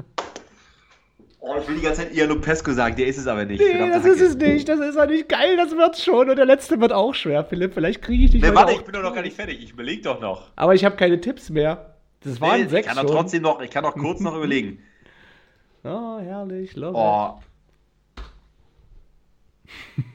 Oh, 1.46 1.56
ich 1.60 1.68
will 1.68 1.76
die 1.76 1.82
ganze 1.82 2.02
Zeit 2.02 2.14
Ian 2.14 2.40
Pesco 2.40 2.72
sagen, 2.72 2.96
der 2.96 3.06
ist 3.06 3.18
es 3.18 3.26
aber 3.26 3.44
nicht. 3.44 3.60
Nee, 3.60 3.72
Verdammt, 3.72 3.94
das 3.96 4.06
ist 4.06 4.20
es 4.22 4.36
nicht. 4.36 4.66
Das 4.66 4.80
ist 4.80 4.96
ja 4.96 5.04
nicht 5.04 5.28
geil, 5.28 5.58
das 5.58 5.72
wird's 5.72 6.02
schon. 6.02 6.30
Und 6.30 6.36
der 6.36 6.46
letzte 6.46 6.80
wird 6.80 6.90
auch 6.90 7.12
schwer, 7.14 7.44
Philipp. 7.44 7.74
Vielleicht 7.74 8.00
kriege 8.00 8.24
ich 8.24 8.30
dich. 8.30 8.40
Nee, 8.40 8.54
warte, 8.54 8.72
ich 8.72 8.80
bin 8.80 8.94
doch 8.94 9.02
noch 9.02 9.14
gar 9.14 9.20
nicht 9.20 9.36
fertig. 9.36 9.62
Ich 9.62 9.72
überlege 9.72 10.00
doch 10.00 10.22
noch. 10.22 10.52
Aber 10.56 10.74
ich 10.74 10.86
habe 10.86 10.96
keine 10.96 11.20
Tipps 11.20 11.50
mehr. 11.50 11.96
Das 12.20 12.40
waren 12.40 12.62
nee, 12.62 12.68
sechs. 12.68 12.88
Ich 12.88 12.94
kann 12.94 13.06
doch 13.06 13.14
trotzdem 13.14 13.42
noch, 13.42 13.60
ich 13.60 13.70
kann 13.70 13.84
doch 13.84 13.92
kurz 13.94 14.20
noch 14.20 14.34
überlegen. 14.34 14.78
Oh, 15.84 16.18
herrlich, 16.22 16.74
love 16.76 16.96
oh. 16.96 17.38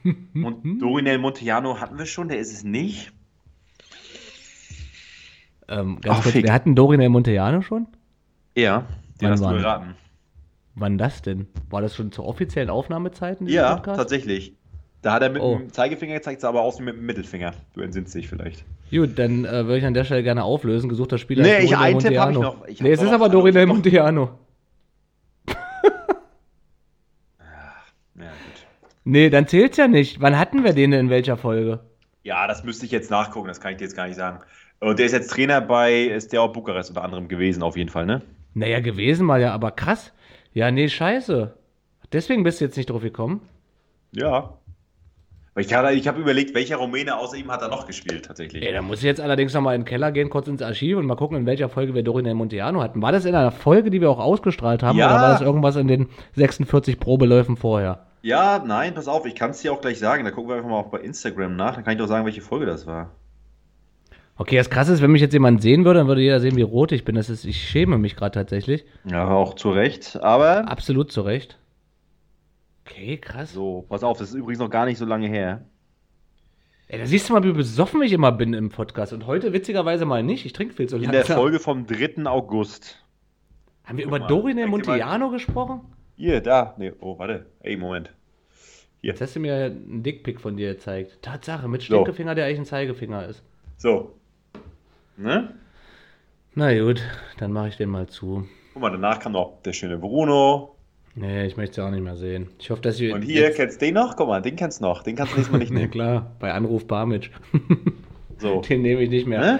Und 0.34 0.82
Dorinel 0.82 1.20
Monteano 1.20 1.80
hatten 1.80 2.00
wir 2.00 2.08
schon, 2.08 2.30
der 2.30 2.40
ist 2.40 2.52
es 2.52 2.64
nicht. 2.64 3.12
Ähm, 5.68 6.02
ganz 6.02 6.18
Ach, 6.18 6.24
kurz, 6.24 6.34
wir 6.34 6.52
hatten 6.52 6.76
Dorinel 6.76 7.10
Monteano 7.10 7.62
schon? 7.62 7.86
Ja, 8.56 8.88
den 9.22 9.30
Wann 9.30 9.32
hast 9.32 9.44
du 9.44 9.50
geraten. 9.50 9.96
Wann 10.80 10.98
das 10.98 11.22
denn? 11.22 11.48
War 11.70 11.82
das 11.82 11.94
schon 11.94 12.14
zur 12.14 12.26
offiziellen 12.26 12.70
Aufnahmezeiten? 12.70 13.48
Ja, 13.48 13.76
Podcast? 13.76 13.98
tatsächlich. 14.00 14.56
Da 15.02 15.14
hat 15.14 15.22
er 15.22 15.30
mit 15.30 15.42
oh. 15.42 15.58
dem 15.58 15.74
Zeigefinger 15.74 16.16
gezeigt, 16.16 16.42
sah 16.42 16.50
aber 16.50 16.62
aus 16.62 16.80
wie 16.80 16.84
mit 16.84 16.96
dem 16.96 17.06
Mittelfinger. 17.06 17.54
Du 17.74 17.82
entsinnst 17.82 18.16
dich 18.16 18.30
vielleicht. 18.30 18.64
Gut, 18.90 19.20
dann 19.20 19.46
äh, 19.46 19.66
würde 19.66 19.78
ich 19.78 19.86
an 19.86 19.94
der 19.94 20.06
Stelle 20.06 20.24
gerne 20.24 20.44
auflösen. 20.44 20.90
Gesuchter 20.90 21.18
Spieler 21.18 21.44
nee, 21.44 21.60
ich, 21.60 21.78
einen 21.78 22.00
Tipp 22.00 22.18
habe 22.18 22.32
ich 22.32 22.38
noch. 22.38 22.68
Ich 22.68 22.82
nee, 22.82 22.92
es 22.92 23.02
ist 23.02 23.12
aber 23.12 23.28
Dorinel 23.30 23.66
Monteano. 23.66 24.40
ja, 25.48 25.56
gut. 28.16 28.30
Nee, 29.04 29.30
dann 29.30 29.48
zählt's 29.48 29.78
ja 29.78 29.88
nicht. 29.88 30.22
Wann 30.22 30.40
hatten 30.40 30.64
wir 30.64 30.74
den 30.74 30.92
denn 30.92 31.02
in 31.02 31.10
welcher 31.10 31.36
Folge? 31.38 31.82
Ja, 32.24 32.48
das 32.48 32.64
müsste 32.64 32.86
ich 32.86 32.92
jetzt 32.92 33.12
nachgucken, 33.12 33.48
das 33.48 33.60
kann 33.60 33.72
ich 33.72 33.78
dir 33.78 33.86
jetzt 33.86 33.96
gar 33.96 34.08
nicht 34.08 34.18
sagen. 34.18 34.40
Und 34.80 35.00
der 35.00 35.06
ist 35.06 35.12
jetzt 35.14 35.32
Trainer 35.32 35.60
bei 35.60 36.18
Steaua 36.22 36.48
Bukarest 36.48 36.90
unter 36.90 37.04
anderem 37.04 37.28
gewesen, 37.28 37.64
auf 37.64 37.76
jeden 37.76 37.90
Fall, 37.90 38.06
ne? 38.06 38.22
Naja, 38.54 38.80
gewesen 38.80 39.26
mal 39.26 39.42
ja, 39.42 39.54
aber 39.54 39.72
krass. 39.72 40.14
Ja, 40.60 40.72
nee, 40.72 40.90
scheiße. 40.90 41.54
Deswegen 42.12 42.44
bist 42.44 42.60
du 42.60 42.66
jetzt 42.66 42.76
nicht 42.76 42.90
drauf 42.90 43.02
gekommen? 43.02 43.40
Ja. 44.12 44.58
Ich 45.56 45.74
habe 45.74 45.94
ich 45.94 46.06
hab 46.06 46.18
überlegt, 46.18 46.54
welcher 46.54 46.76
Rumäne 46.76 47.18
außer 47.18 47.38
ihm 47.38 47.50
hat 47.50 47.62
er 47.62 47.70
noch 47.70 47.88
gespielt, 47.88 48.26
tatsächlich. 48.26 48.66
Ja, 48.66 48.74
da 48.74 48.82
muss 48.82 48.98
ich 48.98 49.06
jetzt 49.06 49.22
allerdings 49.22 49.54
nochmal 49.54 49.76
in 49.76 49.84
den 49.84 49.88
Keller 49.88 50.12
gehen, 50.12 50.30
kurz 50.30 50.50
ins 50.50 50.62
Archiv 50.62 50.98
und 50.98 51.06
mal 51.06 51.16
gucken, 51.16 51.38
in 51.38 51.46
welcher 51.46 51.70
Folge 51.70 51.94
wir 51.94 52.04
Dorin 52.04 52.36
Monteano 52.36 52.82
hatten. 52.82 53.02
War 53.02 53.14
das 53.14 53.24
in 53.24 53.36
einer 53.36 53.52
Folge, 53.52 53.90
die 53.90 54.02
wir 54.02 54.10
auch 54.10 54.20
ausgestrahlt 54.20 54.84
haben, 54.84 54.98
ja. 54.98 55.06
oder 55.06 55.16
war 55.16 55.32
das 55.32 55.40
irgendwas 55.40 55.78
in 55.78 55.88
den 55.88 56.10
46 56.36 57.00
Probeläufen 57.00 57.56
vorher? 57.56 58.08
Ja, 58.22 58.62
nein, 58.66 58.94
pass 58.94 59.08
auf, 59.08 59.26
ich 59.26 59.36
kann 59.36 59.52
es 59.52 59.62
dir 59.62 59.72
auch 59.72 59.80
gleich 59.80 59.98
sagen. 59.98 60.26
Da 60.26 60.32
gucken 60.32 60.50
wir 60.50 60.58
einfach 60.58 60.70
mal 60.70 60.80
auch 60.80 60.90
bei 60.90 61.00
Instagram 61.00 61.56
nach, 61.56 61.76
dann 61.76 61.86
kann 61.86 61.94
ich 61.94 62.00
doch 62.00 62.08
sagen, 62.08 62.26
welche 62.26 62.42
Folge 62.42 62.66
das 62.66 62.86
war. 62.86 63.12
Okay, 64.40 64.56
das 64.56 64.70
krasse 64.70 64.94
ist, 64.94 65.02
wenn 65.02 65.12
mich 65.12 65.22
jetzt 65.22 65.34
jemand 65.34 65.62
sehen 65.62 65.84
würde, 65.84 66.00
dann 66.00 66.08
würde 66.08 66.22
jeder 66.22 66.40
sehen, 66.40 66.56
wie 66.56 66.62
rot 66.62 66.94
ich 66.94 67.04
bin. 67.04 67.16
Das 67.16 67.30
ist, 67.30 67.44
ich 67.44 67.62
schäme 67.62 67.98
mich 67.98 68.16
gerade 68.16 68.32
tatsächlich. 68.32 68.86
Ja, 69.04 69.28
auch 69.28 69.54
zu 69.54 69.70
Recht, 69.70 70.16
aber. 70.24 70.66
Absolut 70.70 71.12
zu 71.12 71.22
Recht. 71.22 71.60
Okay, 72.86 73.18
krass. 73.18 73.52
So, 73.52 73.86
pass 73.90 74.02
auf, 74.02 74.18
das 74.18 74.30
ist 74.30 74.36
übrigens 74.36 74.60
noch 74.60 74.70
gar 74.70 74.86
nicht 74.86 74.98
so 74.98 75.04
lange 75.04 75.28
her. 75.28 75.66
Ey, 76.88 77.00
da 77.00 77.06
siehst 77.06 77.28
du 77.28 77.34
mal, 77.34 77.44
wie 77.44 77.52
besoffen 77.52 78.02
ich 78.02 78.14
immer 78.14 78.32
bin 78.32 78.54
im 78.54 78.70
Podcast. 78.70 79.12
Und 79.12 79.28
heute 79.28 79.52
witzigerweise 79.52 80.06
mal 80.06 80.24
nicht. 80.24 80.46
Ich 80.46 80.54
trinke 80.54 80.74
viel 80.74 80.88
zu 80.88 80.96
lange. 80.96 81.08
In 81.08 81.12
der 81.12 81.26
Folge 81.26 81.60
vom 81.60 81.86
3. 81.86 82.26
August. 82.26 83.04
Haben 83.84 83.98
wir 83.98 84.06
Guck 84.06 84.16
über 84.16 84.26
Dorine 84.26 84.68
Montiano 84.68 85.32
gesprochen? 85.32 85.82
Hier, 86.16 86.40
da. 86.40 86.76
Nee, 86.78 86.94
oh, 87.02 87.20
warte. 87.20 87.48
Ey, 87.60 87.76
Moment. 87.76 88.14
Hier. 89.02 89.10
Jetzt 89.10 89.20
hast 89.20 89.36
du 89.36 89.42
mir 89.42 89.66
einen 89.66 90.02
Dickpick 90.02 90.40
von 90.40 90.56
dir 90.56 90.76
gezeigt. 90.76 91.22
Tatsache, 91.22 91.68
mit 91.68 91.84
Stinkefinger, 91.84 92.32
so. 92.32 92.36
der 92.36 92.46
eigentlich 92.46 92.60
ein 92.60 92.66
Zeigefinger 92.66 93.28
ist. 93.28 93.44
So, 93.78 94.19
Ne? 95.20 95.54
Na 96.56 96.80
gut, 96.80 97.02
dann 97.40 97.52
mache 97.52 97.68
ich 97.68 97.78
den 97.78 97.90
mal 97.90 98.08
zu. 98.08 98.48
Guck 98.74 98.82
mal, 98.82 98.90
danach 98.90 99.20
kam 99.20 99.34
noch 99.34 99.62
der 99.64 99.74
schöne 99.74 99.98
Bruno. 99.98 100.76
Nee, 101.14 101.46
ich 101.46 101.58
möchte 101.58 101.82
es 101.82 101.86
auch 101.86 101.92
nicht 101.92 102.04
mehr 102.04 102.16
sehen. 102.16 102.50
Ich 102.58 102.70
hoffe, 102.70 102.82
dass 102.82 103.02
ihr. 103.02 103.14
Und 103.14 103.24
hier, 103.24 103.42
jetzt... 103.42 103.58
kennst 103.58 103.82
du 103.82 103.86
den 103.86 103.96
noch? 103.96 104.16
Guck 104.16 104.30
mal, 104.30 104.42
den 104.42 104.56
kennst 104.56 104.80
du 104.80 104.86
noch. 104.86 105.04
Den 105.04 105.18
kannst 105.18 105.34
du 105.34 105.38
nächstes 105.38 105.52
Mal 105.52 105.60
nicht 105.60 105.72
nehmen. 105.74 105.88
ja, 105.88 105.92
klar, 105.92 106.32
bei 106.40 106.54
Anruf 106.54 106.88
Barmitsch. 106.88 107.32
so. 108.38 108.62
Den 108.62 108.82
nehme 108.82 109.02
ich 109.02 109.10
nicht 109.10 109.28
mehr. 109.28 109.42
Ne? 109.42 109.60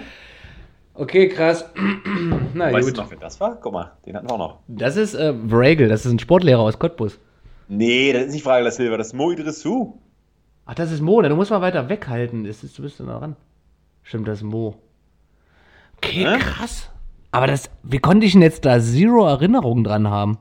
Okay, 0.94 1.28
krass. 1.28 1.70
Na, 2.54 2.72
weißt 2.72 2.88
gut. 2.88 2.98
du 2.98 3.02
noch, 3.02 3.12
wer 3.12 3.18
das 3.18 3.42
war? 3.42 3.60
Guck 3.60 3.74
mal, 3.74 3.92
den 4.06 4.16
hatten 4.16 4.30
wir 4.30 4.34
auch 4.36 4.38
noch. 4.38 4.60
Das 4.70 4.96
ist 4.96 5.14
äh, 5.14 5.34
Vragel, 5.34 5.90
das 5.90 6.06
ist 6.06 6.12
ein 6.14 6.20
Sportlehrer 6.20 6.62
aus 6.62 6.80
Cottbus. 6.80 7.20
Nee, 7.68 8.14
das 8.14 8.28
ist 8.28 8.34
nicht 8.34 8.44
Frage 8.44 8.64
das 8.64 8.78
Silber, 8.78 8.98
das 8.98 9.08
ist 9.08 9.14
Mo 9.14 9.32
Idrissou. 9.32 10.00
Ach, 10.66 10.76
das 10.76 10.94
ist 10.94 11.02
Mo, 11.02 11.22
du 11.22 11.36
musst 11.36 11.52
mal 11.52 11.62
weiter 11.62 11.90
weghalten. 11.90 12.46
Das 12.46 12.64
ist, 12.64 12.78
du 12.78 12.84
bist 12.84 13.02
da 13.02 13.18
ran. 13.18 13.36
Stimmt, 14.04 14.28
das 14.30 14.40
ist 14.40 14.44
Mo. 14.44 14.76
Okay, 16.02 16.26
Hä? 16.26 16.40
krass. 16.40 16.90
Aber 17.32 17.48
das, 17.48 17.70
wie 17.84 18.00
konnte 18.00 18.26
ich 18.26 18.34
denn 18.34 18.42
jetzt 18.42 18.66
da 18.66 18.80
Zero 18.80 19.28
Erinnerungen 19.28 19.84
dran 19.84 20.10
haben? 20.10 20.38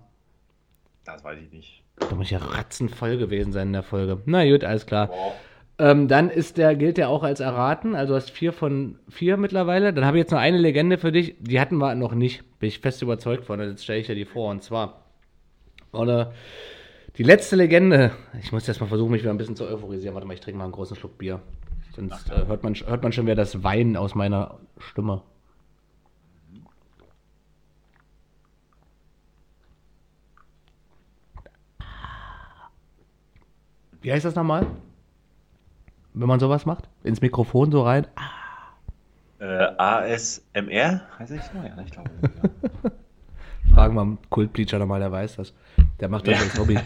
Das 1.04 1.22
weiß 1.24 1.38
ich 1.44 1.52
nicht. 1.52 1.82
Da 1.98 2.14
muss 2.14 2.30
ja 2.30 2.38
ratzenvoll 2.38 3.18
gewesen 3.18 3.52
sein 3.52 3.68
in 3.68 3.72
der 3.72 3.82
Folge. 3.82 4.22
Na 4.24 4.48
gut, 4.48 4.64
alles 4.64 4.86
klar. 4.86 5.11
Ähm, 5.78 6.09
dann 6.09 6.30
ist 6.30 6.59
der, 6.59 6.74
gilt 6.76 6.96
der 6.96 7.09
auch 7.09 7.22
als 7.22 7.40
erraten. 7.40 7.94
Also 7.94 8.14
hast 8.14 8.30
vier 8.30 8.52
von 8.52 8.98
vier 9.09 9.36
mittlerweile. 9.36 9.92
Dann 9.92 10.04
habe 10.04 10.16
ich 10.16 10.22
jetzt 10.22 10.30
noch 10.30 10.38
eine 10.38 10.59
Legende 10.59 10.96
für 10.96 11.12
dich. 11.12 11.34
Die 11.40 11.61
hatten 11.61 11.76
wir 11.76 11.94
noch 11.94 12.14
nicht. 12.14 12.42
Bin 12.59 12.68
ich 12.68 12.78
fest 12.78 13.02
überzeugt 13.02 13.44
von. 13.44 13.61
Jetzt 13.61 13.84
stelle 13.84 14.00
ich 14.00 14.06
dir 14.06 14.14
die 14.14 14.24
vor. 14.24 14.50
Und 14.50 14.62
zwar, 14.62 15.02
oder 15.92 16.32
die 17.16 17.22
letzte 17.24 17.56
Legende. 17.56 18.12
Ich 18.40 18.52
muss 18.52 18.66
jetzt 18.66 18.80
mal 18.80 18.86
versuchen, 18.86 19.11
mich 19.11 19.22
wieder 19.22 19.32
ein 19.32 19.38
bisschen 19.38 19.56
zu 19.56 19.66
euphorisieren. 19.66 20.14
Warte 20.14 20.26
mal, 20.26 20.34
ich 20.34 20.40
trinke 20.40 20.59
mal 20.59 20.64
einen 20.64 20.72
großen 20.72 20.96
Schluck 20.96 21.18
Bier. 21.18 21.40
Sonst 21.94 22.30
äh, 22.30 22.46
hört, 22.46 22.62
man, 22.62 22.74
hört 22.74 23.02
man 23.02 23.12
schon 23.12 23.26
wieder 23.26 23.34
das 23.34 23.64
Weinen 23.64 23.96
aus 23.96 24.14
meiner 24.14 24.59
Stimme. 24.78 25.22
Wie 34.01 34.12
heißt 34.12 34.24
das 34.24 34.34
nochmal? 34.34 34.66
Wenn 36.14 36.28
man 36.28 36.40
sowas 36.40 36.66
macht? 36.66 36.88
Ins 37.05 37.20
Mikrofon 37.20 37.70
so 37.70 37.82
rein? 37.82 38.07
Ah. 38.16 38.38
Äh, 39.40 39.68
ASMR? 39.76 41.03
Heißt 41.18 41.32
das 41.32 41.46
so? 41.46 41.59
Ja, 41.59 41.82
ich 41.84 41.92
glaube. 41.92 42.11
Ja. 42.22 42.90
Fragen 43.74 43.94
wir 43.94 44.01
einen 44.01 44.18
Kultbleacher 44.30 44.78
nochmal, 44.78 45.01
der 45.01 45.12
weiß 45.12 45.36
das. 45.36 45.53
Der 46.01 46.09
macht 46.09 46.26
das 46.26 46.38
ja. 46.38 46.44
als 46.44 46.59
Hobby. 46.59 46.78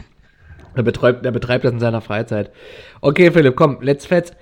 Der 0.76 0.82
betreibt, 0.82 1.24
der 1.24 1.30
betreibt 1.30 1.64
das 1.64 1.72
in 1.72 1.80
seiner 1.80 2.00
Freizeit. 2.00 2.50
Okay, 3.00 3.30
Philipp, 3.30 3.56
komm, 3.56 3.78
let's 3.80 4.06
fetz. 4.06 4.32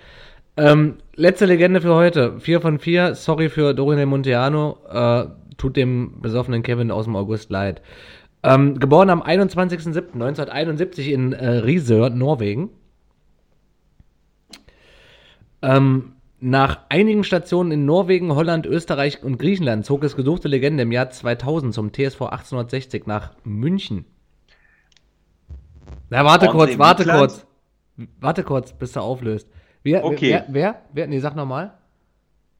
Ähm, 0.57 0.99
letzte 1.15 1.47
Legende 1.47 1.81
für 1.81 1.95
heute. 1.95 2.41
Vier 2.41 2.61
von 2.61 2.79
vier. 2.79 3.15
Sorry 3.15 3.49
für 3.49 3.75
Dorine 3.75 4.07
Monteano. 4.07 4.79
Äh, 4.89 5.27
tut 5.57 5.77
dem 5.77 6.21
besoffenen 6.21 6.63
Kevin 6.63 6.91
aus 6.91 7.05
dem 7.05 7.17
August 7.17 7.51
leid. 7.51 7.83
Ähm, 8.43 8.79
geboren 8.79 9.11
am 9.11 9.23
21.07.1971 9.23 11.11
in 11.11 11.33
äh, 11.33 11.49
Risør, 11.49 12.11
Norwegen. 12.11 12.71
Ähm, 15.63 16.13
nach 16.41 16.81
einigen 16.89 17.23
Stationen 17.23 17.71
in 17.71 17.85
Norwegen, 17.85 18.35
Holland, 18.35 18.65
Österreich 18.65 19.23
und 19.23 19.39
Griechenland 19.39 19.85
zog 19.85 20.05
es 20.05 20.17
gesuchte 20.17 20.49
Legende 20.49 20.85
im 20.85 20.93
Jahr 20.93 21.11
2000 21.11 21.75
zum 21.75 21.93
TSV 21.93 22.23
1860 22.23 23.07
nach 23.07 23.33
München. 23.45 24.07
Na, 26.09 26.25
warte 26.25 26.47
und 26.47 26.53
kurz, 26.53 26.79
warte 26.79 27.03
Mückland? 27.03 27.19
kurz. 27.19 27.47
Warte 28.21 28.43
kurz, 28.43 28.73
bis 28.73 28.97
er 28.97 29.03
auflöst. 29.03 29.49
Wer, 29.83 30.05
okay. 30.05 30.31
wer, 30.31 30.47
wer, 30.49 30.83
wer? 30.95 31.07
Nee, 31.07 31.19
sag 31.19 31.37
nochmal. 31.37 31.75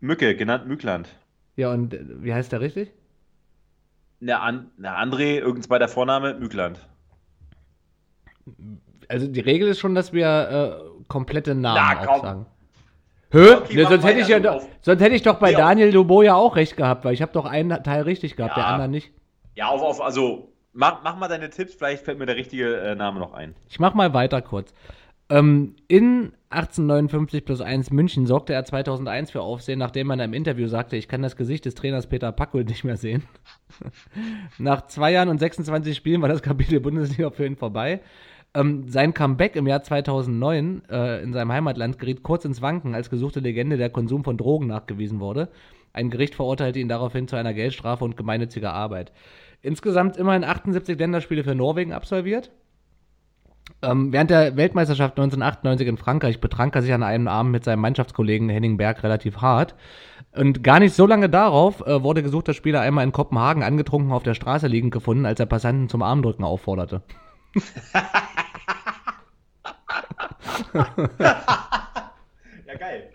Mücke, 0.01 0.37
genannt 0.37 0.67
Mückland. 0.67 1.09
Ja, 1.57 1.73
und 1.73 1.95
äh, 1.95 2.05
wie 2.23 2.35
heißt 2.35 2.53
der 2.53 2.61
richtig? 2.61 2.93
Na, 4.21 4.41
an, 4.41 4.71
na 4.77 4.99
André, 5.03 5.39
irgendein 5.39 5.63
zweiter 5.63 5.89
Vorname, 5.89 6.35
Mückland. 6.35 6.79
Also 9.09 9.27
die 9.27 9.41
Regel 9.41 9.69
ist 9.69 9.81
schon, 9.81 9.95
dass 9.95 10.13
wir 10.13 10.83
äh, 10.87 11.05
komplette 11.09 11.55
Namen 11.55 11.99
Na, 12.05 12.09
auch 12.11 12.23
sagen. 12.23 12.47
Hä? 13.33 13.53
Okay, 13.55 13.77
ne, 13.77 13.87
sonst, 13.87 14.05
hätte 14.05 14.21
ich 14.21 14.29
ja 14.29 14.41
doch, 14.41 14.63
sonst 14.83 15.01
hätte 15.01 15.15
ich 15.15 15.23
doch 15.23 15.37
bei 15.39 15.53
Ja. 15.53 15.59
Daniel 15.59 15.93
Dubo 15.93 16.23
ja 16.23 16.35
auch 16.35 16.57
recht 16.57 16.77
gehabt, 16.77 17.05
weil 17.05 17.15
ich 17.15 17.23
habe 17.23 17.33
doch 17.33 17.45
einen 17.45 17.83
Teil 17.83 18.03
richtig 18.03 18.37
gehabt, 18.37 18.57
der 18.57 18.65
Ja. 18.65 18.71
andere 18.71 18.89
nicht. 18.89 19.13
Ja, 19.55 19.69
auf, 19.69 19.83
auf, 19.83 20.01
also 20.01 20.53
mach, 20.73 21.03
mach 21.03 21.17
mal 21.17 21.29
deine 21.29 21.49
Tipps, 21.51 21.75
vielleicht 21.75 22.05
fällt 22.05 22.19
mir 22.19 22.27
der 22.27 22.37
richtige 22.37 22.77
äh, 22.77 22.95
Name 22.95 23.21
noch 23.21 23.33
ein. 23.33 23.55
Ich 23.69 23.79
mach 23.79 23.95
mal 23.95 24.13
weiter 24.15 24.43
kurz. 24.43 24.75
Ähm, 25.31 25.77
in 25.87 26.33
1859 26.51 27.45
plus 27.45 27.61
1 27.61 27.93
München 27.93 28.27
sorgte 28.27 28.53
er 28.53 28.65
2001 28.65 29.31
für 29.31 29.43
Aufsehen, 29.43 29.79
nachdem 29.79 30.11
er 30.11 30.15
in 30.15 30.21
einem 30.21 30.35
Interview 30.35 30.67
sagte, 30.67 30.97
ich 30.97 31.07
kann 31.07 31.23
das 31.23 31.37
Gesicht 31.37 31.65
des 31.65 31.77
Trainers 31.77 32.09
Peter 32.09 32.33
Packold 32.33 32.69
nicht 32.69 32.83
mehr 32.83 32.97
sehen. 32.97 33.23
Nach 34.59 34.87
zwei 34.89 35.13
Jahren 35.13 35.29
und 35.29 35.39
26 35.39 35.97
Spielen 35.97 36.21
war 36.21 36.29
das 36.29 36.43
Kapitel 36.43 36.81
Bundesliga 36.81 37.31
für 37.31 37.47
ihn 37.47 37.57
vorbei. 37.57 38.01
Ähm, 38.53 38.89
sein 38.89 39.15
Comeback 39.15 39.55
im 39.55 39.69
Jahr 39.69 39.85
2009 39.85 40.83
äh, 40.91 41.23
in 41.23 41.33
seinem 41.33 41.53
Heimatland 41.53 42.01
geriet 42.01 42.25
kurz 42.25 42.45
ins 42.45 42.61
Wanken, 42.61 42.97
als 42.97 43.09
gesuchte 43.09 43.39
Legende 43.39 43.77
der 43.77 43.91
Konsum 43.91 44.25
von 44.25 44.37
Drogen 44.37 44.67
nachgewiesen 44.67 45.21
wurde. 45.21 45.49
Ein 45.93 46.11
Gericht 46.11 46.35
verurteilte 46.35 46.81
ihn 46.81 46.89
daraufhin 46.89 47.29
zu 47.29 47.37
einer 47.37 47.55
Geldstrafe 47.55 48.05
und 48.05 48.17
gemeinnütziger 48.17 48.73
Arbeit. 48.73 49.13
Insgesamt 49.63 50.17
immerhin 50.17 50.43
78 50.43 50.99
Länderspiele 50.99 51.45
für 51.45 51.55
Norwegen 51.55 51.93
absolviert. 51.93 52.51
Ähm, 53.83 54.13
während 54.13 54.31
der 54.31 54.57
Weltmeisterschaft 54.57 55.19
1998 55.19 55.89
in 55.89 55.97
Frankreich 55.97 56.41
betrank 56.41 56.75
er 56.75 56.83
sich 56.83 56.93
an 56.93 57.03
einem 57.03 57.29
Abend 57.29 57.53
mit 57.53 57.65
seinem 57.65 57.81
Mannschaftskollegen 57.81 58.49
Henning 58.49 58.77
Berg 58.77 59.03
relativ 59.03 59.39
hart. 59.39 59.75
Und 60.33 60.63
gar 60.63 60.79
nicht 60.79 60.95
so 60.95 61.07
lange 61.07 61.29
darauf 61.29 61.85
äh, 61.87 62.03
wurde 62.03 62.23
gesuchter 62.23 62.55
Spieler 62.55 62.81
einmal 62.81 63.05
in 63.05 63.13
Kopenhagen 63.13 63.63
angetrunken 63.63 64.13
auf 64.13 64.23
der 64.23 64.35
Straße 64.35 64.67
liegend 64.67 64.93
gefunden, 64.93 65.27
als 65.27 65.41
er 65.41 65.47
Passanten 65.47 65.89
zum 65.89 66.03
Armdrücken 66.03 66.45
aufforderte. 66.45 67.03
Ja, 72.71 72.79
geil. 72.79 73.11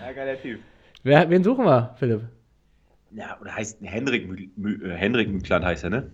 Ja, 0.00 0.12
geiler 0.12 0.40
Typ. 0.40 0.60
Wer, 1.02 1.30
wen 1.30 1.44
suchen 1.44 1.64
wir, 1.64 1.94
Philipp? 1.98 2.22
Ja, 3.12 3.38
oder 3.40 3.54
heißt 3.54 3.78
Henrik, 3.82 4.28
Mü 4.28 4.48
Mü 4.56 4.90
äh, 4.90 4.96
Henrik 4.96 5.30
Mückland 5.30 5.64
heißt 5.64 5.84
er, 5.84 5.90
ne? 5.90 6.10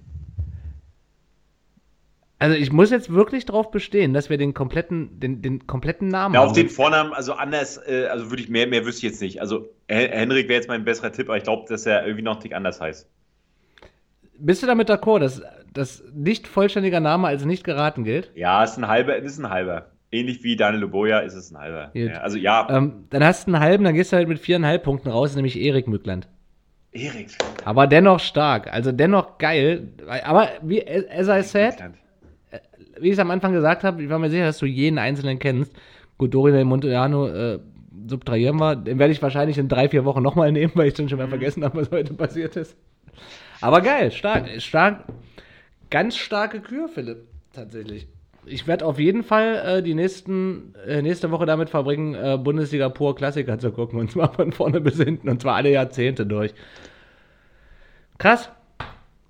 Also 2.41 2.57
ich 2.57 2.71
muss 2.71 2.91
jetzt 2.91 3.13
wirklich 3.13 3.47
darauf 3.47 3.71
bestehen, 3.73 4.15
dass 4.15 4.31
wir 4.31 4.39
den 4.39 4.55
kompletten, 4.55 5.19
den, 5.19 5.43
den 5.43 5.67
kompletten 5.67 6.07
Namen 6.09 6.35
Ja, 6.37 6.43
auf 6.43 6.49
haben. 6.51 6.55
den 6.55 6.69
Vornamen, 6.69 7.13
also 7.13 7.33
anders, 7.33 7.79
äh, 7.89 8.07
also 8.07 8.31
würde 8.31 8.43
ich 8.43 8.49
mehr, 8.49 8.69
mehr 8.69 8.85
wüsste 8.87 9.07
ich 9.07 9.13
jetzt 9.13 9.21
nicht. 9.21 9.41
Also 9.41 9.71
Hen- 9.89 10.13
Henrik 10.13 10.49
wäre 10.49 10.61
jetzt 10.61 10.69
mein 10.69 10.85
besserer 10.85 11.11
Tipp, 11.11 11.29
aber 11.29 11.37
ich 11.37 11.43
glaube, 11.43 11.67
dass 11.69 11.85
er 11.85 12.05
irgendwie 12.05 12.23
noch 12.23 12.37
ein 12.37 12.41
Tick 12.41 12.55
anders 12.55 12.81
heißt. 12.81 13.09
Bist 14.39 14.63
du 14.63 14.69
damit 14.69 14.89
d'accord, 14.89 15.19
dass 15.19 15.43
das 15.73 16.05
nicht 16.15 16.47
vollständiger 16.47 17.01
Name 17.01 17.27
als 17.27 17.45
nicht 17.45 17.65
geraten 17.65 18.05
gilt? 18.05 18.31
Ja, 18.37 18.63
ist 18.63 18.77
ein 18.79 18.87
halber, 18.87 19.17
ist 19.17 19.39
ein 19.39 19.51
halber. 19.51 19.91
Ähnlich 20.13 20.43
wie 20.45 20.55
Daniel 20.55 20.83
Loboya 20.83 21.19
ist 21.19 21.35
es 21.35 21.51
ein 21.51 21.59
halber. 21.59 21.91
Ja, 21.95 22.21
also 22.21 22.39
ja, 22.39 22.69
Ähm, 22.71 23.05
dann 23.11 23.25
hast 23.25 23.47
du 23.49 23.53
einen 23.53 23.61
halben, 23.61 23.83
dann 23.85 23.95
gehst 23.95 24.13
du 24.13 24.17
halt 24.17 24.29
mit 24.29 24.39
viereinhalb 24.39 24.85
Punkten 24.85 25.09
raus, 25.09 25.35
nämlich 25.35 25.59
Erik 25.61 25.89
Mückland. 25.89 26.29
Erik. 26.93 27.37
Aber 27.65 27.87
dennoch 27.89 28.21
stark, 28.21 28.73
also 28.73 28.93
dennoch 28.93 29.39
geil. 29.39 29.89
Aber 30.25 30.49
wie, 30.63 30.87
as 30.87 31.29
I 31.29 31.43
said, 31.43 31.75
wie 33.01 33.09
ich 33.09 33.15
es 33.15 33.19
am 33.19 33.31
Anfang 33.31 33.53
gesagt 33.53 33.85
habe, 33.85 34.03
ich 34.03 34.09
war 34.09 34.19
mir 34.19 34.31
sicher, 34.31 34.45
dass 34.45 34.59
du 34.59 34.67
jeden 34.67 34.99
Einzelnen 34.99 35.39
kennst. 35.39 35.73
Gut, 36.17 36.35
Dorian 36.35 36.57
Del 36.57 36.65
Monteano 36.65 37.29
äh, 37.29 37.59
subtrahieren 38.09 38.59
wir. 38.59 38.77
Den 38.77 38.99
werde 38.99 39.13
ich 39.13 39.23
wahrscheinlich 39.23 39.59
in 39.59 39.69
drei, 39.69 39.89
vier 39.89 40.05
Wochen 40.05 40.23
nochmal 40.23 40.53
nehmen, 40.53 40.73
weil 40.75 40.89
ich 40.89 40.95
dann 40.95 41.09
schon 41.09 41.19
mal 41.19 41.29
vergessen 41.29 41.65
habe, 41.65 41.81
was 41.81 41.91
heute 41.91 42.15
passiert 42.15 42.57
ist. 42.57 42.77
Aber 43.61 43.81
geil, 43.81 44.11
stark, 44.13 44.49
stark. 44.61 45.05
Ganz 45.91 46.17
starke 46.17 46.61
Kür, 46.61 46.89
Philipp, 46.89 47.27
tatsächlich. 47.53 48.07
Ich 48.45 48.67
werde 48.67 48.87
auf 48.87 48.99
jeden 48.99 49.25
Fall 49.25 49.79
äh, 49.79 49.83
die 49.83 49.95
nächsten, 49.95 50.75
äh, 50.87 51.03
nächste 51.03 51.31
Woche 51.31 51.47
damit 51.47 51.71
verbringen, 51.71 52.15
äh, 52.15 52.39
Bundesliga 52.39 52.89
pur 52.89 53.15
Klassiker 53.15 53.59
zu 53.59 53.73
gucken. 53.73 53.99
Und 53.99 54.11
zwar 54.11 54.33
von 54.33 54.53
vorne 54.53 54.81
bis 54.81 54.97
hinten. 54.97 55.29
Und 55.29 55.43
zwar 55.43 55.57
alle 55.57 55.71
Jahrzehnte 55.71 56.27
durch. 56.27 56.55
Krass. 58.19 58.51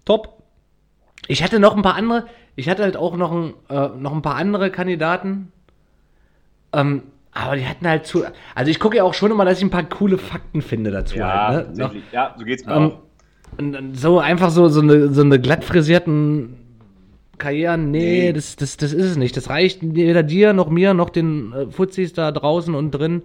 Top. 0.05 0.43
Ich 1.27 1.43
hatte 1.43 1.61
noch 1.61 1.77
ein 1.77 1.83
paar 1.83 1.97
andere, 1.97 2.27
ich 2.59 2.69
hatte 2.69 2.83
halt 2.83 2.97
auch 2.97 3.17
noch 3.17 3.33
ein, 3.33 3.55
äh, 3.71 3.89
noch 3.99 4.13
ein 4.13 4.23
paar 4.23 4.35
andere 4.37 4.71
Kandidaten. 4.71 5.53
Ähm, 6.73 7.03
aber 7.33 7.57
die 7.57 7.67
hatten 7.67 7.87
halt 7.87 8.05
zu. 8.07 8.25
Also 8.55 8.71
ich 8.71 8.81
gucke 8.81 8.97
ja 8.97 9.05
auch 9.05 9.15
schon 9.15 9.31
immer, 9.31 9.45
dass 9.45 9.59
ich 9.59 9.65
ein 9.65 9.71
paar 9.71 9.85
coole 9.85 10.19
Fakten 10.19 10.61
finde 10.61 10.91
dazu. 10.91 11.17
Ja, 11.17 11.49
halt, 11.49 11.77
ne? 11.77 11.85
noch, 11.85 11.95
ja, 12.13 12.35
so 12.37 12.45
geht's 12.45 12.67
mir 12.67 12.75
ähm, 12.75 12.93
auch. 12.93 13.81
so 13.93 14.19
einfach 14.19 14.51
so, 14.51 14.69
so 14.69 14.81
eine, 14.81 15.13
so 15.13 15.23
eine 15.23 15.41
glatt 15.41 15.65
frisierten 15.65 16.57
Karrieren, 17.39 17.93
nee, 17.93 18.23
Nee. 18.27 18.33
Das, 18.33 18.57
das, 18.57 18.77
das 18.77 18.93
ist 18.93 19.05
es 19.07 19.17
nicht. 19.17 19.37
Das 19.37 19.49
reicht 19.49 19.79
weder 19.95 20.25
dir 20.25 20.53
noch 20.53 20.69
mir 20.69 20.95
noch 20.95 21.11
den 21.11 21.53
äh, 21.53 21.71
Fuzis 21.71 22.13
da 22.13 22.33
draußen 22.33 22.75
und 22.75 22.91
drin. 22.91 23.23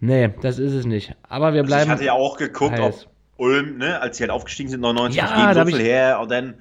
Nee, 0.00 0.30
das 0.42 0.58
ist 0.58 0.72
es 0.72 0.84
nicht. 0.86 1.14
Aber 1.28 1.52
wir 1.52 1.60
Also 1.60 1.68
bleiben. 1.68 1.84
ich 1.84 1.90
hatte 1.90 2.04
ja 2.04 2.12
auch 2.14 2.36
geguckt, 2.36 2.78
heiß. 2.78 3.04
ob 3.06 3.10
Ulm, 3.36 3.78
ne, 3.78 4.00
als 4.00 4.16
sie 4.16 4.24
halt 4.24 4.32
aufgestiegen 4.32 4.68
sind, 4.68 4.80
99, 4.80 5.16
Ja, 5.22 5.54
da 5.54 5.64
so 5.64 5.70
viel 5.70 5.80
ich- 5.80 5.86
her 5.86 6.18
und 6.20 6.30
dann, 6.30 6.54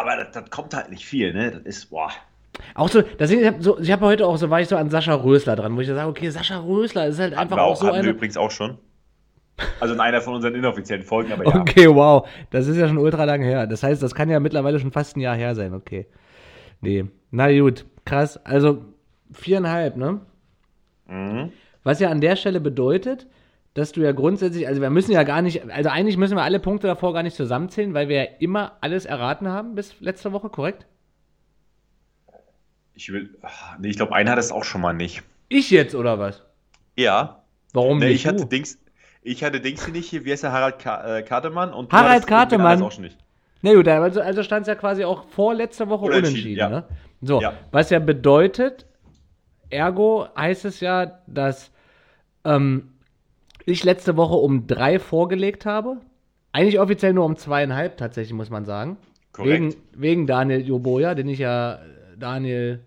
aber 0.00 0.16
das, 0.16 0.32
das 0.32 0.50
kommt 0.50 0.74
halt 0.74 0.90
nicht 0.90 1.04
viel, 1.04 1.32
ne, 1.32 1.50
das 1.52 1.62
ist, 1.62 1.90
boah. 1.90 2.10
Auch 2.74 2.88
so, 2.88 3.02
deswegen, 3.02 3.40
ich 3.42 3.46
habe 3.46 3.62
so, 3.62 3.78
ich 3.78 3.90
hab 3.90 4.00
heute 4.00 4.26
auch 4.26 4.36
so, 4.36 4.50
war 4.50 4.60
ich 4.60 4.68
so 4.68 4.76
an 4.76 4.90
Sascha 4.90 5.14
Rösler 5.14 5.56
dran, 5.56 5.76
wo 5.76 5.80
ich 5.80 5.86
so 5.88 5.94
sage, 5.94 6.08
okay, 6.08 6.30
Sascha 6.30 6.58
Rösler 6.58 7.06
ist 7.06 7.18
halt 7.18 7.32
Hatten 7.32 7.42
einfach 7.42 7.56
wir 7.56 7.62
auch 7.62 7.72
auch, 7.72 7.76
so 7.76 7.86
hatten 7.86 7.96
wir 7.96 8.00
eine. 8.02 8.10
übrigens 8.10 8.36
auch 8.36 8.50
schon. 8.50 8.78
Also 9.78 9.94
in 9.94 10.00
einer 10.00 10.20
von 10.22 10.34
unseren 10.34 10.54
inoffiziellen 10.54 11.04
Folgen, 11.04 11.32
aber 11.32 11.44
ja. 11.46 11.54
Okay, 11.60 11.86
wow. 11.88 12.26
Das 12.50 12.66
ist 12.66 12.76
ja 12.76 12.88
schon 12.88 12.98
ultra 12.98 13.24
lang 13.24 13.42
her. 13.42 13.66
Das 13.66 13.82
heißt, 13.82 14.02
das 14.02 14.14
kann 14.14 14.30
ja 14.30 14.40
mittlerweile 14.40 14.78
schon 14.80 14.90
fast 14.90 15.16
ein 15.16 15.20
Jahr 15.20 15.36
her 15.36 15.54
sein, 15.54 15.74
okay. 15.74 16.06
Nee. 16.80 17.04
Na 17.30 17.50
gut, 17.58 17.84
krass. 18.06 18.38
Also 18.44 18.84
viereinhalb, 19.32 19.96
ne? 19.96 20.20
Mhm. 21.08 21.52
Was 21.84 22.00
ja 22.00 22.08
an 22.08 22.20
der 22.20 22.36
Stelle 22.36 22.60
bedeutet, 22.60 23.26
dass 23.74 23.92
du 23.92 24.00
ja 24.02 24.12
grundsätzlich, 24.12 24.66
also 24.66 24.80
wir 24.82 24.90
müssen 24.90 25.12
ja 25.12 25.22
gar 25.22 25.42
nicht, 25.42 25.70
also 25.70 25.88
eigentlich 25.90 26.16
müssen 26.16 26.36
wir 26.36 26.42
alle 26.42 26.58
Punkte 26.60 26.86
davor 26.86 27.12
gar 27.14 27.22
nicht 27.22 27.36
zusammenzählen, 27.36 27.94
weil 27.94 28.08
wir 28.08 28.16
ja 28.24 28.30
immer 28.40 28.72
alles 28.80 29.04
erraten 29.04 29.48
haben 29.48 29.74
bis 29.74 30.00
letzte 30.00 30.32
Woche, 30.32 30.48
korrekt? 30.48 30.86
Ich 32.94 33.12
will, 33.12 33.36
ach, 33.42 33.78
nee, 33.78 33.88
ich 33.88 33.96
glaube, 33.96 34.14
einer 34.14 34.32
hat 34.32 34.38
es 34.38 34.52
auch 34.52 34.64
schon 34.64 34.80
mal 34.80 34.92
nicht. 34.92 35.22
Ich 35.48 35.70
jetzt 35.70 35.94
oder 35.94 36.18
was? 36.18 36.42
Ja, 36.96 37.42
Warum 37.72 37.98
nee, 37.98 38.06
nicht? 38.08 38.16
ich 38.16 38.26
hatte 38.26 38.38
du? 38.42 38.44
Dings, 38.48 38.78
ich 39.22 39.44
hatte 39.44 39.60
Dings 39.60 39.84
hier 39.84 39.94
nicht 39.94 40.08
hier, 40.10 40.24
wie 40.24 40.32
heißt 40.32 40.42
der, 40.42 40.52
Harald 40.52 40.78
Ka 40.80 41.18
äh, 41.18 41.22
Kartemann 41.22 41.72
und 41.72 41.92
Harald 41.92 42.26
Kartemann. 42.26 42.82
auch 42.82 42.92
schon 42.92 43.04
nicht. 43.04 43.16
Na 43.62 43.74
gut, 43.74 43.86
also, 43.86 44.20
also 44.20 44.42
stand 44.42 44.62
es 44.62 44.68
ja 44.68 44.74
quasi 44.74 45.04
auch 45.04 45.24
vor 45.28 45.54
letzter 45.54 45.88
Woche 45.88 46.06
Unentschieden, 46.06 46.26
unentschieden. 46.26 46.58
ja. 46.58 46.68
Ne? 46.68 46.84
So, 47.22 47.40
Ja. 47.40 47.52
was 47.70 47.90
ja 47.90 47.98
bedeutet, 48.00 48.86
ergo 49.68 50.26
heißt 50.36 50.64
es 50.64 50.80
ja, 50.80 51.20
dass 51.26 51.70
ähm, 52.44 52.89
ich 53.66 53.84
letzte 53.84 54.16
Woche 54.16 54.34
um 54.34 54.66
drei 54.66 54.98
vorgelegt 54.98 55.66
habe. 55.66 55.98
Eigentlich 56.52 56.80
offiziell 56.80 57.12
nur 57.12 57.24
um 57.24 57.36
zweieinhalb 57.36 57.96
tatsächlich, 57.96 58.34
muss 58.34 58.50
man 58.50 58.64
sagen. 58.64 58.96
Korrekt. 59.32 59.52
Wegen, 59.52 59.76
wegen 59.94 60.26
Daniel 60.26 60.66
Joboja, 60.66 61.14
den 61.14 61.28
ich 61.28 61.38
ja 61.38 61.80
Daniel. 62.18 62.80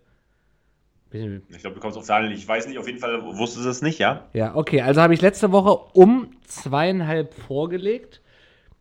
Ich 1.11 1.59
glaube, 1.59 1.75
du 1.75 1.79
kommst 1.79 1.95
auf 1.95 2.07
Daniel, 2.07 2.31
ich 2.31 2.47
weiß 2.47 2.67
nicht, 2.67 2.79
auf 2.79 2.87
jeden 2.87 2.97
Fall 2.97 3.23
wusstest 3.23 3.65
du 3.65 3.69
es 3.69 3.83
nicht, 3.83 3.99
ja? 3.99 4.27
Ja, 4.33 4.55
okay, 4.55 4.81
also 4.81 4.99
habe 4.99 5.13
ich 5.13 5.21
letzte 5.21 5.51
Woche 5.51 5.77
um 5.93 6.31
zweieinhalb 6.47 7.35
vorgelegt, 7.35 8.21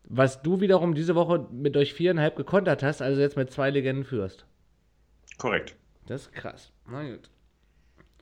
was 0.05 0.41
du 0.41 0.63
wiederum 0.63 0.95
diese 0.95 1.15
Woche 1.15 1.47
mit 1.53 1.75
durch 1.75 1.93
viereinhalb 1.93 2.37
gekontert 2.37 2.83
hast, 2.83 3.03
also 3.03 3.21
jetzt 3.21 3.37
mit 3.37 3.51
zwei 3.51 3.69
Legenden 3.69 4.05
führst. 4.05 4.47
Korrekt. 5.37 5.77
Das 6.07 6.23
ist 6.23 6.33
krass. 6.33 6.73
Na 6.91 7.03
gut. 7.03 7.29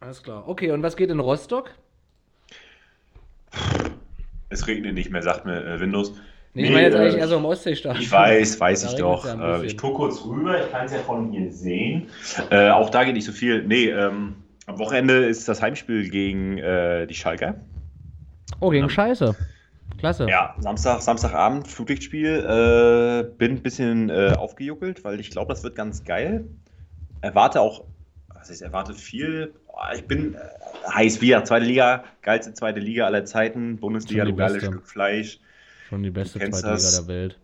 Alles 0.00 0.22
klar. 0.22 0.48
Okay, 0.48 0.72
und 0.72 0.82
was 0.82 0.96
geht 0.96 1.10
in 1.10 1.20
Rostock? 1.20 1.70
Es 4.50 4.66
regnet 4.66 4.94
nicht 4.94 5.10
mehr, 5.10 5.22
sagt 5.22 5.46
mir 5.46 5.64
äh, 5.64 5.80
Windows. 5.80 6.12
Nee, 6.54 6.64
ich 6.64 6.70
meine 6.70 6.82
jetzt 6.82 6.94
äh, 6.94 6.98
eigentlich 6.98 7.16
eher 7.16 7.28
so 7.28 7.36
im 7.36 7.44
Ostseestadion. 7.44 8.02
Ich 8.02 8.10
weiß, 8.10 8.58
weiß 8.58 8.84
ich 8.84 8.94
doch. 8.96 9.24
Äh, 9.24 9.64
ich 9.64 9.78
gucke 9.78 9.94
kurz 9.94 10.24
rüber, 10.24 10.60
ich 10.60 10.70
kann 10.72 10.86
es 10.86 10.92
ja 10.92 10.98
von 10.98 11.30
hier 11.30 11.52
sehen. 11.52 12.08
Äh, 12.50 12.70
auch 12.70 12.90
da 12.90 13.04
geht 13.04 13.14
nicht 13.14 13.24
so 13.24 13.32
viel. 13.32 13.62
Nee, 13.62 13.88
ähm, 13.90 14.34
am 14.66 14.78
Wochenende 14.80 15.26
ist 15.26 15.48
das 15.48 15.62
Heimspiel 15.62 16.10
gegen 16.10 16.58
äh, 16.58 17.06
die 17.06 17.14
Schalker. 17.14 17.54
Oh, 18.58 18.70
gegen 18.70 18.90
Scheiße. 18.90 19.36
Klasse. 19.98 20.26
Ja, 20.28 20.56
Samstag, 20.58 21.02
Samstagabend, 21.02 21.68
Fluglichtspiel. 21.68 22.38
Äh, 22.38 23.36
bin 23.36 23.52
ein 23.52 23.62
bisschen 23.62 24.10
aufgejuckelt, 24.10 25.04
weil 25.04 25.20
ich 25.20 25.30
glaube, 25.30 25.52
das 25.52 25.62
wird 25.62 25.76
ganz 25.76 26.04
geil. 26.04 26.46
Erwarte 27.20 27.60
auch, 27.60 27.84
was 28.34 28.50
heißt, 28.50 28.62
erwarte 28.62 28.94
viel. 28.94 29.54
Boah, 29.80 29.94
Ich 29.94 30.06
bin 30.06 30.34
äh, 30.34 30.38
heiß 30.92 31.20
wieder. 31.20 31.42
Zweite 31.44 31.64
Liga, 31.66 32.04
geilste 32.22 32.52
zweite 32.52 32.80
Liga 32.80 33.06
aller 33.06 33.24
Zeiten. 33.24 33.78
Bundesliga, 33.78 34.24
du 34.24 34.34
geiles. 34.36 34.62
Stück 34.62 34.86
Fleisch. 34.86 35.40
Schon 35.88 36.02
die 36.02 36.10
beste 36.10 36.38
zweite 36.38 36.56
Liga 36.56 36.70
das. 36.70 37.06
der 37.06 37.14
Welt. 37.14 37.38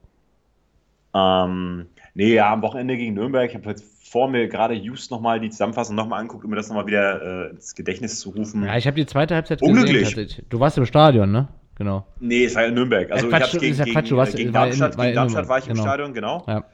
Ähm, 1.14 1.86
nee, 2.14 2.34
ja, 2.34 2.52
am 2.52 2.62
Wochenende 2.62 2.96
gegen 2.96 3.14
Nürnberg. 3.14 3.48
Ich 3.48 3.56
habe 3.56 3.70
jetzt 3.70 3.84
vor 4.10 4.28
mir 4.28 4.48
gerade 4.48 4.74
just 4.74 5.10
nochmal 5.10 5.40
die 5.40 5.48
Zusammenfassung 5.50 5.96
nochmal 5.96 6.20
anguckt, 6.20 6.44
um 6.44 6.50
mir 6.50 6.56
das 6.56 6.68
nochmal 6.68 6.86
wieder 6.86 7.46
äh, 7.46 7.50
ins 7.50 7.74
Gedächtnis 7.74 8.20
zu 8.20 8.30
rufen. 8.30 8.64
Ja, 8.64 8.76
ich 8.76 8.86
habe 8.86 8.96
die 8.96 9.06
zweite 9.06 9.34
Halbzeit 9.34 9.62
Unglücklich. 9.62 10.14
gesehen. 10.14 10.44
Du 10.50 10.60
warst 10.60 10.76
im 10.78 10.84
Stadion, 10.86 11.32
ne? 11.32 11.48
genau. 11.74 12.06
Nee, 12.20 12.44
es 12.44 12.54
war 12.54 12.64
ja 12.64 12.70
Nürnberg. 12.70 13.10
Also 13.10 13.28
Ja, 13.30 13.38
Quatsch, 13.38 13.48
ich 13.48 13.52
hab's 13.54 13.60
gegen, 13.62 13.76
ja 13.76 13.84
gegen, 13.84 13.94
Quatsch, 13.94 14.12
warst- 14.12 14.36
gegen 14.36 14.52
war 14.54 14.64
in- 14.66 14.78
Darmstadt, 14.78 14.96
war 14.98 15.04
gegen 15.04 15.10
in 15.12 15.16
Darmstadt 15.16 15.48
war 15.48 15.58
ich 15.58 15.66
im 15.66 15.72
genau. 15.74 15.82
Stadion, 15.84 16.14
genau. 16.14 16.44
Ja. 16.46 16.64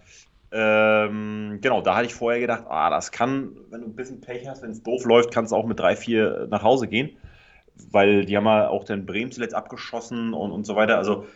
Ähm, 0.53 1.59
genau, 1.63 1.81
da 1.81 1.97
hatte 1.97 2.07
ich 2.07 2.15
vorher 2.15 2.41
gedacht, 2.41 2.65
ah, 2.69 2.91
das 2.91 3.11
kann, 3.11 3.53
wenn 3.71 3.81
du 3.81 3.87
ein 3.89 3.97
bisschen 3.97 4.21
Pech 4.21 4.47
hast, 4.47 4.63
wenn 4.63 4.71
es 4.71 4.83
doof 4.83 5.05
läuft, 5.05 5.33
kannst 5.33 5.53
du 5.53 5.57
auch 5.57 5.67
mit 5.67 5.81
3-4 5.81 6.47
nach 6.49 6.63
Hause 6.63 6.89
gehen. 6.89 7.11
Weil 7.91 8.27
die 8.27 8.37
haben 8.37 8.45
ja 8.45 8.69
auch 8.69 8.85
den 8.85 9.07
Bremen 9.07 9.33
zuletzt 9.33 9.55
abgeschossen 9.55 10.35
und, 10.35 10.53
und 10.53 10.65
so 10.67 10.77
weiter. 10.77 10.99
Also 10.99 11.27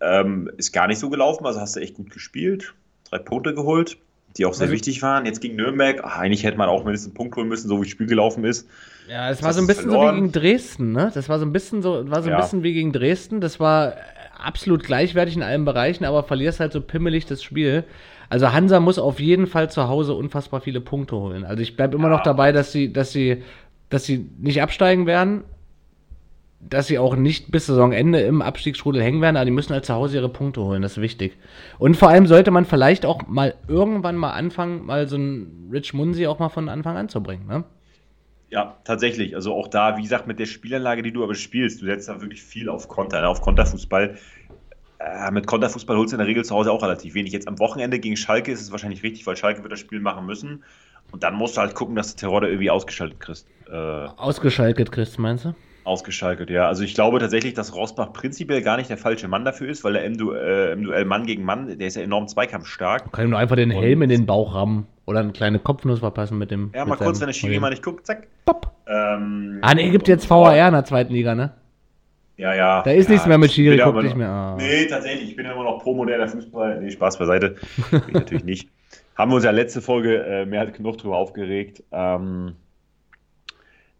ähm, 0.00 0.50
ist 0.56 0.72
gar 0.72 0.88
nicht 0.88 0.98
so 0.98 1.08
gelaufen. 1.08 1.46
Also 1.46 1.60
hast 1.60 1.76
du 1.76 1.80
echt 1.80 1.94
gut 1.94 2.10
gespielt, 2.10 2.74
drei 3.08 3.18
Punkte 3.18 3.54
geholt, 3.54 3.96
die 4.36 4.44
auch 4.44 4.54
sehr 4.54 4.64
Also- 4.64 4.74
wichtig 4.74 5.00
waren. 5.02 5.24
Jetzt 5.24 5.40
gegen 5.40 5.54
Nürnberg, 5.56 6.00
ach, 6.02 6.18
eigentlich 6.18 6.42
hätte 6.44 6.58
man 6.58 6.68
auch 6.68 6.82
mindestens 6.84 7.10
einen 7.10 7.14
Punkt 7.14 7.36
holen 7.36 7.48
müssen, 7.48 7.68
so 7.68 7.76
wie 7.78 7.84
das 7.84 7.90
Spiel 7.90 8.08
gelaufen 8.08 8.44
ist. 8.44 8.68
Ja, 9.08 9.30
es 9.30 9.42
war 9.42 9.52
so 9.52 9.60
ein 9.60 9.66
bisschen 9.68 9.84
so 9.84 9.90
verloren. 9.92 10.16
wie 10.16 10.20
gegen 10.22 10.32
Dresden, 10.32 10.92
ne? 10.92 11.12
Das 11.14 11.28
war 11.28 11.38
so 11.38 11.44
ein 11.46 11.52
bisschen 11.52 11.80
so, 11.82 12.10
war 12.10 12.22
so 12.22 12.28
ein 12.28 12.32
Ja. 12.34 12.40
bisschen 12.40 12.62
wie 12.64 12.72
gegen 12.74 12.92
Dresden. 12.92 13.40
Das 13.40 13.60
war 13.60 13.94
absolut 14.36 14.82
gleichwertig 14.82 15.36
in 15.36 15.42
allen 15.42 15.64
Bereichen, 15.64 16.04
aber 16.04 16.24
verlierst 16.24 16.58
halt 16.58 16.72
so 16.72 16.80
pimmelig 16.80 17.24
das 17.26 17.42
Spiel. 17.42 17.84
Also 18.28 18.52
Hansa 18.52 18.80
muss 18.80 18.98
auf 18.98 19.20
jeden 19.20 19.46
Fall 19.46 19.70
zu 19.70 19.88
Hause 19.88 20.14
unfassbar 20.14 20.60
viele 20.60 20.80
Punkte 20.80 21.16
holen. 21.16 21.44
Also 21.44 21.62
ich 21.62 21.76
bleibe 21.76 21.96
immer 21.96 22.08
Ja. 22.08 22.16
noch 22.16 22.22
dabei, 22.22 22.52
dass 22.52 22.72
sie, 22.72 22.92
dass 22.92 23.12
sie, 23.12 23.42
dass 23.90 24.04
sie 24.04 24.28
nicht 24.38 24.62
absteigen 24.62 25.06
werden, 25.06 25.44
dass 26.60 26.86
sie 26.86 26.98
auch 26.98 27.14
nicht 27.14 27.50
bis 27.52 27.66
Saisonende 27.66 28.20
im 28.20 28.40
Abstiegsstrudel 28.40 29.02
hängen 29.02 29.20
werden, 29.20 29.36
aber 29.36 29.44
die 29.44 29.50
müssen 29.50 29.74
halt 29.74 29.84
zu 29.84 29.94
Hause 29.94 30.16
ihre 30.16 30.30
Punkte 30.30 30.62
holen, 30.62 30.80
das 30.82 30.92
ist 30.92 31.02
wichtig. 31.02 31.36
Und 31.78 31.96
vor 31.96 32.08
allem 32.08 32.26
sollte 32.26 32.50
man 32.50 32.64
vielleicht 32.64 33.04
auch 33.04 33.26
mal 33.26 33.54
irgendwann 33.68 34.16
mal 34.16 34.30
anfangen, 34.32 34.86
mal 34.86 35.06
so 35.06 35.16
einen 35.16 35.68
Rich 35.70 35.92
Munsi 35.92 36.26
auch 36.26 36.38
mal 36.38 36.48
von 36.48 36.68
Anfang 36.70 36.96
an 36.96 37.08
zu 37.10 37.22
bringen, 37.22 37.46
ne? 37.46 37.64
Ja, 38.50 38.78
tatsächlich. 38.84 39.34
Also 39.34 39.52
auch 39.54 39.68
da, 39.68 39.96
wie 39.96 40.02
gesagt, 40.02 40.26
mit 40.26 40.38
der 40.38 40.46
Spielanlage, 40.46 41.02
die 41.02 41.12
du 41.12 41.24
aber 41.24 41.34
spielst, 41.34 41.82
du 41.82 41.86
setzt 41.86 42.08
da 42.08 42.20
wirklich 42.20 42.42
viel 42.42 42.68
auf 42.68 42.88
Konter, 42.88 43.20
ne, 43.20 43.28
auf 43.28 43.40
Konterfußball. 43.40 44.16
Äh, 45.04 45.30
mit 45.30 45.46
Konterfußball 45.46 45.96
holst 45.96 46.12
du 46.12 46.16
in 46.16 46.18
der 46.18 46.26
Regel 46.26 46.44
zu 46.44 46.54
Hause 46.54 46.72
auch 46.72 46.82
relativ 46.82 47.14
wenig. 47.14 47.32
Jetzt 47.32 47.48
am 47.48 47.58
Wochenende 47.58 47.98
gegen 47.98 48.16
Schalke 48.16 48.52
ist 48.52 48.60
es 48.62 48.70
wahrscheinlich 48.72 49.02
richtig, 49.02 49.26
weil 49.26 49.36
Schalke 49.36 49.62
wird 49.62 49.72
das 49.72 49.80
Spiel 49.80 50.00
machen 50.00 50.24
müssen. 50.26 50.64
Und 51.12 51.22
dann 51.22 51.34
musst 51.34 51.56
du 51.56 51.60
halt 51.60 51.74
gucken, 51.74 51.94
dass 51.94 52.14
du 52.14 52.20
Terodde 52.20 52.48
irgendwie 52.48 52.70
ausgeschaltet 52.70 53.20
kriegst. 53.20 53.46
Äh, 53.70 53.72
Ausgeschaltet, 54.16 54.90
Chris, 54.92 55.18
meinst 55.18 55.44
du? 55.44 55.54
ausgeschaltet, 55.84 56.50
ja. 56.50 56.66
Also 56.66 56.82
ich 56.82 56.94
glaube 56.94 57.18
tatsächlich, 57.18 57.54
dass 57.54 57.74
Rosbach 57.74 58.12
prinzipiell 58.12 58.62
gar 58.62 58.78
nicht 58.78 58.90
der 58.90 58.96
falsche 58.96 59.28
Mann 59.28 59.44
dafür 59.44 59.68
ist, 59.68 59.84
weil 59.84 59.96
er 59.96 60.04
im, 60.04 60.16
Du 60.16 60.32
äh, 60.32 60.72
im 60.72 60.82
Duell 60.82 61.04
Mann 61.04 61.26
gegen 61.26 61.44
Mann, 61.44 61.78
der 61.78 61.86
ist 61.86 61.96
ja 61.96 62.02
enorm 62.02 62.26
zweikampfstark. 62.26 63.12
Kann 63.12 63.26
ihm 63.26 63.30
nur 63.30 63.38
einfach 63.38 63.56
den 63.56 63.70
Helm 63.70 64.02
in 64.02 64.08
den 64.08 64.26
Bauch 64.26 64.54
rammen 64.54 64.86
oder 65.04 65.20
eine 65.20 65.32
kleine 65.32 65.58
Kopfnuss 65.58 65.98
verpassen 66.00 66.38
mit 66.38 66.50
dem. 66.50 66.70
Ja, 66.74 66.86
mit 66.86 66.98
mal 66.98 67.04
kurz, 67.04 67.20
wenn 67.20 67.26
der 67.26 67.34
Schiri 67.34 67.60
mal 67.60 67.70
nicht 67.70 67.82
guckt, 67.82 68.06
zack. 68.06 68.26
Pop. 68.46 68.72
Ähm, 68.86 69.58
Ah, 69.60 69.74
ne, 69.74 69.90
gibt 69.90 70.08
jetzt 70.08 70.28
VAR 70.28 70.54
in 70.56 70.72
der 70.72 70.84
zweiten 70.84 71.12
Liga, 71.12 71.34
ne? 71.34 71.52
Ja, 72.36 72.54
ja. 72.54 72.82
Da 72.82 72.90
ist 72.90 73.06
ja, 73.06 73.12
nichts 73.12 73.26
mehr 73.26 73.38
mit 73.38 73.52
Schiri, 73.52 73.78
immer 73.78 74.02
nicht 74.02 74.16
mehr. 74.16 74.28
Ah. 74.28 74.56
Nee, 74.58 74.86
tatsächlich. 74.86 75.30
Ich 75.30 75.36
bin 75.36 75.46
ja 75.46 75.52
immer 75.52 75.64
noch 75.64 75.82
pro 75.82 75.94
moderner 75.94 76.28
Fußball. 76.28 76.80
Nee, 76.80 76.90
Spaß 76.90 77.18
beiseite. 77.18 77.56
Bin 77.90 78.02
ich 78.08 78.14
natürlich 78.14 78.44
nicht. 78.44 78.68
Haben 79.16 79.30
wir 79.30 79.36
uns 79.36 79.44
ja 79.44 79.52
letzte 79.52 79.80
Folge 79.80 80.24
äh, 80.24 80.44
mehr 80.44 80.60
als 80.62 80.76
genug 80.76 80.98
drüber 80.98 81.16
aufgeregt. 81.16 81.84
Ähm, 81.92 82.56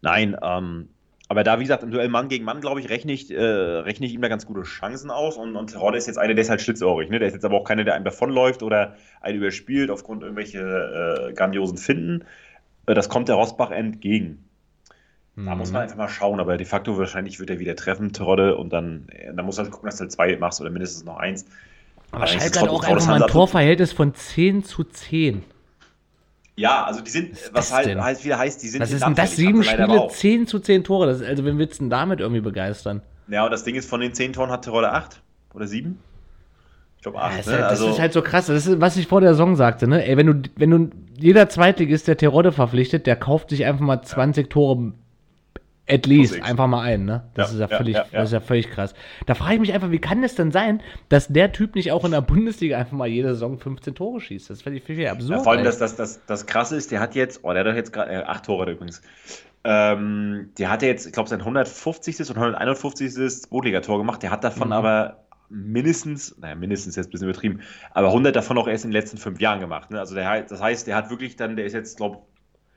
nein, 0.01 0.35
ähm, 0.43 0.89
aber 1.27 1.43
da, 1.43 1.57
wie 1.59 1.63
gesagt, 1.63 1.83
im 1.83 1.91
Duell 1.91 2.09
Mann 2.09 2.27
gegen 2.27 2.45
Mann, 2.45 2.61
glaube 2.61 2.79
ich, 2.79 2.89
rechne 2.89 3.11
ich, 3.11 3.31
äh, 3.31 3.41
rechne 3.41 4.05
ich 4.05 4.13
ihm 4.13 4.21
da 4.21 4.27
ganz 4.27 4.45
gute 4.45 4.63
Chancen 4.63 5.09
aus. 5.09 5.37
Und, 5.37 5.55
und 5.55 5.71
Terodde 5.71 5.97
ist 5.97 6.07
jetzt 6.07 6.17
einer, 6.17 6.33
der 6.33 6.41
ist 6.41 6.49
halt 6.49 6.61
schlitzohrig. 6.61 7.09
Ne? 7.09 7.19
Der 7.19 7.29
ist 7.29 7.33
jetzt 7.33 7.45
aber 7.45 7.57
auch 7.57 7.63
keiner, 7.63 7.83
der 7.83 7.95
einem 7.95 8.05
davonläuft 8.05 8.61
oder 8.61 8.95
einen 9.21 9.37
überspielt 9.37 9.89
aufgrund 9.89 10.21
irgendwelche 10.21 10.59
äh, 10.59 11.33
grandiosen 11.33 11.77
Finden. 11.77 12.25
Äh, 12.85 12.93
das 12.93 13.09
kommt 13.09 13.27
der 13.27 13.35
Rosbach 13.35 13.71
entgegen. 13.71 14.44
Da 15.35 15.53
Mhm. 15.53 15.57
muss 15.57 15.71
man 15.71 15.81
einfach 15.83 15.97
mal 15.97 16.07
schauen, 16.07 16.39
aber 16.39 16.57
de 16.57 16.65
facto 16.65 16.97
wahrscheinlich 16.97 17.39
wird 17.39 17.49
er 17.49 17.59
wieder 17.59 17.75
treffen, 17.75 18.13
Terodde, 18.13 18.55
und 18.55 18.71
dann, 18.71 19.09
äh, 19.09 19.33
dann 19.33 19.45
muss 19.45 19.57
halt 19.57 19.69
gucken, 19.71 19.87
dass 19.87 19.97
du 19.97 20.01
halt 20.01 20.11
zwei 20.11 20.37
machst 20.37 20.61
oder 20.61 20.69
mindestens 20.69 21.03
noch 21.03 21.17
eins. 21.17 21.45
Aber 22.11 22.25
trau- 22.25 22.61
hat 22.61 22.69
auch 22.69 22.83
einfach 22.83 23.07
mal 23.07 23.21
ein 23.21 23.27
Torverhältnis 23.27 23.91
von 23.91 24.13
10 24.13 24.63
zu 24.63 24.83
10. 24.85 25.43
Ja, 26.57 26.85
also 26.85 27.01
die 27.01 27.11
sind, 27.11 27.33
was 27.51 27.67
das 27.67 27.71
halt 27.73 27.99
heißt, 27.99 28.23
wieder 28.23 28.37
heißt, 28.37 28.63
die 28.63 28.69
sind 28.69 28.81
Was 28.81 28.91
ist 28.91 29.05
denn 29.05 29.15
das? 29.15 29.35
Sieben 29.35 29.63
Spiele, 29.63 29.89
auch. 29.89 30.11
10 30.11 30.47
zu 30.47 30.59
10 30.59 30.83
Tore. 30.85 31.05
Das 31.07 31.19
ist, 31.19 31.27
also, 31.27 31.43
wen 31.43 31.57
willst 31.57 31.79
du 31.79 31.83
denn 31.83 31.89
damit 31.89 32.21
irgendwie 32.21 32.41
begeistern? 32.41 33.01
Ja, 33.27 33.43
und 33.45 33.51
das 33.51 33.63
Ding 33.63 33.75
ist, 33.75 33.89
von 33.89 33.99
den 33.99 34.13
zehn 34.13 34.33
Toren 34.33 34.51
hat 34.51 34.63
Terodde 34.63 34.91
acht 34.91 35.21
oder 35.53 35.67
sieben? 35.67 35.99
Ich 36.97 37.03
glaube 37.03 37.17
Ja, 37.17 37.25
acht, 37.25 37.37
das, 37.37 37.47
ne? 37.47 37.51
ist 37.53 37.59
halt, 37.59 37.71
das 37.71 37.79
Also, 37.79 37.89
ist 37.89 37.99
halt 37.99 38.13
so 38.13 38.21
krass. 38.21 38.47
Das 38.47 38.67
ist, 38.67 38.81
was 38.81 38.97
ich 38.97 39.07
vor 39.07 39.21
der 39.21 39.33
Saison 39.33 39.55
sagte, 39.55 39.87
ne? 39.87 40.05
Ey, 40.05 40.17
wenn 40.17 40.27
du, 40.27 40.49
wenn 40.55 40.71
du 40.71 40.89
jeder 41.17 41.49
Zweitligist, 41.49 42.07
der 42.07 42.17
Terodde 42.17 42.51
verpflichtet, 42.51 43.05
der 43.07 43.15
kauft 43.15 43.49
sich 43.49 43.65
einfach 43.65 43.83
mal 43.85 44.01
20 44.01 44.49
Tore 44.49 44.93
at 45.87 46.05
least 46.07 46.41
einfach 46.41 46.67
mal 46.67 46.81
ein, 46.81 47.05
ne? 47.05 47.29
Das 47.35 47.49
Ja, 47.51 47.65
ist 47.65 47.71
ja, 47.71 47.77
völlig, 47.77 47.95
ja, 47.95 48.05
das 48.11 48.29
ist 48.29 48.33
ja 48.33 48.39
völlig 48.39 48.69
krass. 48.71 48.93
Da 49.25 49.35
frage 49.35 49.55
ich 49.55 49.59
mich 49.59 49.73
einfach, 49.73 49.91
wie 49.91 49.99
kann 49.99 50.23
es 50.23 50.35
denn 50.35 50.51
sein, 50.51 50.81
dass 51.09 51.27
der 51.27 51.51
Typ 51.51 51.75
nicht 51.75 51.91
auch 51.91 52.03
in 52.05 52.11
der 52.11 52.21
Bundesliga 52.21 52.77
einfach 52.77 52.93
mal 52.97 53.07
jede 53.07 53.29
Saison 53.29 53.59
15 53.59 53.95
Tore 53.95 54.19
schießt? 54.21 54.49
Das 54.49 54.61
finde 54.63 54.79
ich 54.79 54.83
völlig 54.85 55.09
absurd. 55.09 55.31
ja, 55.31 55.39
vor 55.43 55.51
allem, 55.51 55.59
ey. 55.59 55.65
das, 55.65 55.77
das, 55.77 55.95
das, 55.95 56.25
das 56.25 56.45
Krasse 56.47 56.75
ist, 56.75 56.91
der 56.91 56.99
hat 56.99 57.15
jetzt, 57.15 57.41
oh, 57.43 57.51
der 57.53 57.61
hat 57.61 57.67
doch 57.71 57.75
jetzt 57.75 57.93
gerade, 57.93 58.11
äh, 58.11 58.23
acht 58.23 58.45
Tore 58.45 58.71
übrigens. 58.71 59.01
Ähm, 59.63 60.51
der 60.57 60.69
hat 60.69 60.81
jetzt, 60.83 61.07
ich 61.07 61.13
glaube, 61.13 61.29
sein 61.29 61.39
150. 61.41 62.19
und 62.29 62.37
151. 62.37 63.13
Zweitligator 63.13 63.97
gemacht. 63.97 64.21
Der 64.23 64.31
hat 64.31 64.43
davon 64.43 64.67
Mhm. 64.69 64.73
aber 64.73 65.25
mindestens, 65.49 66.35
naja, 66.39 66.55
mindestens 66.55 66.95
jetzt 66.95 67.07
ein 67.07 67.11
bisschen 67.11 67.29
übertrieben, 67.29 67.61
aber 67.91 68.07
100 68.11 68.35
davon 68.35 68.57
auch 68.57 68.67
erst 68.67 68.85
in 68.85 68.91
den 68.91 68.99
letzten 68.99 69.17
fünf 69.17 69.39
Jahren 69.39 69.59
gemacht. 69.59 69.91
Ne? 69.91 69.99
Also 69.99 70.15
der, 70.15 70.41
das 70.43 70.61
heißt, 70.61 70.87
der 70.87 70.95
hat 70.95 71.09
wirklich 71.09 71.35
dann, 71.35 71.55
der 71.55 71.65
ist 71.65 71.73
jetzt, 71.73 71.97
glaube 71.97 72.17
ich, 72.17 72.34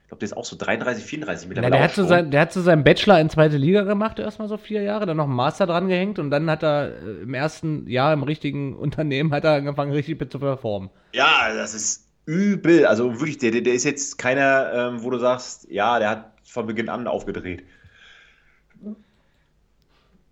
glaube, 0.08 0.20
der 0.20 0.26
ist 0.26 0.36
auch 0.36 0.44
so 0.44 0.56
33, 0.56 1.04
34 1.04 1.44
Ja, 1.44 1.48
mittlerweile. 1.48 1.70
der, 1.70 1.80
auch 1.80 1.84
hat 1.84 1.94
so 1.94 2.04
sein, 2.04 2.30
der 2.30 2.40
hat 2.40 2.52
so 2.52 2.60
seinen 2.62 2.82
Bachelor 2.84 3.20
in 3.20 3.30
zweite 3.30 3.56
Liga 3.56 3.82
gemacht, 3.82 4.18
erstmal 4.18 4.48
so 4.48 4.56
vier 4.56 4.82
Jahre, 4.82 5.06
dann 5.06 5.16
noch 5.18 5.24
einen 5.24 5.34
Master 5.34 5.66
dran 5.66 5.88
gehängt 5.88 6.18
und 6.18 6.30
dann 6.30 6.50
hat 6.50 6.62
er 6.62 6.88
äh, 7.02 7.22
im 7.22 7.34
ersten 7.34 7.86
Jahr 7.88 8.12
im 8.12 8.22
richtigen 8.22 8.74
Unternehmen 8.78 9.32
hat 9.32 9.44
er 9.44 9.52
angefangen, 9.52 9.92
richtig 9.92 10.30
zu 10.30 10.38
performen. 10.38 10.90
Ja, 11.12 11.54
das 11.54 11.74
ist 11.74 12.06
übel. 12.26 12.86
Also 12.86 13.14
wirklich, 13.20 13.38
der, 13.38 13.50
der, 13.50 13.60
der 13.62 13.74
ist 13.74 13.84
jetzt 13.84 14.18
keiner, 14.18 14.72
ähm, 14.74 15.02
wo 15.02 15.10
du 15.10 15.18
sagst, 15.18 15.66
ja, 15.70 15.98
der 15.98 16.10
hat 16.10 16.32
von 16.44 16.66
Beginn 16.66 16.88
an 16.88 17.06
aufgedreht. 17.06 17.62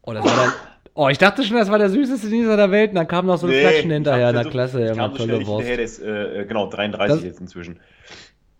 Oh, 0.03 0.13
das 0.13 0.25
war 0.25 0.37
dann, 0.37 0.53
oh, 0.95 1.09
ich 1.09 1.19
dachte 1.19 1.43
schon, 1.43 1.57
das 1.57 1.71
war 1.71 1.79
der 1.79 1.91
süßeste 1.91 2.29
Nieser 2.29 2.57
der 2.57 2.71
Welt 2.71 2.91
und 2.91 2.97
dann 2.97 3.09
kam 3.09 3.27
noch 3.27 3.39
so 3.39 3.47
ein 3.47 3.53
Flatschen 3.53 3.91
ich 3.91 3.95
hinterher. 3.95 4.33
Na 4.33 4.45
so- 4.45 4.51
klasse, 4.51 4.83
ich 4.91 4.97
ja, 4.97 5.09
tolle 5.09 5.47
Wurst. 5.47 5.69
der 5.69 5.79
ist, 5.81 6.01
äh, 6.01 6.43
äh, 6.43 6.45
genau, 6.47 6.69
33 6.71 7.17
Das- 7.17 7.25
jetzt 7.25 7.41
inzwischen. 7.41 7.81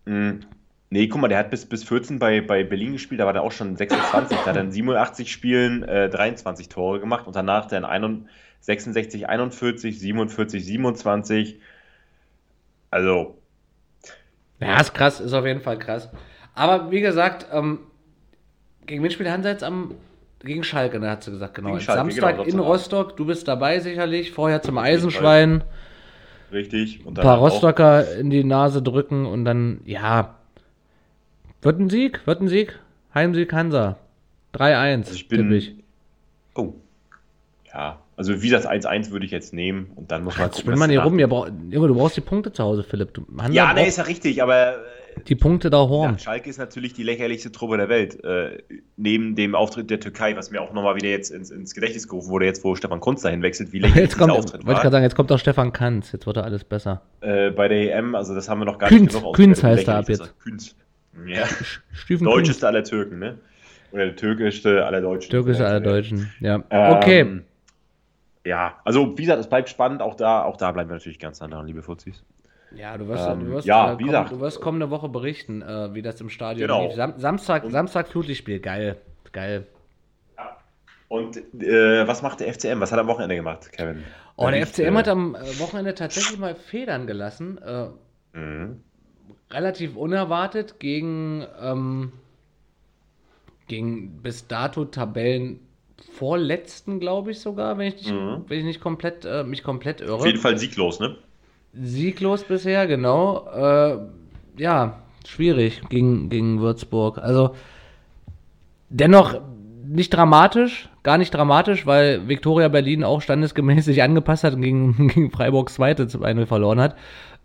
Mhm. 0.05 0.41
Nee, 0.89 1.09
guck 1.09 1.21
mal, 1.21 1.29
der 1.29 1.39
hat 1.39 1.51
bis, 1.51 1.67
bis 1.67 1.83
14 1.83 2.19
bei, 2.19 2.41
bei 2.41 2.63
Berlin 2.63 2.93
gespielt, 2.93 3.21
da 3.21 3.27
war 3.27 3.33
der 3.33 3.43
auch 3.43 3.51
schon 3.51 3.77
26. 3.77 4.39
da 4.39 4.47
hat 4.47 4.57
er 4.57 4.63
in 4.63 4.71
87 4.71 5.33
Spielen 5.33 5.83
äh, 5.83 6.09
23 6.09 6.69
Tore 6.69 7.01
gemacht 7.01 7.27
und 7.27 7.35
danach 7.35 7.67
dann 7.67 7.85
61, 7.85 8.29
66, 8.61 9.29
41, 9.29 9.99
47, 9.99 10.65
27. 10.65 11.61
Also, 12.91 13.37
Ja, 14.61 14.81
ist 14.81 14.95
krass, 14.95 15.21
ist 15.21 15.33
auf 15.33 15.45
jeden 15.45 15.61
Fall 15.61 15.79
krass. 15.79 16.09
Aber 16.55 16.91
wie 16.91 17.01
gesagt, 17.01 17.47
ähm, 17.53 17.81
gegen 18.87 19.03
wen 19.03 19.11
spielt 19.11 19.29
Hansa 19.29 19.51
jetzt 19.51 19.65
am. 19.65 19.95
Gegen 20.41 20.63
Schalke, 20.63 21.01
ne, 21.01 21.11
hat 21.11 21.25
sie 21.25 21.33
gesagt, 21.33 21.55
genau. 21.55 21.79
Schalke, 21.81 22.03
Samstag 22.03 22.37
genau, 22.37 22.49
in. 22.49 22.59
Rostock, 22.61 23.17
du 23.17 23.25
bist 23.25 23.49
dabei 23.49 23.81
sicherlich. 23.81 24.31
Vorher 24.31 24.63
zum 24.63 24.79
Eisenschwein, 24.79 25.65
richtig. 26.53 27.05
Und 27.05 27.19
ein 27.19 27.23
paar 27.23 27.39
Rostocker 27.39 28.17
in 28.17 28.31
die 28.31 28.45
Nase 28.45 28.83
drücken 28.83 29.27
und 29.27 29.45
dann, 29.45 29.81
ja. 29.85 30.37
Wird 31.67 31.81
ein 31.81 31.91
Sieg, 31.91 32.25
wird 32.27 32.41
ein 32.41 32.49
Sieg. 32.49 32.79
Heimsieg 33.13 33.53
Hansa. 33.53 33.97
3-1. 34.55 34.99
Also 34.99 35.15
ich 35.15 35.27
bin- 35.29 35.51
ich. 35.53 35.75
Oh. 36.55 36.75
Ja, 37.75 37.99
also 38.17 38.41
wie 38.41 38.51
das 38.51 38.67
1-1 38.67 39.11
würde 39.11 39.27
ich 39.27 39.33
jetzt 39.33 39.53
nehmen 39.53 39.91
und 39.97 40.11
dann 40.13 40.23
muss 40.25 40.39
man 40.39 40.47
Jetzt 40.47 40.61
spinnt 40.61 40.79
man 40.79 40.89
hier 40.91 41.01
rum. 41.03 41.17
Brauch, 41.17 41.49
Junge, 41.69 41.89
du 41.89 41.95
brauchst 41.95 42.17
die 42.17 42.21
Punkte 42.21 42.53
zu 42.53 42.63
Hause, 42.63 42.85
Philipp. 42.85 43.13
Du, 43.15 43.27
Hansa 43.37 43.53
Ja, 43.53 43.73
braucht 43.75 43.87
ist 43.89 43.99
ja 43.99 44.05
richtig, 44.05 44.43
aber 44.43 44.75
äh, 44.77 45.21
die 45.27 45.35
Punkte 45.35 45.69
da 45.69 45.83
Ja, 45.83 45.89
horn. 45.89 46.19
Schalke 46.21 46.49
ist 46.49 46.59
natürlich 46.59 46.95
die 46.95 47.03
lächerlichste 47.03 47.51
Truppe 47.51 47.77
der 47.79 47.89
Welt. 47.89 48.23
Äh, 48.25 48.63
neben 48.97 49.35
dem 49.35 49.55
Auftritt 49.57 49.91
der 49.91 49.99
Türkei, 50.01 50.37
was 50.37 50.51
mir 50.53 50.63
auch 50.63 50.73
nochmal 50.73 50.95
wieder 50.95 51.09
jetzt 51.09 51.31
ins, 51.31 51.51
ins 51.51 51.75
Gedächtnis 51.75 52.07
gerufen 52.07 52.31
wurde, 52.31 52.47
jetzt 52.47 52.63
wo 52.65 52.77
Stefan 52.77 53.01
Kunz 53.01 53.23
dahin 53.23 53.43
wechselt, 53.43 53.73
wie 53.73 53.81
lächerlich 53.81 54.05
Jetzt 54.05 54.19
kommt, 54.19 54.31
dieser 54.31 54.37
wollte 54.39 54.47
Auftritt 54.47 54.61
ich 54.61 54.67
gerade 54.69 54.85
war. 54.85 54.91
sagen, 54.93 55.03
jetzt 55.03 55.17
kommt 55.17 55.33
auch 55.33 55.39
Stefan 55.41 55.73
Kanz. 55.73 56.13
Jetzt 56.13 56.27
wird 56.27 56.37
er 56.37 56.45
alles 56.45 56.63
besser. 56.65 57.03
Äh, 57.23 57.51
bei 57.51 57.67
der 57.69 57.97
EM, 57.99 58.15
also 58.15 58.35
das 58.37 58.49
haben 58.49 58.61
wir 58.61 58.67
noch 58.67 58.79
gar 58.79 58.89
Künz, 58.89 59.13
nicht 59.13 59.21
genug 59.21 59.35
Künz 59.35 59.63
heißt 59.65 59.89
er 59.89 59.97
ab 59.97 60.09
war. 60.09 60.29
Künz. 60.43 60.77
Ja, 61.27 61.45
Stüfen 61.93 62.25
deutscheste 62.25 62.67
aller 62.67 62.85
Türken, 62.85 63.19
ne? 63.19 63.39
Oder 63.93 64.07
der 64.07 64.17
türkischste 64.17 64.85
aller 64.85 65.01
Deutschen. 65.01 65.31
Türkische 65.31 65.67
aller 65.67 65.81
Deutschen. 65.81 66.31
Ja. 66.41 66.63
Ähm, 66.71 66.93
Okay. 66.97 67.41
Ja, 68.45 68.79
also 68.85 69.17
wie 69.19 69.23
gesagt, 69.23 69.41
es 69.41 69.49
bleibt 69.49 69.69
spannend. 69.69 70.03
Auch 70.03 70.15
da, 70.15 70.43
auch 70.45 70.57
da 70.57 70.71
bleiben 70.71 70.89
wir 70.91 70.95
natürlich 70.95 71.19
ganz 71.19 71.41
nah 71.41 71.49
dran, 71.49 71.67
liebe 71.67 71.83
Fuzis. 71.83 72.23
Ja, 72.73 72.97
du 72.99 73.09
wirst, 73.09 73.27
Ähm, 73.29 73.41
du 73.47 73.51
wirst, 73.53 73.67
ja, 73.67 73.93
äh, 73.95 73.99
wie 73.99 74.05
komm, 74.11 74.29
du 74.29 74.41
wirst 74.41 74.61
kommende 74.61 74.91
Woche 74.91 75.09
berichten, 75.09 75.63
äh, 75.63 75.95
wie 75.95 76.03
das 76.03 76.21
im 76.21 76.29
Stadion 76.31 76.69
Genau. 76.69 76.85
lief. 76.87 76.95
Sam 76.95 77.15
Samstag, 77.17 77.65
Und- 77.65 77.71
Samstag 77.73 78.09
Flutlichtspiel, 78.09 78.61
geil. 78.61 78.97
Geil. 79.33 79.67
Und 81.09 81.37
äh, 81.63 82.07
was 82.07 82.23
macht 82.23 82.41
der 82.41 82.49
FCM? 82.53 82.81
Was 82.81 82.91
hat 82.91 82.99
er 82.99 83.03
am 83.03 83.07
Wochenende 83.07 83.37
gemacht, 83.37 83.71
Kevin? 83.73 84.03
Oh, 84.37 84.49
der 84.51 84.61
Nicht, 84.61 84.75
FCM 84.75 84.95
äh, 84.95 84.99
hat 84.99 85.09
am 85.09 85.35
äh, 85.37 85.39
Wochenende 85.61 85.95
tatsächlich 85.95 86.39
mal 86.39 86.55
Federn 86.57 87.07
gelassen. 87.07 87.59
Äh, 87.65 87.87
mhm. 88.39 88.83
Relativ 89.51 89.97
unerwartet 89.97 90.79
gegen, 90.81 91.45
ähm, 91.63 92.13
gegen 93.69 94.23
bis 94.23 94.47
dato 94.47 94.85
Tabellen 94.85 95.61
vorletzten, 96.13 97.01
glaube 97.01 97.31
ich 97.31 97.41
sogar, 97.41 97.79
wenn 97.79 97.89
ich 97.89 97.97
nicht, 97.97 98.13
Mhm. 98.13 98.45
wenn 98.49 98.59
ich 98.59 98.65
nicht 98.65 98.81
komplett, 98.81 99.25
äh, 99.25 99.45
mich 99.45 99.63
komplett 99.63 100.01
irre. 100.01 100.15
Auf 100.15 100.27
jeden 100.27 100.39
Fall 100.41 100.59
sieglos, 100.59 101.01
ne? 101.01 101.17
Sieglos 101.73 102.45
bisher, 102.45 102.87
genau. 102.87 103.47
Äh, 103.55 103.99
ja, 104.59 105.03
schwierig 105.27 105.83
gegen, 105.89 106.29
gegen 106.29 106.61
Würzburg. 106.61 107.19
Also 107.19 107.55
dennoch 108.89 109.41
nicht 109.87 110.11
dramatisch, 110.11 110.89
gar 111.03 111.19
nicht 111.19 111.33
dramatisch, 111.33 111.87
weil 111.87 112.29
Viktoria 112.29 112.69
Berlin 112.69 113.05
auch 113.05 113.21
standesgemäß 113.23 113.85
sich 113.85 114.03
angepasst 114.03 114.45
hat 114.45 114.55
und 114.55 114.63
gegen, 114.63 115.09
gegen 115.09 115.31
Freiburg 115.31 115.71
zweite 115.71 116.09
zu 116.09 116.23
1 116.23 116.49
verloren 116.49 116.81
hat. 116.81 116.97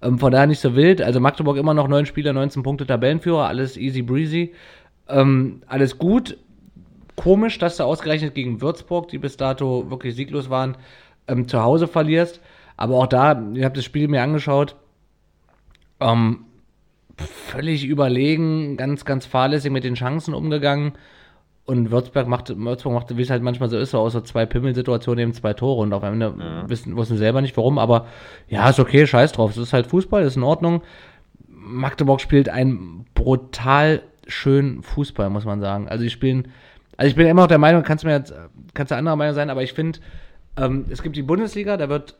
Ähm, 0.01 0.19
von 0.19 0.31
daher 0.31 0.47
nicht 0.47 0.59
so 0.59 0.75
wild. 0.75 1.01
Also 1.01 1.19
Magdeburg 1.19 1.57
immer 1.57 1.73
noch 1.73 1.87
neun 1.87 2.05
Spieler, 2.05 2.33
19 2.33 2.63
Punkte 2.63 2.85
Tabellenführer, 2.85 3.47
alles 3.47 3.77
easy 3.77 4.01
breezy. 4.01 4.53
Ähm, 5.07 5.61
alles 5.67 5.97
gut. 5.97 6.37
Komisch, 7.15 7.59
dass 7.59 7.77
du 7.77 7.83
ausgerechnet 7.83 8.33
gegen 8.33 8.61
Würzburg, 8.61 9.09
die 9.09 9.17
bis 9.17 9.37
dato 9.37 9.89
wirklich 9.91 10.15
sieglos 10.15 10.49
waren, 10.49 10.77
ähm, 11.27 11.47
zu 11.47 11.61
Hause 11.61 11.87
verlierst. 11.87 12.41
Aber 12.77 12.95
auch 12.95 13.07
da, 13.07 13.39
ihr 13.53 13.65
habt 13.65 13.77
das 13.77 13.85
Spiel 13.85 14.07
mir 14.07 14.23
angeschaut, 14.23 14.75
ähm, 15.99 16.45
völlig 17.17 17.85
überlegen, 17.85 18.77
ganz, 18.77 19.05
ganz 19.05 19.25
fahrlässig 19.25 19.71
mit 19.71 19.83
den 19.83 19.93
Chancen 19.93 20.33
umgegangen. 20.33 20.93
Und 21.65 21.91
Würzburg 21.91 22.27
machte, 22.27 22.57
Würzburg 22.57 22.93
machte, 22.93 23.17
wie 23.17 23.21
es 23.21 23.29
halt 23.29 23.43
manchmal 23.43 23.69
so 23.69 23.77
ist, 23.77 23.91
so 23.91 23.99
aus 23.99 24.13
so 24.13 24.21
zwei 24.21 24.45
Pimmelsituationen 24.45 25.21
eben 25.21 25.33
zwei 25.33 25.53
Tore 25.53 25.81
und 25.81 25.93
auf 25.93 26.03
Ende 26.03 26.33
Ja. 26.37 26.69
wissen, 26.69 26.95
wussten 26.95 27.17
selber 27.17 27.41
nicht 27.41 27.55
warum, 27.55 27.77
aber 27.77 28.07
ja, 28.49 28.69
ist 28.69 28.79
okay, 28.79 29.05
scheiß 29.05 29.31
drauf. 29.33 29.51
Es 29.51 29.57
ist 29.57 29.71
halt 29.73 29.87
Fußball, 29.87 30.23
ist 30.23 30.37
in 30.37 30.43
Ordnung. 30.43 30.81
Magdeburg 31.47 32.19
spielt 32.19 32.49
einen 32.49 33.05
brutal 33.13 34.01
schönen 34.27 34.81
Fußball, 34.81 35.29
muss 35.29 35.45
man 35.45 35.61
sagen. 35.61 35.87
Also 35.87 36.03
die 36.03 36.09
spielen, 36.09 36.47
also 36.97 37.09
ich 37.09 37.15
bin 37.15 37.27
immer 37.27 37.43
noch 37.43 37.47
der 37.47 37.57
Meinung, 37.59 37.83
kannst 37.83 38.03
du 38.03 38.07
mir 38.07 38.15
jetzt, 38.15 38.33
kannst 38.73 38.91
du 38.91 38.95
anderer 38.95 39.15
Meinung 39.15 39.35
sein, 39.35 39.49
aber 39.49 39.61
ich 39.61 39.73
finde, 39.73 39.99
ähm, 40.57 40.85
es 40.89 41.03
gibt 41.03 41.15
die 41.15 41.21
Bundesliga, 41.21 41.77
da 41.77 41.89
wird 41.89 42.17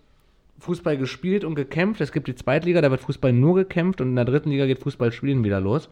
Fußball 0.60 0.98
gespielt 0.98 1.44
und 1.44 1.56
gekämpft. 1.56 2.00
Es 2.02 2.12
gibt 2.12 2.28
die 2.28 2.36
Zweitliga, 2.36 2.82
da 2.82 2.92
wird 2.92 3.02
Fußball 3.02 3.34
nur 3.34 3.56
gekämpft 3.56 4.00
und 4.02 4.10
in 4.10 4.16
der 4.16 4.26
dritten 4.26 4.52
Liga 4.52 4.68
geht 4.68 4.80
Fußball 4.80 5.12
spielen 5.12 5.44
wieder 5.44 5.60
los. 5.60 5.90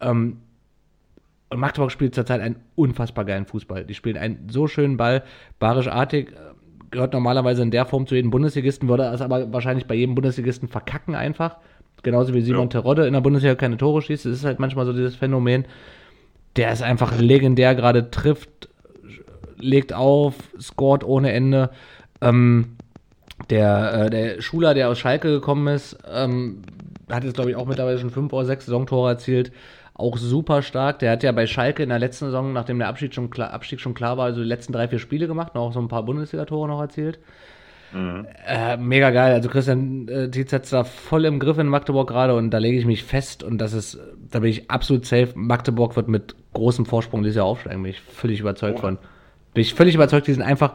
Ähm, 0.00 0.36
und 1.50 1.58
Magdeburg 1.58 1.90
spielt 1.90 2.14
zurzeit 2.14 2.40
einen 2.40 2.56
unfassbar 2.76 3.24
geilen 3.24 3.44
Fußball. 3.44 3.84
Die 3.84 3.94
spielen 3.94 4.16
einen 4.16 4.48
so 4.50 4.68
schönen 4.68 4.96
Ball. 4.96 5.24
Barisch 5.58 5.88
Artig 5.88 6.30
äh, 6.30 6.34
gehört 6.90 7.12
normalerweise 7.12 7.62
in 7.62 7.70
der 7.70 7.86
Form 7.86 8.06
zu 8.06 8.14
jedem 8.14 8.30
Bundesligisten, 8.30 8.88
würde 8.88 9.04
es 9.04 9.20
aber 9.20 9.52
wahrscheinlich 9.52 9.86
bei 9.86 9.94
jedem 9.94 10.14
Bundesligisten 10.14 10.68
verkacken 10.68 11.14
einfach. 11.14 11.56
Genauso 12.02 12.32
wie 12.34 12.40
Simon 12.40 12.62
Ja. 12.62 12.68
Terodde 12.68 13.06
in 13.06 13.12
der 13.12 13.20
Bundesliga 13.20 13.56
keine 13.56 13.76
Tore 13.76 14.00
schießt. 14.00 14.26
Es 14.26 14.38
ist 14.38 14.44
halt 14.44 14.60
manchmal 14.60 14.86
so 14.86 14.92
dieses 14.92 15.16
Phänomen. 15.16 15.66
Der 16.56 16.72
ist 16.72 16.82
einfach 16.82 17.18
legendär, 17.18 17.74
gerade 17.74 18.10
trifft, 18.10 18.68
legt 19.58 19.92
auf, 19.92 20.34
scored 20.60 21.04
ohne 21.04 21.32
Ende. 21.32 21.70
Ähm, 22.20 22.76
der, 23.50 23.92
äh, 24.06 24.10
der 24.10 24.40
Schuler, 24.40 24.74
der 24.74 24.88
aus 24.88 24.98
Schalke 24.98 25.28
gekommen 25.30 25.66
ist, 25.68 25.98
ähm, 26.10 26.62
hat 27.10 27.24
jetzt, 27.24 27.34
glaube 27.34 27.50
ich, 27.50 27.56
auch 27.56 27.66
mittlerweile 27.66 27.98
schon 27.98 28.10
fünf 28.10 28.32
oder 28.32 28.46
sechs 28.46 28.66
Saisontore 28.66 29.10
erzielt. 29.10 29.52
Auch 30.00 30.16
super 30.16 30.62
stark. 30.62 30.98
Der 31.00 31.12
hat 31.12 31.22
ja 31.22 31.30
bei 31.32 31.46
Schalke 31.46 31.82
in 31.82 31.90
der 31.90 31.98
letzten 31.98 32.26
Saison, 32.26 32.52
nachdem 32.52 32.78
der 32.78 32.88
Abstieg 32.88 33.12
schon 33.14 33.28
klar, 33.28 33.52
Abstieg 33.52 33.80
schon 33.80 33.92
klar 33.94 34.16
war, 34.16 34.24
also 34.24 34.40
die 34.40 34.48
letzten 34.48 34.72
drei, 34.72 34.88
vier 34.88 34.98
Spiele 34.98 35.26
gemacht 35.26 35.52
und 35.54 35.60
auch 35.60 35.72
so 35.72 35.80
ein 35.80 35.88
paar 35.88 36.02
Bundesliga-Tore 36.04 36.68
noch 36.68 36.80
erzielt. 36.80 37.18
Mhm. 37.92 38.26
Äh, 38.46 38.76
mega 38.76 39.10
geil. 39.10 39.34
Also 39.34 39.48
Christian 39.48 40.08
äh, 40.08 40.30
Tietz 40.30 40.52
hat's 40.52 40.70
da 40.70 40.84
voll 40.84 41.24
im 41.24 41.38
Griff 41.38 41.58
in 41.58 41.66
Magdeburg 41.66 42.08
gerade 42.08 42.34
und 42.34 42.50
da 42.50 42.58
lege 42.58 42.78
ich 42.78 42.86
mich 42.86 43.04
fest 43.04 43.42
und 43.42 43.58
das 43.58 43.72
ist, 43.72 43.98
da 44.30 44.38
bin 44.38 44.50
ich 44.50 44.70
absolut 44.70 45.04
safe. 45.04 45.32
Magdeburg 45.34 45.96
wird 45.96 46.08
mit 46.08 46.34
großem 46.54 46.86
Vorsprung 46.86 47.22
dieses 47.22 47.36
Jahr 47.36 47.46
aufsteigen, 47.46 47.82
bin 47.82 47.90
ich 47.90 48.00
völlig 48.00 48.40
überzeugt 48.40 48.78
Oh. 48.78 48.82
von. 48.82 48.98
Bin 49.52 49.62
ich 49.62 49.74
völlig 49.74 49.96
überzeugt, 49.96 50.28
die 50.28 50.32
sind 50.32 50.42
einfach 50.42 50.74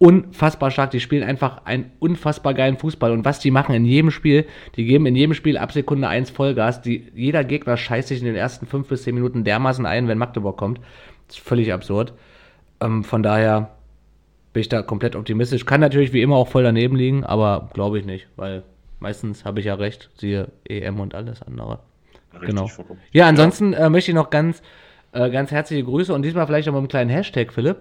unfassbar 0.00 0.70
stark. 0.70 0.90
Die 0.92 0.98
spielen 1.00 1.22
einfach 1.22 1.66
einen 1.66 1.92
unfassbar 1.98 2.54
geilen 2.54 2.78
Fußball. 2.78 3.12
Und 3.12 3.24
was 3.26 3.38
die 3.38 3.50
machen 3.50 3.74
in 3.74 3.84
jedem 3.84 4.10
Spiel, 4.10 4.46
die 4.76 4.84
geben 4.86 5.04
in 5.04 5.14
jedem 5.14 5.34
Spiel 5.34 5.58
ab 5.58 5.72
Sekunde 5.72 6.08
1 6.08 6.30
Vollgas. 6.30 6.80
Die, 6.80 7.12
jeder 7.14 7.44
Gegner 7.44 7.76
scheißt 7.76 8.08
sich 8.08 8.20
in 8.20 8.24
den 8.24 8.34
ersten 8.34 8.66
5 8.66 8.88
bis 8.88 9.02
10 9.02 9.14
Minuten 9.14 9.44
dermaßen 9.44 9.84
ein, 9.84 10.08
wenn 10.08 10.16
Magdeburg 10.16 10.56
kommt. 10.56 10.78
Das 11.28 11.36
ist 11.36 11.46
völlig 11.46 11.72
absurd. 11.72 12.14
Ähm, 12.80 13.04
von 13.04 13.22
daher 13.22 13.76
bin 14.54 14.62
ich 14.62 14.70
da 14.70 14.80
komplett 14.80 15.16
optimistisch. 15.16 15.66
Kann 15.66 15.80
natürlich 15.80 16.14
wie 16.14 16.22
immer 16.22 16.36
auch 16.36 16.48
voll 16.48 16.62
daneben 16.62 16.96
liegen, 16.96 17.22
aber 17.24 17.68
glaube 17.74 17.98
ich 17.98 18.06
nicht, 18.06 18.26
weil 18.36 18.62
meistens 19.00 19.44
habe 19.44 19.60
ich 19.60 19.66
ja 19.66 19.74
recht, 19.74 20.08
siehe 20.16 20.48
EM 20.66 20.98
und 20.98 21.14
alles 21.14 21.42
andere. 21.42 21.80
Richtig, 22.32 22.48
Genau. 22.48 22.66
vollkommen. 22.68 23.00
Ja, 23.12 23.26
ansonsten 23.28 23.74
äh, 23.74 23.90
möchte 23.90 24.12
ich 24.12 24.14
noch 24.14 24.30
ganz, 24.30 24.62
äh, 25.12 25.30
ganz 25.30 25.50
herzliche 25.50 25.84
Grüße 25.84 26.12
und 26.14 26.22
diesmal 26.22 26.46
vielleicht 26.46 26.68
auch 26.68 26.72
mit 26.72 26.78
einem 26.78 26.88
kleinen 26.88 27.10
Hashtag, 27.10 27.52
Philipp. 27.52 27.78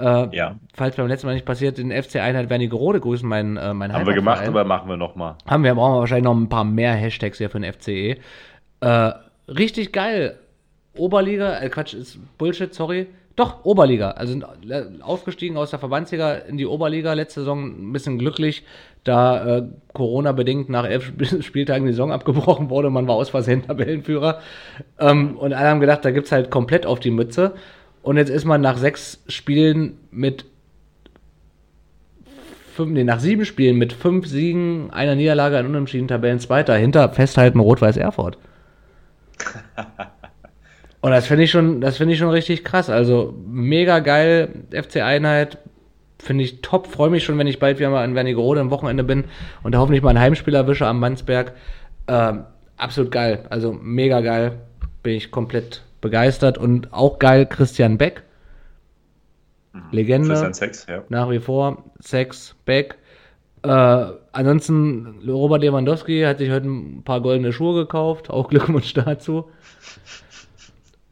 Äh, 0.00 0.36
Ja. 0.36 0.56
Falls 0.74 0.96
beim 0.96 1.06
letzten 1.08 1.26
Mal 1.26 1.34
nicht 1.34 1.46
passiert, 1.46 1.78
den 1.78 1.90
FC 1.90 2.16
Einheit 2.16 2.50
Wernigerode 2.50 3.00
grüßen, 3.00 3.28
mein, 3.28 3.56
äh, 3.56 3.74
mein 3.74 3.92
Haben 3.92 4.06
wir 4.06 4.14
gemacht, 4.14 4.46
aber 4.46 4.64
machen 4.64 4.88
wir 4.88 4.96
nochmal. 4.96 5.36
Haben 5.46 5.64
wir, 5.64 5.74
brauchen 5.74 5.94
wir 5.94 6.00
wahrscheinlich 6.00 6.24
noch 6.24 6.36
ein 6.36 6.48
paar 6.48 6.64
mehr 6.64 6.92
Hashtags 6.94 7.38
hier 7.38 7.50
für 7.50 7.60
den 7.60 7.72
FCE. 7.72 8.16
Äh, 8.80 9.12
richtig 9.48 9.92
geil. 9.92 10.38
Oberliga, 10.96 11.58
äh, 11.60 11.68
Quatsch, 11.68 11.94
ist 11.94 12.18
Bullshit, 12.38 12.74
sorry. 12.74 13.06
Doch, 13.36 13.64
Oberliga. 13.64 14.10
Also 14.12 14.32
sind 14.32 14.44
äh, 14.68 14.84
aufgestiegen 15.00 15.56
aus 15.56 15.70
der 15.70 15.78
Verbandsliga 15.78 16.34
in 16.34 16.56
die 16.56 16.66
Oberliga. 16.66 17.12
Letzte 17.12 17.40
Saison 17.40 17.88
ein 17.88 17.92
bisschen 17.92 18.18
glücklich, 18.18 18.64
da 19.04 19.58
äh, 19.58 19.62
Corona-bedingt 19.92 20.68
nach 20.68 20.84
elf 20.84 21.04
Sp- 21.14 21.42
Spieltagen 21.42 21.86
die 21.86 21.92
Saison 21.92 22.10
abgebrochen 22.10 22.68
wurde. 22.68 22.90
Man 22.90 23.06
war 23.06 23.14
aus 23.14 23.30
Versehen 23.30 23.62
Tabellenführer. 23.66 24.40
Ähm, 24.98 25.36
und 25.36 25.52
alle 25.52 25.68
haben 25.68 25.78
gedacht, 25.80 26.04
da 26.04 26.10
gibt's 26.10 26.32
halt 26.32 26.50
komplett 26.50 26.84
auf 26.84 26.98
die 26.98 27.12
Mütze. 27.12 27.54
Und 28.08 28.16
jetzt 28.16 28.30
ist 28.30 28.46
man 28.46 28.62
nach 28.62 28.78
sechs 28.78 29.22
Spielen 29.28 29.98
mit 30.10 30.46
fünf, 32.74 32.92
nee, 32.92 33.04
nach 33.04 33.20
sieben 33.20 33.44
Spielen 33.44 33.76
mit 33.76 33.92
fünf 33.92 34.26
Siegen, 34.26 34.90
einer 34.92 35.14
Niederlage, 35.14 35.58
ein 35.58 35.66
Unentschieden 35.66 36.08
Tabellenzweiter 36.08 36.74
hinter 36.74 37.10
Festhalten 37.10 37.60
Rot-Weiß 37.60 37.98
Erfurt. 37.98 38.38
Und 41.02 41.10
das 41.10 41.26
finde 41.26 41.44
ich 41.44 41.50
schon, 41.50 41.82
das 41.82 41.98
finde 41.98 42.14
ich 42.14 42.18
schon 42.18 42.30
richtig 42.30 42.64
krass. 42.64 42.88
Also 42.88 43.34
mega 43.46 43.98
geil, 43.98 44.54
FC 44.70 45.02
Einheit, 45.02 45.58
finde 46.18 46.44
ich 46.44 46.62
top. 46.62 46.86
Freue 46.86 47.10
mich 47.10 47.24
schon, 47.24 47.36
wenn 47.36 47.46
ich 47.46 47.58
bald 47.58 47.78
wieder 47.78 47.90
mal 47.90 48.06
in 48.06 48.14
Wernigerode 48.14 48.62
am 48.62 48.70
Wochenende 48.70 49.04
bin 49.04 49.24
und 49.62 49.74
da 49.74 49.80
hoffentlich 49.80 50.02
mal 50.02 50.08
ein 50.16 50.18
Heimspiel 50.18 50.54
erwische 50.54 50.86
am 50.86 50.98
Mannsberg. 50.98 51.52
Ähm, 52.06 52.44
absolut 52.78 53.12
geil, 53.12 53.44
also 53.50 53.74
mega 53.74 54.22
geil. 54.22 54.60
Bin 55.02 55.12
ich 55.12 55.30
komplett 55.30 55.82
begeistert 56.00 56.58
und 56.58 56.92
auch 56.92 57.18
geil 57.18 57.46
Christian 57.46 57.98
Beck. 57.98 58.22
Legende 59.92 60.28
Christian 60.28 60.54
Sex, 60.54 60.86
ja. 60.88 61.04
nach 61.08 61.30
wie 61.30 61.38
vor. 61.38 61.84
Sex, 62.00 62.56
Beck. 62.64 62.96
Äh, 63.62 63.68
ansonsten, 64.32 65.20
Robert 65.28 65.62
Lewandowski 65.62 66.22
hat 66.22 66.38
sich 66.38 66.50
heute 66.50 66.68
ein 66.68 67.02
paar 67.04 67.20
goldene 67.20 67.52
Schuhe 67.52 67.74
gekauft. 67.82 68.30
Auch 68.30 68.48
Glückwunsch 68.48 68.94
dazu. 68.94 69.50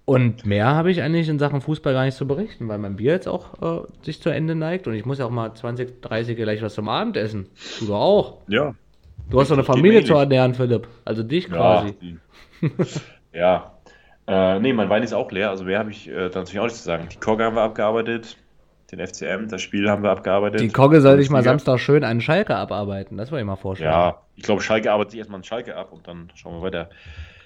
Und 0.04 0.46
mehr 0.46 0.66
habe 0.68 0.92
ich 0.92 1.02
eigentlich 1.02 1.28
in 1.28 1.40
Sachen 1.40 1.60
Fußball 1.60 1.92
gar 1.92 2.04
nicht 2.04 2.16
zu 2.16 2.28
berichten, 2.28 2.68
weil 2.68 2.78
mein 2.78 2.94
Bier 2.94 3.12
jetzt 3.12 3.26
auch 3.26 3.82
äh, 3.82 3.86
sich 4.02 4.22
zu 4.22 4.30
Ende 4.30 4.54
neigt 4.54 4.86
und 4.86 4.94
ich 4.94 5.04
muss 5.04 5.18
ja 5.18 5.26
auch 5.26 5.30
mal 5.30 5.52
20, 5.52 6.00
30 6.00 6.36
gleich 6.36 6.62
was 6.62 6.74
zum 6.74 6.88
Abendessen. 6.88 7.48
Du 7.80 7.86
doch 7.86 8.00
auch. 8.00 8.38
Ja. 8.46 8.76
Du 9.28 9.40
hast 9.40 9.50
doch 9.50 9.56
eine 9.56 9.64
Familie 9.64 10.04
zu 10.04 10.14
ernähren, 10.14 10.54
Philipp. 10.54 10.86
Also 11.04 11.24
dich 11.24 11.48
Ja. 11.48 11.56
quasi. 11.56 11.94
die- 12.00 12.18
ja. 13.32 13.72
Äh, 14.26 14.58
nee, 14.58 14.72
mein 14.72 14.88
Wein 14.88 15.02
ist 15.02 15.12
auch 15.12 15.30
leer. 15.30 15.50
Also 15.50 15.64
mehr 15.64 15.78
habe 15.78 15.90
ich 15.90 16.08
äh, 16.08 16.28
da 16.28 16.40
natürlich 16.40 16.58
auch 16.58 16.64
nicht 16.64 16.76
zu 16.76 16.82
sagen. 16.82 17.08
Die 17.12 17.18
Kogge 17.18 17.44
haben 17.44 17.56
wir 17.56 17.62
abgearbeitet. 17.62 18.36
Den 18.90 19.04
FCM, 19.04 19.48
das 19.48 19.62
Spiel 19.62 19.90
haben 19.90 20.02
wir 20.04 20.10
abgearbeitet. 20.10 20.60
Die 20.60 20.68
Kogge 20.68 21.00
sollte 21.00 21.20
ich 21.20 21.30
mal. 21.30 21.42
Samstag 21.42 21.78
schön 21.78 22.04
einen 22.04 22.20
Schalke 22.20 22.54
abarbeiten. 22.54 23.16
Das 23.16 23.32
wollte 23.32 23.42
ich 23.42 23.46
mal 23.46 23.56
vorstellen. 23.56 23.90
Ja, 23.90 24.22
ich 24.36 24.44
glaube, 24.44 24.62
Schalke 24.62 24.92
arbeitet 24.92 25.12
sich 25.12 25.18
erstmal 25.18 25.40
an 25.40 25.44
Schalke 25.44 25.76
ab 25.76 25.92
und 25.92 26.06
dann 26.06 26.30
schauen 26.34 26.54
wir 26.54 26.62
weiter. 26.62 26.90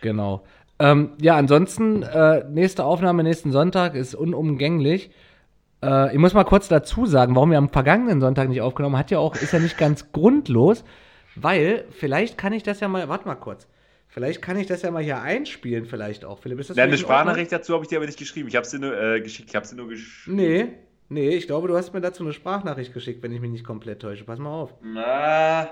Genau. 0.02 0.42
Ähm, 0.78 1.12
ja, 1.20 1.36
ansonsten, 1.36 2.02
äh, 2.02 2.44
nächste 2.48 2.84
Aufnahme 2.84 3.22
nächsten 3.22 3.52
Sonntag 3.52 3.94
ist 3.94 4.14
unumgänglich. 4.14 5.10
Äh, 5.82 6.12
ich 6.12 6.18
muss 6.18 6.34
mal 6.34 6.44
kurz 6.44 6.68
dazu 6.68 7.06
sagen, 7.06 7.34
warum 7.34 7.50
wir 7.50 7.58
am 7.58 7.68
vergangenen 7.68 8.20
Sonntag 8.20 8.48
nicht 8.48 8.60
aufgenommen 8.60 8.96
haben, 8.96 9.00
hat 9.00 9.10
ja 9.10 9.18
auch, 9.18 9.34
ist 9.34 9.52
ja 9.52 9.58
nicht 9.58 9.78
ganz 9.78 10.12
grundlos, 10.12 10.84
weil 11.36 11.84
vielleicht 11.90 12.38
kann 12.38 12.52
ich 12.52 12.62
das 12.62 12.80
ja 12.80 12.88
mal, 12.88 13.08
warte 13.08 13.26
mal 13.26 13.34
kurz, 13.34 13.68
vielleicht 14.10 14.42
kann 14.42 14.58
ich 14.58 14.66
das 14.66 14.82
ja 14.82 14.90
mal 14.90 15.02
hier 15.02 15.20
einspielen, 15.22 15.86
vielleicht 15.86 16.24
auch. 16.24 16.38
Philipp, 16.38 16.60
ist 16.60 16.70
das 16.70 16.76
Ja, 16.76 16.84
eine? 16.84 16.98
Sprachnachricht 16.98 17.50
dazu 17.52 17.72
habe 17.74 17.84
ich 17.84 17.88
dir 17.88 17.96
aber 17.98 18.06
nicht 18.06 18.18
geschrieben. 18.18 18.48
Ich 18.48 18.56
habe 18.56 18.66
sie 18.66 18.78
nur 18.78 19.00
äh, 19.00 19.20
geschickt. 19.20 19.48
Ich 19.48 19.56
habe 19.56 19.66
sie 19.66 19.76
nur 19.76 19.88
geschickt. 19.88 20.28
Nee, 20.36 20.68
nee, 21.08 21.30
ich 21.30 21.46
glaube, 21.46 21.68
du 21.68 21.76
hast 21.76 21.92
mir 21.94 22.00
dazu 22.00 22.22
eine 22.22 22.32
Sprachnachricht 22.32 22.92
geschickt, 22.92 23.22
wenn 23.22 23.32
ich 23.32 23.40
mich 23.40 23.50
nicht 23.50 23.64
komplett 23.64 24.02
täusche. 24.02 24.24
Pass 24.24 24.38
mal 24.38 24.50
auf. 24.50 24.74
Na, 24.82 25.70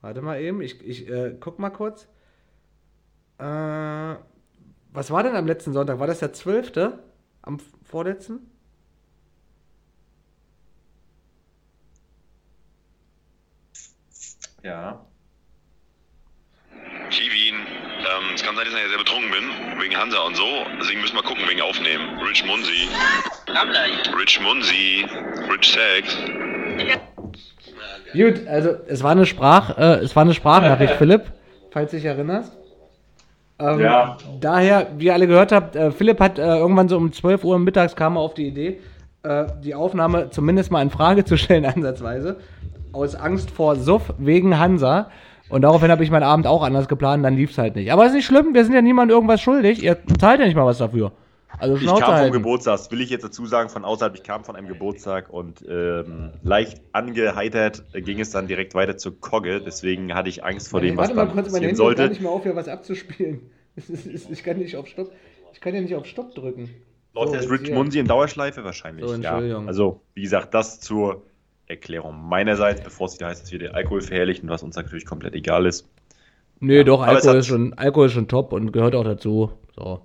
Warte 0.00 0.22
mal 0.22 0.40
eben, 0.40 0.60
ich, 0.60 0.80
ich 0.86 1.08
äh, 1.08 1.36
guck 1.40 1.58
mal 1.58 1.70
kurz. 1.70 2.06
Äh, 3.38 3.44
was 3.44 5.10
war 5.10 5.22
denn 5.22 5.34
am 5.36 5.46
letzten 5.46 5.72
Sonntag? 5.72 5.98
War 5.98 6.06
das 6.06 6.20
der 6.20 6.32
12.? 6.32 6.72
Am 7.42 7.58
vorletzten? 7.82 8.50
ja. 14.62 15.06
Kevin, 17.10 17.54
ähm, 17.54 18.34
es 18.34 18.35
kann 18.46 18.54
sein, 18.54 18.64
dass 18.64 18.74
ich 18.74 18.88
sehr 18.88 18.98
betrunken 18.98 19.30
bin, 19.32 19.82
wegen 19.82 19.96
Hansa 19.96 20.18
und 20.20 20.36
so. 20.36 20.44
Deswegen 20.80 21.00
müssen 21.00 21.16
wir 21.16 21.22
gucken, 21.24 21.42
wegen 21.48 21.60
Aufnehmen. 21.62 22.16
Rich 22.28 22.44
Munsi. 22.46 22.88
Rich 24.16 24.40
Munsi. 24.40 25.04
Rich 25.50 25.72
Sex. 25.72 26.16
Gut, 28.12 28.46
also 28.46 28.76
es 28.86 29.02
war 29.02 29.10
eine 29.10 29.26
Sprach, 29.26 29.76
äh, 29.76 29.96
es 29.96 30.14
war 30.14 30.22
eine 30.22 30.32
Sprachnachricht, 30.32 30.94
Philipp, 30.98 31.22
falls 31.72 31.90
du 31.90 31.96
dich 31.96 32.06
erinnerst. 32.06 32.56
Ähm, 33.58 33.80
Ja. 33.80 34.16
Daher, 34.40 34.92
wie 34.96 35.06
ihr 35.06 35.14
alle 35.14 35.26
gehört 35.26 35.50
habt, 35.50 35.74
äh, 35.74 35.90
Philipp 35.90 36.20
hat 36.20 36.38
äh, 36.38 36.42
irgendwann 36.42 36.88
so 36.88 36.96
um 36.96 37.12
12 37.12 37.42
Uhr 37.42 37.58
mittags 37.58 37.96
kam 37.96 38.16
er 38.16 38.20
auf 38.20 38.34
die 38.34 38.46
Idee, 38.46 38.78
äh, 39.24 39.46
die 39.64 39.74
Aufnahme 39.74 40.30
zumindest 40.30 40.70
mal 40.70 40.82
in 40.82 40.90
Frage 40.90 41.24
zu 41.24 41.36
stellen, 41.36 41.64
ansatzweise. 41.74 42.36
Aus 42.92 43.16
Angst 43.16 43.50
vor 43.50 43.74
Suff 43.74 44.14
wegen 44.18 44.56
Hansa. 44.58 45.10
Und 45.48 45.62
daraufhin 45.62 45.90
habe 45.90 46.02
ich 46.02 46.10
meinen 46.10 46.24
Abend 46.24 46.46
auch 46.46 46.62
anders 46.62 46.88
geplant, 46.88 47.24
dann 47.24 47.36
lief 47.36 47.50
es 47.50 47.58
halt 47.58 47.76
nicht. 47.76 47.92
Aber 47.92 48.04
ist 48.06 48.14
nicht 48.14 48.26
schlimm, 48.26 48.52
wir 48.54 48.64
sind 48.64 48.74
ja 48.74 48.82
niemandem 48.82 49.14
irgendwas 49.14 49.40
schuldig. 49.40 49.82
Ihr 49.82 49.96
zahlt 50.18 50.40
ja 50.40 50.46
nicht 50.46 50.56
mal 50.56 50.66
was 50.66 50.78
dafür. 50.78 51.12
Also 51.58 51.76
Ich 51.76 51.86
kam 51.86 51.98
vom 51.98 52.06
halten. 52.14 52.32
Geburtstag, 52.32 52.76
das 52.76 52.90
will 52.90 53.00
ich 53.00 53.08
jetzt 53.08 53.24
dazu 53.24 53.46
sagen, 53.46 53.68
von 53.70 53.84
außerhalb. 53.84 54.14
Ich 54.16 54.24
kam 54.24 54.44
von 54.44 54.56
einem 54.56 54.68
Geburtstag 54.68 55.30
und 55.30 55.64
ähm, 55.68 56.32
leicht 56.42 56.82
angeheitert 56.92 57.84
ging 57.94 58.20
es 58.20 58.30
dann 58.30 58.46
direkt 58.46 58.74
weiter 58.74 58.96
zur 58.98 59.18
Kogge. 59.20 59.60
Deswegen 59.62 60.14
hatte 60.14 60.28
ich 60.28 60.44
Angst 60.44 60.68
vor 60.68 60.80
dem, 60.80 60.96
was 60.96 61.04
Warte 61.08 61.14
mal 61.14 61.26
dann 61.26 61.34
kurz, 61.34 61.52
mein 61.52 61.62
passieren 61.62 61.68
Handy 61.70 61.82
hört 61.82 61.96
gar 61.96 61.96
sollte. 61.96 62.08
nicht 62.10 62.22
mehr 62.22 62.30
auf, 62.30 62.42
hier 62.42 62.56
was 62.56 62.68
abzuspielen. 62.68 63.40
Ich 64.30 64.42
kann 64.42 64.58
nicht 64.58 64.74
auf 64.76 64.86
Stopp. 64.86 65.12
Ich 65.52 65.60
kann 65.60 65.74
ja 65.74 65.80
nicht 65.80 65.94
auf 65.94 66.06
Stopp 66.06 66.34
drücken. 66.34 66.70
Läuft 67.14 67.28
So, 67.28 67.34
jetzt 67.36 67.50
Rich. 67.50 67.70
Munsi 67.72 67.98
in 67.98 68.06
Dauerschleife 68.06 68.64
wahrscheinlich. 68.64 69.04
So, 69.06 69.10
ja. 69.14 69.16
Entschuldigung. 69.16 69.68
Also, 69.68 70.00
wie 70.14 70.22
gesagt, 70.22 70.52
das 70.54 70.80
zur 70.80 71.22
Erklärung 71.68 72.28
meinerseits, 72.28 72.80
bevor 72.82 73.06
es 73.06 73.14
wieder 73.16 73.26
heißt, 73.28 73.42
dass 73.42 73.52
wir 73.52 73.58
den 73.58 73.72
Alkohol 73.74 74.00
verherrlichen, 74.00 74.48
was 74.48 74.62
uns 74.62 74.76
natürlich 74.76 75.04
komplett 75.04 75.34
egal 75.34 75.66
ist. 75.66 75.88
Nee, 76.60 76.84
doch, 76.84 77.02
aber 77.02 77.12
es 77.18 77.24
Alkohol 77.24 77.38
ist, 77.40 77.46
schon, 77.46 77.74
Alkohol 77.74 78.06
ist 78.06 78.12
schon 78.12 78.28
top 78.28 78.52
und 78.52 78.72
gehört 78.72 78.94
auch 78.94 79.04
dazu. 79.04 79.50
So. 79.74 80.00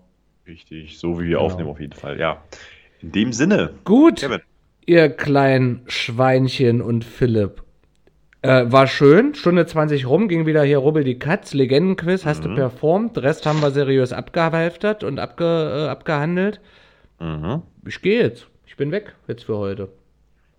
Richtig, 0.47 0.97
so 0.97 1.19
wie 1.19 1.23
wir 1.25 1.37
Genau. 1.37 1.41
aufnehmen 1.41 1.69
auf 1.69 1.79
jeden 1.79 1.93
Fall, 1.93 2.19
ja. 2.19 2.43
In 3.01 3.11
dem 3.11 3.31
Sinne, 3.31 3.73
Gut, 3.85 4.19
Kevin. 4.19 4.41
ihr 4.85 5.09
kleinen 5.09 5.81
Schweinchen 5.87 6.81
und 6.81 7.05
Philipp. 7.05 7.63
Äh, 8.43 8.71
war 8.71 8.87
schön, 8.87 9.35
Stunde 9.35 9.67
20 9.67 10.07
rum, 10.07 10.27
ging 10.27 10.47
wieder 10.47 10.63
hier 10.63 10.79
Rubbel 10.79 11.03
die 11.03 11.19
Katz, 11.19 11.53
Legendenquiz, 11.53 12.25
hast 12.25 12.43
Mhm. 12.43 12.49
du 12.49 12.55
performt, 12.55 13.17
Rest 13.19 13.45
haben 13.45 13.61
wir 13.61 13.69
seriös 13.69 14.11
abgehalftert 14.13 15.03
und 15.03 15.19
abge, 15.19 15.45
äh, 15.85 15.87
abgehandelt. 15.89 16.59
Mhm. 17.19 17.61
Ich 17.87 18.01
gehe 18.01 18.19
jetzt, 18.19 18.47
ich 18.65 18.75
bin 18.77 18.91
weg 18.91 19.13
jetzt 19.27 19.43
für 19.43 19.57
heute. 19.57 19.89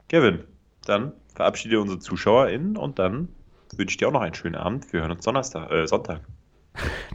Kevin, 0.08 0.38
dann 0.86 1.12
verabschiede 1.34 1.80
unsere 1.80 1.98
ZuschauerInnen 1.98 2.76
und 2.76 2.98
dann 2.98 3.28
wünsche 3.76 3.92
ich 3.92 3.96
dir 3.96 4.08
auch 4.08 4.12
noch 4.12 4.20
einen 4.20 4.34
schönen 4.34 4.54
Abend. 4.54 4.92
Wir 4.92 5.00
hören 5.00 5.12
uns 5.12 5.24
Donnerstag, 5.24 5.70
äh, 5.70 5.86
Sonntag. 5.86 6.20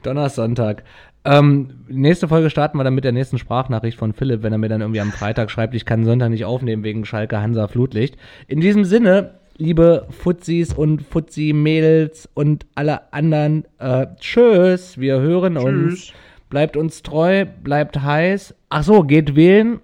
Donnerstag. 0.03 0.84
Ähm, 1.26 1.84
nächste 1.88 2.27
Folge 2.27 2.49
starten 2.49 2.77
wir 2.77 2.84
dann 2.84 2.95
mit 2.95 3.03
der 3.03 3.11
nächsten 3.11 3.38
Sprachnachricht 3.38 3.98
von 3.98 4.14
Philipp, 4.14 4.44
wenn 4.44 4.53
er 4.53 4.60
mir 4.60 4.69
dann 4.69 4.81
irgendwie 4.81 5.02
am 5.02 5.11
Freitag 5.11 5.52
schreibt, 5.52 5.76
ich 5.76 5.85
kann 5.85 6.06
Sonntag 6.06 6.30
nicht 6.30 6.45
aufnehmen 6.45 6.84
wegen 6.84 7.06
Schalke 7.06 7.41
Hansa 7.41 7.68
Flutlicht. 7.68 8.18
In 8.48 8.61
diesem 8.61 8.85
Sinne, 8.85 9.39
liebe 9.57 10.07
Fuzzis 10.10 10.73
und 10.73 11.02
Fuzzi-Mädels 11.02 12.30
und 12.34 12.65
alle 12.76 13.11
anderen, 13.11 13.65
äh, 13.80 14.07
tschüss, 14.19 14.99
wir 14.99 15.19
hören 15.19 15.57
uns. 15.57 15.95
Tschüss. 15.95 16.14
Bleibt 16.49 16.77
uns 16.77 17.03
treu, 17.03 17.45
bleibt 17.45 18.02
heiß. 18.02 18.56
Ach 18.69 18.84
so, 18.84 19.03
geht 19.03 19.35
wählen 19.35 19.81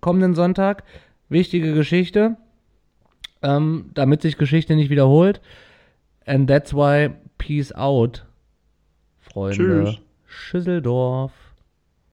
kommenden 0.00 0.34
Sonntag. 0.34 0.84
Wichtige 1.28 1.74
Geschichte, 1.74 2.36
ähm, 3.42 3.90
damit 3.94 4.22
sich 4.22 4.36
Geschichte 4.36 4.74
nicht 4.76 4.90
wiederholt. 4.90 5.40
And 6.26 6.48
that's 6.48 6.74
why, 6.74 7.10
peace 7.38 7.72
out, 7.72 8.26
Freunde. 9.18 9.56
Tschüss. 9.56 10.00
Schüsseldorf. 10.26 11.32